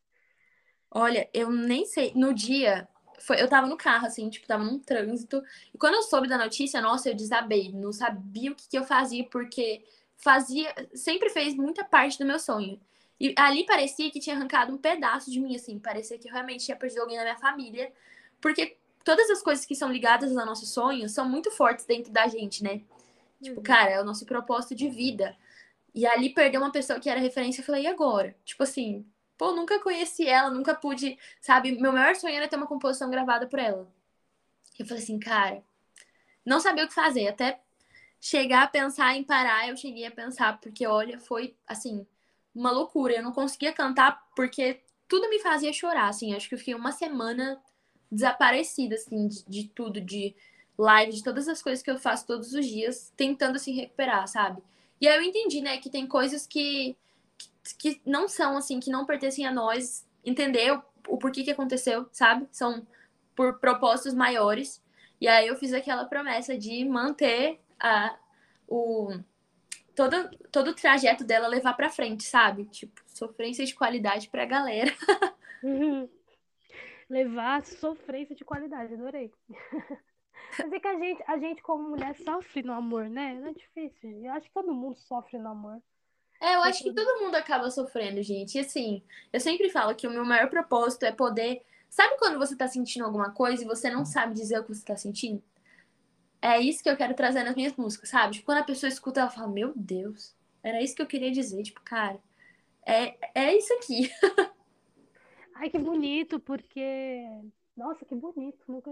Olha, 0.90 1.28
eu 1.34 1.50
nem 1.50 1.84
sei. 1.84 2.12
No 2.14 2.32
dia, 2.32 2.88
foi, 3.18 3.42
eu 3.42 3.48
tava 3.48 3.66
no 3.66 3.76
carro, 3.76 4.06
assim, 4.06 4.30
tipo, 4.30 4.46
tava 4.46 4.64
num 4.64 4.78
trânsito. 4.78 5.42
E 5.74 5.76
quando 5.76 5.94
eu 5.94 6.02
soube 6.02 6.26
da 6.26 6.38
notícia, 6.38 6.80
nossa, 6.80 7.10
eu 7.10 7.14
desabei. 7.14 7.72
Não 7.72 7.92
sabia 7.92 8.52
o 8.52 8.54
que, 8.54 8.68
que 8.70 8.78
eu 8.78 8.84
fazia, 8.84 9.24
porque 9.28 9.84
fazia. 10.16 10.74
Sempre 10.94 11.30
fez 11.30 11.54
muita 11.54 11.84
parte 11.84 12.18
do 12.18 12.24
meu 12.24 12.38
sonho. 12.38 12.80
E 13.20 13.34
ali 13.38 13.64
parecia 13.64 14.10
que 14.10 14.20
tinha 14.20 14.36
arrancado 14.36 14.72
um 14.74 14.78
pedaço 14.78 15.30
de 15.30 15.40
mim, 15.40 15.54
assim. 15.56 15.78
Parecia 15.78 16.18
que 16.18 16.28
eu 16.28 16.32
realmente 16.32 16.64
tinha 16.64 16.76
perdido 16.76 17.00
alguém 17.02 17.16
na 17.16 17.22
minha 17.24 17.38
família. 17.38 17.92
Porque 18.40 18.76
todas 19.04 19.30
as 19.30 19.42
coisas 19.42 19.64
que 19.66 19.74
são 19.74 19.90
ligadas 19.92 20.36
ao 20.36 20.46
nosso 20.46 20.66
sonho 20.66 21.08
são 21.08 21.28
muito 21.28 21.50
fortes 21.50 21.84
dentro 21.86 22.12
da 22.12 22.26
gente, 22.28 22.62
né? 22.62 22.82
Tipo, 23.42 23.60
Uhum. 23.60 23.62
cara, 23.62 23.90
é 23.92 24.00
o 24.00 24.04
nosso 24.04 24.26
propósito 24.26 24.74
de 24.74 24.88
vida. 24.88 25.36
E 25.94 26.06
ali 26.06 26.30
perder 26.34 26.58
uma 26.58 26.72
pessoa 26.72 27.00
que 27.00 27.08
era 27.10 27.20
referência, 27.20 27.60
eu 27.62 27.64
falei, 27.66 27.84
e 27.84 27.86
agora? 27.86 28.36
Tipo 28.44 28.62
assim, 28.64 29.06
pô, 29.38 29.52
nunca 29.52 29.78
conheci 29.80 30.26
ela, 30.28 30.50
nunca 30.50 30.74
pude, 30.74 31.18
sabe? 31.40 31.72
Meu 31.80 31.92
maior 31.92 32.16
sonho 32.16 32.34
era 32.36 32.48
ter 32.48 32.56
uma 32.56 32.66
composição 32.66 33.10
gravada 33.10 33.46
por 33.46 33.58
ela. 33.58 33.88
Eu 34.78 34.86
falei 34.86 35.02
assim, 35.02 35.18
cara, 35.18 35.62
não 36.44 36.60
sabia 36.60 36.84
o 36.84 36.88
que 36.88 36.94
fazer. 36.94 37.28
Até 37.28 37.60
chegar 38.24 38.62
a 38.62 38.66
pensar 38.66 39.14
em 39.14 39.22
parar, 39.22 39.68
eu 39.68 39.76
cheguei 39.76 40.06
a 40.06 40.10
pensar, 40.10 40.58
porque 40.58 40.86
olha, 40.86 41.20
foi 41.20 41.54
assim, 41.66 42.06
uma 42.54 42.70
loucura. 42.70 43.12
Eu 43.12 43.22
não 43.22 43.32
conseguia 43.32 43.70
cantar 43.70 44.26
porque 44.34 44.80
tudo 45.06 45.28
me 45.28 45.40
fazia 45.40 45.74
chorar, 45.74 46.08
assim. 46.08 46.34
Acho 46.34 46.48
que 46.48 46.54
eu 46.54 46.58
fiquei 46.58 46.74
uma 46.74 46.90
semana 46.90 47.60
desaparecida, 48.10 48.94
assim, 48.94 49.28
de, 49.28 49.44
de 49.44 49.68
tudo, 49.68 50.00
de 50.00 50.34
live, 50.78 51.12
de 51.12 51.22
todas 51.22 51.46
as 51.48 51.62
coisas 51.62 51.82
que 51.84 51.90
eu 51.90 51.98
faço 51.98 52.26
todos 52.26 52.54
os 52.54 52.66
dias, 52.66 53.12
tentando 53.14 53.56
assim 53.56 53.74
recuperar, 53.74 54.26
sabe? 54.26 54.62
E 54.98 55.06
aí 55.06 55.16
eu 55.18 55.22
entendi, 55.22 55.60
né, 55.60 55.76
que 55.76 55.90
tem 55.90 56.06
coisas 56.06 56.46
que, 56.46 56.96
que, 57.78 57.94
que 57.94 58.00
não 58.06 58.26
são 58.26 58.56
assim, 58.56 58.80
que 58.80 58.90
não 58.90 59.04
pertencem 59.04 59.46
a 59.46 59.52
nós, 59.52 60.08
entender 60.24 60.72
o, 60.72 60.82
o 61.08 61.18
porquê 61.18 61.44
que 61.44 61.50
aconteceu, 61.50 62.08
sabe? 62.10 62.48
São 62.50 62.86
por 63.36 63.58
propósitos 63.60 64.14
maiores. 64.14 64.82
E 65.20 65.28
aí 65.28 65.46
eu 65.46 65.56
fiz 65.56 65.74
aquela 65.74 66.06
promessa 66.06 66.56
de 66.56 66.86
manter 66.86 67.60
a, 67.80 68.16
o 68.68 69.10
todo, 69.94 70.30
todo 70.50 70.68
o 70.68 70.74
trajeto 70.74 71.24
dela 71.24 71.48
levar 71.48 71.74
pra 71.74 71.90
frente, 71.90 72.24
sabe? 72.24 72.64
Tipo, 72.66 73.00
sofrência 73.06 73.64
de 73.64 73.74
qualidade 73.74 74.28
pra 74.28 74.44
galera. 74.44 74.92
Uhum. 75.62 76.08
Levar 77.08 77.62
sofrência 77.64 78.34
de 78.34 78.44
qualidade, 78.44 78.94
adorei. 78.94 79.30
Mas 80.58 80.72
é 80.72 80.80
que 80.80 80.88
a 80.88 80.98
gente, 80.98 81.24
a 81.26 81.38
gente 81.38 81.62
como 81.62 81.90
mulher 81.90 82.16
sofre 82.16 82.62
no 82.62 82.72
amor, 82.72 83.08
né? 83.08 83.34
Não 83.34 83.48
é 83.48 83.52
difícil. 83.52 84.24
Eu 84.24 84.32
acho 84.32 84.46
que 84.46 84.54
todo 84.54 84.72
mundo 84.72 84.96
sofre 84.96 85.38
no 85.38 85.50
amor. 85.50 85.82
É, 86.40 86.54
eu 86.56 86.62
acho 86.62 86.82
que 86.82 86.92
todo 86.92 87.20
mundo 87.22 87.34
acaba 87.34 87.70
sofrendo, 87.70 88.22
gente. 88.22 88.56
E 88.56 88.60
assim, 88.60 89.02
eu 89.32 89.40
sempre 89.40 89.70
falo 89.70 89.94
que 89.94 90.06
o 90.06 90.10
meu 90.10 90.24
maior 90.24 90.48
propósito 90.48 91.04
é 91.04 91.12
poder. 91.12 91.62
Sabe 91.88 92.16
quando 92.18 92.38
você 92.38 92.56
tá 92.56 92.66
sentindo 92.66 93.04
alguma 93.04 93.30
coisa 93.30 93.62
e 93.62 93.66
você 93.66 93.90
não 93.90 94.04
sabe 94.04 94.34
dizer 94.34 94.58
o 94.58 94.64
que 94.64 94.74
você 94.74 94.84
tá 94.84 94.96
sentindo? 94.96 95.42
É 96.44 96.60
isso 96.60 96.82
que 96.82 96.90
eu 96.90 96.96
quero 96.96 97.14
trazer 97.14 97.42
nas 97.42 97.56
minhas 97.56 97.74
músicas, 97.74 98.10
sabe? 98.10 98.34
Tipo, 98.34 98.44
quando 98.44 98.58
a 98.58 98.64
pessoa 98.64 98.86
escuta, 98.86 99.18
ela 99.20 99.30
fala: 99.30 99.48
Meu 99.48 99.72
Deus, 99.74 100.36
era 100.62 100.82
isso 100.82 100.94
que 100.94 101.00
eu 101.00 101.06
queria 101.06 101.32
dizer. 101.32 101.62
Tipo, 101.62 101.80
cara, 101.80 102.20
é, 102.84 103.16
é 103.34 103.56
isso 103.56 103.72
aqui. 103.72 104.10
Ai, 105.56 105.70
que 105.70 105.78
bonito, 105.78 106.38
porque. 106.38 107.24
Nossa, 107.74 108.04
que 108.04 108.14
bonito. 108.14 108.62
Nunca... 108.68 108.90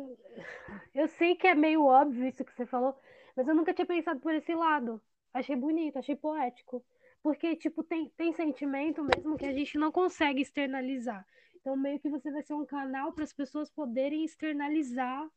Eu 0.94 1.07
sei 1.09 1.36
que 1.36 1.46
é 1.46 1.55
meio 1.55 1.84
óbvio 1.84 2.26
isso 2.26 2.42
que 2.42 2.55
você 2.55 2.64
falou, 2.64 2.98
mas 3.36 3.46
eu 3.46 3.55
nunca 3.55 3.74
tinha 3.74 3.84
pensado 3.84 4.18
por 4.18 4.32
esse 4.32 4.55
lado. 4.55 4.98
Achei 5.34 5.55
bonito, 5.55 5.98
achei 5.98 6.16
poético. 6.16 6.82
Porque, 7.22 7.55
tipo, 7.55 7.84
tem, 7.84 8.09
tem 8.16 8.32
sentimento 8.32 9.05
mesmo 9.05 9.36
que 9.36 9.44
a 9.44 9.53
gente 9.53 9.76
não 9.76 9.92
consegue 9.92 10.40
externalizar. 10.40 11.26
Então, 11.61 11.76
meio 11.76 12.00
que 12.00 12.09
você 12.09 12.32
vai 12.32 12.42
ser 12.42 12.55
um 12.55 12.64
canal 12.64 13.12
para 13.12 13.24
as 13.24 13.32
pessoas 13.34 13.68
poderem 13.68 14.24
externalizar 14.24 15.28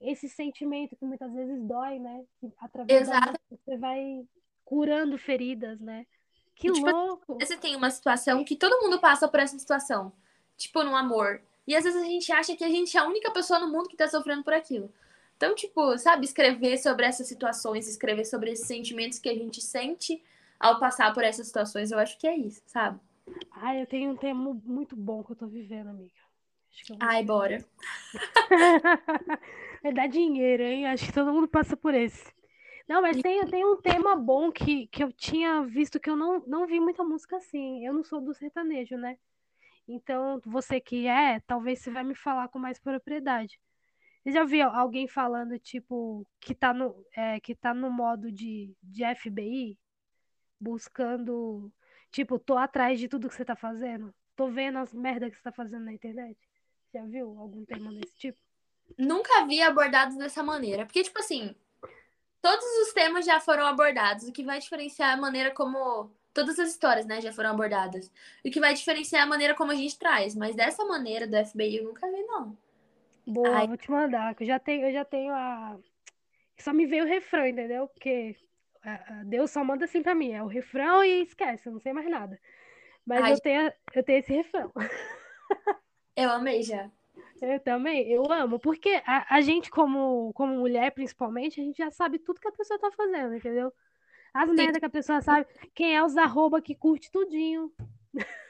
esse 0.00 0.28
sentimento 0.28 0.96
que 0.96 1.04
muitas 1.04 1.32
vezes 1.32 1.62
dói, 1.62 1.98
né? 1.98 2.24
Que 2.40 2.52
através 2.58 3.08
da 3.08 3.16
Exato. 3.16 3.26
música 3.26 3.58
você 3.64 3.76
vai 3.78 4.24
curando 4.64 5.18
feridas, 5.18 5.80
né? 5.80 6.06
Que 6.54 6.70
Tipo, 6.70 6.90
louco! 6.90 7.38
Você 7.40 7.56
tem 7.56 7.74
uma 7.74 7.90
situação 7.90 8.44
que 8.44 8.56
todo 8.56 8.82
mundo 8.82 9.00
passa 9.00 9.26
por 9.28 9.40
essa 9.40 9.58
situação. 9.58 10.12
Tipo, 10.56 10.82
no 10.84 10.94
amor. 10.94 11.42
E 11.66 11.74
às 11.74 11.84
vezes 11.84 12.00
a 12.00 12.06
gente 12.06 12.30
acha 12.30 12.54
que 12.54 12.64
a 12.64 12.68
gente 12.68 12.96
é 12.96 13.00
a 13.00 13.06
única 13.06 13.30
pessoa 13.30 13.58
no 13.58 13.70
mundo 13.70 13.88
que 13.88 13.96
tá 13.96 14.06
sofrendo 14.06 14.44
por 14.44 14.52
aquilo. 14.52 14.92
Então, 15.36 15.54
tipo, 15.54 15.98
sabe, 15.98 16.24
escrever 16.24 16.78
sobre 16.78 17.06
essas 17.06 17.26
situações, 17.26 17.88
escrever 17.88 18.24
sobre 18.24 18.52
esses 18.52 18.66
sentimentos 18.66 19.18
que 19.18 19.28
a 19.28 19.34
gente 19.34 19.60
sente 19.60 20.22
ao 20.60 20.78
passar 20.78 21.12
por 21.12 21.24
essas 21.24 21.46
situações, 21.46 21.90
eu 21.90 21.98
acho 21.98 22.18
que 22.18 22.26
é 22.26 22.36
isso, 22.36 22.62
sabe? 22.66 23.00
Ai, 23.50 23.82
eu 23.82 23.86
tenho 23.86 24.12
um 24.12 24.16
tema 24.16 24.58
muito 24.64 24.94
bom 24.96 25.22
que 25.22 25.32
eu 25.32 25.36
tô 25.36 25.46
vivendo, 25.46 25.88
amiga. 25.88 26.12
Acho 26.74 26.84
que 26.84 26.92
eu 26.92 26.98
vou 26.98 27.08
Ai, 27.08 27.24
bora. 27.24 27.64
Vai 29.82 29.92
dar 29.92 30.08
dinheiro, 30.08 30.62
hein? 30.62 30.86
Acho 30.86 31.06
que 31.06 31.12
todo 31.12 31.32
mundo 31.32 31.46
passa 31.46 31.76
por 31.76 31.94
esse. 31.94 32.32
Não, 32.88 33.00
mas 33.00 33.22
tem, 33.22 33.46
tem 33.46 33.64
um 33.64 33.80
tema 33.80 34.16
bom 34.16 34.50
que, 34.50 34.88
que 34.88 35.02
eu 35.02 35.12
tinha 35.12 35.62
visto 35.62 36.00
que 36.00 36.10
eu 36.10 36.16
não, 36.16 36.42
não 36.46 36.66
vi 36.66 36.80
muita 36.80 37.04
música 37.04 37.36
assim. 37.36 37.86
Eu 37.86 37.94
não 37.94 38.02
sou 38.02 38.20
do 38.20 38.34
sertanejo, 38.34 38.96
né? 38.96 39.16
Então, 39.86 40.40
você 40.44 40.80
que 40.80 41.06
é, 41.06 41.40
talvez 41.40 41.78
você 41.78 41.90
vai 41.90 42.02
me 42.02 42.14
falar 42.14 42.48
com 42.48 42.58
mais 42.58 42.78
propriedade. 42.78 43.58
Você 44.22 44.32
já 44.32 44.44
viu 44.44 44.68
alguém 44.68 45.06
falando, 45.06 45.58
tipo, 45.58 46.26
que 46.40 46.54
tá 46.54 46.72
no, 46.74 46.94
é, 47.14 47.38
que 47.40 47.54
tá 47.54 47.72
no 47.72 47.90
modo 47.90 48.32
de, 48.32 48.74
de 48.82 49.04
FBI, 49.04 49.78
buscando, 50.58 51.70
tipo, 52.10 52.38
tô 52.38 52.56
atrás 52.56 52.98
de 52.98 53.06
tudo 53.08 53.28
que 53.28 53.34
você 53.34 53.44
tá 53.44 53.54
fazendo? 53.54 54.14
Tô 54.34 54.48
vendo 54.48 54.78
as 54.78 54.92
merdas 54.94 55.30
que 55.30 55.36
você 55.36 55.42
tá 55.42 55.52
fazendo 55.52 55.84
na 55.84 55.92
internet? 55.92 56.38
Já 56.94 57.02
viu 57.02 57.36
algum 57.40 57.64
tema 57.64 57.92
desse 57.92 58.16
tipo? 58.16 58.38
Nunca 58.96 59.44
vi 59.46 59.60
abordados 59.60 60.16
dessa 60.16 60.44
maneira. 60.44 60.86
Porque, 60.86 61.02
tipo 61.02 61.18
assim, 61.18 61.52
todos 62.40 62.64
os 62.86 62.92
temas 62.92 63.26
já 63.26 63.40
foram 63.40 63.66
abordados. 63.66 64.28
O 64.28 64.32
que 64.32 64.44
vai 64.44 64.60
diferenciar 64.60 65.10
é 65.10 65.14
a 65.14 65.20
maneira 65.20 65.50
como. 65.50 66.08
Todas 66.32 66.58
as 66.58 66.70
histórias, 66.70 67.06
né, 67.06 67.20
já 67.20 67.32
foram 67.32 67.50
abordadas. 67.50 68.10
O 68.44 68.50
que 68.50 68.58
vai 68.60 68.74
diferenciar 68.74 69.22
é 69.22 69.24
a 69.24 69.28
maneira 69.28 69.54
como 69.54 69.70
a 69.72 69.74
gente 69.74 69.98
traz. 69.98 70.36
Mas 70.36 70.54
dessa 70.54 70.84
maneira 70.84 71.26
do 71.26 71.36
FBI 71.36 71.76
eu 71.76 71.84
nunca 71.84 72.08
vi, 72.10 72.22
não. 72.22 72.56
Boa, 73.26 73.58
Ai. 73.58 73.66
vou 73.66 73.76
te 73.76 73.90
mandar, 73.90 74.34
que 74.34 74.44
eu 74.44 74.46
já 74.46 74.58
tenho, 74.60 74.86
eu 74.86 74.92
já 74.92 75.04
tenho 75.04 75.32
a. 75.32 75.76
Só 76.58 76.72
me 76.72 76.86
veio 76.86 77.04
o 77.04 77.08
refrão, 77.08 77.46
entendeu? 77.46 77.88
Porque 77.88 78.36
a- 78.82 79.20
a 79.20 79.24
Deus 79.24 79.50
só 79.50 79.64
manda 79.64 79.84
assim 79.84 80.02
pra 80.02 80.14
mim, 80.14 80.32
é 80.32 80.42
o 80.42 80.46
refrão 80.46 81.04
e 81.04 81.22
esquece, 81.22 81.68
eu 81.68 81.72
não 81.72 81.80
sei 81.80 81.92
mais 81.92 82.08
nada. 82.08 82.38
Mas 83.06 83.24
Ai, 83.24 83.32
eu 83.32 83.40
tenho, 83.40 83.72
eu 83.94 84.04
tenho 84.04 84.18
esse 84.18 84.32
refrão. 84.32 84.72
Eu 86.16 86.30
amei 86.30 86.62
já. 86.62 86.90
Eu 87.40 87.60
também, 87.60 88.08
eu 88.10 88.30
amo, 88.32 88.58
porque 88.58 89.02
a, 89.06 89.36
a 89.36 89.40
gente, 89.40 89.70
como, 89.70 90.32
como 90.34 90.54
mulher, 90.56 90.92
principalmente, 90.92 91.60
a 91.60 91.64
gente 91.64 91.76
já 91.76 91.90
sabe 91.90 92.18
tudo 92.18 92.40
que 92.40 92.48
a 92.48 92.52
pessoa 92.52 92.78
tá 92.78 92.90
fazendo, 92.92 93.34
entendeu? 93.34 93.72
As 94.34 94.50
Sim, 94.54 94.54
merdas 94.54 94.80
que 94.80 94.86
a 94.86 94.90
pessoa 94.90 95.22
sabe, 95.22 95.46
quem 95.74 95.96
é 95.96 96.04
os 96.04 96.16
arroba 96.16 96.62
que 96.62 96.74
curte 96.74 97.10
tudinho. 97.10 97.72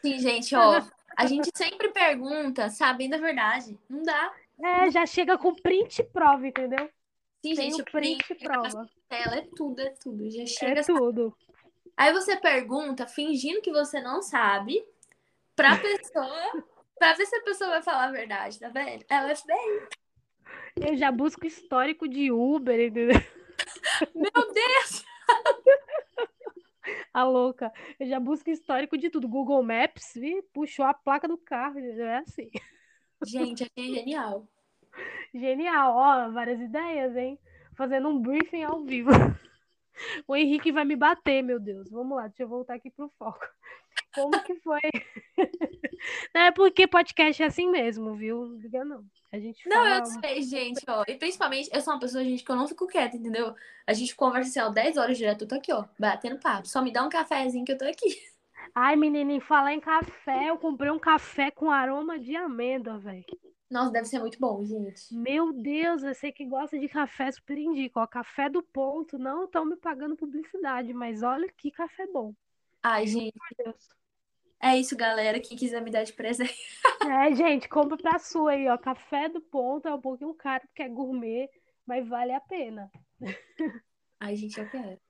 sim, 0.05 0.19
gente, 0.19 0.55
ó. 0.55 0.81
A 1.17 1.27
gente 1.27 1.49
sempre 1.57 1.91
pergunta, 1.93 2.69
sabendo 2.71 3.15
a 3.15 3.19
verdade. 3.19 3.79
Não 3.89 4.03
dá. 4.03 4.35
É, 4.63 4.91
já 4.91 5.07
chega 5.07 5.39
com 5.39 5.55
print 5.55 6.01
e 6.01 6.05
prova, 6.05 6.47
entendeu? 6.47 6.91
Sim, 7.45 7.55
Tem 7.55 7.71
gente, 7.71 7.83
o 7.83 7.85
print, 7.85 8.25
print 8.25 8.31
e 8.31 8.35
prova. 8.37 8.89
ela 9.11 9.37
é 9.39 9.43
tudo, 9.55 9.81
é 9.81 9.91
tudo. 9.91 10.31
Já 10.31 10.45
É 10.61 10.75
chega. 10.77 10.83
tudo. 10.83 11.37
Aí 11.97 12.13
você 12.13 12.37
pergunta, 12.37 13.07
fingindo 13.07 13.61
que 13.63 13.71
você 13.73 14.01
não 14.01 14.23
sabe, 14.23 14.85
pra 15.57 15.77
pessoa, 15.79 16.65
pra 16.99 17.15
ver 17.15 17.27
se 17.27 17.37
a 17.37 17.43
pessoa 17.43 17.71
vai 17.71 17.83
falar 17.83 18.05
a 18.05 18.13
verdade, 18.13 18.59
tá 18.59 18.69
vendo? 18.69 19.05
Ela 19.09 19.33
é 19.33 19.35
bem. 19.47 19.89
Eu 20.77 20.97
já 20.97 21.11
busco 21.13 21.47
histórico 21.47 22.09
de 22.09 22.31
Uber, 22.31 22.79
entendeu? 22.81 23.21
Meu 24.15 24.53
Deus! 24.53 25.05
A 27.15 27.23
louca. 27.23 27.73
Eu 27.99 28.07
já 28.07 28.19
busco 28.19 28.51
histórico 28.51 28.99
de 28.99 29.09
tudo. 29.09 29.29
Google 29.29 29.63
Maps, 29.63 30.13
vi, 30.15 30.43
puxou 30.53 30.85
a 30.85 30.93
placa 30.93 31.29
do 31.29 31.39
carro, 31.39 31.79
entendeu? 31.79 32.07
É 32.07 32.19
assim. 32.19 32.51
Gente, 33.25 33.63
achei 33.63 33.95
genial. 33.95 34.49
Genial, 35.33 35.95
ó, 35.97 36.31
várias 36.31 36.61
ideias, 36.61 37.17
hein? 37.17 37.39
Fazendo 37.77 38.09
um 38.09 38.21
briefing 38.21 38.65
ao 38.65 38.83
vivo. 38.85 39.11
O 40.27 40.37
Henrique 40.37 40.73
vai 40.73 40.85
me 40.85 40.97
bater, 40.97 41.43
meu 41.43 41.59
Deus. 41.61 41.91
Vamos 41.91 42.17
lá, 42.17 42.27
deixa 42.27 42.43
eu 42.43 42.49
voltar 42.49 42.75
aqui 42.75 42.91
pro 42.91 43.13
foco. 43.19 43.47
Como 44.15 44.43
que 44.45 44.55
foi? 44.57 44.81
Não 46.35 46.43
é 46.43 46.51
porque 46.53 46.87
podcast 46.87 47.43
é 47.43 47.47
assim 47.47 47.71
mesmo, 47.71 48.15
viu? 48.15 48.47
Não 48.47 48.57
liga 48.59 48.85
não. 48.85 49.05
A 49.33 49.39
gente 49.39 49.69
Não, 49.69 49.87
eu 49.87 50.05
sei, 50.05 50.43
gente, 50.43 50.83
ó. 50.87 51.03
E 51.09 51.17
principalmente, 51.17 51.71
eu 51.73 51.81
sou 51.81 51.95
uma 51.95 52.01
pessoa, 52.01 52.23
gente, 52.23 52.45
que 52.45 52.51
eu 52.51 52.57
não 52.57 52.69
fico 52.69 52.87
quieta, 52.87 53.17
entendeu? 53.17 53.55
A 53.87 53.93
gente 53.93 54.15
conversa 54.15 54.51
assim, 54.51 54.71
ó, 54.71 54.73
10 54.73 54.97
horas 54.97 55.17
direto, 55.17 55.43
eu 55.43 55.49
tô 55.49 55.55
aqui, 55.55 55.73
ó, 55.73 55.85
batendo 55.99 56.39
papo. 56.39 56.69
Só 56.69 56.83
me 56.83 56.93
dá 56.93 57.03
um 57.03 57.09
cafezinho 57.09 57.65
que 57.65 57.73
eu 57.73 57.79
tô 57.79 57.85
aqui. 57.85 58.23
Ai, 58.75 58.97
menininho, 58.97 59.41
falar 59.41 59.73
em 59.73 59.81
café, 59.81 60.51
eu 60.51 60.59
comprei 60.59 60.91
um 60.91 60.99
café 60.99 61.51
com 61.51 61.71
aroma 61.71 62.19
de 62.19 62.37
amêndoa, 62.37 62.99
velho. 62.99 63.25
Nossa, 63.71 63.93
deve 63.93 64.07
ser 64.07 64.21
muito 64.21 64.39
bom, 64.39 64.65
gente. 64.65 65.03
Meu 65.11 65.51
Deus, 65.53 66.03
você 66.03 66.31
que 66.33 66.45
gosta 66.45 66.79
de 66.79 66.89
café, 66.91 67.31
super 67.33 67.57
indico. 67.57 67.99
Ó, 68.01 68.07
café 68.07 68.51
do 68.51 68.63
ponto, 68.63 69.19
não 69.19 69.45
estão 69.45 69.65
me 69.65 69.77
pagando 69.77 70.15
publicidade, 70.17 70.93
mas 70.93 71.23
olha 71.23 71.51
que 71.57 71.71
café 71.71 72.07
bom. 72.07 72.35
Ai, 72.83 73.07
gente, 73.07 73.35
Meu 73.59 73.65
Deus. 73.67 73.89
é 74.61 74.77
isso, 74.79 74.97
galera. 74.97 75.41
Quem 75.41 75.57
quiser 75.57 75.81
me 75.83 75.91
dar 75.91 76.05
de 76.05 76.13
presente. 76.13 76.55
É, 77.03 77.35
gente, 77.35 77.69
compra 77.69 77.97
pra 77.99 78.19
sua 78.19 78.53
aí, 78.53 78.67
ó. 78.69 78.79
Café 78.79 79.29
do 79.29 79.41
ponto 79.41 79.87
é 79.87 79.95
um 79.95 80.01
pouquinho 80.01 80.35
caro 80.35 80.67
porque 80.69 80.83
é 80.83 80.89
gourmet, 80.89 81.49
mas 81.87 82.09
vale 82.09 82.33
a 82.33 82.41
pena. 82.41 82.91
Ai, 84.21 84.37
gente, 84.37 84.59
eu 84.59 84.69
quero. 84.69 85.01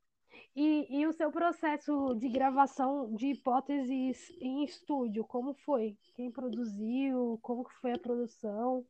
E, 0.57 1.01
e 1.01 1.07
o 1.07 1.13
seu 1.13 1.33
processo 1.33 2.15
de 2.15 2.29
gravação 2.29 3.13
de 3.13 3.33
hipóteses 3.33 4.31
em 4.41 4.65
estúdio, 4.65 5.25
como 5.25 5.53
foi? 5.53 5.97
Quem 6.15 6.31
produziu? 6.31 7.39
Como 7.43 7.65
que 7.65 7.75
foi 7.81 7.93
a 7.93 7.99
produção? 7.99 8.87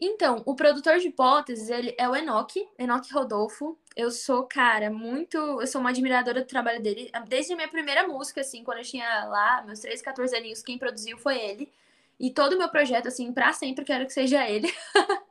Então, 0.00 0.42
o 0.46 0.54
produtor 0.54 0.98
de 0.98 1.08
hipóteses, 1.08 1.70
ele 1.70 1.92
é 1.98 2.08
o 2.08 2.14
Enoch, 2.14 2.54
Enoch 2.78 3.12
Rodolfo. 3.12 3.76
Eu 3.96 4.12
sou, 4.12 4.44
cara, 4.44 4.90
muito. 4.90 5.36
Eu 5.36 5.66
sou 5.66 5.80
uma 5.80 5.90
admiradora 5.90 6.40
do 6.40 6.46
trabalho 6.46 6.80
dele. 6.80 7.10
Desde 7.26 7.52
a 7.52 7.56
minha 7.56 7.68
primeira 7.68 8.06
música, 8.06 8.42
assim, 8.42 8.62
quando 8.62 8.78
eu 8.78 8.84
tinha 8.84 9.24
lá 9.24 9.62
meus 9.62 9.80
13, 9.80 10.04
14 10.04 10.36
aninhos, 10.36 10.62
quem 10.62 10.78
produziu 10.78 11.18
foi 11.18 11.38
ele. 11.38 11.72
E 12.20 12.30
todo 12.30 12.52
o 12.52 12.58
meu 12.58 12.68
projeto, 12.68 13.08
assim, 13.08 13.32
pra 13.32 13.52
sempre 13.52 13.84
quero 13.84 14.06
que 14.06 14.12
seja 14.12 14.48
ele. 14.48 14.72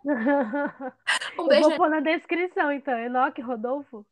Um 1.38 1.44
Eu 1.44 1.48
beijo, 1.48 1.70
vou 1.70 1.78
pôr 1.78 1.90
na 1.90 2.00
descrição, 2.00 2.72
então. 2.72 2.98
Enoque 2.98 3.42
Rodolfo? 3.42 4.06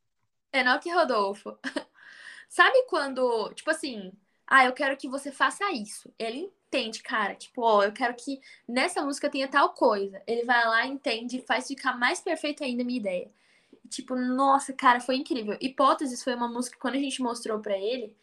Enoch 0.56 0.89
Rodolfo. 0.89 1.58
Sabe 2.49 2.84
quando, 2.88 3.51
tipo 3.53 3.70
assim, 3.70 4.12
ah, 4.47 4.66
eu 4.66 4.74
quero 4.74 4.97
que 4.97 5.08
você 5.08 5.32
faça 5.32 5.72
isso. 5.72 6.14
Ele 6.20 6.51
entende, 6.68 7.01
cara, 7.01 7.36
tipo, 7.36 7.62
ó, 7.62 7.84
eu 7.84 7.91
quero 7.91 8.14
que 8.16 8.39
nessa 8.68 9.01
música 9.01 9.30
tenha 9.30 9.47
tal 9.47 9.70
coisa. 9.74 10.22
Ele 10.28 10.43
vai 10.43 10.66
lá, 10.66 10.86
entende, 10.86 11.41
faz 11.41 11.68
ficar 11.68 11.97
mais 11.97 12.22
perfeita 12.22 12.64
ainda 12.64 12.84
a 12.84 12.86
minha 12.86 12.99
ideia. 12.99 13.32
Tipo, 13.89 14.16
nossa, 14.16 14.74
cara, 14.74 14.99
foi 14.99 15.16
incrível. 15.16 15.58
Hipóteses 15.62 16.24
foi 16.24 16.36
uma 16.36 16.47
música 16.47 16.76
que 16.76 16.82
quando 16.82 16.95
a 16.95 16.99
gente 16.99 17.22
mostrou 17.22 17.60
pra 17.60 17.78
ele, 17.78 18.16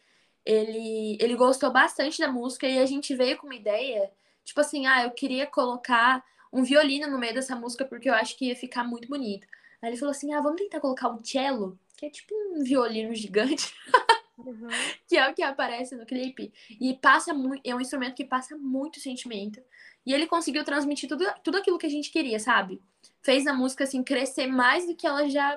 ele, 0.45 1.17
ele 1.19 1.35
gostou 1.35 1.71
bastante 1.71 2.19
da 2.19 2.31
música 2.31 2.67
e 2.67 2.79
a 2.79 2.85
gente 2.85 3.15
veio 3.15 3.37
com 3.37 3.47
uma 3.47 3.55
ideia, 3.55 4.11
tipo 4.43 4.59
assim, 4.61 4.85
ah, 4.87 5.03
eu 5.03 5.11
queria 5.11 5.47
colocar 5.47 6.23
um 6.51 6.63
violino 6.63 7.07
no 7.09 7.17
meio 7.17 7.33
dessa 7.33 7.55
música 7.55 7.85
porque 7.85 8.09
eu 8.09 8.13
acho 8.13 8.37
que 8.37 8.47
ia 8.47 8.55
ficar 8.55 8.83
muito 8.83 9.07
bonito. 9.07 9.47
Aí 9.81 9.89
ele 9.89 9.97
falou 9.97 10.11
assim, 10.11 10.33
ah, 10.33 10.41
vamos 10.41 10.61
tentar 10.61 10.79
colocar 10.79 11.09
um 11.09 11.23
cello, 11.23 11.77
que 12.03 12.05
é 12.05 12.09
tipo 12.09 12.35
um 12.35 12.63
violino 12.63 13.15
gigante 13.15 13.73
Uhum. 14.35 14.67
que 15.07 15.15
é 15.15 15.29
o 15.29 15.33
que 15.33 15.43
aparece 15.43 15.95
no 15.95 16.07
clipe. 16.07 16.51
E 16.81 16.95
passa 16.95 17.33
muito, 17.33 17.61
é 17.63 17.73
um 17.73 17.79
instrumento 17.79 18.15
que 18.15 18.25
passa 18.25 18.57
muito 18.57 18.99
sentimento. 18.99 19.61
E 20.05 20.11
ele 20.11 20.25
conseguiu 20.25 20.63
transmitir 20.65 21.07
tudo, 21.07 21.23
tudo 21.43 21.59
aquilo 21.59 21.77
que 21.77 21.85
a 21.85 21.89
gente 21.89 22.11
queria, 22.11 22.39
sabe? 22.39 22.81
Fez 23.21 23.45
a 23.45 23.53
música 23.53 23.83
assim 23.83 24.03
crescer 24.03 24.47
mais 24.47 24.87
do 24.87 24.95
que 24.95 25.05
ela 25.05 25.29
já 25.29 25.55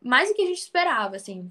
mais 0.00 0.28
do 0.28 0.34
que 0.34 0.42
a 0.42 0.46
gente 0.46 0.60
esperava, 0.60 1.16
assim. 1.16 1.50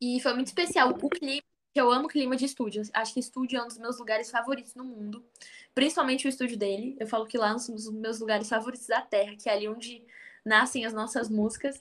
E 0.00 0.20
foi 0.20 0.34
muito 0.34 0.48
especial 0.48 0.90
o 0.90 1.08
clima, 1.08 1.42
que 1.72 1.80
eu 1.80 1.90
amo 1.90 2.08
clima 2.08 2.36
de 2.36 2.44
estúdio. 2.44 2.82
Acho 2.92 3.14
que 3.14 3.20
estúdio 3.20 3.58
é 3.58 3.62
um 3.62 3.68
dos 3.68 3.78
meus 3.78 3.98
lugares 3.98 4.30
favoritos 4.30 4.74
no 4.74 4.84
mundo, 4.84 5.24
principalmente 5.74 6.26
o 6.26 6.28
estúdio 6.28 6.58
dele. 6.58 6.96
Eu 6.98 7.06
falo 7.06 7.26
que 7.26 7.38
lá 7.38 7.56
são 7.58 7.74
os 7.74 7.90
meus 7.90 8.18
lugares 8.18 8.48
favoritos 8.48 8.86
da 8.86 9.00
Terra, 9.00 9.36
que 9.36 9.48
é 9.48 9.52
ali 9.52 9.68
onde 9.68 10.04
nascem 10.44 10.84
as 10.84 10.92
nossas 10.92 11.30
músicas. 11.30 11.80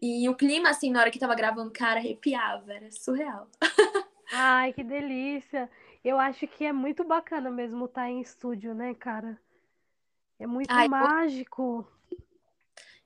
E 0.00 0.28
o 0.28 0.34
clima, 0.34 0.70
assim, 0.70 0.90
na 0.90 1.00
hora 1.00 1.10
que 1.10 1.18
tava 1.18 1.34
gravando, 1.34 1.70
cara, 1.70 2.00
arrepiava, 2.00 2.72
era 2.72 2.90
surreal. 2.90 3.48
Ai, 4.32 4.72
que 4.72 4.82
delícia. 4.82 5.70
Eu 6.04 6.18
acho 6.18 6.46
que 6.46 6.64
é 6.64 6.72
muito 6.72 7.04
bacana 7.04 7.50
mesmo 7.50 7.84
estar 7.84 8.08
em 8.08 8.20
estúdio, 8.20 8.74
né, 8.74 8.94
cara? 8.94 9.38
É 10.38 10.46
muito 10.46 10.70
Ai, 10.72 10.86
eu- 10.86 10.90
mágico. 10.90 11.86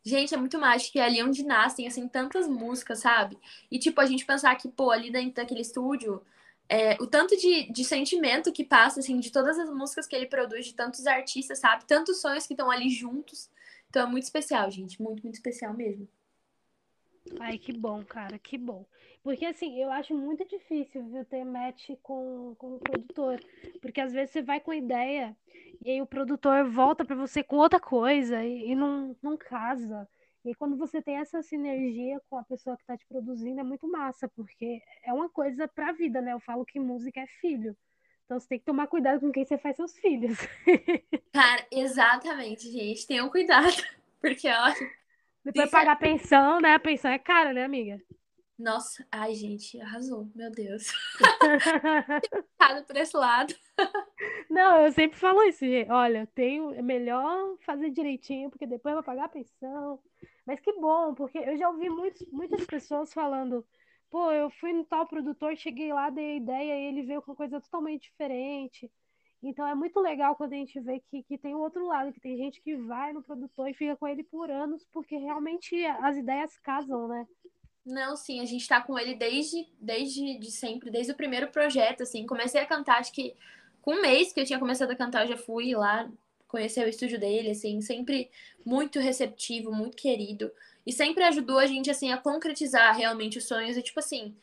Gente, 0.05 0.35
é 0.35 0.37
muito 0.37 0.59
mágico. 0.59 0.99
E 0.99 1.01
é 1.01 1.05
ali 1.05 1.23
onde 1.23 1.43
nascem, 1.45 1.87
assim, 1.87 2.07
tantas 2.07 2.47
músicas, 2.47 3.01
sabe? 3.01 3.39
E, 3.71 3.79
tipo, 3.79 4.01
a 4.01 4.07
gente 4.07 4.25
pensar 4.27 4.55
que, 4.57 4.69
pô, 4.69 4.91
ali 4.91 5.11
dentro 5.11 5.35
daquele 5.35 5.63
estúdio, 5.63 6.23
é, 6.69 6.95
o 7.03 7.07
tanto 7.07 7.37
de, 7.37 7.73
de 7.73 7.85
sentimento 7.85 8.53
que 8.53 8.65
passa, 8.65 9.01
assim, 9.01 9.19
de 9.19 9.33
todas 9.33 9.59
as 9.59 9.71
músicas 9.71 10.07
que 10.07 10.15
ele 10.15 10.27
produz, 10.27 10.67
de 10.67 10.75
tantos 10.75 11.07
artistas, 11.07 11.59
sabe? 11.59 11.85
Tantos 11.87 12.21
sonhos 12.21 12.47
que 12.47 12.53
estão 12.53 12.71
ali 12.71 12.91
juntos. 12.91 13.51
Então 13.89 14.03
é 14.03 14.07
muito 14.07 14.25
especial, 14.25 14.71
gente. 14.71 15.01
Muito, 15.03 15.23
muito 15.23 15.35
especial 15.37 15.73
mesmo. 15.75 16.07
Ai, 17.41 17.59
que 17.59 17.73
bom, 17.73 18.05
cara, 18.05 18.39
que 18.39 18.59
bom. 18.59 18.87
Porque 19.23 19.47
assim, 19.47 19.81
eu 19.81 19.91
acho 19.91 20.15
muito 20.15 20.47
difícil, 20.47 21.03
viu, 21.07 21.25
ter 21.25 21.45
match 21.45 21.91
com, 22.03 22.55
com 22.59 22.77
o 22.77 22.79
produtor. 22.79 23.41
Porque 23.81 24.01
às 24.01 24.13
vezes 24.13 24.31
você 24.31 24.43
vai 24.43 24.61
com 24.61 24.71
a 24.71 24.77
ideia 24.77 25.37
e 25.85 25.91
aí 25.91 26.03
o 26.03 26.07
produtor 26.07 26.69
volta 26.71 27.05
pra 27.05 27.17
você 27.17 27.43
com 27.43 27.57
outra 27.57 27.81
coisa 27.81 28.45
e, 28.45 28.71
e 28.71 28.75
não, 28.75 29.17
não 29.23 29.37
casa. 29.37 30.09
E 30.45 30.55
quando 30.55 30.77
você 30.77 31.01
tem 31.01 31.17
essa 31.17 31.41
sinergia 31.43 32.21
com 32.29 32.37
a 32.37 32.45
pessoa 32.45 32.77
que 32.77 32.83
está 32.83 32.97
te 32.97 33.07
produzindo, 33.07 33.61
é 33.61 33.65
muito 33.65 33.89
massa, 33.91 34.29
porque 34.29 34.83
é 35.03 35.13
uma 35.13 35.29
coisa 35.31 35.67
para 35.67 35.89
a 35.89 35.93
vida, 35.93 36.21
né? 36.21 36.35
Eu 36.35 36.41
falo 36.41 36.67
que 36.67 36.79
música 36.79 37.21
é 37.21 37.27
filho. 37.41 37.75
Então 38.27 38.39
você 38.39 38.49
tem 38.49 38.59
que 38.59 38.65
tomar 38.65 38.87
cuidado 38.87 39.21
com 39.21 39.33
quem 39.33 39.45
você 39.45 39.57
faz 39.57 39.77
seus 39.77 39.97
filhos. 39.97 40.37
Cara, 41.33 41.67
exatamente, 41.71 42.71
gente. 42.71 43.07
Tenham 43.07 43.31
cuidado. 43.31 43.75
Porque, 44.21 44.49
olha. 44.49 45.04
Depois 45.45 45.71
pagar 45.71 45.97
pensão, 45.97 46.61
né? 46.61 46.75
A 46.75 46.81
pensão 46.81 47.11
é 47.11 47.19
cara, 47.19 47.53
né, 47.53 47.65
amiga? 47.65 48.01
Nossa, 48.59 49.05
ai, 49.11 49.35
gente, 49.35 49.81
arrasou, 49.81 50.31
meu 50.35 50.51
Deus. 50.51 50.87
por 52.87 52.97
esse 52.97 53.17
lado. 53.17 53.55
Não, 54.49 54.87
eu 54.87 54.93
sempre 54.93 55.19
falo 55.19 55.43
isso, 55.43 55.67
gente. 55.67 55.91
Olha, 55.91 56.27
tenho, 56.35 56.73
é 56.73 56.81
melhor 56.81 57.57
fazer 57.61 57.91
direitinho, 57.91 58.49
porque 58.51 58.67
depois 58.67 58.95
vai 58.95 59.03
pagar 59.03 59.25
a 59.25 59.29
pensão. 59.29 59.99
Mas 60.47 60.61
que 60.61 60.73
bom, 60.75 61.15
porque 61.15 61.39
eu 61.39 61.59
já 61.59 61.69
ouvi 61.69 61.91
muitos, 61.91 62.27
muitas 62.31 62.65
pessoas 62.65 63.13
falando, 63.13 63.67
pô, 64.09 64.31
eu 64.31 64.49
fui 64.51 64.73
no 64.73 64.85
tal 64.85 65.07
produtor, 65.07 65.57
cheguei 65.57 65.93
lá, 65.93 66.09
dei 66.09 66.35
a 66.35 66.37
ideia 66.37 66.79
e 66.79 66.87
ele 66.87 67.03
veio 67.03 67.23
com 67.23 67.35
coisa 67.35 67.61
totalmente 67.61 68.05
diferente. 68.05 68.91
Então 69.45 69.67
é 69.67 69.75
muito 69.75 70.01
legal 70.01 70.35
quando 70.35 70.55
a 70.55 70.57
gente 70.57 70.81
vê 70.81 71.03
que, 71.11 71.23
que 71.23 71.37
tem 71.37 71.55
o 71.55 71.61
outro 71.61 71.87
lado, 71.87 72.13
que 72.13 72.21
tem 72.21 72.37
gente 72.37 72.63
que 72.63 72.75
vai 72.77 73.13
no 73.13 73.23
produtor 73.23 73.69
e 73.69 73.75
fica 73.75 73.95
com 73.95 74.09
ele 74.09 74.25
por 74.25 74.51
anos, 74.51 74.87
porque 74.91 75.17
realmente 75.17 75.85
as 75.85 76.17
ideias 76.17 76.59
casam, 76.59 77.07
né? 77.07 77.27
Não, 77.85 78.17
sim, 78.17 78.41
a 78.41 78.47
gente 78.47 78.67
tá 78.67 78.81
com 78.81 78.99
ele 78.99 79.15
desde, 79.15 79.69
desde 79.79 80.39
de 80.39 80.51
sempre, 80.51 80.91
desde 80.91 81.13
o 81.13 81.17
primeiro 81.17 81.49
projeto, 81.49 82.03
assim. 82.03 82.27
Comecei 82.27 82.61
a 82.61 82.67
cantar, 82.67 82.99
acho 82.99 83.13
que 83.13 83.35
com 83.83 83.93
um 83.93 84.01
mês 84.01 84.33
que 84.33 84.41
eu 84.41 84.47
tinha 84.47 84.59
começado 84.59 84.91
a 84.91 84.97
cantar, 84.97 85.25
eu 85.25 85.29
já 85.29 85.37
fui 85.37 85.75
lá 85.75 86.11
conhecer 86.49 86.87
o 86.87 86.89
estúdio 86.89 87.21
dele, 87.21 87.51
assim, 87.51 87.83
sempre 87.83 88.31
muito 88.65 88.99
receptivo, 88.99 89.71
muito 89.71 89.97
querido. 89.97 90.51
E 90.87 90.93
sempre 90.93 91.23
ajudou 91.25 91.59
a 91.59 91.67
gente, 91.67 91.91
assim, 91.91 92.11
a 92.11 92.17
concretizar 92.17 92.97
realmente 92.97 93.37
os 93.37 93.45
sonhos. 93.45 93.77
E, 93.77 93.83
tipo 93.83 94.01
assim, 94.01 94.35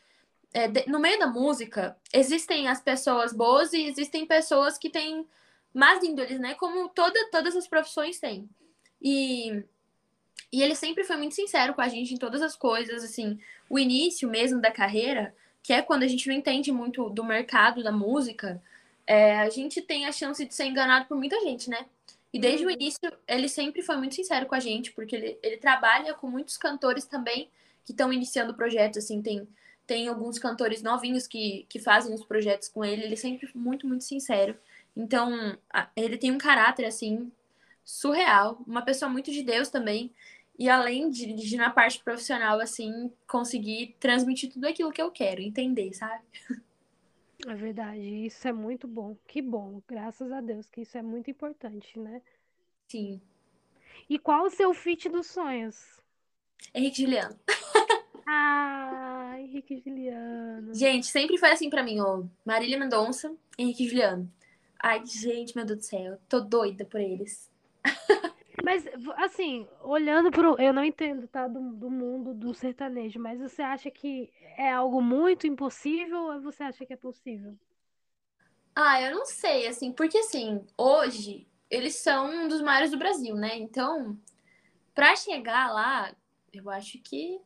é, 0.54 0.68
de, 0.68 0.88
no 0.88 0.98
meio 0.98 1.18
da 1.18 1.26
música, 1.26 1.96
existem 2.12 2.68
as 2.68 2.80
pessoas 2.80 3.32
boas 3.32 3.72
e 3.72 3.86
existem 3.86 4.26
pessoas 4.26 4.78
que 4.78 4.90
têm 4.90 5.26
más 5.72 6.02
índoles, 6.02 6.38
né? 6.38 6.54
Como 6.54 6.88
toda, 6.88 7.18
todas 7.30 7.56
as 7.56 7.66
profissões 7.66 8.18
têm. 8.18 8.48
E 9.00 9.64
e 10.52 10.62
ele 10.62 10.74
sempre 10.74 11.02
foi 11.02 11.16
muito 11.16 11.34
sincero 11.34 11.72
com 11.72 11.80
a 11.80 11.88
gente 11.88 12.12
em 12.12 12.18
todas 12.18 12.42
as 12.42 12.54
coisas, 12.54 13.02
assim, 13.02 13.38
o 13.70 13.78
início 13.78 14.28
mesmo 14.28 14.60
da 14.60 14.70
carreira, 14.70 15.34
que 15.62 15.72
é 15.72 15.80
quando 15.80 16.02
a 16.02 16.08
gente 16.08 16.28
não 16.28 16.34
entende 16.34 16.70
muito 16.70 17.08
do 17.08 17.24
mercado 17.24 17.82
da 17.82 17.90
música, 17.90 18.62
é, 19.06 19.38
a 19.38 19.48
gente 19.48 19.80
tem 19.80 20.04
a 20.04 20.12
chance 20.12 20.44
de 20.44 20.54
ser 20.54 20.66
enganado 20.66 21.06
por 21.06 21.16
muita 21.16 21.40
gente, 21.40 21.70
né? 21.70 21.86
E 22.30 22.38
desde 22.38 22.66
uhum. 22.66 22.70
o 22.70 22.74
início, 22.74 23.10
ele 23.26 23.48
sempre 23.48 23.80
foi 23.82 23.96
muito 23.96 24.14
sincero 24.14 24.44
com 24.44 24.54
a 24.54 24.60
gente, 24.60 24.92
porque 24.92 25.16
ele, 25.16 25.38
ele 25.42 25.56
trabalha 25.56 26.12
com 26.12 26.28
muitos 26.28 26.58
cantores 26.58 27.06
também 27.06 27.48
que 27.84 27.92
estão 27.92 28.12
iniciando 28.12 28.54
projetos, 28.54 28.98
assim, 28.98 29.22
tem, 29.22 29.48
tem 29.92 30.08
alguns 30.08 30.38
cantores 30.38 30.82
novinhos 30.82 31.26
que, 31.26 31.66
que 31.68 31.78
fazem 31.78 32.14
os 32.14 32.24
projetos 32.24 32.66
com 32.66 32.82
ele, 32.82 33.02
ele 33.02 33.12
é 33.12 33.16
sempre 33.16 33.50
muito, 33.54 33.86
muito 33.86 34.04
sincero. 34.04 34.56
Então, 34.96 35.58
ele 35.94 36.16
tem 36.16 36.32
um 36.32 36.38
caráter, 36.38 36.86
assim, 36.86 37.30
surreal, 37.84 38.62
uma 38.66 38.80
pessoa 38.80 39.10
muito 39.10 39.30
de 39.30 39.42
Deus 39.42 39.68
também. 39.68 40.10
E 40.58 40.66
além 40.66 41.10
de, 41.10 41.34
de, 41.34 41.56
na 41.58 41.68
parte 41.68 42.02
profissional, 42.02 42.58
assim, 42.58 43.12
conseguir 43.28 43.94
transmitir 44.00 44.50
tudo 44.50 44.66
aquilo 44.66 44.90
que 44.90 45.02
eu 45.02 45.10
quero, 45.10 45.42
entender, 45.42 45.92
sabe? 45.92 46.24
É 47.46 47.54
verdade, 47.54 48.00
isso 48.00 48.48
é 48.48 48.52
muito 48.52 48.88
bom. 48.88 49.14
Que 49.28 49.42
bom, 49.42 49.82
graças 49.86 50.32
a 50.32 50.40
Deus, 50.40 50.70
que 50.70 50.80
isso 50.80 50.96
é 50.96 51.02
muito 51.02 51.30
importante, 51.30 51.98
né? 51.98 52.22
Sim. 52.88 53.20
E 54.08 54.18
qual 54.18 54.46
o 54.46 54.50
seu 54.50 54.72
fit 54.72 55.10
dos 55.10 55.26
sonhos? 55.26 56.00
Henrique 56.74 57.02
Juliano. 57.02 57.38
Ah, 58.26 59.34
Henrique 59.38 59.82
Juliano. 59.84 60.74
Gente, 60.74 61.06
sempre 61.06 61.38
foi 61.38 61.50
assim 61.50 61.70
para 61.70 61.82
mim, 61.82 62.00
ó. 62.00 62.22
Marília 62.44 62.78
Mendonça, 62.78 63.34
Henrique 63.58 63.88
Juliano. 63.88 64.30
Ai, 64.78 65.04
gente, 65.06 65.54
meu 65.54 65.64
Deus 65.64 65.78
do 65.78 65.84
céu, 65.84 66.18
tô 66.28 66.40
doida 66.40 66.84
por 66.84 67.00
eles. 67.00 67.50
Mas, 68.64 68.84
assim, 69.16 69.66
olhando 69.82 70.30
pro. 70.30 70.60
Eu 70.60 70.72
não 70.72 70.84
entendo, 70.84 71.26
tá? 71.26 71.48
Do, 71.48 71.72
do 71.72 71.90
mundo 71.90 72.34
do 72.34 72.54
sertanejo, 72.54 73.18
mas 73.18 73.40
você 73.40 73.62
acha 73.62 73.90
que 73.90 74.30
é 74.56 74.70
algo 74.70 75.00
muito 75.00 75.46
impossível 75.46 76.18
ou 76.18 76.40
você 76.40 76.62
acha 76.62 76.84
que 76.84 76.92
é 76.92 76.96
possível? 76.96 77.56
Ah, 78.74 79.00
eu 79.02 79.14
não 79.14 79.26
sei, 79.26 79.66
assim, 79.66 79.92
porque 79.92 80.18
assim, 80.18 80.64
hoje 80.78 81.46
eles 81.70 81.96
são 81.96 82.26
um 82.26 82.48
dos 82.48 82.62
maiores 82.62 82.90
do 82.90 82.98
Brasil, 82.98 83.34
né? 83.34 83.56
Então, 83.58 84.18
para 84.94 85.16
chegar 85.16 85.72
lá, 85.72 86.14
eu 86.52 86.68
acho 86.70 86.98
que. 86.98 87.40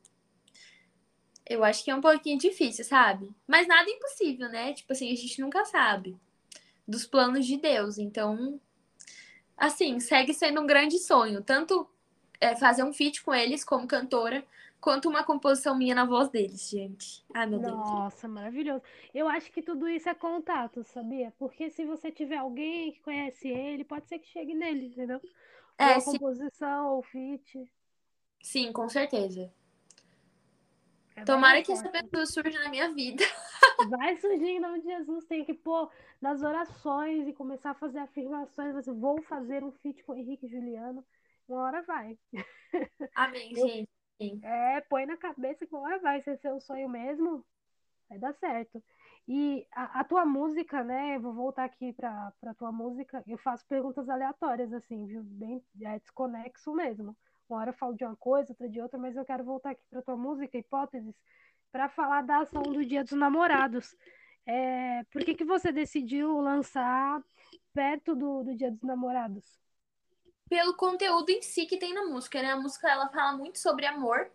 Eu 1.49 1.63
acho 1.63 1.85
que 1.85 1.91
é 1.91 1.95
um 1.95 2.01
pouquinho 2.01 2.39
difícil, 2.39 2.85
sabe? 2.85 3.31
Mas 3.47 3.69
nada 3.69 3.89
é 3.89 3.93
impossível, 3.93 4.49
né? 4.49 4.73
Tipo 4.73 4.93
assim, 4.93 5.13
a 5.13 5.17
gente 5.17 5.41
nunca 5.41 5.65
sabe 5.65 6.17
dos 6.87 7.07
planos 7.07 7.47
de 7.47 7.57
Deus. 7.57 7.99
Então, 7.99 8.61
assim, 9.57 9.99
segue 10.01 10.33
sendo 10.35 10.61
um 10.61 10.67
grande 10.67 10.99
sonho. 10.99 11.43
Tanto 11.43 11.89
é, 12.41 12.55
fazer 12.55 12.85
um 12.85 12.93
feat 12.93 13.23
com 13.23 13.35
eles 13.35 13.65
como 13.65 13.87
cantora, 13.87 14.45
quanto 14.81 15.09
uma 15.09 15.25
composição 15.25 15.77
minha 15.77 15.95
na 15.95 16.05
voz 16.05 16.29
deles, 16.29 16.69
gente. 16.71 17.25
Ai, 17.35 17.47
meu 17.47 17.59
Deus. 17.59 17.73
Nossa, 17.73 18.29
maravilhoso. 18.29 18.83
Eu 19.15 19.29
acho 19.29 19.51
que 19.51 19.63
tudo 19.63 19.89
isso 19.89 20.09
é 20.09 20.15
contato, 20.15 20.85
sabia? 20.85 21.33
Porque 21.39 21.71
se 21.71 21.85
você 21.85 22.11
tiver 22.11 22.37
alguém 22.37 22.93
que 22.93 23.01
conhece 23.01 23.49
ele, 23.49 23.85
pode 23.85 24.09
ser 24.09 24.19
que 24.19 24.29
chegue 24.29 24.55
nele, 24.55 24.87
entendeu? 24.87 25.21
É, 25.79 25.97
ou 25.97 26.03
composição 26.03 26.95
ou 26.95 27.03
feat. 27.03 27.71
Sim, 28.43 28.73
com 28.73 28.89
certeza. 28.89 29.53
É 31.17 31.25
Tomara 31.25 31.63
que 31.63 31.73
essa 31.73 31.89
pessoa 31.89 32.27
surja 32.27 32.63
na 32.63 32.69
minha 32.69 32.93
vida. 32.93 33.25
Vai 33.91 34.17
surgir 34.19 34.49
em 34.49 34.61
nome 34.61 34.81
de 34.81 34.87
Jesus. 34.87 35.25
Tem 35.25 35.45
que 35.45 35.55
pôr 35.55 35.91
nas 36.21 36.43
orações 36.43 37.27
e 37.27 37.33
começar 37.33 37.71
a 37.71 37.75
fazer 37.75 37.99
afirmações. 38.01 38.75
Você, 38.75 38.93
vou 38.93 39.23
fazer 39.23 39.65
um 39.65 39.73
feat 39.73 40.05
com 40.05 40.13
o 40.13 40.17
Henrique 40.17 40.45
e 40.45 40.51
Juliano. 40.51 41.03
Uma 41.49 41.63
hora 41.63 41.83
vai. 41.83 42.19
Amém, 43.15 43.55
gente. 43.55 43.89
É, 44.43 44.81
põe 44.83 45.07
na 45.07 45.17
cabeça 45.17 45.67
que 45.67 45.75
uma 45.75 45.85
hora 45.85 45.99
vai. 46.01 46.21
Se 46.21 46.31
é 46.31 46.37
seu 46.37 46.61
sonho 46.61 46.89
mesmo, 46.89 47.43
vai 48.11 48.19
dar 48.19 48.35
certo. 48.35 48.83
E 49.27 49.67
a, 49.73 50.01
a 50.01 50.05
tua 50.05 50.27
música, 50.27 50.85
né? 50.85 51.17
Eu 51.17 51.21
vou 51.23 51.33
voltar 51.33 51.65
aqui 51.65 51.95
para 51.95 52.33
a 52.45 52.55
tua 52.55 52.71
música. 52.71 53.25
Eu 53.27 53.39
faço 53.39 53.67
perguntas 53.67 54.07
aleatórias, 54.09 54.71
assim, 54.73 55.07
viu? 55.07 55.23
Bem 55.25 55.65
é 55.81 55.99
desconexo 55.99 56.75
mesmo. 56.75 57.17
Uma 57.49 57.61
hora 57.61 57.71
eu 57.71 57.75
falo 57.75 57.95
de 57.95 58.05
uma 58.05 58.17
coisa, 58.17 58.53
outra 58.53 58.69
de 58.69 58.81
outra, 58.81 58.99
mas 58.99 59.17
eu 59.17 59.25
quero 59.25 59.45
voltar 59.45 59.71
aqui 59.71 59.83
para 59.89 60.03
tua 60.03 60.17
música, 60.17 60.59
hipóteses 60.59 61.15
para 61.71 61.89
falar 61.89 62.23
da 62.23 62.39
ação 62.39 62.63
do 62.63 62.85
Dia 62.85 63.05
dos 63.05 63.13
Namorados. 63.13 63.95
É, 64.47 65.05
por 65.13 65.25
que, 65.25 65.35
que 65.35 65.45
você 65.45 65.71
decidiu 65.71 66.41
lançar 66.41 67.23
perto 67.75 68.15
do, 68.15 68.45
do 68.45 68.57
Dia 68.57 68.71
dos 68.71 68.83
Namorados? 68.83 69.45
Pelo 70.49 70.75
conteúdo 70.75 71.31
em 71.31 71.43
si 71.43 71.67
que 71.67 71.77
tem 71.77 71.93
na 71.93 72.07
música, 72.07 72.41
né? 72.41 72.53
A 72.53 72.57
música 72.57 72.89
ela 72.89 73.09
fala 73.09 73.37
muito 73.37 73.59
sobre 73.59 73.85
amor. 73.85 74.31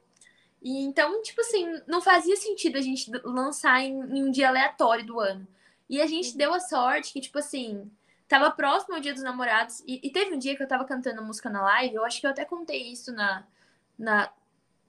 E 0.62 0.84
então, 0.84 1.22
tipo 1.24 1.41
assim, 1.41 1.66
não 1.88 2.01
fazia 2.01 2.36
sentido 2.36 2.78
a 2.78 2.82
gente 2.82 3.09
lançar 3.24 3.82
em, 3.82 3.93
em 3.93 4.24
um 4.24 4.32
dia 4.32 4.49
aleatório 4.49 5.05
do 5.05 5.20
ano. 5.20 5.47
E 5.89 6.01
a 6.01 6.05
gente 6.05 6.32
uhum. 6.32 6.38
deu 6.38 6.53
a 6.53 6.59
sorte 6.59 7.12
que, 7.12 7.22
tipo 7.22 7.39
assim, 7.39 7.89
tava 8.32 8.49
próximo 8.49 8.95
ao 8.95 9.01
Dia 9.01 9.13
dos 9.13 9.23
Namorados. 9.23 9.84
E, 9.86 9.99
e, 10.01 10.09
teve 10.09 10.34
um 10.34 10.39
dia 10.39 10.55
que 10.55 10.63
eu 10.63 10.67
tava 10.67 10.86
cantando 10.86 11.21
música 11.21 11.49
na 11.49 11.61
live, 11.61 11.95
eu 11.95 12.05
acho 12.05 12.21
que 12.21 12.25
eu 12.25 12.32
até 12.32 12.45
contei 12.45 12.91
isso 12.91 13.11
na, 13.11 13.45
na, 13.99 14.32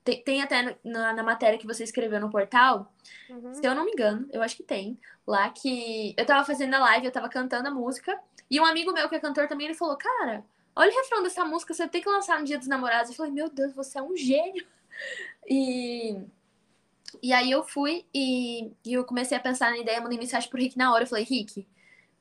tem, 0.05 0.23
tem 0.23 0.43
até 0.43 0.79
na, 0.85 1.13
na, 1.13 1.23
matéria 1.25 1.59
que 1.59 1.67
você 1.67 1.83
escreveu 1.83 2.21
no 2.21 2.31
portal, 2.31 2.93
uhum. 3.29 3.53
se 3.53 3.67
eu 3.67 3.75
não 3.75 3.85
me 3.85 3.91
engano, 3.91 4.29
eu 4.33 4.41
acho 4.43 4.57
que 4.57 4.63
tem, 4.63 4.97
lá 5.27 5.49
que 5.51 6.15
eu 6.17 6.25
tava 6.25 6.45
fazendo 6.45 6.75
a 6.75 6.79
live, 6.79 7.07
eu 7.07 7.13
tava 7.13 7.29
cantando 7.29 7.67
a 7.67 7.71
música, 7.73 8.17
e 8.49 8.61
um 8.61 8.65
amigo 8.65 8.93
meu 8.93 9.09
que 9.09 9.17
é 9.17 9.21
cantor 9.21 9.49
também, 9.49 9.67
ele 9.67 9.75
falou, 9.75 9.97
cara, 9.97 10.45
olha 10.77 10.93
o 10.93 10.95
refrão 10.95 11.23
dessa 11.23 11.45
música, 11.45 11.75
você 11.75 11.89
tem 11.89 12.01
que 12.01 12.09
lançar 12.09 12.39
no 12.39 12.45
Dia 12.45 12.59
dos 12.59 12.69
Namorados. 12.69 13.11
Eu 13.11 13.17
falei, 13.17 13.33
meu 13.33 13.49
Deus, 13.49 13.73
você 13.73 13.99
é 13.99 14.03
um 14.03 14.15
gênio. 14.15 14.67
E, 15.49 16.21
e 17.23 17.33
aí 17.33 17.51
eu 17.51 17.65
fui 17.65 18.05
e, 18.15 18.71
e 18.85 18.93
eu 18.93 19.05
comecei 19.05 19.37
a 19.37 19.41
pensar 19.41 19.71
na 19.71 19.79
ideia, 19.79 20.01
mandei 20.01 20.19
mensagem 20.19 20.51
pro 20.51 20.61
Rick 20.61 20.77
na 20.77 20.93
hora, 20.93 21.05
eu 21.05 21.09
falei, 21.09 21.25
Rick, 21.25 21.67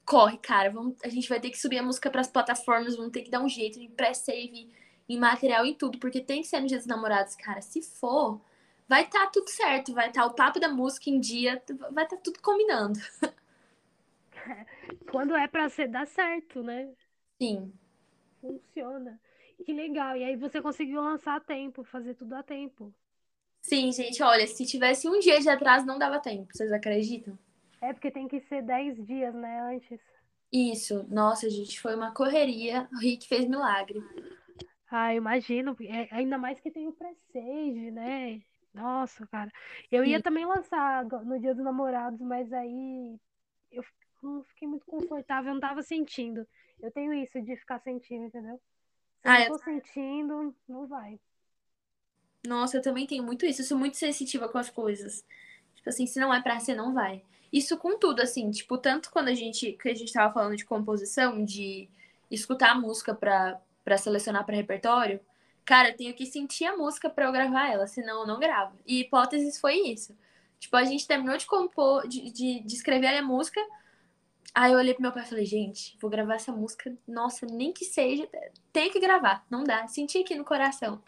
corre, 0.06 0.38
cara, 0.38 0.70
vamos, 0.70 0.96
a 1.04 1.10
gente 1.10 1.30
vai 1.30 1.40
ter 1.40 1.50
que 1.50 1.60
subir 1.60 1.78
a 1.78 1.84
música 1.84 2.10
para 2.10 2.22
as 2.22 2.28
plataformas, 2.28 2.96
vamos 2.96 3.12
ter 3.12 3.22
que 3.22 3.32
dar 3.32 3.42
um 3.42 3.50
jeito 3.50 3.80
de 3.80 3.88
pré-save 3.90 4.70
em 5.08 5.18
material, 5.18 5.66
em 5.66 5.74
tudo, 5.74 6.00
porque 6.00 6.22
tem 6.22 6.42
que 6.42 6.48
ser 6.48 6.60
no 6.60 6.68
dia 6.68 6.78
dos 6.78 6.88
namorados, 6.88 7.36
cara. 7.36 7.62
Se 7.62 7.82
for, 7.82 8.42
vai 8.88 9.04
estar 9.04 9.26
tá 9.26 9.32
tudo 9.32 9.50
certo, 9.50 9.94
vai 9.94 10.08
estar 10.08 10.22
tá 10.22 10.28
o 10.28 10.34
papo 10.34 10.60
da 10.60 10.70
música 10.70 11.10
em 11.10 11.20
dia, 11.20 11.62
vai 11.92 12.06
estar 12.06 12.18
tá 12.18 12.22
tudo 12.24 12.40
combinando. 12.42 13.00
Quando 15.12 15.36
é 15.36 15.48
para 15.48 15.70
ser, 15.70 15.88
dá 15.88 16.06
certo, 16.06 16.64
né? 16.64 16.90
Sim. 17.42 17.72
Funciona. 18.40 19.20
Que 19.66 19.74
legal. 19.74 20.18
E 20.18 20.24
aí 20.24 20.36
você 20.36 20.62
conseguiu 20.62 21.02
lançar 21.02 21.36
a 21.36 21.40
tempo, 21.40 21.84
fazer 21.84 22.16
tudo 22.16 22.34
a 22.34 22.42
tempo. 22.42 22.94
Sim, 23.62 23.92
gente, 23.92 24.24
olha, 24.24 24.48
se 24.48 24.66
tivesse 24.66 25.08
um 25.08 25.20
dia 25.20 25.40
de 25.40 25.48
atraso, 25.48 25.86
não 25.86 26.00
dava 26.00 26.20
tempo. 26.20 26.48
Vocês 26.52 26.72
acreditam? 26.72 27.38
É, 27.82 27.94
porque 27.94 28.12
tem 28.12 28.28
que 28.28 28.40
ser 28.42 28.62
10 28.64 28.96
dias, 29.06 29.34
né, 29.34 29.62
antes. 29.62 30.00
Isso. 30.52 31.06
Nossa, 31.10 31.50
gente, 31.50 31.80
foi 31.80 31.96
uma 31.96 32.14
correria. 32.14 32.88
O 32.94 32.98
Rick 33.00 33.28
fez 33.28 33.48
milagre. 33.48 34.02
Ah, 34.90 35.14
imagino, 35.16 35.76
é, 35.82 36.08
ainda 36.14 36.38
mais 36.38 36.60
que 36.60 36.70
tem 36.70 36.88
o 36.88 36.94
Presage, 36.94 37.92
né? 37.92 38.42
Nossa, 38.74 39.26
cara. 39.28 39.52
Eu 39.92 40.04
ia 40.04 40.18
Sim. 40.18 40.24
também 40.24 40.46
lançar 40.46 41.06
no 41.06 41.40
Dia 41.40 41.56
dos 41.56 41.64
Namorados, 41.64 42.20
mas 42.20 42.52
aí 42.52 43.18
eu 43.72 43.84
não 44.22 44.44
fiquei 44.44 44.68
muito 44.68 44.86
confortável, 44.86 45.50
eu 45.50 45.54
não 45.56 45.62
tava 45.62 45.82
sentindo. 45.82 46.46
Eu 46.82 46.92
tenho 46.92 47.14
isso 47.14 47.42
de 47.42 47.56
ficar 47.58 47.80
sentindo, 47.80 48.26
entendeu? 48.26 48.60
Se 49.22 49.28
eu 49.28 49.32
Ah, 49.32 49.40
não 49.40 49.46
eu- 49.46 49.48
tô 49.48 49.58
sentindo, 49.60 50.56
não 50.68 50.88
vai. 50.88 51.20
nossa, 52.46 52.78
eu 52.78 52.82
também 52.82 53.06
tenho 53.08 53.24
muito 53.24 53.46
isso. 53.46 53.62
Eu 53.62 53.66
sou 53.66 53.78
muito 53.78 53.98
sensitiva 53.98 54.50
com 54.50 54.58
as 54.58 54.70
coisas. 54.70 55.24
Tipo 55.76 55.90
assim, 55.90 56.06
se 56.08 56.20
não 56.20 56.34
é 56.34 56.42
pra 56.42 56.60
ser, 56.60 56.76
não 56.76 56.94
vai. 56.94 57.24
Isso 57.52 57.78
com 57.78 57.98
tudo, 57.98 58.22
assim, 58.22 58.50
tipo, 58.50 58.78
tanto 58.78 59.12
quando 59.12 59.28
a 59.28 59.34
gente, 59.34 59.74
que 59.74 59.90
a 59.90 59.96
gente 59.96 60.14
tava 60.14 60.34
falando 60.34 60.56
de 60.56 60.66
composição, 60.66 61.44
de 61.44 61.90
escutar 62.30 62.72
a 62.72 62.76
música 62.76 63.14
pra, 63.14 63.60
selecionar 63.98 64.46
pra 64.46 64.56
repertório, 64.56 65.20
cara, 65.66 65.90
eu 65.90 65.98
tenho 65.98 66.14
que 66.14 66.26
sentir 66.26 66.66
a 66.66 66.78
música 66.78 67.10
pra 67.10 67.26
eu 67.26 67.32
gravar 67.32 67.70
ela, 67.70 67.88
senão 67.88 68.22
eu 68.22 68.28
não 68.28 68.40
gravo. 68.40 68.78
E 68.86 69.02
Hipóteses 69.02 69.60
foi 69.60 69.76
isso. 69.76 70.16
Tipo, 70.60 70.78
a 70.78 70.84
gente 70.86 71.08
terminou 71.08 71.36
de 71.38 71.46
compor, 71.46 72.08
de, 72.08 72.32
de, 72.32 72.60
de 72.62 72.74
escrever 72.74 73.18
a 73.18 73.22
música, 73.22 73.60
aí 74.54 74.72
eu 74.72 74.78
olhei 74.78 74.94
pro 74.94 75.02
meu 75.02 75.12
pai 75.12 75.24
e 75.24 75.28
falei, 75.28 75.46
gente, 75.46 75.98
vou 76.00 76.10
gravar 76.10 76.36
essa 76.36 76.52
música, 76.52 76.96
nossa, 77.08 77.46
nem 77.46 77.74
que 77.74 77.84
seja, 77.84 78.30
tem 78.72 78.90
que 78.90 79.00
gravar, 79.00 79.46
não 79.50 79.64
dá. 79.64 79.88
Senti 79.88 80.20
aqui 80.20 80.36
no 80.36 80.46
coração. 80.46 81.02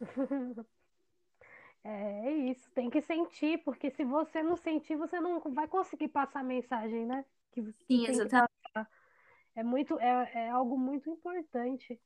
É 1.82 2.30
isso, 2.30 2.70
tem 2.72 2.90
que 2.90 3.00
sentir, 3.00 3.58
porque 3.64 3.90
se 3.90 4.04
você 4.04 4.42
não 4.42 4.56
sentir, 4.56 4.96
você 4.96 5.18
não 5.18 5.40
vai 5.40 5.66
conseguir 5.66 6.08
passar 6.08 6.40
a 6.40 6.44
mensagem, 6.44 7.06
né? 7.06 7.24
Que 7.52 7.62
você 7.62 7.84
Sim, 7.86 8.06
exatamente. 8.06 8.50
É 9.54 9.62
muito, 9.62 9.98
é, 9.98 10.30
é 10.34 10.50
algo 10.50 10.78
muito 10.78 11.08
importante. 11.10 11.98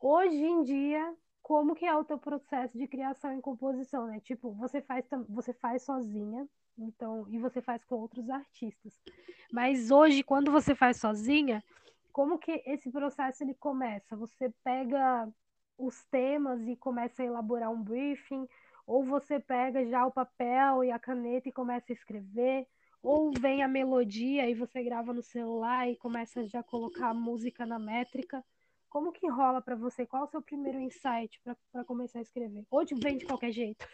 Hoje 0.00 0.36
em 0.36 0.62
dia, 0.62 1.14
como 1.42 1.74
que 1.74 1.84
é 1.84 1.94
o 1.94 2.04
teu 2.04 2.18
processo 2.18 2.76
de 2.76 2.86
criação 2.88 3.36
e 3.36 3.42
composição, 3.42 4.06
né? 4.06 4.20
Tipo, 4.20 4.52
você 4.52 4.80
faz, 4.80 5.04
você 5.28 5.52
faz 5.52 5.82
sozinha, 5.82 6.48
então, 6.78 7.26
e 7.28 7.38
você 7.38 7.60
faz 7.60 7.84
com 7.84 7.96
outros 7.96 8.28
artistas. 8.30 9.00
Mas 9.52 9.90
hoje, 9.90 10.22
quando 10.22 10.50
você 10.50 10.74
faz 10.74 10.96
sozinha, 10.96 11.62
como 12.12 12.38
que 12.38 12.62
esse 12.66 12.90
processo 12.90 13.42
ele 13.42 13.54
começa? 13.54 14.16
Você 14.16 14.52
pega 14.64 15.28
os 15.78 16.04
temas 16.06 16.66
e 16.66 16.76
começa 16.76 17.22
a 17.22 17.26
elaborar 17.26 17.70
um 17.70 17.82
briefing, 17.82 18.46
ou 18.86 19.04
você 19.04 19.38
pega 19.40 19.84
já 19.86 20.04
o 20.06 20.10
papel 20.10 20.84
e 20.84 20.90
a 20.90 20.98
caneta 20.98 21.48
e 21.48 21.52
começa 21.52 21.92
a 21.92 21.94
escrever, 21.94 22.66
ou 23.02 23.32
vem 23.32 23.62
a 23.62 23.68
melodia 23.68 24.48
e 24.48 24.54
você 24.54 24.82
grava 24.82 25.12
no 25.12 25.22
celular 25.22 25.88
e 25.90 25.96
começa 25.96 26.46
já 26.46 26.60
a 26.60 26.64
colocar 26.64 27.08
a 27.08 27.14
música 27.14 27.66
na 27.66 27.78
métrica. 27.78 28.44
Como 28.88 29.10
que 29.10 29.26
rola 29.28 29.60
pra 29.62 29.74
você? 29.74 30.06
Qual 30.06 30.22
é 30.22 30.26
o 30.26 30.28
seu 30.28 30.42
primeiro 30.42 30.78
insight 30.78 31.40
para 31.72 31.84
começar 31.84 32.18
a 32.18 32.22
escrever? 32.22 32.64
Ou 32.70 32.84
vem 32.96 33.18
de 33.18 33.24
qualquer 33.24 33.50
jeito? 33.50 33.86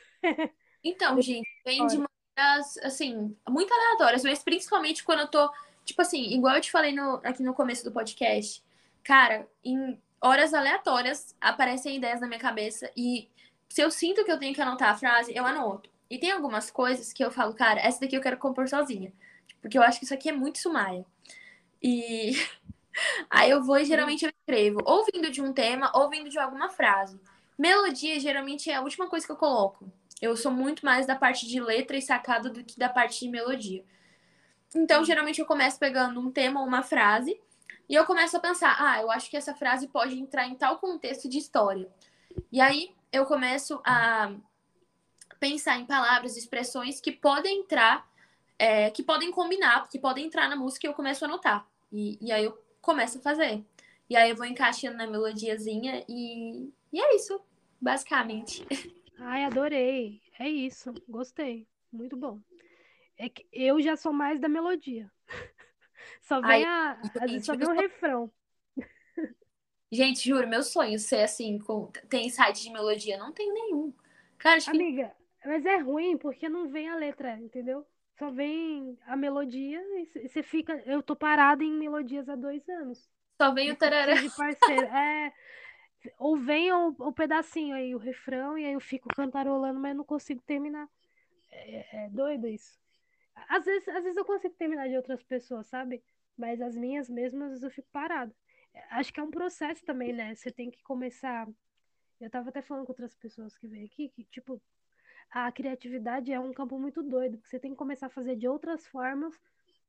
Então, 0.83 1.21
gente, 1.23 1.49
vem 1.65 1.87
de 1.87 1.97
maneiras, 2.37 2.77
assim, 2.79 3.37
muito 3.49 3.73
aleatórias, 3.73 4.25
mas 4.25 4.43
principalmente 4.43 5.05
quando 5.05 5.21
eu 5.21 5.29
tô, 5.29 5.51
tipo 5.85 6.03
assim, 6.03 6.23
igual 6.35 6.57
eu 6.57 6.61
te 6.61 6.71
falei 6.71 6.93
no- 6.93 7.21
aqui 7.25 7.43
no 7.43 7.55
começo 7.55 7.85
do 7.85 7.93
podcast, 7.93 8.63
cara, 9.05 9.49
em 9.65 10.01
horas 10.21 10.53
aleatórias 10.53 11.35
aparecem 11.41 11.97
ideias 11.97 12.21
na 12.21 12.27
minha 12.27 12.41
cabeça 12.41 12.91
e 12.97 13.31
se 13.69 13.81
eu 13.81 13.91
sinto 13.91 14.25
que 14.25 14.33
eu 14.33 14.39
tenho 14.39 14.55
que 14.55 14.61
anotar 14.61 14.91
a 14.91 14.97
frase, 14.97 15.35
eu 15.35 15.45
anoto. 15.45 15.91
E 16.11 16.19
tem 16.19 16.31
algumas 16.31 16.71
coisas 16.71 17.13
que 17.13 17.23
eu 17.23 17.31
falo, 17.31 17.55
cara, 17.55 17.81
essa 17.81 18.01
daqui 18.01 18.17
eu 18.17 18.21
quero 18.21 18.39
compor 18.39 18.69
sozinha. 18.69 19.13
Porque 19.61 19.77
eu 19.77 19.83
acho 19.83 19.99
que 19.99 20.05
isso 20.05 20.15
aqui 20.15 20.29
é 20.29 20.33
muito 20.33 20.59
Sumaia. 20.59 21.05
E 21.83 22.33
aí 23.29 23.51
eu 23.51 23.63
vou 23.63 23.79
e 23.79 23.85
geralmente 23.85 24.25
eu 24.25 24.31
escrevo, 24.31 24.81
ou 24.85 25.05
vindo 25.13 25.31
de 25.31 25.43
um 25.43 25.53
tema, 25.53 25.93
ou 25.95 26.09
vindo 26.09 26.31
de 26.31 26.39
alguma 26.39 26.71
frase. 26.71 27.21
Melodia 27.59 28.19
geralmente 28.19 28.71
é 28.71 28.77
a 28.77 28.81
última 28.81 29.09
coisa 29.09 29.27
que 29.27 29.33
eu 29.33 29.37
coloco. 29.37 29.91
Eu 30.21 30.37
sou 30.37 30.51
muito 30.51 30.85
mais 30.85 31.07
da 31.07 31.15
parte 31.15 31.47
de 31.47 31.61
letra 31.61 31.97
e 31.97 32.03
sacada 32.03 32.49
do 32.51 32.65
que 32.65 32.79
da 32.79 32.89
parte 32.89 33.21
de 33.21 33.29
melodia. 33.29 33.85
Então, 34.75 35.05
geralmente 35.05 35.41
eu 35.41 35.47
começo 35.47 35.79
pegando 35.79 36.21
um 36.21 36.31
tema 36.31 36.61
ou 36.61 36.67
uma 36.67 36.83
frase 36.83 37.41
e 37.89 37.95
eu 37.95 38.05
começo 38.05 38.37
a 38.37 38.41
pensar, 38.41 38.77
ah, 38.79 39.01
eu 39.01 39.11
acho 39.11 39.31
que 39.31 39.37
essa 39.37 39.55
frase 39.55 39.89
pode 39.89 40.19
entrar 40.19 40.47
em 40.47 40.55
tal 40.55 40.79
contexto 40.79 41.29
de 41.29 41.39
história. 41.39 41.89
E 42.53 42.61
aí 42.61 42.95
eu 43.13 43.25
começo 43.27 43.81
a 43.85 44.33
pensar 45.41 45.79
em 45.79 45.87
palavras, 45.87 46.37
expressões 46.37 47.01
que 47.01 47.13
podem 47.13 47.61
entrar, 47.61 48.09
é, 48.59 48.91
que 48.91 49.03
podem 49.03 49.31
combinar, 49.31 49.89
que 49.89 49.99
podem 49.99 50.27
entrar 50.27 50.49
na 50.49 50.57
música 50.57 50.87
e 50.87 50.91
eu 50.91 50.95
começo 50.95 51.25
a 51.25 51.29
anotar. 51.29 51.67
E, 51.93 52.19
e 52.21 52.33
aí 52.33 52.45
eu 52.45 52.59
começo 52.81 53.19
a 53.19 53.21
fazer. 53.21 53.65
E 54.11 54.17
aí 54.17 54.31
eu 54.31 54.37
vou 54.37 54.47
encaixando 54.47 54.97
na 54.97 55.07
melodiazinha 55.07 56.05
e, 56.09 56.73
e 56.93 57.01
é 57.01 57.15
isso, 57.15 57.41
basicamente. 57.81 58.67
Ai, 59.19 59.45
adorei. 59.45 60.21
É 60.39 60.49
isso. 60.49 60.95
Gostei. 61.09 61.67
Muito 61.93 62.17
bom. 62.17 62.41
É 63.17 63.29
que 63.29 63.47
eu 63.53 63.81
já 63.81 63.97
sou 63.97 64.13
mais 64.13 64.41
da 64.41 64.49
melodia. 64.49 65.11
Só 66.23 66.41
vem 66.41 66.65
Ai, 66.65 66.65
a. 66.65 67.01
Às 67.21 67.31
vezes 67.31 67.47
só 67.47 67.57
vem 67.57 67.69
o 67.69 67.73
refrão. 67.73 68.31
Gente, 69.91 70.29
juro, 70.29 70.47
meu 70.47 70.63
sonho 70.63 70.99
ser 70.99 71.23
assim, 71.23 71.59
com... 71.59 71.91
tem 72.09 72.29
site 72.29 72.63
de 72.63 72.71
melodia. 72.71 73.17
Não 73.17 73.33
tenho 73.33 73.55
nenhum. 73.55 73.93
Cara, 74.39 74.57
acho 74.57 74.71
que 74.71 74.77
Amiga, 74.77 75.13
mas 75.45 75.65
é 75.65 75.79
ruim 75.79 76.17
porque 76.17 76.49
não 76.49 76.69
vem 76.69 76.89
a 76.89 76.97
letra, 76.97 77.39
entendeu? 77.39 77.87
Só 78.19 78.31
vem 78.31 78.99
a 79.07 79.17
melodia 79.17 79.81
e 79.81 80.29
você 80.29 80.43
fica. 80.43 80.75
Eu 80.85 81.03
tô 81.03 81.15
parada 81.15 81.63
em 81.63 81.73
melodias 81.73 82.29
há 82.29 82.35
dois 82.35 82.69
anos. 82.69 83.09
só 83.41 83.53
vem 83.53 83.71
o 83.71 83.77
tarará. 83.77 84.15
De 84.15 84.31
parceiro. 84.31 84.87
É. 84.87 85.33
Ou 86.19 86.37
vem 86.37 86.73
o, 86.73 86.95
o 86.99 87.13
pedacinho 87.13 87.75
aí, 87.75 87.95
o 87.95 87.99
refrão, 87.99 88.57
e 88.57 88.65
aí 88.65 88.73
eu 88.73 88.81
fico 88.81 89.09
cantarolando, 89.09 89.81
mas 89.81 89.97
não 89.97 90.05
consigo 90.05 90.41
terminar. 90.43 90.89
É, 91.51 92.05
é 92.05 92.09
doido 92.11 92.47
isso. 92.47 92.79
Às 93.49 93.65
vezes, 93.65 93.89
às 93.89 94.03
vezes 94.03 94.17
eu 94.17 94.25
consigo 94.25 94.55
terminar 94.55 94.89
de 94.89 94.97
outras 94.97 95.23
pessoas, 95.23 95.67
sabe? 95.67 96.03
Mas 96.37 96.61
as 96.61 96.77
minhas 96.77 97.09
mesmas, 97.09 97.45
às 97.45 97.51
vezes 97.51 97.65
eu 97.65 97.71
fico 97.71 97.89
parada. 97.93 98.35
Acho 98.91 99.13
que 99.13 99.21
é 99.21 99.23
um 99.23 99.31
processo 99.31 99.85
também, 99.85 100.13
né? 100.13 100.35
Você 100.35 100.51
tem 100.51 100.71
que 100.71 100.83
começar. 100.83 101.49
Eu 102.21 102.31
tava 102.31 102.49
até 102.49 102.63
falando 102.63 102.85
com 102.85 102.93
outras 102.93 103.15
pessoas 103.15 103.57
que 103.57 103.67
veio 103.67 103.87
aqui, 103.87 104.09
que, 104.09 104.25
tipo, 104.25 104.61
a 105.31 105.51
criatividade 105.53 106.33
é 106.33 106.41
um 106.41 106.53
campo 106.53 106.79
muito 106.79 107.03
doido, 107.03 107.37
porque 107.37 107.51
você 107.51 107.61
tem 107.61 107.73
que 107.73 107.77
começar 107.77 108.07
a 108.07 108.11
fazer 108.11 108.37
de 108.37 108.49
outras 108.49 108.87
formas 108.87 109.35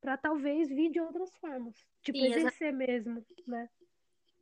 pra 0.00 0.16
talvez 0.16 0.68
vir 0.68 0.90
de 0.90 1.00
outras 1.00 1.34
formas. 1.36 1.74
Tipo, 2.02 2.18
Sim, 2.18 2.26
exercer 2.26 2.72
mesmo, 2.72 3.24
né? 3.46 3.68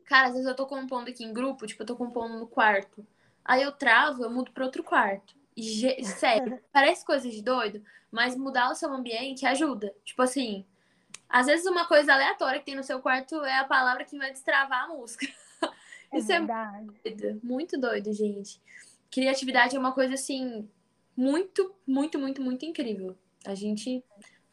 Cara, 0.05 0.29
às 0.29 0.33
vezes 0.33 0.47
eu 0.49 0.57
tô 0.57 0.67
compondo 0.67 1.09
aqui 1.09 1.25
em 1.25 1.33
grupo, 1.33 1.67
tipo, 1.67 1.83
eu 1.83 1.87
tô 1.87 1.97
compondo 1.97 2.39
no 2.39 2.47
quarto. 2.47 3.07
Aí 3.45 3.63
eu 3.63 3.73
travo, 3.73 4.23
eu 4.23 4.31
mudo 4.31 4.53
pra 4.53 4.65
outro 4.65 4.83
quarto. 4.83 5.35
E, 5.57 6.05
sério, 6.05 6.59
parece 6.73 7.05
coisa 7.05 7.29
de 7.29 7.43
doido, 7.43 7.83
mas 8.11 8.37
mudar 8.37 8.71
o 8.71 8.75
seu 8.75 8.93
ambiente 8.93 9.45
ajuda. 9.45 9.95
Tipo 10.05 10.23
assim, 10.23 10.65
às 11.29 11.47
vezes 11.47 11.67
uma 11.67 11.87
coisa 11.87 12.13
aleatória 12.15 12.59
que 12.59 12.67
tem 12.67 12.77
no 12.77 12.83
seu 12.83 13.01
quarto 13.01 13.37
é 13.45 13.59
a 13.59 13.65
palavra 13.65 14.05
que 14.05 14.17
vai 14.17 14.31
destravar 14.33 14.85
a 14.85 14.89
música. 14.89 15.27
É 16.11 16.21
Isso 16.21 16.33
é 16.33 16.39
verdade. 16.39 16.87
doido, 17.05 17.41
muito 17.45 17.79
doido, 17.79 18.11
gente. 18.15 18.63
Criatividade 19.11 19.77
é 19.77 19.79
uma 19.79 19.93
coisa 19.93 20.15
assim, 20.15 20.67
muito, 21.15 21.75
muito, 21.87 22.19
muito, 22.19 22.41
muito 22.41 22.65
incrível. 22.65 23.15
A 23.45 23.55
gente 23.55 24.03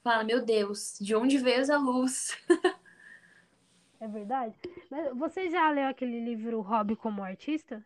fala, 0.04 0.26
meu 0.26 0.44
Deus, 0.44 0.98
de 1.00 1.16
onde 1.16 1.38
veio 1.38 1.62
essa 1.62 1.78
luz? 1.78 2.38
É 3.98 4.08
verdade. 4.08 4.56
Mas 4.92 5.18
você 5.18 5.50
já 5.50 5.70
leu 5.72 5.88
aquele 5.88 6.20
livro 6.20 6.62
Hobby 6.62 6.96
como 6.96 7.24
Artista? 7.24 7.84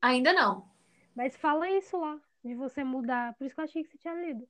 Ainda 0.00 0.32
não. 0.32 0.66
Mas 1.14 1.36
fala 1.36 1.68
isso 1.68 1.98
lá, 1.98 2.18
de 2.42 2.54
você 2.54 2.82
mudar. 2.82 3.34
Por 3.34 3.44
isso 3.44 3.54
que 3.54 3.60
eu 3.60 3.64
achei 3.64 3.84
que 3.84 3.90
você 3.90 3.98
tinha 3.98 4.14
lido. 4.14 4.48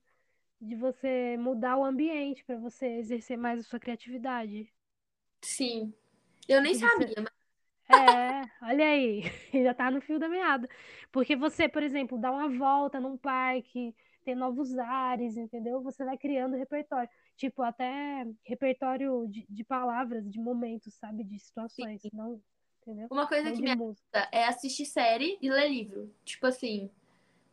De 0.61 0.75
você 0.75 1.35
mudar 1.37 1.75
o 1.77 1.83
ambiente 1.83 2.43
para 2.45 2.57
você 2.57 2.85
exercer 2.99 3.37
mais 3.37 3.59
a 3.59 3.63
sua 3.63 3.79
criatividade. 3.79 4.71
Sim. 5.41 5.93
Eu 6.47 6.61
nem 6.61 6.73
De 6.73 6.79
você- 6.79 6.87
sabia, 6.87 7.15
mas 7.17 7.31
É, 7.89 8.49
olha 8.65 8.85
aí, 8.85 9.21
já 9.65 9.73
tá 9.73 9.91
no 9.91 10.01
fio 10.01 10.19
da 10.19 10.29
meada. 10.29 10.69
Porque 11.11 11.35
você, 11.35 11.67
por 11.69 11.83
exemplo, 11.83 12.17
dá 12.17 12.31
uma 12.31 12.49
volta 12.49 12.99
num 12.99 13.17
parque, 13.17 13.93
tem 14.23 14.35
novos 14.35 14.77
ares, 14.77 15.35
entendeu? 15.37 15.81
Você 15.81 16.05
vai 16.05 16.17
criando 16.17 16.55
repertório. 16.55 17.09
Tipo, 17.35 17.63
até 17.63 18.25
repertório 18.45 19.27
de, 19.27 19.45
de 19.49 19.63
palavras, 19.63 20.29
de 20.29 20.39
momentos, 20.39 20.93
sabe? 20.95 21.23
De 21.23 21.37
situações, 21.39 22.01
não, 22.13 22.41
entendeu? 22.81 23.07
uma 23.11 23.27
coisa 23.27 23.49
Não 23.49 23.55
que 23.57 23.61
me 23.61 23.75
música. 23.75 24.29
é 24.31 24.45
assistir 24.45 24.85
série 24.85 25.37
e 25.41 25.49
ler 25.49 25.69
livro. 25.69 26.13
Tipo 26.23 26.47
assim. 26.47 26.89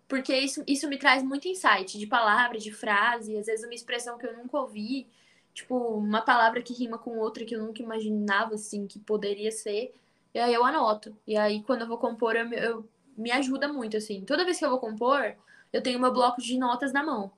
Porque 0.08 0.34
isso, 0.36 0.62
isso 0.66 0.88
me 0.88 0.98
traz 0.98 1.22
muito 1.22 1.48
insight 1.48 1.98
de 1.98 2.06
palavra, 2.06 2.58
de 2.58 2.72
frase, 2.72 3.36
às 3.36 3.46
vezes 3.46 3.64
uma 3.64 3.74
expressão 3.74 4.18
que 4.18 4.26
eu 4.26 4.36
nunca 4.36 4.58
ouvi, 4.58 5.06
tipo, 5.54 5.76
uma 5.76 6.22
palavra 6.22 6.62
que 6.62 6.72
rima 6.72 6.98
com 6.98 7.18
outra 7.18 7.44
que 7.44 7.54
eu 7.54 7.62
nunca 7.62 7.82
imaginava, 7.82 8.54
assim, 8.54 8.86
que 8.86 8.98
poderia 8.98 9.50
ser. 9.52 9.94
E 10.34 10.38
aí 10.38 10.54
eu 10.54 10.64
anoto. 10.64 11.16
E 11.26 11.36
aí, 11.36 11.62
quando 11.62 11.82
eu 11.82 11.88
vou 11.88 11.98
compor, 11.98 12.36
eu, 12.36 12.50
eu- 12.54 12.88
me 13.16 13.32
ajuda 13.32 13.68
muito, 13.68 13.96
assim. 13.96 14.24
Toda 14.24 14.44
vez 14.44 14.58
que 14.58 14.64
eu 14.64 14.70
vou 14.70 14.78
compor, 14.78 15.34
eu 15.72 15.82
tenho 15.82 15.98
meu 16.00 16.12
bloco 16.12 16.40
de 16.40 16.56
notas 16.58 16.92
na 16.92 17.02
mão. 17.02 17.32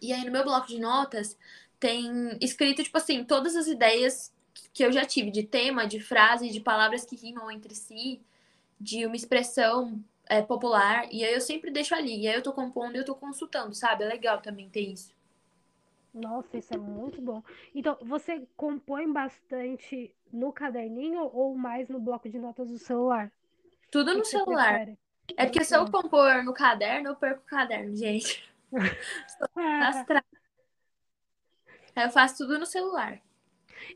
E 0.00 0.12
aí, 0.12 0.24
no 0.24 0.32
meu 0.32 0.44
bloco 0.44 0.66
de 0.66 0.78
notas, 0.78 1.36
tem 1.78 2.36
escrito, 2.40 2.82
tipo 2.82 2.96
assim, 2.96 3.24
todas 3.24 3.56
as 3.56 3.66
ideias 3.66 4.32
que 4.72 4.84
eu 4.84 4.92
já 4.92 5.04
tive 5.04 5.30
de 5.30 5.42
tema, 5.42 5.86
de 5.86 6.00
frase, 6.00 6.50
de 6.50 6.60
palavras 6.60 7.04
que 7.04 7.16
rimam 7.16 7.50
entre 7.50 7.74
si. 7.74 8.20
de 8.80 9.06
uma 9.06 9.16
expressão 9.16 10.00
é, 10.26 10.42
popular, 10.42 11.06
e 11.12 11.24
aí 11.24 11.34
eu 11.34 11.40
sempre 11.40 11.70
deixo 11.70 11.94
ali. 11.94 12.22
E 12.22 12.28
aí 12.28 12.34
eu 12.34 12.42
tô 12.42 12.52
compondo 12.52 12.96
e 12.96 12.98
eu 12.98 13.04
tô 13.04 13.14
consultando, 13.14 13.74
sabe? 13.74 14.04
É 14.04 14.08
legal 14.08 14.40
também 14.40 14.68
ter 14.68 14.80
isso. 14.80 15.14
Nossa, 16.12 16.56
isso 16.56 16.72
é 16.72 16.78
muito 16.78 17.20
bom. 17.20 17.42
Então, 17.74 17.98
você 18.02 18.46
compõe 18.56 19.12
bastante 19.12 20.14
no 20.32 20.52
caderninho 20.52 21.28
ou 21.32 21.56
mais 21.56 21.88
no 21.88 21.98
bloco 21.98 22.28
de 22.28 22.38
notas 22.38 22.70
do 22.70 22.78
celular? 22.78 23.32
Tudo 23.90 24.14
no 24.14 24.24
celular. 24.24 24.74
Prefere? 24.74 24.98
É 25.36 25.46
porque 25.46 25.64
se 25.64 25.76
eu 25.76 25.90
compor 25.90 26.44
no 26.44 26.52
caderno, 26.52 27.08
eu 27.08 27.16
perco 27.16 27.42
o 27.42 27.46
caderno, 27.46 27.96
gente. 27.96 28.48
eu 31.96 32.10
faço 32.10 32.38
tudo 32.38 32.58
no 32.58 32.66
celular. 32.66 33.20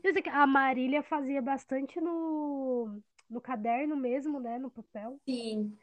Eu 0.03 0.13
sei 0.13 0.21
que 0.21 0.29
a 0.29 0.45
Marília 0.45 1.01
fazia 1.01 1.41
bastante 1.41 2.01
no, 2.01 2.99
no 3.29 3.39
caderno 3.39 3.95
mesmo, 3.95 4.39
né? 4.39 4.57
No 4.57 4.69
papel. 4.69 5.19
Sim. 5.25 5.77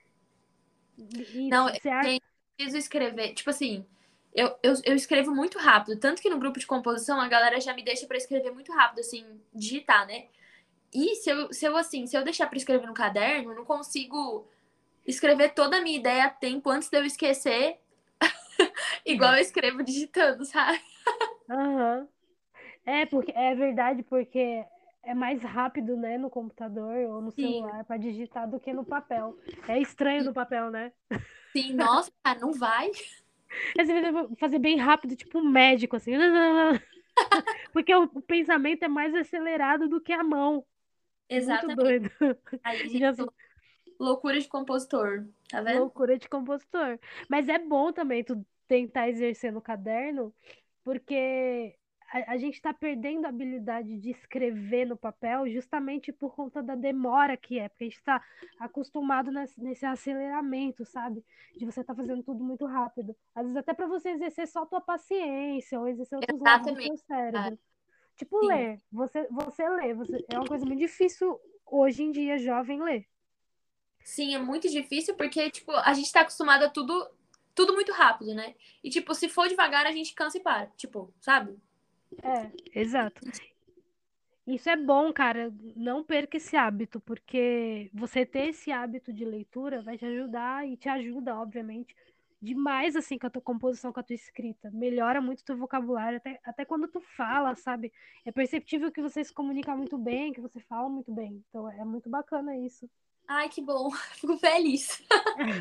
E, 0.99 1.51
Não, 1.51 1.69
você 1.71 1.91
eu 1.91 2.21
preciso 2.57 2.79
escrever. 2.79 3.35
Tipo 3.35 3.51
assim, 3.51 3.85
eu, 4.35 4.57
eu, 4.63 4.75
eu 4.85 4.95
escrevo 4.95 5.35
muito 5.35 5.59
rápido. 5.59 5.99
Tanto 5.99 6.23
que 6.23 6.31
no 6.31 6.39
grupo 6.39 6.59
de 6.59 6.67
composição 6.67 7.21
a 7.21 7.29
galera 7.29 7.61
já 7.61 7.75
me 7.75 7.83
deixa 7.85 8.07
para 8.07 8.17
escrever 8.17 8.51
muito 8.53 8.73
rápido, 8.73 9.01
assim, 9.01 9.25
digitar, 9.55 10.07
né? 10.07 10.27
E 10.95 11.17
se 11.17 11.31
eu, 11.31 11.53
se 11.53 11.67
eu 11.67 11.77
assim, 11.77 12.07
se 12.07 12.17
eu 12.17 12.25
deixar 12.25 12.49
para 12.49 12.59
escrever 12.59 12.87
no 12.87 12.95
caderno, 12.95 13.53
eu 13.53 13.57
não 13.57 13.65
consigo 13.65 14.47
escrever 15.07 15.51
toda 15.55 15.79
a 15.79 15.83
minha 15.83 15.99
ideia 15.99 16.27
a 16.27 16.31
tempo 16.31 16.71
antes 16.71 16.89
de 16.91 16.99
eu 16.99 17.05
esquecer, 17.05 17.79
igual 19.05 19.35
eu 19.35 19.41
escrevo 19.41 19.83
digitando, 19.83 20.45
sabe? 20.45 20.81
Aham. 21.51 22.01
Uhum. 22.03 22.09
É, 22.87 23.07
porque 23.07 23.33
é 23.33 23.55
verdade, 23.55 24.03
porque 24.05 24.65
é 25.07 25.15
mais 25.15 25.41
rápido, 25.41 25.97
né, 25.97 26.19
no 26.19 26.29
computador 26.29 26.97
ou 27.09 27.23
no 27.23 27.31
celular 27.31 27.85
para 27.85 27.97
digitar 27.97 28.51
do 28.51 28.59
que 28.59 28.73
no 28.73 28.85
papel. 28.85 29.39
É 29.69 29.81
estranho 29.81 30.25
no 30.25 30.35
papel, 30.35 30.69
né? 30.69 30.93
Sim, 31.53 31.75
nossa, 31.75 32.11
não 32.41 32.53
vai. 32.53 32.91
Você 33.79 34.11
vai 34.11 34.29
fazer 34.37 34.59
bem 34.59 34.77
rápido, 34.77 35.15
tipo 35.15 35.39
um 35.39 35.49
médico, 35.49 35.95
assim. 35.95 36.11
Porque 37.73 37.95
o 37.95 38.09
pensamento 38.23 38.83
é 38.83 38.89
mais 38.89 39.15
acelerado 39.15 39.89
do 39.89 40.01
que 40.01 40.13
a 40.13 40.25
mão. 40.25 40.67
Exatamente. 41.29 41.77
Muito 41.81 42.19
doido. 42.19 42.39
Aí, 42.65 42.89
Já... 42.99 43.15
Loucura 43.99 44.39
de 44.41 44.49
compositor, 44.49 45.25
tá 45.49 45.63
vendo? 45.63 45.79
Loucura 45.79 46.19
de 46.19 46.29
compositor. 46.29 46.99
Mas 47.31 47.49
é 47.49 47.59
bom 47.59 47.93
também 47.93 48.25
tu 48.25 48.45
tentar 48.67 49.09
exercer 49.09 49.53
no 49.53 49.63
caderno, 49.63 50.35
porque 50.85 51.77
a, 52.11 52.33
a 52.33 52.37
gente 52.39 52.55
está 52.55 52.73
perdendo 52.73 53.27
a 53.27 53.29
habilidade 53.29 53.97
de 53.99 54.11
escrever 54.11 54.87
no 54.87 54.97
papel 54.97 55.49
justamente 55.51 56.13
por 56.13 56.35
conta 56.35 56.63
da 56.63 56.75
demora 56.75 57.37
que 57.37 57.59
é, 57.59 57.69
porque 57.69 57.85
a 57.85 57.89
gente 57.89 57.97
está 57.97 58.25
acostumado 58.59 59.31
nesse, 59.31 59.61
nesse, 59.61 59.85
aceleramento, 59.85 60.85
sabe? 60.85 61.25
De 61.57 61.65
você 61.65 61.81
estar 61.81 61.95
tá 61.95 62.01
fazendo 62.01 62.23
tudo 62.23 62.43
muito 62.43 62.67
rápido. 62.67 63.17
Às 63.35 63.43
vezes 63.43 63.57
até 63.57 63.75
para 63.75 63.87
você 63.87 64.11
exercer 64.11 64.47
só 64.47 64.63
a 64.63 64.67
tua 64.67 64.81
paciência 64.81 65.79
ou 65.79 65.89
exercer 65.89 66.19
outros 66.19 66.41
lados 66.41 66.73
do 66.73 66.83
seu 66.83 66.97
cérebro. 66.99 67.59
Tipo, 68.17 68.41
Sim. 68.41 68.47
ler. 68.47 68.83
Você, 68.91 69.27
você 69.31 69.69
lê. 69.69 69.95
Você, 69.95 70.25
é 70.29 70.39
uma 70.39 70.47
coisa 70.47 70.65
muito 70.65 70.79
difícil 70.79 71.39
hoje 71.67 72.03
em 72.03 72.11
dia, 72.11 72.39
jovem, 72.39 72.83
ler. 72.83 73.07
Sim, 74.03 74.35
é 74.35 74.39
muito 74.39 74.69
difícil 74.71 75.15
porque, 75.17 75.51
tipo, 75.51 75.73
a 75.73 75.93
gente 75.93 76.13
tá 76.13 76.21
acostumado 76.21 76.63
a 76.63 76.71
tudo, 76.71 77.11
tudo 77.55 77.75
muito 77.75 77.93
rápido, 77.93 78.33
né? 78.35 78.55
E, 78.83 78.89
tipo, 78.89 79.15
se 79.15 79.29
for 79.29 79.49
devagar, 79.49 79.85
a 79.85 79.93
gente 79.93 80.15
cansa 80.15 80.39
e 80.39 80.41
para. 80.41 80.69
Tipo, 80.77 81.13
sabe? 81.21 81.59
É, 82.23 82.81
exato. 82.81 83.21
Isso 84.47 84.71
é 84.71 84.77
bom, 84.77 85.13
cara. 85.13 85.53
Não 85.75 86.05
perca 86.05 86.37
esse 86.37 86.57
hábito, 86.57 87.01
porque 87.01 87.91
você 87.93 88.25
ter 88.25 88.51
esse 88.51 88.71
hábito 88.71 89.13
de 89.13 89.25
leitura 89.25 89.83
vai 89.83 89.99
te 89.99 90.05
ajudar 90.05 90.67
e 90.67 90.77
te 90.77 90.89
ajuda, 90.89 91.35
obviamente, 91.35 91.95
demais 92.41 92.95
assim 92.95 93.19
com 93.19 93.27
a 93.27 93.31
tua 93.31 93.43
composição, 93.43 93.93
com 93.93 93.99
a 93.99 94.03
tua 94.05 94.15
escrita. 94.15 94.71
Melhora 94.71 95.21
muito 95.21 95.41
o 95.41 95.45
teu 95.45 95.57
vocabulário, 95.57 96.19
até, 96.19 96.39
até 96.45 96.65
quando 96.65 96.87
tu 96.87 97.01
fala, 97.01 97.57
sabe? 97.57 97.93
É 98.25 98.31
perceptível 98.31 98.93
que 98.93 99.03
você 99.03 99.25
se 99.25 99.33
comunica 99.33 99.75
muito 99.75 99.99
bem, 99.99 100.33
que 100.33 100.41
você 100.41 100.61
fala 100.61 100.89
muito 100.89 101.13
bem. 101.13 101.43
Então 101.49 101.69
é 101.69 101.85
muito 101.85 102.09
bacana 102.09 102.57
isso. 102.57 102.89
Ai, 103.27 103.49
que 103.49 103.61
bom. 103.61 103.91
Fico 104.15 104.39
feliz. 104.39 105.03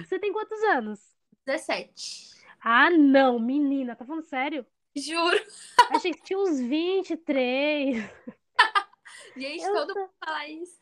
Você 0.07 0.19
tem 0.19 0.31
quantos 0.31 0.61
anos? 0.63 1.15
17. 1.43 2.35
Ah, 2.61 2.89
não, 2.91 3.39
menina, 3.39 3.95
tá 3.95 4.05
falando 4.05 4.23
sério? 4.23 4.65
Juro. 4.95 5.37
Achei 5.91 6.13
que 6.13 6.23
tinha 6.23 6.39
uns 6.39 6.59
23. 6.59 7.97
Gente, 9.35 9.63
eu 9.63 9.73
todo 9.73 9.93
tô... 9.93 9.99
mundo 9.99 10.11
fala 10.23 10.47
isso. 10.47 10.79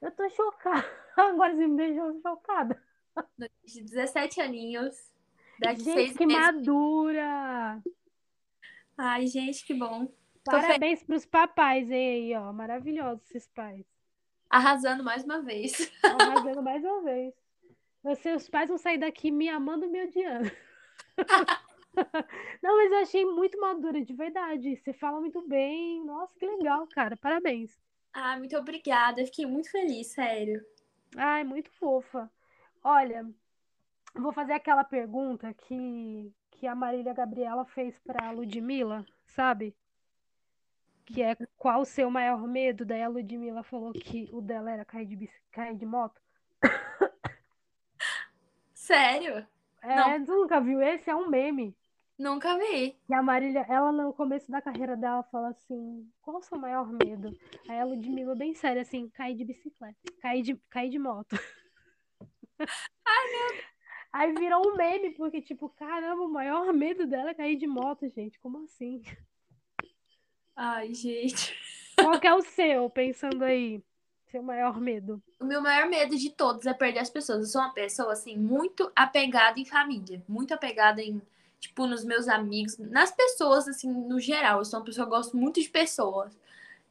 Eu 0.00 0.10
tô 0.10 0.28
chocada. 0.28 0.86
Agora 1.16 1.54
você 1.54 1.66
me 1.66 1.76
deixou 1.76 2.20
chocada. 2.20 2.82
De 3.64 3.82
17 3.82 4.40
aninhos. 4.40 5.12
Gente, 5.78 6.14
que 6.14 6.26
meses. 6.26 6.42
madura! 6.42 7.82
Ai, 8.98 9.26
gente, 9.26 9.64
que 9.64 9.72
bom. 9.72 10.12
Parabéns 10.44 11.02
para 11.02 11.16
os 11.16 11.24
papais 11.24 11.90
aí, 11.90 12.34
ó. 12.34 12.52
Maravilhosos 12.52 13.24
esses 13.30 13.48
pais. 13.48 13.86
Arrasando 14.50 15.02
mais 15.02 15.24
uma 15.24 15.40
vez. 15.40 15.90
Arrasando 16.02 16.62
mais 16.62 16.84
uma 16.84 17.02
vez. 17.02 17.34
Seus 18.20 18.48
pais 18.48 18.68
vão 18.68 18.76
sair 18.76 18.98
daqui 18.98 19.30
me 19.30 19.48
amando 19.48 19.86
e 19.86 19.88
me 19.88 20.04
odiando. 20.04 20.50
Não, 22.62 22.76
mas 22.76 22.92
eu 22.92 22.98
achei 22.98 23.24
muito 23.24 23.60
madura, 23.60 24.02
de 24.02 24.12
verdade. 24.12 24.76
Você 24.76 24.92
fala 24.92 25.20
muito 25.20 25.46
bem. 25.46 26.04
Nossa, 26.04 26.34
que 26.38 26.46
legal, 26.46 26.86
cara. 26.88 27.16
Parabéns. 27.16 27.78
Ah, 28.12 28.36
muito 28.38 28.56
obrigada. 28.56 29.24
Fiquei 29.24 29.46
muito 29.46 29.70
feliz, 29.70 30.08
sério. 30.08 30.64
Ai, 31.16 31.44
muito 31.44 31.70
fofa. 31.72 32.30
Olha, 32.82 33.26
vou 34.14 34.32
fazer 34.32 34.52
aquela 34.52 34.84
pergunta 34.84 35.52
que, 35.54 36.32
que 36.50 36.66
a 36.66 36.74
Marília 36.74 37.14
Gabriela 37.14 37.64
fez 37.64 37.98
para 38.00 38.28
a 38.28 38.30
Ludmilla, 38.30 39.04
sabe? 39.26 39.74
Que 41.06 41.22
é 41.22 41.36
qual 41.56 41.82
o 41.82 41.86
seu 41.86 42.10
maior 42.10 42.46
medo? 42.46 42.84
Daí 42.84 43.02
a 43.02 43.08
Ludmilla 43.08 43.62
falou 43.62 43.92
que 43.92 44.28
o 44.32 44.40
dela 44.40 44.70
era 44.70 44.84
cair 44.84 45.06
de, 45.16 45.30
cair 45.50 45.76
de 45.76 45.86
moto. 45.86 46.20
Sério? 48.74 49.46
É, 49.82 49.96
Não. 49.96 50.24
tu 50.24 50.34
nunca 50.34 50.60
viu 50.60 50.80
esse? 50.80 51.10
É 51.10 51.16
um 51.16 51.28
meme. 51.28 51.76
Nunca 52.18 52.56
vi. 52.56 52.96
E 53.08 53.14
a 53.14 53.22
Marília, 53.22 53.66
ela 53.68 53.90
no 53.90 54.12
começo 54.12 54.50
da 54.50 54.62
carreira 54.62 54.96
dela 54.96 55.22
fala 55.24 55.48
assim: 55.48 56.08
qual 56.22 56.38
o 56.38 56.42
seu 56.42 56.58
maior 56.58 56.88
medo? 56.92 57.36
Aí 57.68 57.80
a 57.80 57.84
Ludmilla, 57.84 58.36
bem 58.36 58.54
séria, 58.54 58.82
assim: 58.82 59.08
cair 59.10 59.34
de 59.34 59.44
bicicleta, 59.44 59.98
cair 60.20 60.42
de, 60.42 60.54
cair 60.70 60.90
de 60.90 60.98
moto. 60.98 61.36
Ai, 63.04 63.30
meu 63.30 63.48
Deus. 63.52 63.74
Aí 64.12 64.32
virou 64.32 64.64
um 64.64 64.76
meme, 64.76 65.10
porque, 65.10 65.42
tipo, 65.42 65.68
caramba, 65.70 66.22
o 66.22 66.32
maior 66.32 66.72
medo 66.72 67.04
dela 67.04 67.30
é 67.30 67.34
cair 67.34 67.56
de 67.56 67.66
moto, 67.66 68.08
gente. 68.08 68.38
Como 68.38 68.62
assim? 68.62 69.02
Ai, 70.54 70.94
gente. 70.94 71.52
Qual 71.98 72.20
que 72.20 72.26
é 72.28 72.32
o 72.32 72.40
seu, 72.40 72.88
pensando 72.88 73.42
aí? 73.42 73.82
Seu 74.30 74.40
maior 74.40 74.80
medo? 74.80 75.20
O 75.40 75.44
meu 75.44 75.60
maior 75.60 75.88
medo 75.88 76.16
de 76.16 76.30
todos 76.30 76.64
é 76.64 76.72
perder 76.72 77.00
as 77.00 77.10
pessoas. 77.10 77.40
Eu 77.40 77.46
sou 77.46 77.60
uma 77.60 77.74
pessoa, 77.74 78.12
assim, 78.12 78.36
muito 78.36 78.90
apegada 78.94 79.58
em 79.58 79.64
família. 79.64 80.22
Muito 80.28 80.54
apegada 80.54 81.02
em 81.02 81.20
tipo, 81.64 81.86
nos 81.86 82.04
meus 82.04 82.28
amigos, 82.28 82.76
nas 82.78 83.10
pessoas, 83.10 83.66
assim, 83.66 83.90
no 83.90 84.20
geral. 84.20 84.58
Eu 84.58 84.64
sou 84.64 84.78
uma 84.78 84.84
pessoa 84.84 85.06
que 85.06 85.10
gosto 85.10 85.36
muito 85.36 85.60
de 85.60 85.68
pessoas. 85.68 86.36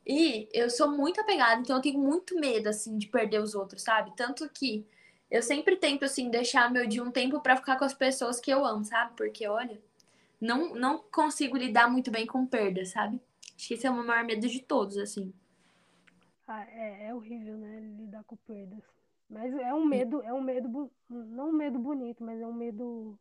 E 0.06 0.50
eu 0.52 0.70
sou 0.70 0.92
muito 0.92 1.22
apegada, 1.22 1.62
então 1.62 1.76
eu 1.78 1.82
tenho 1.82 2.00
muito 2.00 2.38
medo, 2.40 2.68
assim, 2.68 2.98
de 2.98 3.08
perder 3.08 3.40
os 3.40 3.56
outros, 3.56 3.84
sabe? 3.84 4.12
Tanto 4.18 4.50
que 4.50 4.86
eu 5.30 5.42
sempre 5.42 5.76
tento, 5.78 6.04
assim, 6.04 6.30
deixar 6.30 6.72
meu 6.72 6.88
dia 6.88 7.04
um 7.04 7.12
tempo 7.12 7.40
para 7.40 7.56
ficar 7.56 7.78
com 7.78 7.86
as 7.86 7.94
pessoas 7.94 8.40
que 8.40 8.52
eu 8.52 8.66
amo, 8.66 8.84
sabe? 8.84 9.14
Porque, 9.16 9.48
olha, 9.48 9.80
não, 10.42 10.76
não 10.76 10.98
consigo 11.12 11.56
lidar 11.56 11.90
muito 11.90 12.12
bem 12.12 12.26
com 12.26 12.46
perda, 12.46 12.84
sabe? 12.86 13.22
Acho 13.56 13.68
que 13.68 13.74
esse 13.76 13.88
é 13.88 13.92
o 13.92 13.94
meu 13.94 14.04
maior 14.04 14.26
medo 14.26 14.48
de 14.48 14.60
todos, 14.60 14.98
assim. 14.98 15.32
Ah, 16.48 16.66
é, 16.70 17.08
é 17.08 17.16
horrível, 17.16 17.58
né? 17.58 17.80
Lidar 18.00 18.24
com 18.24 18.36
perdas. 18.36 18.84
Mas 19.30 19.54
é 19.54 19.74
um 19.74 19.86
medo, 19.86 20.22
é 20.24 20.34
um 20.34 20.42
medo, 20.42 20.92
não 21.10 21.50
um 21.50 21.54
medo 21.54 21.80
bonito, 21.80 22.24
mas 22.24 22.42
é 22.42 22.46
um 22.46 22.54
medo 22.54 23.18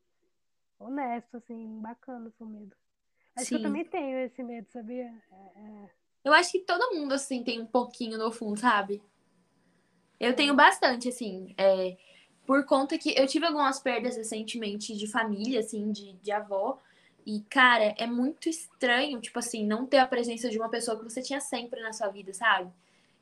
honesto, 0.79 1.37
assim, 1.37 1.81
bacana 1.81 2.29
o 2.29 2.33
seu 2.33 2.47
medo. 2.47 2.75
Acho 3.37 3.47
Sim. 3.47 3.57
que 3.57 3.61
eu 3.61 3.63
também 3.63 3.85
tenho 3.85 4.19
esse 4.19 4.43
medo, 4.43 4.69
sabia? 4.71 5.13
É, 5.31 5.61
é... 5.61 5.91
Eu 6.25 6.33
acho 6.33 6.53
que 6.53 6.61
todo 6.61 6.95
mundo, 6.95 7.13
assim, 7.13 7.43
tem 7.43 7.61
um 7.61 7.67
pouquinho 7.67 8.19
no 8.19 8.31
fundo, 8.31 8.59
sabe? 8.59 9.03
Eu 10.21 10.35
tenho 10.37 10.55
bastante, 10.55 11.09
assim, 11.09 11.55
é, 11.59 11.97
por 12.47 12.65
conta 12.65 12.99
que 12.99 13.19
eu 13.19 13.27
tive 13.27 13.47
algumas 13.47 13.81
perdas 13.81 14.17
recentemente 14.17 14.97
de 14.97 15.07
família, 15.07 15.61
assim, 15.61 15.91
de, 15.91 16.13
de 16.15 16.31
avó. 16.31 16.79
E, 17.25 17.41
cara, 17.49 17.95
é 17.99 18.07
muito 18.07 18.49
estranho, 18.49 19.21
tipo 19.21 19.39
assim, 19.39 19.67
não 19.67 19.87
ter 19.87 19.99
a 19.99 20.07
presença 20.07 20.49
de 20.49 20.59
uma 20.59 20.69
pessoa 20.69 20.99
que 20.99 21.05
você 21.05 21.23
tinha 21.23 21.41
sempre 21.41 21.81
na 21.81 21.93
sua 21.93 22.09
vida, 22.09 22.33
sabe? 22.33 22.71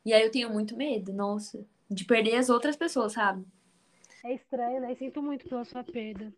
E 0.04 0.12
aí 0.12 0.22
eu 0.22 0.30
tenho 0.30 0.50
muito 0.50 0.76
medo, 0.76 1.12
nossa, 1.12 1.64
de 1.90 2.04
perder 2.04 2.36
as 2.36 2.48
outras 2.48 2.76
pessoas, 2.76 3.12
sabe? 3.12 3.46
É 4.24 4.34
estranho, 4.34 4.80
né? 4.80 4.94
sinto 4.94 5.22
muito 5.22 5.48
pela 5.48 5.64
sua 5.64 5.84
perda. 5.84 6.32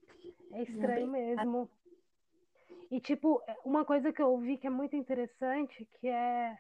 É 0.53 0.63
estranho 0.63 1.09
mesmo. 1.09 1.71
E, 2.91 3.01
tipo, 3.01 3.43
uma 3.65 3.85
coisa 3.85 4.13
que 4.13 4.21
eu 4.21 4.37
vi 4.39 4.59
que 4.59 4.67
é 4.67 4.71
muito 4.71 4.95
interessante, 4.95 5.89
que 5.99 6.09
é 6.09 6.59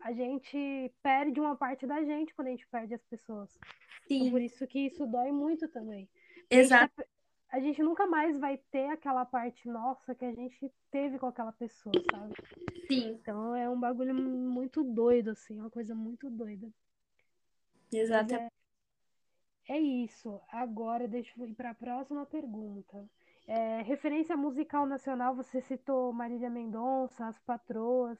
a 0.00 0.12
gente 0.12 0.92
perde 1.02 1.40
uma 1.40 1.56
parte 1.56 1.86
da 1.86 2.02
gente 2.04 2.34
quando 2.34 2.48
a 2.48 2.50
gente 2.50 2.66
perde 2.68 2.94
as 2.94 3.04
pessoas. 3.04 3.50
Então, 4.04 4.26
Sim, 4.26 4.30
por 4.30 4.40
isso 4.40 4.66
que 4.66 4.86
isso 4.86 5.06
dói 5.06 5.32
muito 5.32 5.68
também. 5.68 6.08
A 6.50 6.54
gente, 6.54 6.66
exato. 6.66 6.94
tá- 6.96 7.04
a 7.50 7.60
gente 7.60 7.82
nunca 7.82 8.06
mais 8.06 8.38
vai 8.38 8.58
ter 8.70 8.88
aquela 8.90 9.24
parte 9.24 9.68
nossa 9.68 10.14
que 10.14 10.24
a 10.24 10.32
gente 10.32 10.72
teve 10.90 11.18
com 11.18 11.26
aquela 11.26 11.52
pessoa, 11.52 11.94
sabe? 12.10 12.34
Sim, 12.86 13.10
Então 13.10 13.54
é 13.54 13.68
um 13.68 13.78
bagulho 13.78 14.14
muito 14.14 14.82
doido, 14.82 15.30
assim, 15.30 15.58
uma 15.58 15.70
coisa 15.70 15.94
muito 15.94 16.30
doida. 16.30 16.68
Exato. 17.92 18.34
é, 18.34 18.48
é 19.68 19.78
isso. 19.78 20.40
Agora 20.48 21.06
deixa 21.06 21.32
eu 21.40 21.46
ir 21.46 21.54
para 21.54 21.70
a 21.70 21.74
próxima 21.74 22.24
pergunta. 22.26 23.08
É, 23.46 23.82
referência 23.82 24.36
musical 24.36 24.86
nacional, 24.86 25.34
você 25.34 25.60
citou 25.60 26.12
Marília 26.12 26.48
Mendonça, 26.48 27.26
As 27.26 27.38
Patroas, 27.40 28.18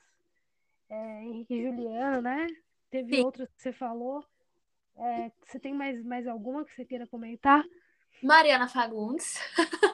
é, 0.90 1.24
Henrique 1.24 1.54
e 1.54 1.62
Juliano, 1.62 2.20
né? 2.20 2.46
Teve 2.90 3.16
Sim. 3.16 3.24
outras 3.24 3.48
que 3.52 3.62
você 3.62 3.72
falou. 3.72 4.24
É, 4.96 5.32
você 5.44 5.58
tem 5.58 5.72
mais, 5.72 6.04
mais 6.04 6.26
alguma 6.26 6.64
que 6.64 6.74
você 6.74 6.84
queira 6.84 7.06
comentar? 7.06 7.64
Mariana 8.22 8.68
Fagundes. 8.68 9.36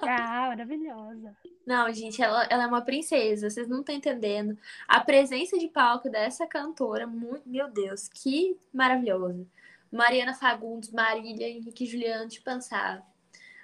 Ah, 0.03 0.49
maravilhosa. 0.49 1.37
Não, 1.67 1.91
gente, 1.93 2.21
ela, 2.21 2.47
ela 2.51 2.65
é 2.65 2.67
uma 2.67 2.83
princesa, 2.83 3.49
vocês 3.49 3.69
não 3.69 3.81
estão 3.81 3.95
entendendo. 3.95 4.59
A 4.87 5.01
presença 5.01 5.59
de 5.59 5.69
palco 5.69 6.11
dessa 6.11 6.47
cantora, 6.47 7.07
muito, 7.07 7.49
meu 7.49 7.71
Deus, 7.71 8.09
que 8.09 8.59
maravilhoso. 8.73 9.47
Mariana 9.91 10.35
Fagundes, 10.35 10.91
Marília, 10.91 11.49
Henrique 11.49 11.85
e 11.85 11.87
Juliano, 11.87 12.29
de 12.29 12.41
pensar. 12.41 13.03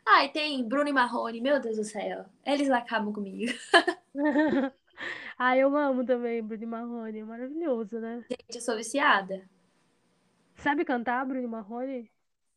Ah, 0.06 0.24
e 0.24 0.28
tem 0.28 0.62
Bruno 0.66 0.88
e 0.88 0.92
Marrone, 0.92 1.40
meu 1.40 1.60
Deus 1.60 1.76
do 1.76 1.84
céu. 1.84 2.26
Eles 2.44 2.70
acabam 2.70 3.12
comigo. 3.12 3.52
Ah, 5.36 5.56
eu 5.56 5.76
amo 5.76 6.04
também 6.04 6.42
Bruno 6.42 6.66
Marrone, 6.68 7.18
é 7.18 7.24
maravilhoso, 7.24 7.98
né? 7.98 8.24
Gente, 8.30 8.54
eu 8.54 8.60
sou 8.60 8.76
viciada. 8.76 9.42
Sabe 10.54 10.84
cantar, 10.84 11.26
Bruno 11.26 11.48
Marrone? 11.48 12.08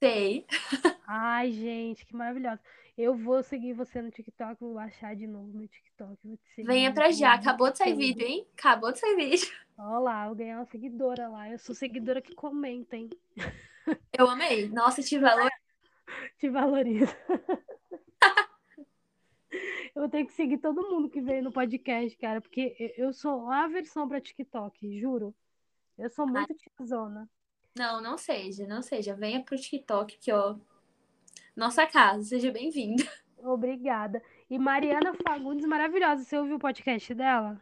Sei. 0.02 0.46
Ai, 1.08 1.52
gente, 1.52 2.06
que 2.06 2.16
maravilhosa. 2.16 2.62
Eu 2.98 3.16
vou 3.16 3.42
seguir 3.42 3.74
você 3.74 4.02
no 4.02 4.12
TikTok, 4.12 4.60
vou 4.60 4.76
baixar 4.76 5.16
de 5.16 5.26
novo 5.26 5.48
meu 5.54 5.68
TikTok, 5.68 6.18
vou 6.24 6.38
te 6.38 6.50
seguir. 6.56 6.68
Venha 6.68 6.94
pra 6.94 7.12
já. 7.12 7.34
Acabou 7.34 7.72
de 7.72 7.78
sair 7.78 7.96
vídeo, 7.96 8.26
hein? 8.26 8.48
Acabou 8.58 8.92
de 8.92 9.00
sair 9.00 9.16
vídeo. 9.16 9.48
Olha 9.78 10.00
lá, 10.00 10.28
eu 10.28 10.36
ganhei 10.36 10.54
uma 10.54 10.66
seguidora 10.66 11.28
lá. 11.28 11.50
Eu 11.50 11.60
sou 11.60 11.74
seguidora 11.74 12.22
que 12.22 12.36
comenta, 12.36 12.96
hein? 12.96 13.10
Eu 14.18 14.30
amei. 14.30 14.68
Nossa, 14.70 15.02
te 15.02 15.18
valor. 15.18 15.50
Te 16.40 16.50
valorizo. 16.50 17.14
Eu 19.96 20.02
vou 20.02 20.10
ter 20.10 20.26
que 20.26 20.34
seguir 20.34 20.58
todo 20.60 20.88
mundo 20.90 21.10
que 21.10 21.22
veio 21.22 21.42
no 21.42 21.52
podcast, 21.52 22.16
cara, 22.20 22.40
porque 22.40 22.94
eu- 22.98 23.12
sou 23.14 23.44
uma 23.46 23.64
aversão 23.64 24.08
pra 24.08 24.22
TikTok, 24.22 25.00
juro. 25.00 25.34
Eu 25.98 26.10
sou 26.10 26.28
muito 26.28 26.54
tiazona. 26.54 27.28
Não, 27.76 28.00
não 28.02 28.18
seja, 28.18 28.68
não 28.68 28.82
seja. 28.84 29.16
Venha 29.16 29.44
pro 29.44 29.58
TikTok, 29.58 30.18
que 30.20 30.32
ó. 30.32 30.56
Nossa 31.56 31.88
casa, 31.88 32.24
seja 32.24 32.52
bem-vindo. 32.52 33.04
Obrigada. 33.40 34.22
E 34.50 34.60
Mariana 34.60 35.14
Fagundes, 35.28 35.66
maravilhosa. 35.66 36.24
Você 36.24 36.38
ouviu 36.38 36.58
o 36.58 36.60
podcast 36.60 37.14
dela? 37.16 37.60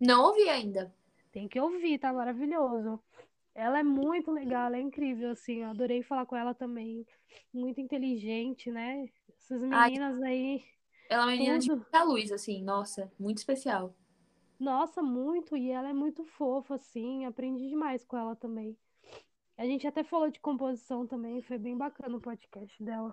Não 0.00 0.24
ouvi 0.24 0.48
ainda. 0.48 0.92
Tem 1.30 1.46
que 1.46 1.60
ouvir, 1.60 1.98
tá 1.98 2.12
maravilhoso. 2.12 3.00
Ela 3.58 3.80
é 3.80 3.82
muito 3.82 4.30
legal, 4.30 4.66
ela 4.66 4.76
é 4.76 4.80
incrível, 4.80 5.32
assim. 5.32 5.62
Eu 5.62 5.70
adorei 5.70 6.00
falar 6.00 6.24
com 6.26 6.36
ela 6.36 6.54
também. 6.54 7.04
Muito 7.52 7.80
inteligente, 7.80 8.70
né? 8.70 9.10
Essas 9.36 9.60
Ai, 9.72 9.90
meninas 9.90 10.22
aí, 10.22 10.64
ela 11.08 11.22
é 11.22 11.24
uma 11.24 11.32
menina 11.32 11.58
de 11.58 11.66
tudo. 11.66 11.80
muita 11.80 12.04
luz, 12.04 12.30
assim. 12.30 12.62
Nossa, 12.62 13.10
muito 13.18 13.38
especial. 13.38 13.92
Nossa, 14.60 15.02
muito. 15.02 15.56
E 15.56 15.70
ela 15.72 15.88
é 15.88 15.92
muito 15.92 16.24
fofa, 16.24 16.76
assim. 16.76 17.24
Aprendi 17.24 17.68
demais 17.68 18.04
com 18.04 18.16
ela 18.16 18.36
também. 18.36 18.78
A 19.56 19.64
gente 19.64 19.88
até 19.88 20.04
falou 20.04 20.30
de 20.30 20.38
composição 20.38 21.04
também. 21.04 21.42
Foi 21.42 21.58
bem 21.58 21.76
bacana 21.76 22.16
o 22.16 22.20
podcast 22.20 22.80
dela. 22.80 23.12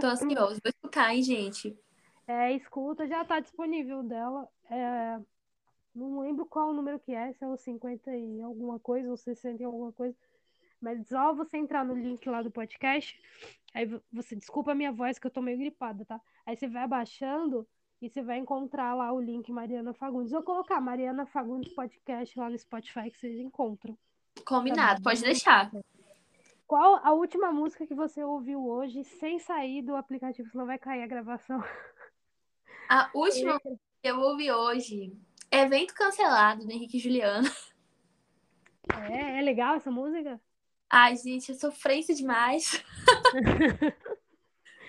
Tô 0.00 0.06
ansioso. 0.06 0.60
Vou 0.60 0.70
escutar, 0.70 1.14
hein, 1.14 1.22
gente? 1.22 1.78
É, 2.26 2.52
escuta, 2.52 3.06
já 3.06 3.24
tá 3.24 3.38
disponível 3.38 4.02
dela. 4.02 4.48
É, 4.68 5.20
não 5.94 6.20
lembro 6.20 6.46
qual 6.46 6.70
o 6.70 6.72
número 6.72 6.98
que 6.98 7.14
é, 7.14 7.32
se 7.32 7.44
é 7.44 7.48
o 7.48 7.56
50 7.56 8.14
e 8.16 8.40
alguma 8.42 8.78
coisa, 8.78 9.08
ou 9.10 9.16
60 9.16 9.62
e 9.62 9.64
alguma 9.64 9.92
coisa. 9.92 10.16
Mas 10.80 11.06
só 11.06 11.32
você 11.32 11.56
entrar 11.58 11.84
no 11.84 11.94
link 11.94 12.28
lá 12.28 12.42
do 12.42 12.50
podcast. 12.50 13.20
Aí 13.72 13.86
vo- 13.86 14.02
você, 14.12 14.34
desculpa 14.34 14.72
a 14.72 14.74
minha 14.74 14.90
voz, 14.92 15.18
que 15.18 15.26
eu 15.26 15.30
tô 15.30 15.40
meio 15.40 15.58
gripada, 15.58 16.04
tá? 16.04 16.20
Aí 16.44 16.56
você 16.56 16.66
vai 16.68 16.82
abaixando 16.82 17.66
e 18.00 18.08
você 18.08 18.20
vai 18.22 18.38
encontrar 18.38 18.94
lá 18.94 19.12
o 19.12 19.20
link 19.20 19.52
Mariana 19.52 19.94
Fagundes. 19.94 20.32
Vou 20.32 20.42
colocar 20.42 20.80
Mariana 20.80 21.24
Fagundes 21.24 21.72
Podcast 21.72 22.36
lá 22.38 22.50
no 22.50 22.58
Spotify 22.58 23.10
que 23.10 23.18
vocês 23.18 23.38
encontram. 23.38 23.96
Tá 24.34 24.42
Combinado, 24.44 25.02
pode 25.02 25.20
bom? 25.20 25.26
deixar. 25.26 25.70
Qual 26.66 26.96
a 27.04 27.12
última 27.12 27.52
música 27.52 27.86
que 27.86 27.94
você 27.94 28.24
ouviu 28.24 28.66
hoje 28.66 29.04
sem 29.04 29.38
sair 29.38 29.82
do 29.82 29.94
aplicativo, 29.94 30.48
senão 30.48 30.66
vai 30.66 30.78
cair 30.78 31.02
a 31.02 31.06
gravação? 31.06 31.62
A 32.88 33.10
última 33.14 33.60
que 33.60 33.78
eu 34.02 34.18
ouvi 34.18 34.50
hoje, 34.50 35.12
evento 35.52 35.94
cancelado 35.94 36.64
do 36.64 36.72
Henrique 36.72 36.96
e 36.96 37.00
Juliano. 37.00 37.48
É, 39.08 39.38
é 39.38 39.42
legal 39.42 39.76
essa 39.76 39.92
música? 39.92 40.40
Ai, 40.90 41.16
gente, 41.16 41.52
é 41.52 41.54
sofrência 41.54 42.12
demais. 42.16 42.84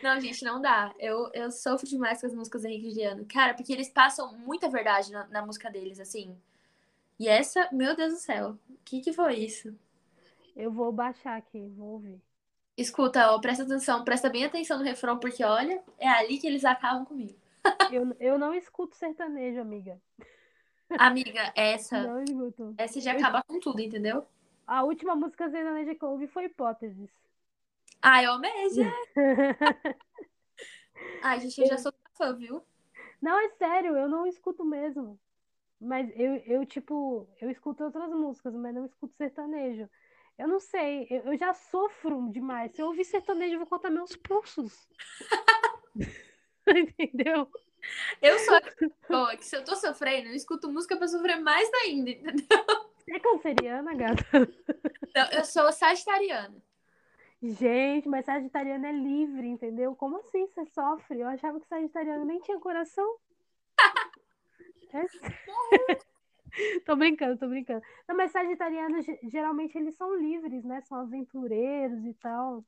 Não, 0.01 0.19
gente, 0.19 0.43
não 0.43 0.59
dá. 0.59 0.93
Eu, 0.99 1.29
eu 1.33 1.49
sofro 1.49 1.87
demais 1.87 2.19
com 2.19 2.27
as 2.27 2.33
músicas 2.33 2.63
do 2.63 2.67
Henrique 2.67 2.87
e 2.87 2.89
Juliano. 2.89 3.25
Cara, 3.25 3.53
porque 3.53 3.71
eles 3.71 3.87
passam 3.87 4.37
muita 4.39 4.67
verdade 4.67 5.09
na, 5.13 5.25
na 5.27 5.45
música 5.45 5.71
deles, 5.71 5.97
assim. 5.97 6.35
E 7.17 7.29
essa, 7.29 7.69
meu 7.71 7.95
Deus 7.95 8.13
do 8.13 8.19
céu, 8.19 8.57
o 8.69 8.77
que 8.83 8.99
que 8.99 9.13
foi 9.13 9.35
isso? 9.35 9.73
Eu 10.57 10.71
vou 10.71 10.91
baixar 10.91 11.37
aqui, 11.37 11.69
vou 11.69 11.93
ouvir. 11.93 12.21
Escuta, 12.75 13.31
ó, 13.31 13.39
presta 13.39 13.63
atenção, 13.63 14.03
presta 14.03 14.29
bem 14.29 14.43
atenção 14.43 14.77
no 14.77 14.83
refrão, 14.83 15.17
porque 15.17 15.41
olha, 15.41 15.81
é 15.97 16.09
ali 16.09 16.37
que 16.37 16.47
eles 16.47 16.65
acabam 16.65 17.05
comigo. 17.05 17.39
Eu, 17.89 18.13
eu 18.19 18.37
não 18.37 18.53
escuto 18.53 18.97
sertanejo, 18.97 19.61
amiga. 19.61 20.01
Amiga, 20.97 21.51
essa, 21.55 22.01
Não 22.01 22.73
essa 22.77 22.99
já 22.99 23.13
acaba 23.13 23.43
com 23.43 23.59
tudo, 23.59 23.81
entendeu? 23.81 24.25
A 24.65 24.83
última 24.83 25.15
música 25.15 25.49
sertaneja 25.49 25.95
que 25.95 26.03
eu 26.03 26.09
ouvi 26.09 26.27
foi 26.27 26.45
Hipóteses. 26.45 27.09
Ai, 28.01 28.25
eu 28.25 28.37
mesmo. 28.39 28.83
Ai, 31.23 31.39
gente, 31.39 31.61
eu 31.61 31.67
já 31.67 31.77
sou 31.77 31.93
fã, 32.13 32.35
viu? 32.35 32.63
Não, 33.21 33.39
é 33.39 33.49
sério, 33.49 33.95
eu 33.95 34.09
não 34.09 34.27
escuto 34.27 34.63
mesmo. 34.65 35.19
Mas 35.79 36.09
eu, 36.15 36.35
eu, 36.45 36.65
tipo, 36.65 37.27
eu 37.41 37.49
escuto 37.49 37.83
outras 37.83 38.09
músicas, 38.09 38.53
mas 38.53 38.73
não 38.73 38.85
escuto 38.85 39.15
sertanejo. 39.15 39.89
Eu 40.37 40.47
não 40.47 40.59
sei, 40.59 41.07
eu, 41.09 41.31
eu 41.31 41.37
já 41.37 41.53
sofro 41.53 42.29
demais. 42.31 42.71
Se 42.71 42.81
eu 42.81 42.87
ouvir 42.87 43.05
sertanejo, 43.05 43.55
eu 43.55 43.59
vou 43.59 43.67
cortar 43.67 43.89
meus 43.89 44.15
pulsos. 44.15 44.87
Entendeu? 46.67 47.49
Eu 48.21 48.39
sou 48.39 48.55
a 48.55 48.61
pessoa 48.61 49.37
que 49.37 49.45
se 49.45 49.55
eu 49.55 49.63
tô 49.63 49.75
sofrendo, 49.75 50.29
eu 50.29 50.35
escuto 50.35 50.71
música 50.71 50.97
pra 50.97 51.07
sofrer 51.07 51.39
mais 51.39 51.69
ainda, 51.85 52.09
entendeu? 52.09 52.45
Você 52.97 53.11
é 53.13 53.19
canceriana, 53.19 53.93
gata? 53.93 54.23
Não, 55.15 55.29
eu 55.31 55.43
sou 55.45 55.71
sagitariana. 55.71 56.55
Gente, 57.41 58.07
mas 58.07 58.25
Sagitariano 58.25 58.85
é 58.85 58.91
livre, 58.93 59.45
entendeu? 59.45 59.93
Como 59.95 60.17
assim 60.17 60.47
você 60.47 60.65
sofre? 60.67 61.19
Eu 61.19 61.27
achava 61.27 61.59
que 61.59 61.67
Sagitariano 61.67 62.23
nem 62.23 62.39
tinha 62.39 62.59
coração. 62.59 63.17
É 64.93 65.07
sério. 65.07 66.01
Tô 66.85 66.95
brincando, 66.95 67.35
tô 67.35 67.47
brincando. 67.47 67.81
Não, 68.07 68.15
mas 68.15 68.31
Sagitarianos, 68.31 69.03
ge- 69.03 69.19
geralmente, 69.23 69.75
eles 69.75 69.95
são 69.95 70.15
livres, 70.15 70.63
né? 70.63 70.81
São 70.81 70.99
aventureiros 70.99 72.05
e 72.05 72.13
tal. 72.13 72.63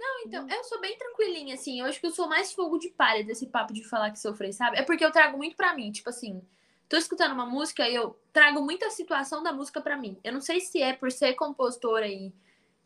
Não, 0.00 0.20
então, 0.24 0.42
eu 0.48 0.64
sou 0.64 0.80
bem 0.80 0.96
tranquilinha, 0.96 1.54
assim. 1.54 1.80
Eu 1.80 1.86
acho 1.86 2.00
que 2.00 2.06
eu 2.06 2.10
sou 2.10 2.26
mais 2.28 2.52
fogo 2.52 2.78
de 2.78 2.88
palha 2.90 3.22
desse 3.24 3.46
papo 3.46 3.72
de 3.72 3.84
falar 3.84 4.10
que 4.10 4.18
sofri, 4.18 4.52
sabe? 4.52 4.78
É 4.78 4.82
porque 4.82 5.04
eu 5.04 5.12
trago 5.12 5.36
muito 5.36 5.56
pra 5.56 5.74
mim. 5.74 5.92
Tipo 5.92 6.08
assim, 6.08 6.42
tô 6.88 6.96
escutando 6.96 7.32
uma 7.34 7.44
música 7.46 7.88
e 7.88 7.94
eu 7.94 8.18
trago 8.32 8.62
muita 8.62 8.90
situação 8.90 9.42
da 9.42 9.52
música 9.52 9.80
pra 9.80 9.96
mim. 9.98 10.18
Eu 10.24 10.32
não 10.32 10.40
sei 10.40 10.60
se 10.60 10.80
é 10.82 10.94
por 10.94 11.12
ser 11.12 11.34
compositora 11.34 12.08
e, 12.08 12.32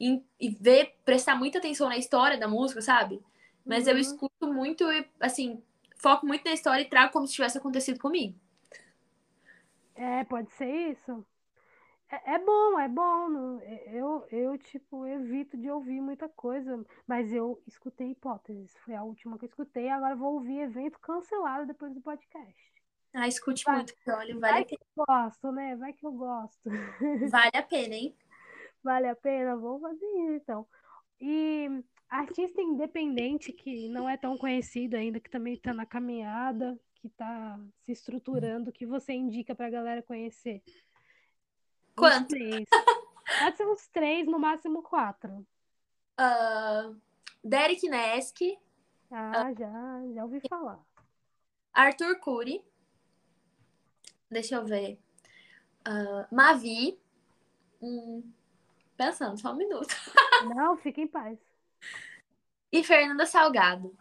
e, 0.00 0.20
e 0.40 0.50
ver, 0.50 0.96
prestar 1.04 1.36
muita 1.36 1.58
atenção 1.58 1.88
na 1.88 1.96
história 1.98 2.36
da 2.38 2.48
música, 2.48 2.82
sabe? 2.82 3.22
Mas 3.64 3.86
eu 3.86 3.96
Uhum. 3.96 3.98
escuto 3.98 4.52
muito 4.52 4.90
e, 4.92 5.08
assim, 5.20 5.62
foco 5.98 6.26
muito 6.26 6.44
na 6.44 6.52
história 6.52 6.82
e 6.82 6.88
trago 6.88 7.12
como 7.12 7.26
se 7.28 7.34
tivesse 7.34 7.58
acontecido 7.58 8.00
comigo. 8.00 8.34
É, 9.94 10.24
pode 10.24 10.52
ser 10.52 10.92
isso. 10.92 11.26
É, 12.10 12.34
é 12.34 12.38
bom, 12.38 12.78
é 12.78 12.88
bom. 12.88 13.28
não- 13.28 13.60
Eu, 13.62 14.26
eu, 14.30 14.58
tipo, 14.58 15.06
evito 15.06 15.56
de 15.56 15.70
ouvir 15.70 16.00
muita 16.00 16.28
coisa, 16.28 16.84
mas 17.06 17.32
eu 17.32 17.62
escutei 17.66 18.10
Hipóteses. 18.10 18.76
Foi 18.84 18.94
a 18.94 19.02
última 19.02 19.38
que 19.38 19.44
eu 19.44 19.48
escutei. 19.48 19.88
Agora 19.88 20.14
vou 20.16 20.34
ouvir 20.34 20.58
evento 20.60 20.98
cancelado 21.00 21.66
depois 21.66 21.92
do 21.94 22.00
podcast. 22.00 22.54
Ah, 23.12 23.28
escute 23.28 23.64
Vai. 23.64 23.76
muito, 23.76 23.94
olha, 24.08 24.16
vale 24.16 24.40
Vai 24.40 24.62
a 24.62 24.64
que 24.64 24.76
pena. 24.76 24.90
eu 24.96 25.04
gosto, 25.06 25.52
né? 25.52 25.76
Vai 25.76 25.92
que 25.92 26.04
eu 26.06 26.12
gosto. 26.12 26.68
Vale 27.30 27.56
a 27.56 27.62
pena, 27.62 27.94
hein? 27.94 28.16
Vale 28.82 29.06
a 29.08 29.14
pena? 29.16 29.56
Vamos 29.56 29.80
fazer 29.82 30.04
isso, 30.06 30.32
então. 30.42 30.66
E 31.20 31.82
artista 32.08 32.60
independente 32.60 33.52
que 33.52 33.88
não 33.88 34.08
é 34.08 34.16
tão 34.16 34.36
conhecido 34.36 34.96
ainda, 34.96 35.20
que 35.20 35.30
também 35.30 35.54
está 35.54 35.72
na 35.72 35.86
caminhada, 35.86 36.78
que 36.96 37.06
está 37.06 37.56
se 37.84 37.92
estruturando, 37.92 38.72
que 38.72 38.84
você 38.84 39.12
indica 39.12 39.54
para 39.54 39.68
a 39.68 39.70
galera 39.70 40.02
conhecer? 40.02 40.60
Quanto? 41.96 42.34
Pode 43.38 43.56
ser 43.56 43.66
uns 43.66 43.86
três, 43.88 44.26
no 44.26 44.38
máximo 44.38 44.82
quatro. 44.82 45.46
Uh, 46.20 46.96
Derek 47.42 47.88
Nesk, 47.88 48.40
Ah, 49.10 49.52
já, 49.52 49.70
já 50.14 50.22
ouvi 50.24 50.40
falar. 50.48 50.80
Arthur 51.72 52.18
Cury. 52.20 52.64
Deixa 54.30 54.56
eu 54.56 54.64
ver. 54.64 54.98
Uh, 55.86 56.34
Mavi. 56.34 56.98
Hum, 57.82 58.32
pensando, 58.96 59.38
só 59.38 59.52
um 59.52 59.56
minuto. 59.56 59.94
Não, 60.54 60.76
fica 60.76 61.00
em 61.00 61.06
paz. 61.06 61.38
E 62.72 62.82
Fernanda 62.82 63.26
Salgado. 63.26 63.96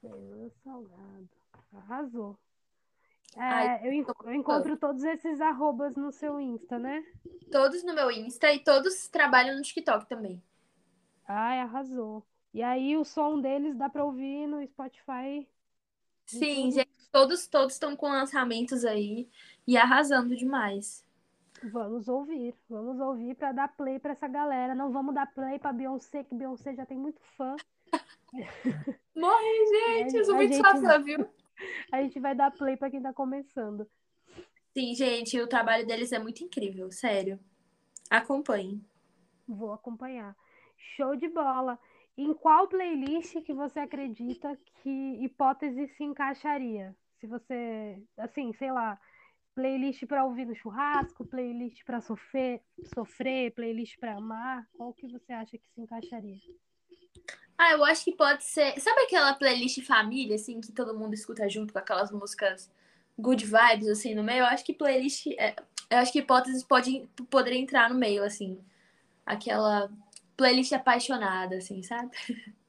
Fernanda 0.00 0.50
Salgado. 0.62 1.28
Arrasou. 1.72 2.38
É, 3.36 3.40
Ai, 3.42 3.80
eu, 3.88 3.92
en- 3.92 4.06
eu 4.24 4.32
encontro 4.34 4.76
todos 4.76 5.02
esses 5.02 5.40
arrobas 5.40 5.94
no 5.96 6.12
seu 6.12 6.40
Insta, 6.40 6.78
né? 6.78 7.04
Todos 7.50 7.82
no 7.82 7.94
meu 7.94 8.10
Insta 8.10 8.52
e 8.52 8.58
todos 8.60 9.08
trabalham 9.08 9.56
no 9.56 9.62
TikTok 9.62 10.06
também. 10.08 10.42
Ai, 11.26 11.60
arrasou. 11.60 12.24
E 12.52 12.62
aí 12.62 12.96
o 12.96 13.04
som 13.04 13.40
deles 13.40 13.76
dá 13.76 13.88
pra 13.88 14.04
ouvir 14.04 14.46
no 14.46 14.64
Spotify. 14.66 15.48
Sim, 16.26 16.70
gente, 16.70 16.88
todos 17.10 17.46
todos 17.46 17.74
estão 17.74 17.96
com 17.96 18.08
lançamentos 18.08 18.84
aí 18.84 19.28
e 19.66 19.76
arrasando 19.76 20.36
demais. 20.36 21.04
Vamos 21.72 22.08
ouvir, 22.08 22.54
vamos 22.68 23.00
ouvir 23.00 23.34
pra 23.34 23.52
dar 23.52 23.68
play 23.68 23.98
pra 23.98 24.12
essa 24.12 24.28
galera. 24.28 24.74
Não 24.74 24.92
vamos 24.92 25.14
dar 25.14 25.26
play 25.26 25.58
pra 25.58 25.72
Beyoncé, 25.72 26.22
que 26.24 26.34
Beyoncé 26.34 26.74
já 26.74 26.84
tem 26.86 26.98
muito 26.98 27.20
fã. 27.36 27.56
Morre, 29.14 29.66
gente, 29.66 30.16
eu 30.16 30.24
sou 30.24 30.34
muito 30.34 30.52
gente- 30.54 30.62
sua 30.62 30.76
fã, 30.80 31.02
viu? 31.02 31.26
A 31.92 32.02
gente 32.02 32.18
vai 32.20 32.34
dar 32.34 32.50
play 32.50 32.76
pra 32.76 32.90
quem 32.90 33.02
tá 33.02 33.12
começando. 33.12 33.88
Sim, 34.72 34.94
gente, 34.94 35.40
o 35.40 35.46
trabalho 35.46 35.86
deles 35.86 36.12
é 36.12 36.18
muito 36.18 36.42
incrível, 36.42 36.90
sério. 36.90 37.38
Acompanhem. 38.10 38.84
Vou 39.46 39.72
acompanhar. 39.72 40.36
Show 40.96 41.14
de 41.16 41.28
bola. 41.28 41.78
Em 42.16 42.32
qual 42.34 42.68
playlist 42.68 43.40
que 43.42 43.52
você 43.52 43.80
acredita 43.80 44.58
que 44.82 45.24
Hipótese 45.24 45.88
se 45.88 46.04
encaixaria? 46.04 46.94
Se 47.18 47.26
você, 47.26 48.02
assim, 48.16 48.52
sei 48.54 48.70
lá, 48.70 49.00
playlist 49.54 50.04
para 50.06 50.24
ouvir 50.24 50.44
no 50.44 50.54
churrasco, 50.54 51.24
playlist 51.24 51.84
para 51.84 52.00
sofrer, 52.00 52.60
sofrer, 52.94 53.52
playlist 53.54 53.98
para 53.98 54.16
amar, 54.16 54.68
qual 54.76 54.92
que 54.92 55.06
você 55.08 55.32
acha 55.32 55.56
que 55.56 55.68
se 55.70 55.80
encaixaria? 55.80 56.40
Ah, 57.56 57.72
eu 57.72 57.84
acho 57.84 58.04
que 58.04 58.12
pode 58.12 58.44
ser. 58.44 58.78
Sabe 58.80 59.02
aquela 59.02 59.34
playlist 59.34 59.80
família, 59.82 60.34
assim, 60.36 60.60
que 60.60 60.72
todo 60.72 60.98
mundo 60.98 61.14
escuta 61.14 61.48
junto 61.48 61.72
com 61.72 61.78
aquelas 61.78 62.10
músicas 62.10 62.70
good 63.18 63.44
vibes, 63.44 63.88
assim, 63.88 64.14
no 64.14 64.22
meio? 64.24 64.40
Eu 64.40 64.46
acho 64.46 64.64
que 64.64 64.72
playlist. 64.72 65.26
é- 65.38 65.54
Eu 65.90 65.98
acho 65.98 66.10
que 66.12 66.18
hipóteses 66.20 66.64
pode, 66.64 67.06
poderia 67.30 67.60
entrar 67.60 67.88
no 67.90 67.94
meio, 67.98 68.24
assim. 68.24 68.58
Aquela 69.24 69.90
playlist 70.36 70.72
apaixonada, 70.72 71.56
assim, 71.56 71.82
sabe? 71.82 72.10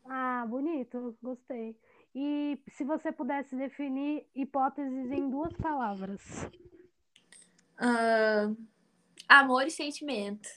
Ah, 0.06 0.46
bonito, 0.48 1.18
gostei. 1.22 1.76
E 2.14 2.60
se 2.70 2.84
você 2.84 3.12
pudesse 3.12 3.56
definir 3.56 4.26
hipóteses 4.36 5.12
em 5.12 5.30
duas 5.30 5.54
palavras? 5.58 6.22
Ah, 7.78 8.52
amor 9.28 9.66
e 9.68 9.72
sentimento. 9.72 10.48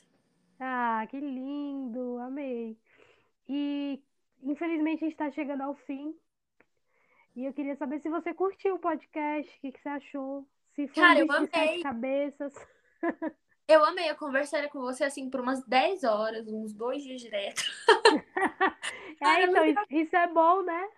Ah, 0.60 1.06
que 1.08 1.18
lindo, 1.20 2.18
amei. 2.18 2.76
E 3.48 4.02
infelizmente 4.42 5.04
a 5.04 5.08
gente 5.08 5.12
está 5.12 5.30
chegando 5.30 5.62
ao 5.62 5.74
fim. 5.74 6.14
E 7.36 7.44
eu 7.44 7.52
queria 7.52 7.76
saber 7.76 8.00
se 8.00 8.08
você 8.08 8.34
curtiu 8.34 8.74
o 8.74 8.78
podcast, 8.78 9.56
o 9.56 9.60
que, 9.60 9.72
que 9.72 9.80
você 9.80 9.88
achou? 9.88 10.46
Se 10.74 10.88
foi 10.88 11.02
Cara, 11.02 11.20
um 11.20 11.26
eu 11.26 11.32
amei. 11.32 11.82
cabeças. 11.82 12.54
Eu 13.68 13.84
amei, 13.84 14.10
eu 14.10 14.16
conversaria 14.16 14.68
com 14.70 14.80
você, 14.80 15.04
assim, 15.04 15.28
por 15.28 15.40
umas 15.40 15.62
10 15.66 16.02
horas, 16.02 16.48
uns 16.48 16.72
dois 16.72 17.02
dias 17.02 17.20
direto. 17.20 17.62
É, 19.20 19.42
é 19.42 19.44
então, 19.44 19.84
isso 19.90 20.14
é 20.14 20.28
bom, 20.28 20.62
né? 20.62 20.88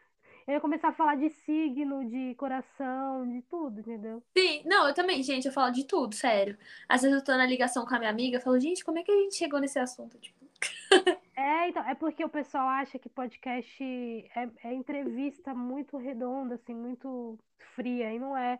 Eu 0.46 0.54
ia 0.54 0.60
começar 0.60 0.88
a 0.88 0.92
falar 0.92 1.14
de 1.14 1.30
signo, 1.30 2.04
de 2.04 2.34
coração, 2.34 3.26
de 3.26 3.40
tudo, 3.42 3.80
entendeu? 3.80 4.22
Sim, 4.36 4.62
não, 4.66 4.86
eu 4.86 4.92
também, 4.92 5.22
gente, 5.22 5.46
eu 5.46 5.52
falo 5.52 5.72
de 5.72 5.84
tudo, 5.84 6.14
sério. 6.14 6.58
Às 6.86 7.00
vezes 7.00 7.16
eu 7.16 7.24
tô 7.24 7.32
na 7.32 7.46
ligação 7.46 7.86
com 7.86 7.94
a 7.94 7.98
minha 7.98 8.10
amiga, 8.10 8.36
eu 8.36 8.42
falo, 8.42 8.60
gente, 8.60 8.84
como 8.84 8.98
é 8.98 9.02
que 9.02 9.10
a 9.10 9.16
gente 9.16 9.36
chegou 9.36 9.58
nesse 9.58 9.78
assunto? 9.78 10.18
Tipo, 10.18 10.44
É, 11.40 11.68
então, 11.68 11.82
é 11.88 11.94
porque 11.94 12.22
o 12.22 12.28
pessoal 12.28 12.68
acha 12.68 12.98
que 12.98 13.08
podcast 13.08 13.82
é, 13.82 14.50
é 14.62 14.74
entrevista 14.74 15.54
muito 15.54 15.96
redonda, 15.96 16.56
assim, 16.56 16.74
muito 16.74 17.38
fria, 17.74 18.12
e 18.12 18.18
não 18.18 18.36
é. 18.36 18.58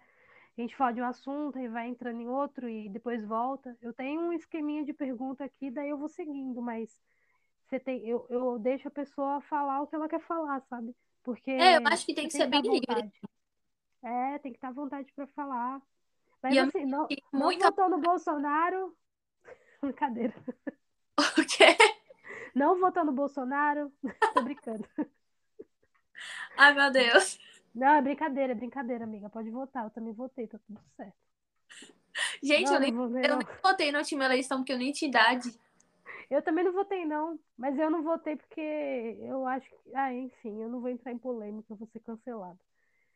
A 0.57 0.61
gente 0.61 0.75
fala 0.75 0.93
de 0.93 1.01
um 1.03 1.07
assunto 1.07 1.59
e 1.59 1.69
vai 1.69 1.89
entrando 1.89 2.21
em 2.21 2.29
outro 2.29 2.69
e 2.69 2.89
depois 2.89 3.23
volta. 3.25 3.77
Eu 3.83 3.93
tenho 3.93 4.23
um 4.23 4.33
esqueminha 4.33 4.83
de 4.85 4.95
pergunta 4.95 5.45
aqui, 5.45 5.71
daí 5.71 5.91
eu 5.91 5.99
vou 5.99 6.09
seguindo, 6.09 6.63
mas 6.63 6.99
você 7.67 7.79
tem, 7.79 8.07
eu, 8.09 8.27
eu 8.31 8.59
deixo 8.59 8.89
a 8.89 8.91
pessoa 8.91 9.41
falar 9.43 9.83
o 9.83 9.87
que 9.87 9.95
ela 9.95 10.09
quer 10.09 10.21
falar, 10.21 10.61
sabe? 10.63 10.95
Porque 11.23 11.51
é, 11.51 11.77
eu 11.77 11.83
acho 11.87 12.07
que 12.07 12.15
tem 12.15 12.27
que 12.29 12.33
ser 12.33 12.47
bem 12.47 12.63
livre. 12.63 13.13
É, 14.03 14.39
tem 14.39 14.53
que 14.53 14.57
estar 14.59 14.69
à 14.69 14.73
vontade 14.73 15.13
para 15.13 15.27
falar. 15.29 15.83
Mas 16.43 16.55
E 16.55 16.59
assim, 16.59 16.87
não, 16.87 17.07
senti 17.07 17.23
não 17.31 17.41
muito- 17.41 17.63
votou 17.63 17.91
no 17.91 17.99
Bolsonaro. 18.01 18.97
Brincadeira. 19.83 20.35
O 21.19 21.45
quê? 21.45 22.00
Não 22.55 22.79
votou 22.81 23.05
no 23.05 23.13
Bolsonaro. 23.13 23.93
Tô 24.35 24.43
brincando. 24.43 24.85
Ai, 26.57 26.75
meu 26.75 26.91
Deus. 26.91 27.39
Não, 27.75 27.95
é 27.95 28.03
brincadeira, 28.03 28.53
é 28.53 28.55
brincadeira, 28.55 29.05
amiga. 29.05 29.31
Pode 29.31 29.51
votar. 29.51 29.85
Eu 29.85 29.91
também 29.91 30.13
votei, 30.13 30.47
tá 30.47 30.59
tudo 30.67 30.81
certo. 30.97 31.15
Gente, 32.43 32.67
Não, 32.67 32.75
eu 32.75 32.81
nem, 32.81 32.93
não 32.93 33.09
votei, 33.09 33.25
eu 33.25 33.29
não. 33.29 33.39
nem 33.39 33.47
votei 33.63 33.93
na 33.93 33.99
última 33.99 34.25
eleição 34.25 34.59
porque 34.59 34.73
eu 34.73 34.79
nem 34.79 34.93
tinha 34.93 35.09
idade. 35.09 35.55
Eu 36.31 36.43
também 36.43 36.65
não 36.65 36.73
votei, 36.73 37.05
não. 37.05 37.39
Mas 37.57 37.79
eu 37.79 37.91
não 37.91 38.03
votei 38.03 38.37
porque 38.37 38.61
eu 39.21 39.47
acho 39.47 39.69
que. 39.69 39.95
Ah, 39.95 40.13
enfim, 40.13 40.61
eu 40.63 40.69
não 40.69 40.81
vou 40.81 40.91
entrar 40.91 41.13
em 41.13 41.19
polêmica, 41.19 41.73
eu 41.73 41.77
vou 41.77 41.89
ser 41.89 42.01
cancelada. 42.01 42.59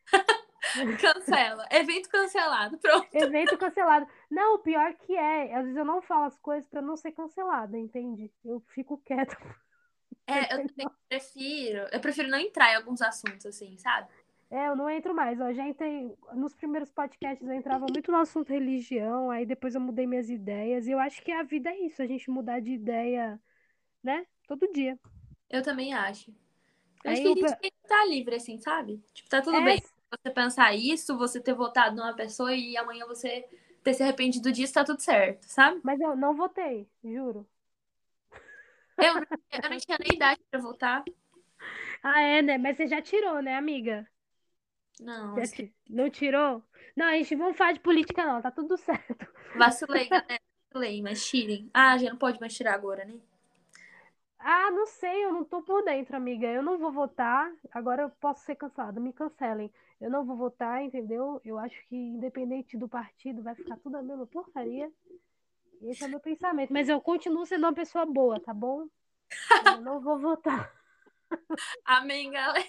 Cancela. 0.99 1.65
Evento 1.71 2.09
cancelado. 2.09 2.77
Pronto. 2.77 3.07
Evento 3.13 3.57
cancelado. 3.57 4.07
Não, 4.29 4.55
o 4.55 4.59
pior 4.59 4.93
que 4.93 5.15
é, 5.15 5.55
às 5.55 5.63
vezes 5.63 5.77
eu 5.77 5.85
não 5.85 6.01
falo 6.01 6.25
as 6.25 6.37
coisas 6.39 6.67
pra 6.67 6.81
não 6.81 6.97
ser 6.97 7.11
cancelada, 7.11 7.77
entende? 7.77 8.31
Eu 8.43 8.61
fico 8.73 8.97
quieta. 8.97 9.37
É, 10.27 10.53
eu 10.53 10.67
também 10.67 10.87
prefiro. 11.07 11.87
Eu 11.91 11.99
prefiro 11.99 12.29
não 12.29 12.39
entrar 12.39 12.71
em 12.71 12.75
alguns 12.75 13.01
assuntos, 13.01 13.45
assim, 13.45 13.77
sabe? 13.77 14.09
É, 14.49 14.67
eu 14.67 14.75
não 14.75 14.89
entro 14.89 15.13
mais. 15.13 15.39
Ó, 15.39 15.51
já 15.53 15.67
entrei. 15.67 16.15
Nos 16.33 16.53
primeiros 16.53 16.91
podcasts 16.91 17.47
eu 17.47 17.53
entrava 17.53 17.85
muito 17.91 18.11
no 18.11 18.17
assunto 18.17 18.49
religião, 18.49 19.29
aí 19.31 19.45
depois 19.45 19.75
eu 19.75 19.81
mudei 19.81 20.05
minhas 20.07 20.29
ideias. 20.29 20.87
E 20.87 20.91
eu 20.91 20.99
acho 20.99 21.21
que 21.21 21.31
a 21.31 21.43
vida 21.43 21.69
é 21.69 21.79
isso, 21.81 22.01
a 22.01 22.07
gente 22.07 22.29
mudar 22.29 22.59
de 22.59 22.71
ideia, 22.71 23.39
né? 24.03 24.25
Todo 24.47 24.71
dia. 24.71 24.99
Eu 25.49 25.61
também 25.61 25.93
acho. 25.93 26.31
Eu 27.03 27.11
acho 27.11 27.21
Aí 27.21 27.35
que 27.35 27.45
a 27.45 27.47
gente 27.47 27.59
tem 27.61 27.71
que 27.71 27.77
estar 27.83 28.05
livre, 28.05 28.35
assim, 28.35 28.59
sabe? 28.59 29.03
Tipo, 29.13 29.29
tá 29.29 29.41
tudo 29.41 29.57
É, 29.57 29.63
bem 29.63 29.81
você 30.23 30.31
pensar 30.33 30.73
isso, 30.75 31.17
você 31.17 31.39
ter 31.41 31.53
votado 31.53 31.95
numa 31.95 32.15
pessoa 32.15 32.53
e 32.55 32.77
amanhã 32.77 33.05
você 33.05 33.45
ter 33.83 33.93
se 33.93 34.03
arrependido 34.03 34.51
disso, 34.51 34.73
tá 34.73 34.83
tudo 34.83 35.01
certo, 35.01 35.43
sabe? 35.45 35.81
mas 35.81 35.99
eu 36.01 36.15
não 36.17 36.35
votei, 36.35 36.89
juro. 37.03 37.47
Eu, 38.99 39.15
não- 39.15 39.27
eu 39.63 39.69
não 39.69 39.77
tinha 39.77 39.97
nem 39.99 40.15
idade 40.15 40.41
pra 40.51 40.59
votar. 40.59 41.03
Ah, 42.03 42.21
é, 42.21 42.41
né? 42.41 42.57
Mas 42.57 42.77
você 42.77 42.87
já 42.87 43.01
tirou, 43.01 43.41
né, 43.41 43.55
amiga? 43.57 44.07
Não, 44.99 45.49
Não 45.89 46.09
tirou? 46.09 46.63
Não, 46.95 47.07
a 47.07 47.13
gente 47.17 47.35
não 47.35 47.53
fala 47.53 47.73
de 47.73 47.79
política, 47.79 48.25
não, 48.25 48.41
tá 48.41 48.51
tudo 48.51 48.77
certo. 48.77 49.27
vacilei, 49.53 50.07
galera. 50.09 50.39
Vacilei, 50.71 51.01
mas 51.01 51.25
tirem. 51.25 51.69
Ah, 51.73 51.97
já 51.97 52.09
não 52.11 52.17
pode 52.17 52.39
mais 52.39 52.53
tirar 52.53 52.73
agora, 52.75 53.05
né? 53.05 53.19
Ah, 54.39 54.69
não 54.71 54.85
sei, 54.87 55.25
eu 55.25 55.33
não 55.33 55.43
tô 55.43 55.61
por 55.63 55.83
dentro, 55.83 56.15
amiga. 56.15 56.47
Eu 56.47 56.61
não 56.63 56.77
vou 56.77 56.91
votar. 56.91 57.51
Agora 57.71 58.03
eu 58.03 58.09
posso 58.11 58.43
ser 58.45 58.55
cancelada, 58.55 58.99
me 58.99 59.11
cancelem. 59.13 59.71
Eu 59.99 60.09
não 60.09 60.25
vou 60.25 60.35
votar, 60.35 60.83
entendeu? 60.83 61.41
Eu 61.43 61.57
acho 61.57 61.75
que, 61.87 61.95
independente 61.95 62.77
do 62.77 62.87
partido, 62.87 63.41
vai 63.41 63.55
ficar 63.55 63.77
tudo 63.77 63.95
a 63.95 64.03
mesma 64.03 64.27
porcaria. 64.27 64.91
Esse 65.81 66.03
é 66.03 66.07
o 66.07 66.09
meu 66.09 66.19
pensamento. 66.19 66.71
Mas 66.71 66.89
eu 66.89 66.99
continuo 67.01 67.45
sendo 67.45 67.65
uma 67.65 67.73
pessoa 67.73 68.05
boa, 68.05 68.39
tá 68.39 68.53
bom? 68.53 68.87
Eu 69.65 69.81
não 69.81 70.01
vou 70.01 70.19
votar. 70.19 70.71
Amém, 71.85 72.31
galera. 72.31 72.65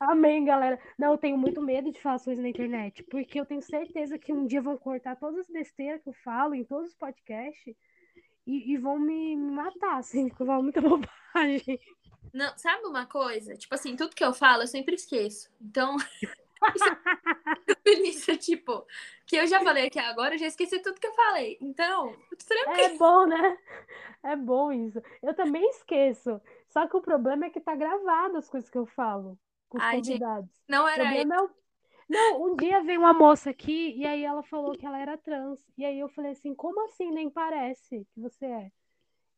Amém, 0.00 0.44
galera. 0.44 0.80
Não, 0.98 1.12
eu 1.12 1.18
tenho 1.18 1.36
muito 1.36 1.60
medo 1.60 1.92
de 1.92 2.00
falar 2.00 2.16
as 2.16 2.24
coisas 2.24 2.42
na 2.42 2.48
internet, 2.48 3.02
porque 3.04 3.40
eu 3.40 3.46
tenho 3.46 3.62
certeza 3.62 4.18
que 4.18 4.32
um 4.32 4.46
dia 4.46 4.62
vão 4.62 4.78
cortar 4.78 5.16
todas 5.16 5.40
as 5.40 5.48
besteiras 5.48 6.02
que 6.02 6.08
eu 6.08 6.14
falo 6.24 6.54
em 6.54 6.64
todos 6.64 6.90
os 6.90 6.94
podcasts 6.94 7.76
e, 8.46 8.72
e 8.72 8.76
vão 8.78 8.98
me, 8.98 9.36
me 9.36 9.50
matar, 9.50 9.98
assim, 9.98 10.28
porque 10.28 10.42
eu 10.42 10.46
falo 10.46 10.62
muita 10.62 10.80
bobagem. 10.82 11.80
Não, 12.32 12.56
sabe 12.56 12.86
uma 12.86 13.06
coisa? 13.06 13.54
Tipo 13.54 13.74
assim, 13.74 13.96
tudo 13.96 14.14
que 14.14 14.24
eu 14.24 14.32
falo 14.32 14.62
eu 14.62 14.66
sempre 14.66 14.94
esqueço. 14.94 15.50
Então, 15.60 15.96
é 18.28 18.36
tipo, 18.36 18.86
que 19.26 19.36
eu 19.36 19.46
já 19.46 19.60
falei 19.60 19.86
aqui 19.86 19.98
agora, 19.98 20.34
eu 20.34 20.38
já 20.38 20.46
esqueci 20.46 20.80
tudo 20.80 21.00
que 21.00 21.06
eu 21.06 21.14
falei. 21.14 21.58
Então, 21.60 22.14
tudo 22.30 22.44
tranquilo. 22.46 22.80
É 22.80 22.98
bom, 22.98 23.26
né? 23.26 23.58
É 24.22 24.36
bom 24.36 24.72
isso. 24.72 25.02
Eu 25.22 25.34
também 25.34 25.68
esqueço. 25.70 26.40
Só 26.68 26.86
que 26.86 26.96
o 26.96 27.00
problema 27.00 27.46
é 27.46 27.50
que 27.50 27.60
tá 27.60 27.74
gravado 27.74 28.36
as 28.36 28.48
coisas 28.48 28.68
que 28.68 28.78
eu 28.78 28.86
falo 28.86 29.38
com 29.68 29.78
os 29.78 29.84
Ai, 29.84 29.96
gente, 29.96 30.06
convidados. 30.06 30.50
Não 30.68 30.84
O 30.84 30.88
era 30.88 31.14
isso. 31.14 31.32
é 31.32 31.42
o... 31.42 31.50
Não, 32.08 32.42
um 32.42 32.56
dia 32.56 32.82
veio 32.82 33.00
uma 33.00 33.12
moça 33.12 33.50
aqui 33.50 33.94
e 33.94 34.06
aí 34.06 34.24
ela 34.24 34.42
falou 34.42 34.72
que 34.72 34.86
ela 34.86 34.98
era 34.98 35.18
trans. 35.18 35.60
E 35.76 35.84
aí 35.84 35.98
eu 35.98 36.08
falei 36.08 36.32
assim, 36.32 36.54
como 36.54 36.82
assim? 36.86 37.10
Nem 37.10 37.28
parece 37.28 38.06
que 38.12 38.20
você 38.20 38.46
é. 38.46 38.72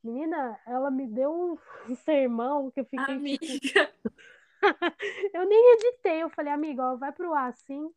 Menina, 0.02 0.58
ela 0.66 0.90
me 0.90 1.06
deu 1.06 1.58
um 1.88 1.94
sermão 2.04 2.70
que 2.70 2.80
eu 2.80 2.84
fiquei. 2.84 3.14
Amiga. 3.14 3.44
Tipo... 3.44 4.12
eu 5.34 5.46
nem 5.46 5.74
editei. 5.74 6.22
Eu 6.22 6.30
falei, 6.30 6.52
amiga, 6.52 6.92
ó, 6.92 6.96
vai 6.96 7.12
pro 7.12 7.34
ar 7.34 7.50
assim. 7.50 7.90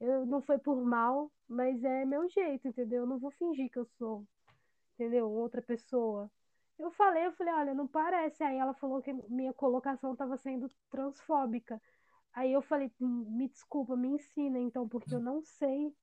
Eu, 0.00 0.26
não 0.26 0.42
foi 0.42 0.58
por 0.58 0.82
mal, 0.84 1.30
mas 1.48 1.82
é 1.84 2.04
meu 2.04 2.28
jeito, 2.28 2.68
entendeu? 2.68 3.02
Eu 3.02 3.06
não 3.06 3.18
vou 3.18 3.30
fingir 3.30 3.70
que 3.70 3.78
eu 3.78 3.86
sou, 3.98 4.26
entendeu? 4.94 5.30
Outra 5.30 5.62
pessoa. 5.62 6.30
Eu 6.78 6.90
falei, 6.90 7.26
eu 7.26 7.32
falei, 7.32 7.54
olha, 7.54 7.74
não 7.74 7.86
parece. 7.86 8.42
Aí 8.42 8.58
ela 8.58 8.74
falou 8.74 9.00
que 9.02 9.12
minha 9.28 9.52
colocação 9.52 10.12
estava 10.12 10.36
sendo 10.36 10.68
transfóbica. 10.90 11.80
Aí 12.32 12.52
eu 12.52 12.62
falei, 12.62 12.90
me 12.98 13.48
desculpa, 13.48 13.96
me 13.96 14.08
ensina 14.08 14.58
então, 14.58 14.88
porque 14.88 15.14
eu 15.14 15.20
não 15.20 15.42
sei, 15.42 15.94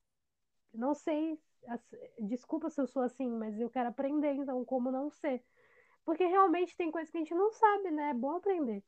não 0.72 0.94
sei, 0.94 1.38
desculpa 2.20 2.70
se 2.70 2.80
eu 2.80 2.86
sou 2.86 3.02
assim, 3.02 3.28
mas 3.28 3.58
eu 3.58 3.68
quero 3.68 3.88
aprender 3.88 4.32
então 4.34 4.64
como 4.64 4.90
não 4.90 5.10
ser. 5.10 5.42
Porque 6.04 6.24
realmente 6.24 6.76
tem 6.76 6.90
coisas 6.90 7.10
que 7.10 7.18
a 7.18 7.20
gente 7.20 7.34
não 7.34 7.52
sabe, 7.52 7.90
né? 7.90 8.10
É 8.10 8.14
bom 8.14 8.36
aprender. 8.36 8.82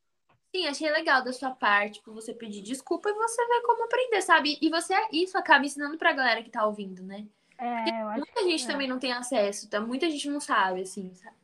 Sim, 0.53 0.67
achei 0.67 0.89
legal 0.91 1.23
da 1.23 1.33
sua 1.33 1.49
parte, 1.49 1.95
tipo, 1.95 2.13
você 2.13 2.31
pedir 2.31 2.61
desculpa 2.61 3.09
e 3.09 3.13
você 3.13 3.47
ver 3.47 3.61
como 3.61 3.85
aprender, 3.85 4.21
sabe? 4.21 4.57
E 4.61 4.69
você 4.69 4.93
isso 5.11 5.35
acaba 5.35 5.65
ensinando 5.65 5.97
pra 5.97 6.13
galera 6.13 6.43
que 6.43 6.51
tá 6.51 6.65
ouvindo, 6.65 7.01
né? 7.01 7.25
É, 7.57 8.01
eu 8.03 8.07
acho 8.09 8.19
muita 8.19 8.43
gente 8.43 8.63
é. 8.63 8.67
também 8.67 8.87
não 8.87 8.99
tem 8.99 9.11
acesso, 9.11 9.67
tá? 9.67 9.81
Muita 9.81 10.09
gente 10.09 10.29
não 10.29 10.39
sabe, 10.39 10.81
assim, 10.81 11.13
sabe? 11.15 11.35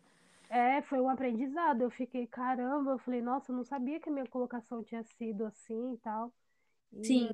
É, 0.48 0.82
foi 0.84 1.00
um 1.00 1.10
aprendizado. 1.10 1.82
Eu 1.82 1.90
fiquei, 1.90 2.28
caramba, 2.28 2.92
eu 2.92 3.00
falei, 3.00 3.22
nossa, 3.22 3.52
eu 3.52 3.56
não 3.56 3.64
sabia 3.64 4.00
que 4.00 4.10
a 4.10 4.12
minha 4.12 4.28
colocação 4.28 4.84
tinha 4.84 5.04
sido 5.04 5.46
assim 5.46 5.94
e 5.94 5.98
tal. 5.98 6.32
E, 6.94 7.04
Sim. 7.04 7.30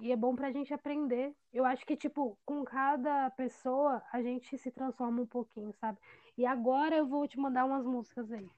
E 0.00 0.12
é 0.12 0.16
bom 0.16 0.34
pra 0.34 0.50
gente 0.50 0.74
aprender. 0.74 1.32
Eu 1.52 1.64
acho 1.64 1.86
que, 1.86 1.96
tipo, 1.96 2.36
com 2.44 2.64
cada 2.64 3.30
pessoa, 3.30 4.02
a 4.12 4.20
gente 4.20 4.58
se 4.58 4.70
transforma 4.70 5.22
um 5.22 5.26
pouquinho, 5.26 5.72
sabe? 5.80 5.98
E 6.36 6.44
agora 6.44 6.96
eu 6.96 7.06
vou 7.06 7.26
te 7.26 7.38
mandar 7.38 7.64
umas 7.64 7.84
músicas 7.84 8.30
aí. 8.30 8.48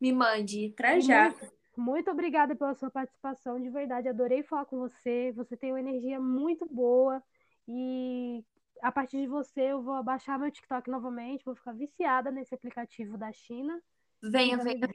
Me 0.00 0.12
mande, 0.12 0.70
traz 0.76 1.04
já. 1.04 1.30
Muito, 1.30 1.52
muito 1.76 2.10
obrigada 2.10 2.54
pela 2.54 2.74
sua 2.74 2.90
participação, 2.90 3.60
de 3.60 3.70
verdade, 3.70 4.08
adorei 4.08 4.42
falar 4.42 4.64
com 4.64 4.78
você. 4.78 5.32
Você 5.32 5.56
tem 5.56 5.72
uma 5.72 5.80
energia 5.80 6.20
muito 6.20 6.66
boa 6.66 7.22
e 7.66 8.44
a 8.82 8.92
partir 8.92 9.18
de 9.18 9.26
você 9.26 9.72
eu 9.72 9.82
vou 9.82 10.02
baixar 10.02 10.38
meu 10.38 10.50
TikTok 10.50 10.90
novamente, 10.90 11.44
vou 11.44 11.54
ficar 11.54 11.72
viciada 11.72 12.30
nesse 12.30 12.54
aplicativo 12.54 13.16
da 13.16 13.32
China. 13.32 13.80
Venha, 14.22 14.58
venha. 14.58 14.88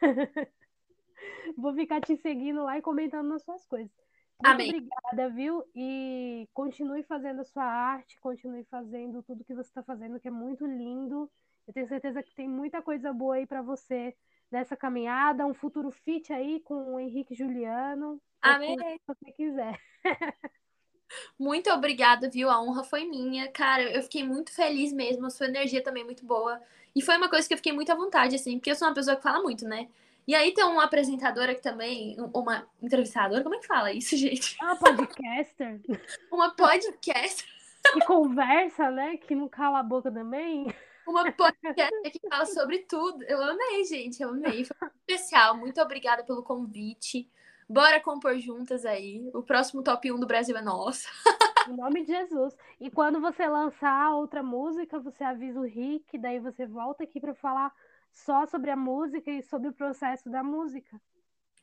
vou 1.56 1.74
ficar 1.74 2.00
te 2.00 2.16
seguindo 2.16 2.62
lá 2.62 2.78
e 2.78 2.82
comentando 2.82 3.28
nas 3.28 3.42
suas 3.42 3.66
coisas. 3.66 3.92
Muito 4.42 4.54
Amém. 4.54 4.68
obrigada, 4.68 5.30
viu? 5.30 5.62
E 5.74 6.48
continue 6.52 7.02
fazendo 7.04 7.40
a 7.40 7.44
sua 7.44 7.64
arte, 7.64 8.18
continue 8.20 8.64
fazendo 8.64 9.22
tudo 9.22 9.44
que 9.44 9.54
você 9.54 9.68
está 9.68 9.82
fazendo, 9.82 10.18
que 10.18 10.28
é 10.28 10.30
muito 10.30 10.66
lindo. 10.66 11.30
Eu 11.66 11.72
tenho 11.72 11.88
certeza 11.88 12.22
que 12.22 12.34
tem 12.34 12.48
muita 12.48 12.82
coisa 12.82 13.12
boa 13.12 13.36
aí 13.36 13.46
para 13.46 13.62
você 13.62 14.14
nessa 14.54 14.76
caminhada, 14.76 15.44
um 15.44 15.52
futuro 15.52 15.90
fit 15.90 16.32
aí 16.32 16.60
com 16.60 16.94
o 16.94 17.00
Henrique 17.00 17.34
Juliano. 17.34 18.20
Amém. 18.40 18.78
Se 18.78 19.00
você 19.06 19.32
quiser. 19.32 19.80
Muito 21.38 21.70
obrigada, 21.70 22.30
viu? 22.30 22.48
A 22.48 22.62
honra 22.62 22.84
foi 22.84 23.04
minha. 23.04 23.48
Cara, 23.50 23.82
eu 23.82 24.02
fiquei 24.02 24.24
muito 24.24 24.52
feliz 24.52 24.92
mesmo. 24.92 25.26
A 25.26 25.30
sua 25.30 25.46
energia 25.46 25.82
também 25.82 26.02
é 26.02 26.06
muito 26.06 26.24
boa. 26.24 26.60
E 26.94 27.02
foi 27.02 27.16
uma 27.16 27.28
coisa 27.28 27.46
que 27.46 27.54
eu 27.54 27.58
fiquei 27.58 27.72
muito 27.72 27.92
à 27.92 27.94
vontade, 27.94 28.34
assim, 28.34 28.58
porque 28.58 28.70
eu 28.70 28.74
sou 28.74 28.88
uma 28.88 28.94
pessoa 28.94 29.16
que 29.16 29.22
fala 29.22 29.42
muito, 29.42 29.64
né? 29.64 29.88
E 30.26 30.34
aí 30.34 30.52
tem 30.54 30.64
uma 30.64 30.84
apresentadora 30.84 31.54
que 31.54 31.60
também, 31.60 32.16
uma 32.32 32.66
entrevistadora, 32.82 33.42
como 33.42 33.54
é 33.54 33.58
que 33.58 33.66
fala 33.66 33.92
isso, 33.92 34.16
gente? 34.16 34.56
Uma 34.60 34.76
podcaster. 34.76 35.80
uma 36.32 36.50
podcast. 36.50 37.44
Que 37.92 38.00
conversa, 38.06 38.90
né? 38.90 39.16
Que 39.18 39.34
não 39.34 39.48
cala 39.48 39.80
a 39.80 39.82
boca 39.82 40.10
também. 40.10 40.66
Uma 41.06 41.30
podcast 41.32 42.10
que 42.10 42.28
fala 42.28 42.46
sobre 42.46 42.80
tudo. 42.80 43.22
Eu 43.24 43.42
amei, 43.42 43.84
gente, 43.84 44.22
eu 44.22 44.30
amei. 44.30 44.64
Foi 44.64 44.76
muito 44.80 44.96
especial. 45.06 45.56
Muito 45.56 45.80
obrigada 45.80 46.24
pelo 46.24 46.42
convite. 46.42 47.30
Bora 47.68 48.00
compor 48.00 48.38
juntas 48.38 48.84
aí. 48.84 49.30
O 49.34 49.42
próximo 49.42 49.82
top 49.82 50.10
1 50.10 50.18
do 50.18 50.26
Brasil 50.26 50.56
é 50.56 50.62
nosso. 50.62 51.08
Em 51.68 51.76
nome 51.76 52.02
de 52.02 52.08
Jesus. 52.08 52.54
E 52.80 52.90
quando 52.90 53.20
você 53.20 53.46
lançar 53.46 54.14
outra 54.14 54.42
música, 54.42 54.98
você 54.98 55.24
avisa 55.24 55.58
o 55.58 55.64
Rick, 55.64 56.18
daí 56.18 56.38
você 56.38 56.66
volta 56.66 57.04
aqui 57.04 57.20
para 57.20 57.34
falar 57.34 57.72
só 58.12 58.46
sobre 58.46 58.70
a 58.70 58.76
música 58.76 59.30
e 59.30 59.42
sobre 59.42 59.68
o 59.68 59.72
processo 59.72 60.28
da 60.28 60.42
música. 60.42 61.00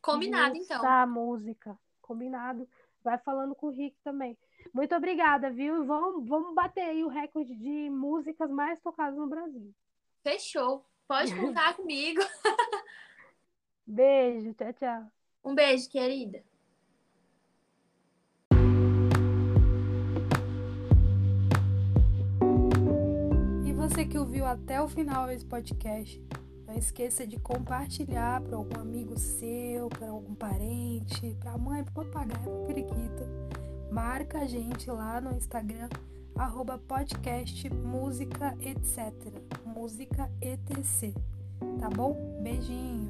Combinado, 0.02 0.58
então. 0.58 0.82
Da 0.82 1.06
música. 1.06 1.78
Combinado. 2.02 2.68
Vai 3.04 3.18
falando 3.20 3.56
com 3.56 3.68
o 3.68 3.72
Rick 3.72 3.96
também. 4.04 4.38
Muito 4.74 4.96
obrigada, 4.96 5.50
viu? 5.50 5.86
Vamos, 5.86 6.28
vamos 6.28 6.56
bater 6.56 6.82
aí 6.82 7.04
o 7.04 7.10
recorde 7.10 7.56
de 7.56 7.90
músicas 7.90 8.50
mais 8.50 8.80
tocadas 8.80 9.18
no 9.18 9.28
Brasil. 9.28 9.74
Fechou. 10.24 10.86
Pode 11.08 11.36
contar 11.36 11.76
comigo. 11.76 12.22
Beijo. 13.86 14.54
Tchau, 14.54 14.74
tchau. 14.74 15.12
Um 15.44 15.54
beijo, 15.54 15.90
querida. 15.90 16.44
E 23.66 23.74
você 23.74 24.06
que 24.06 24.18
ouviu 24.18 24.46
até 24.46 24.82
o 24.82 24.88
final 24.88 25.30
esse 25.30 25.46
podcast, 25.46 26.24
não 26.66 26.76
esqueça 26.76 27.28
de 27.28 27.38
compartilhar 27.38 28.42
para 28.42 28.56
algum 28.56 28.80
amigo 28.80 29.18
seu, 29.18 29.90
para 29.90 30.10
algum 30.10 30.34
parente, 30.34 31.36
para 31.42 31.52
a 31.52 31.58
mãe, 31.58 31.84
para 31.84 31.92
o 31.92 32.06
papagaio, 32.06 32.44
para 32.44 32.54
o 32.54 32.66
periquito. 32.68 33.24
Marca 33.92 34.40
a 34.40 34.48
gente 34.48 34.90
lá 34.90 35.20
no 35.20 35.36
Instagram, 35.36 35.90
arroba 36.38 36.78
podcast 36.78 37.70
música 37.74 38.58
etc. 38.62 39.12
Música 39.66 40.32
etc. 40.42 41.14
Tá 41.78 41.90
bom? 41.90 42.16
Beijinho! 42.42 43.10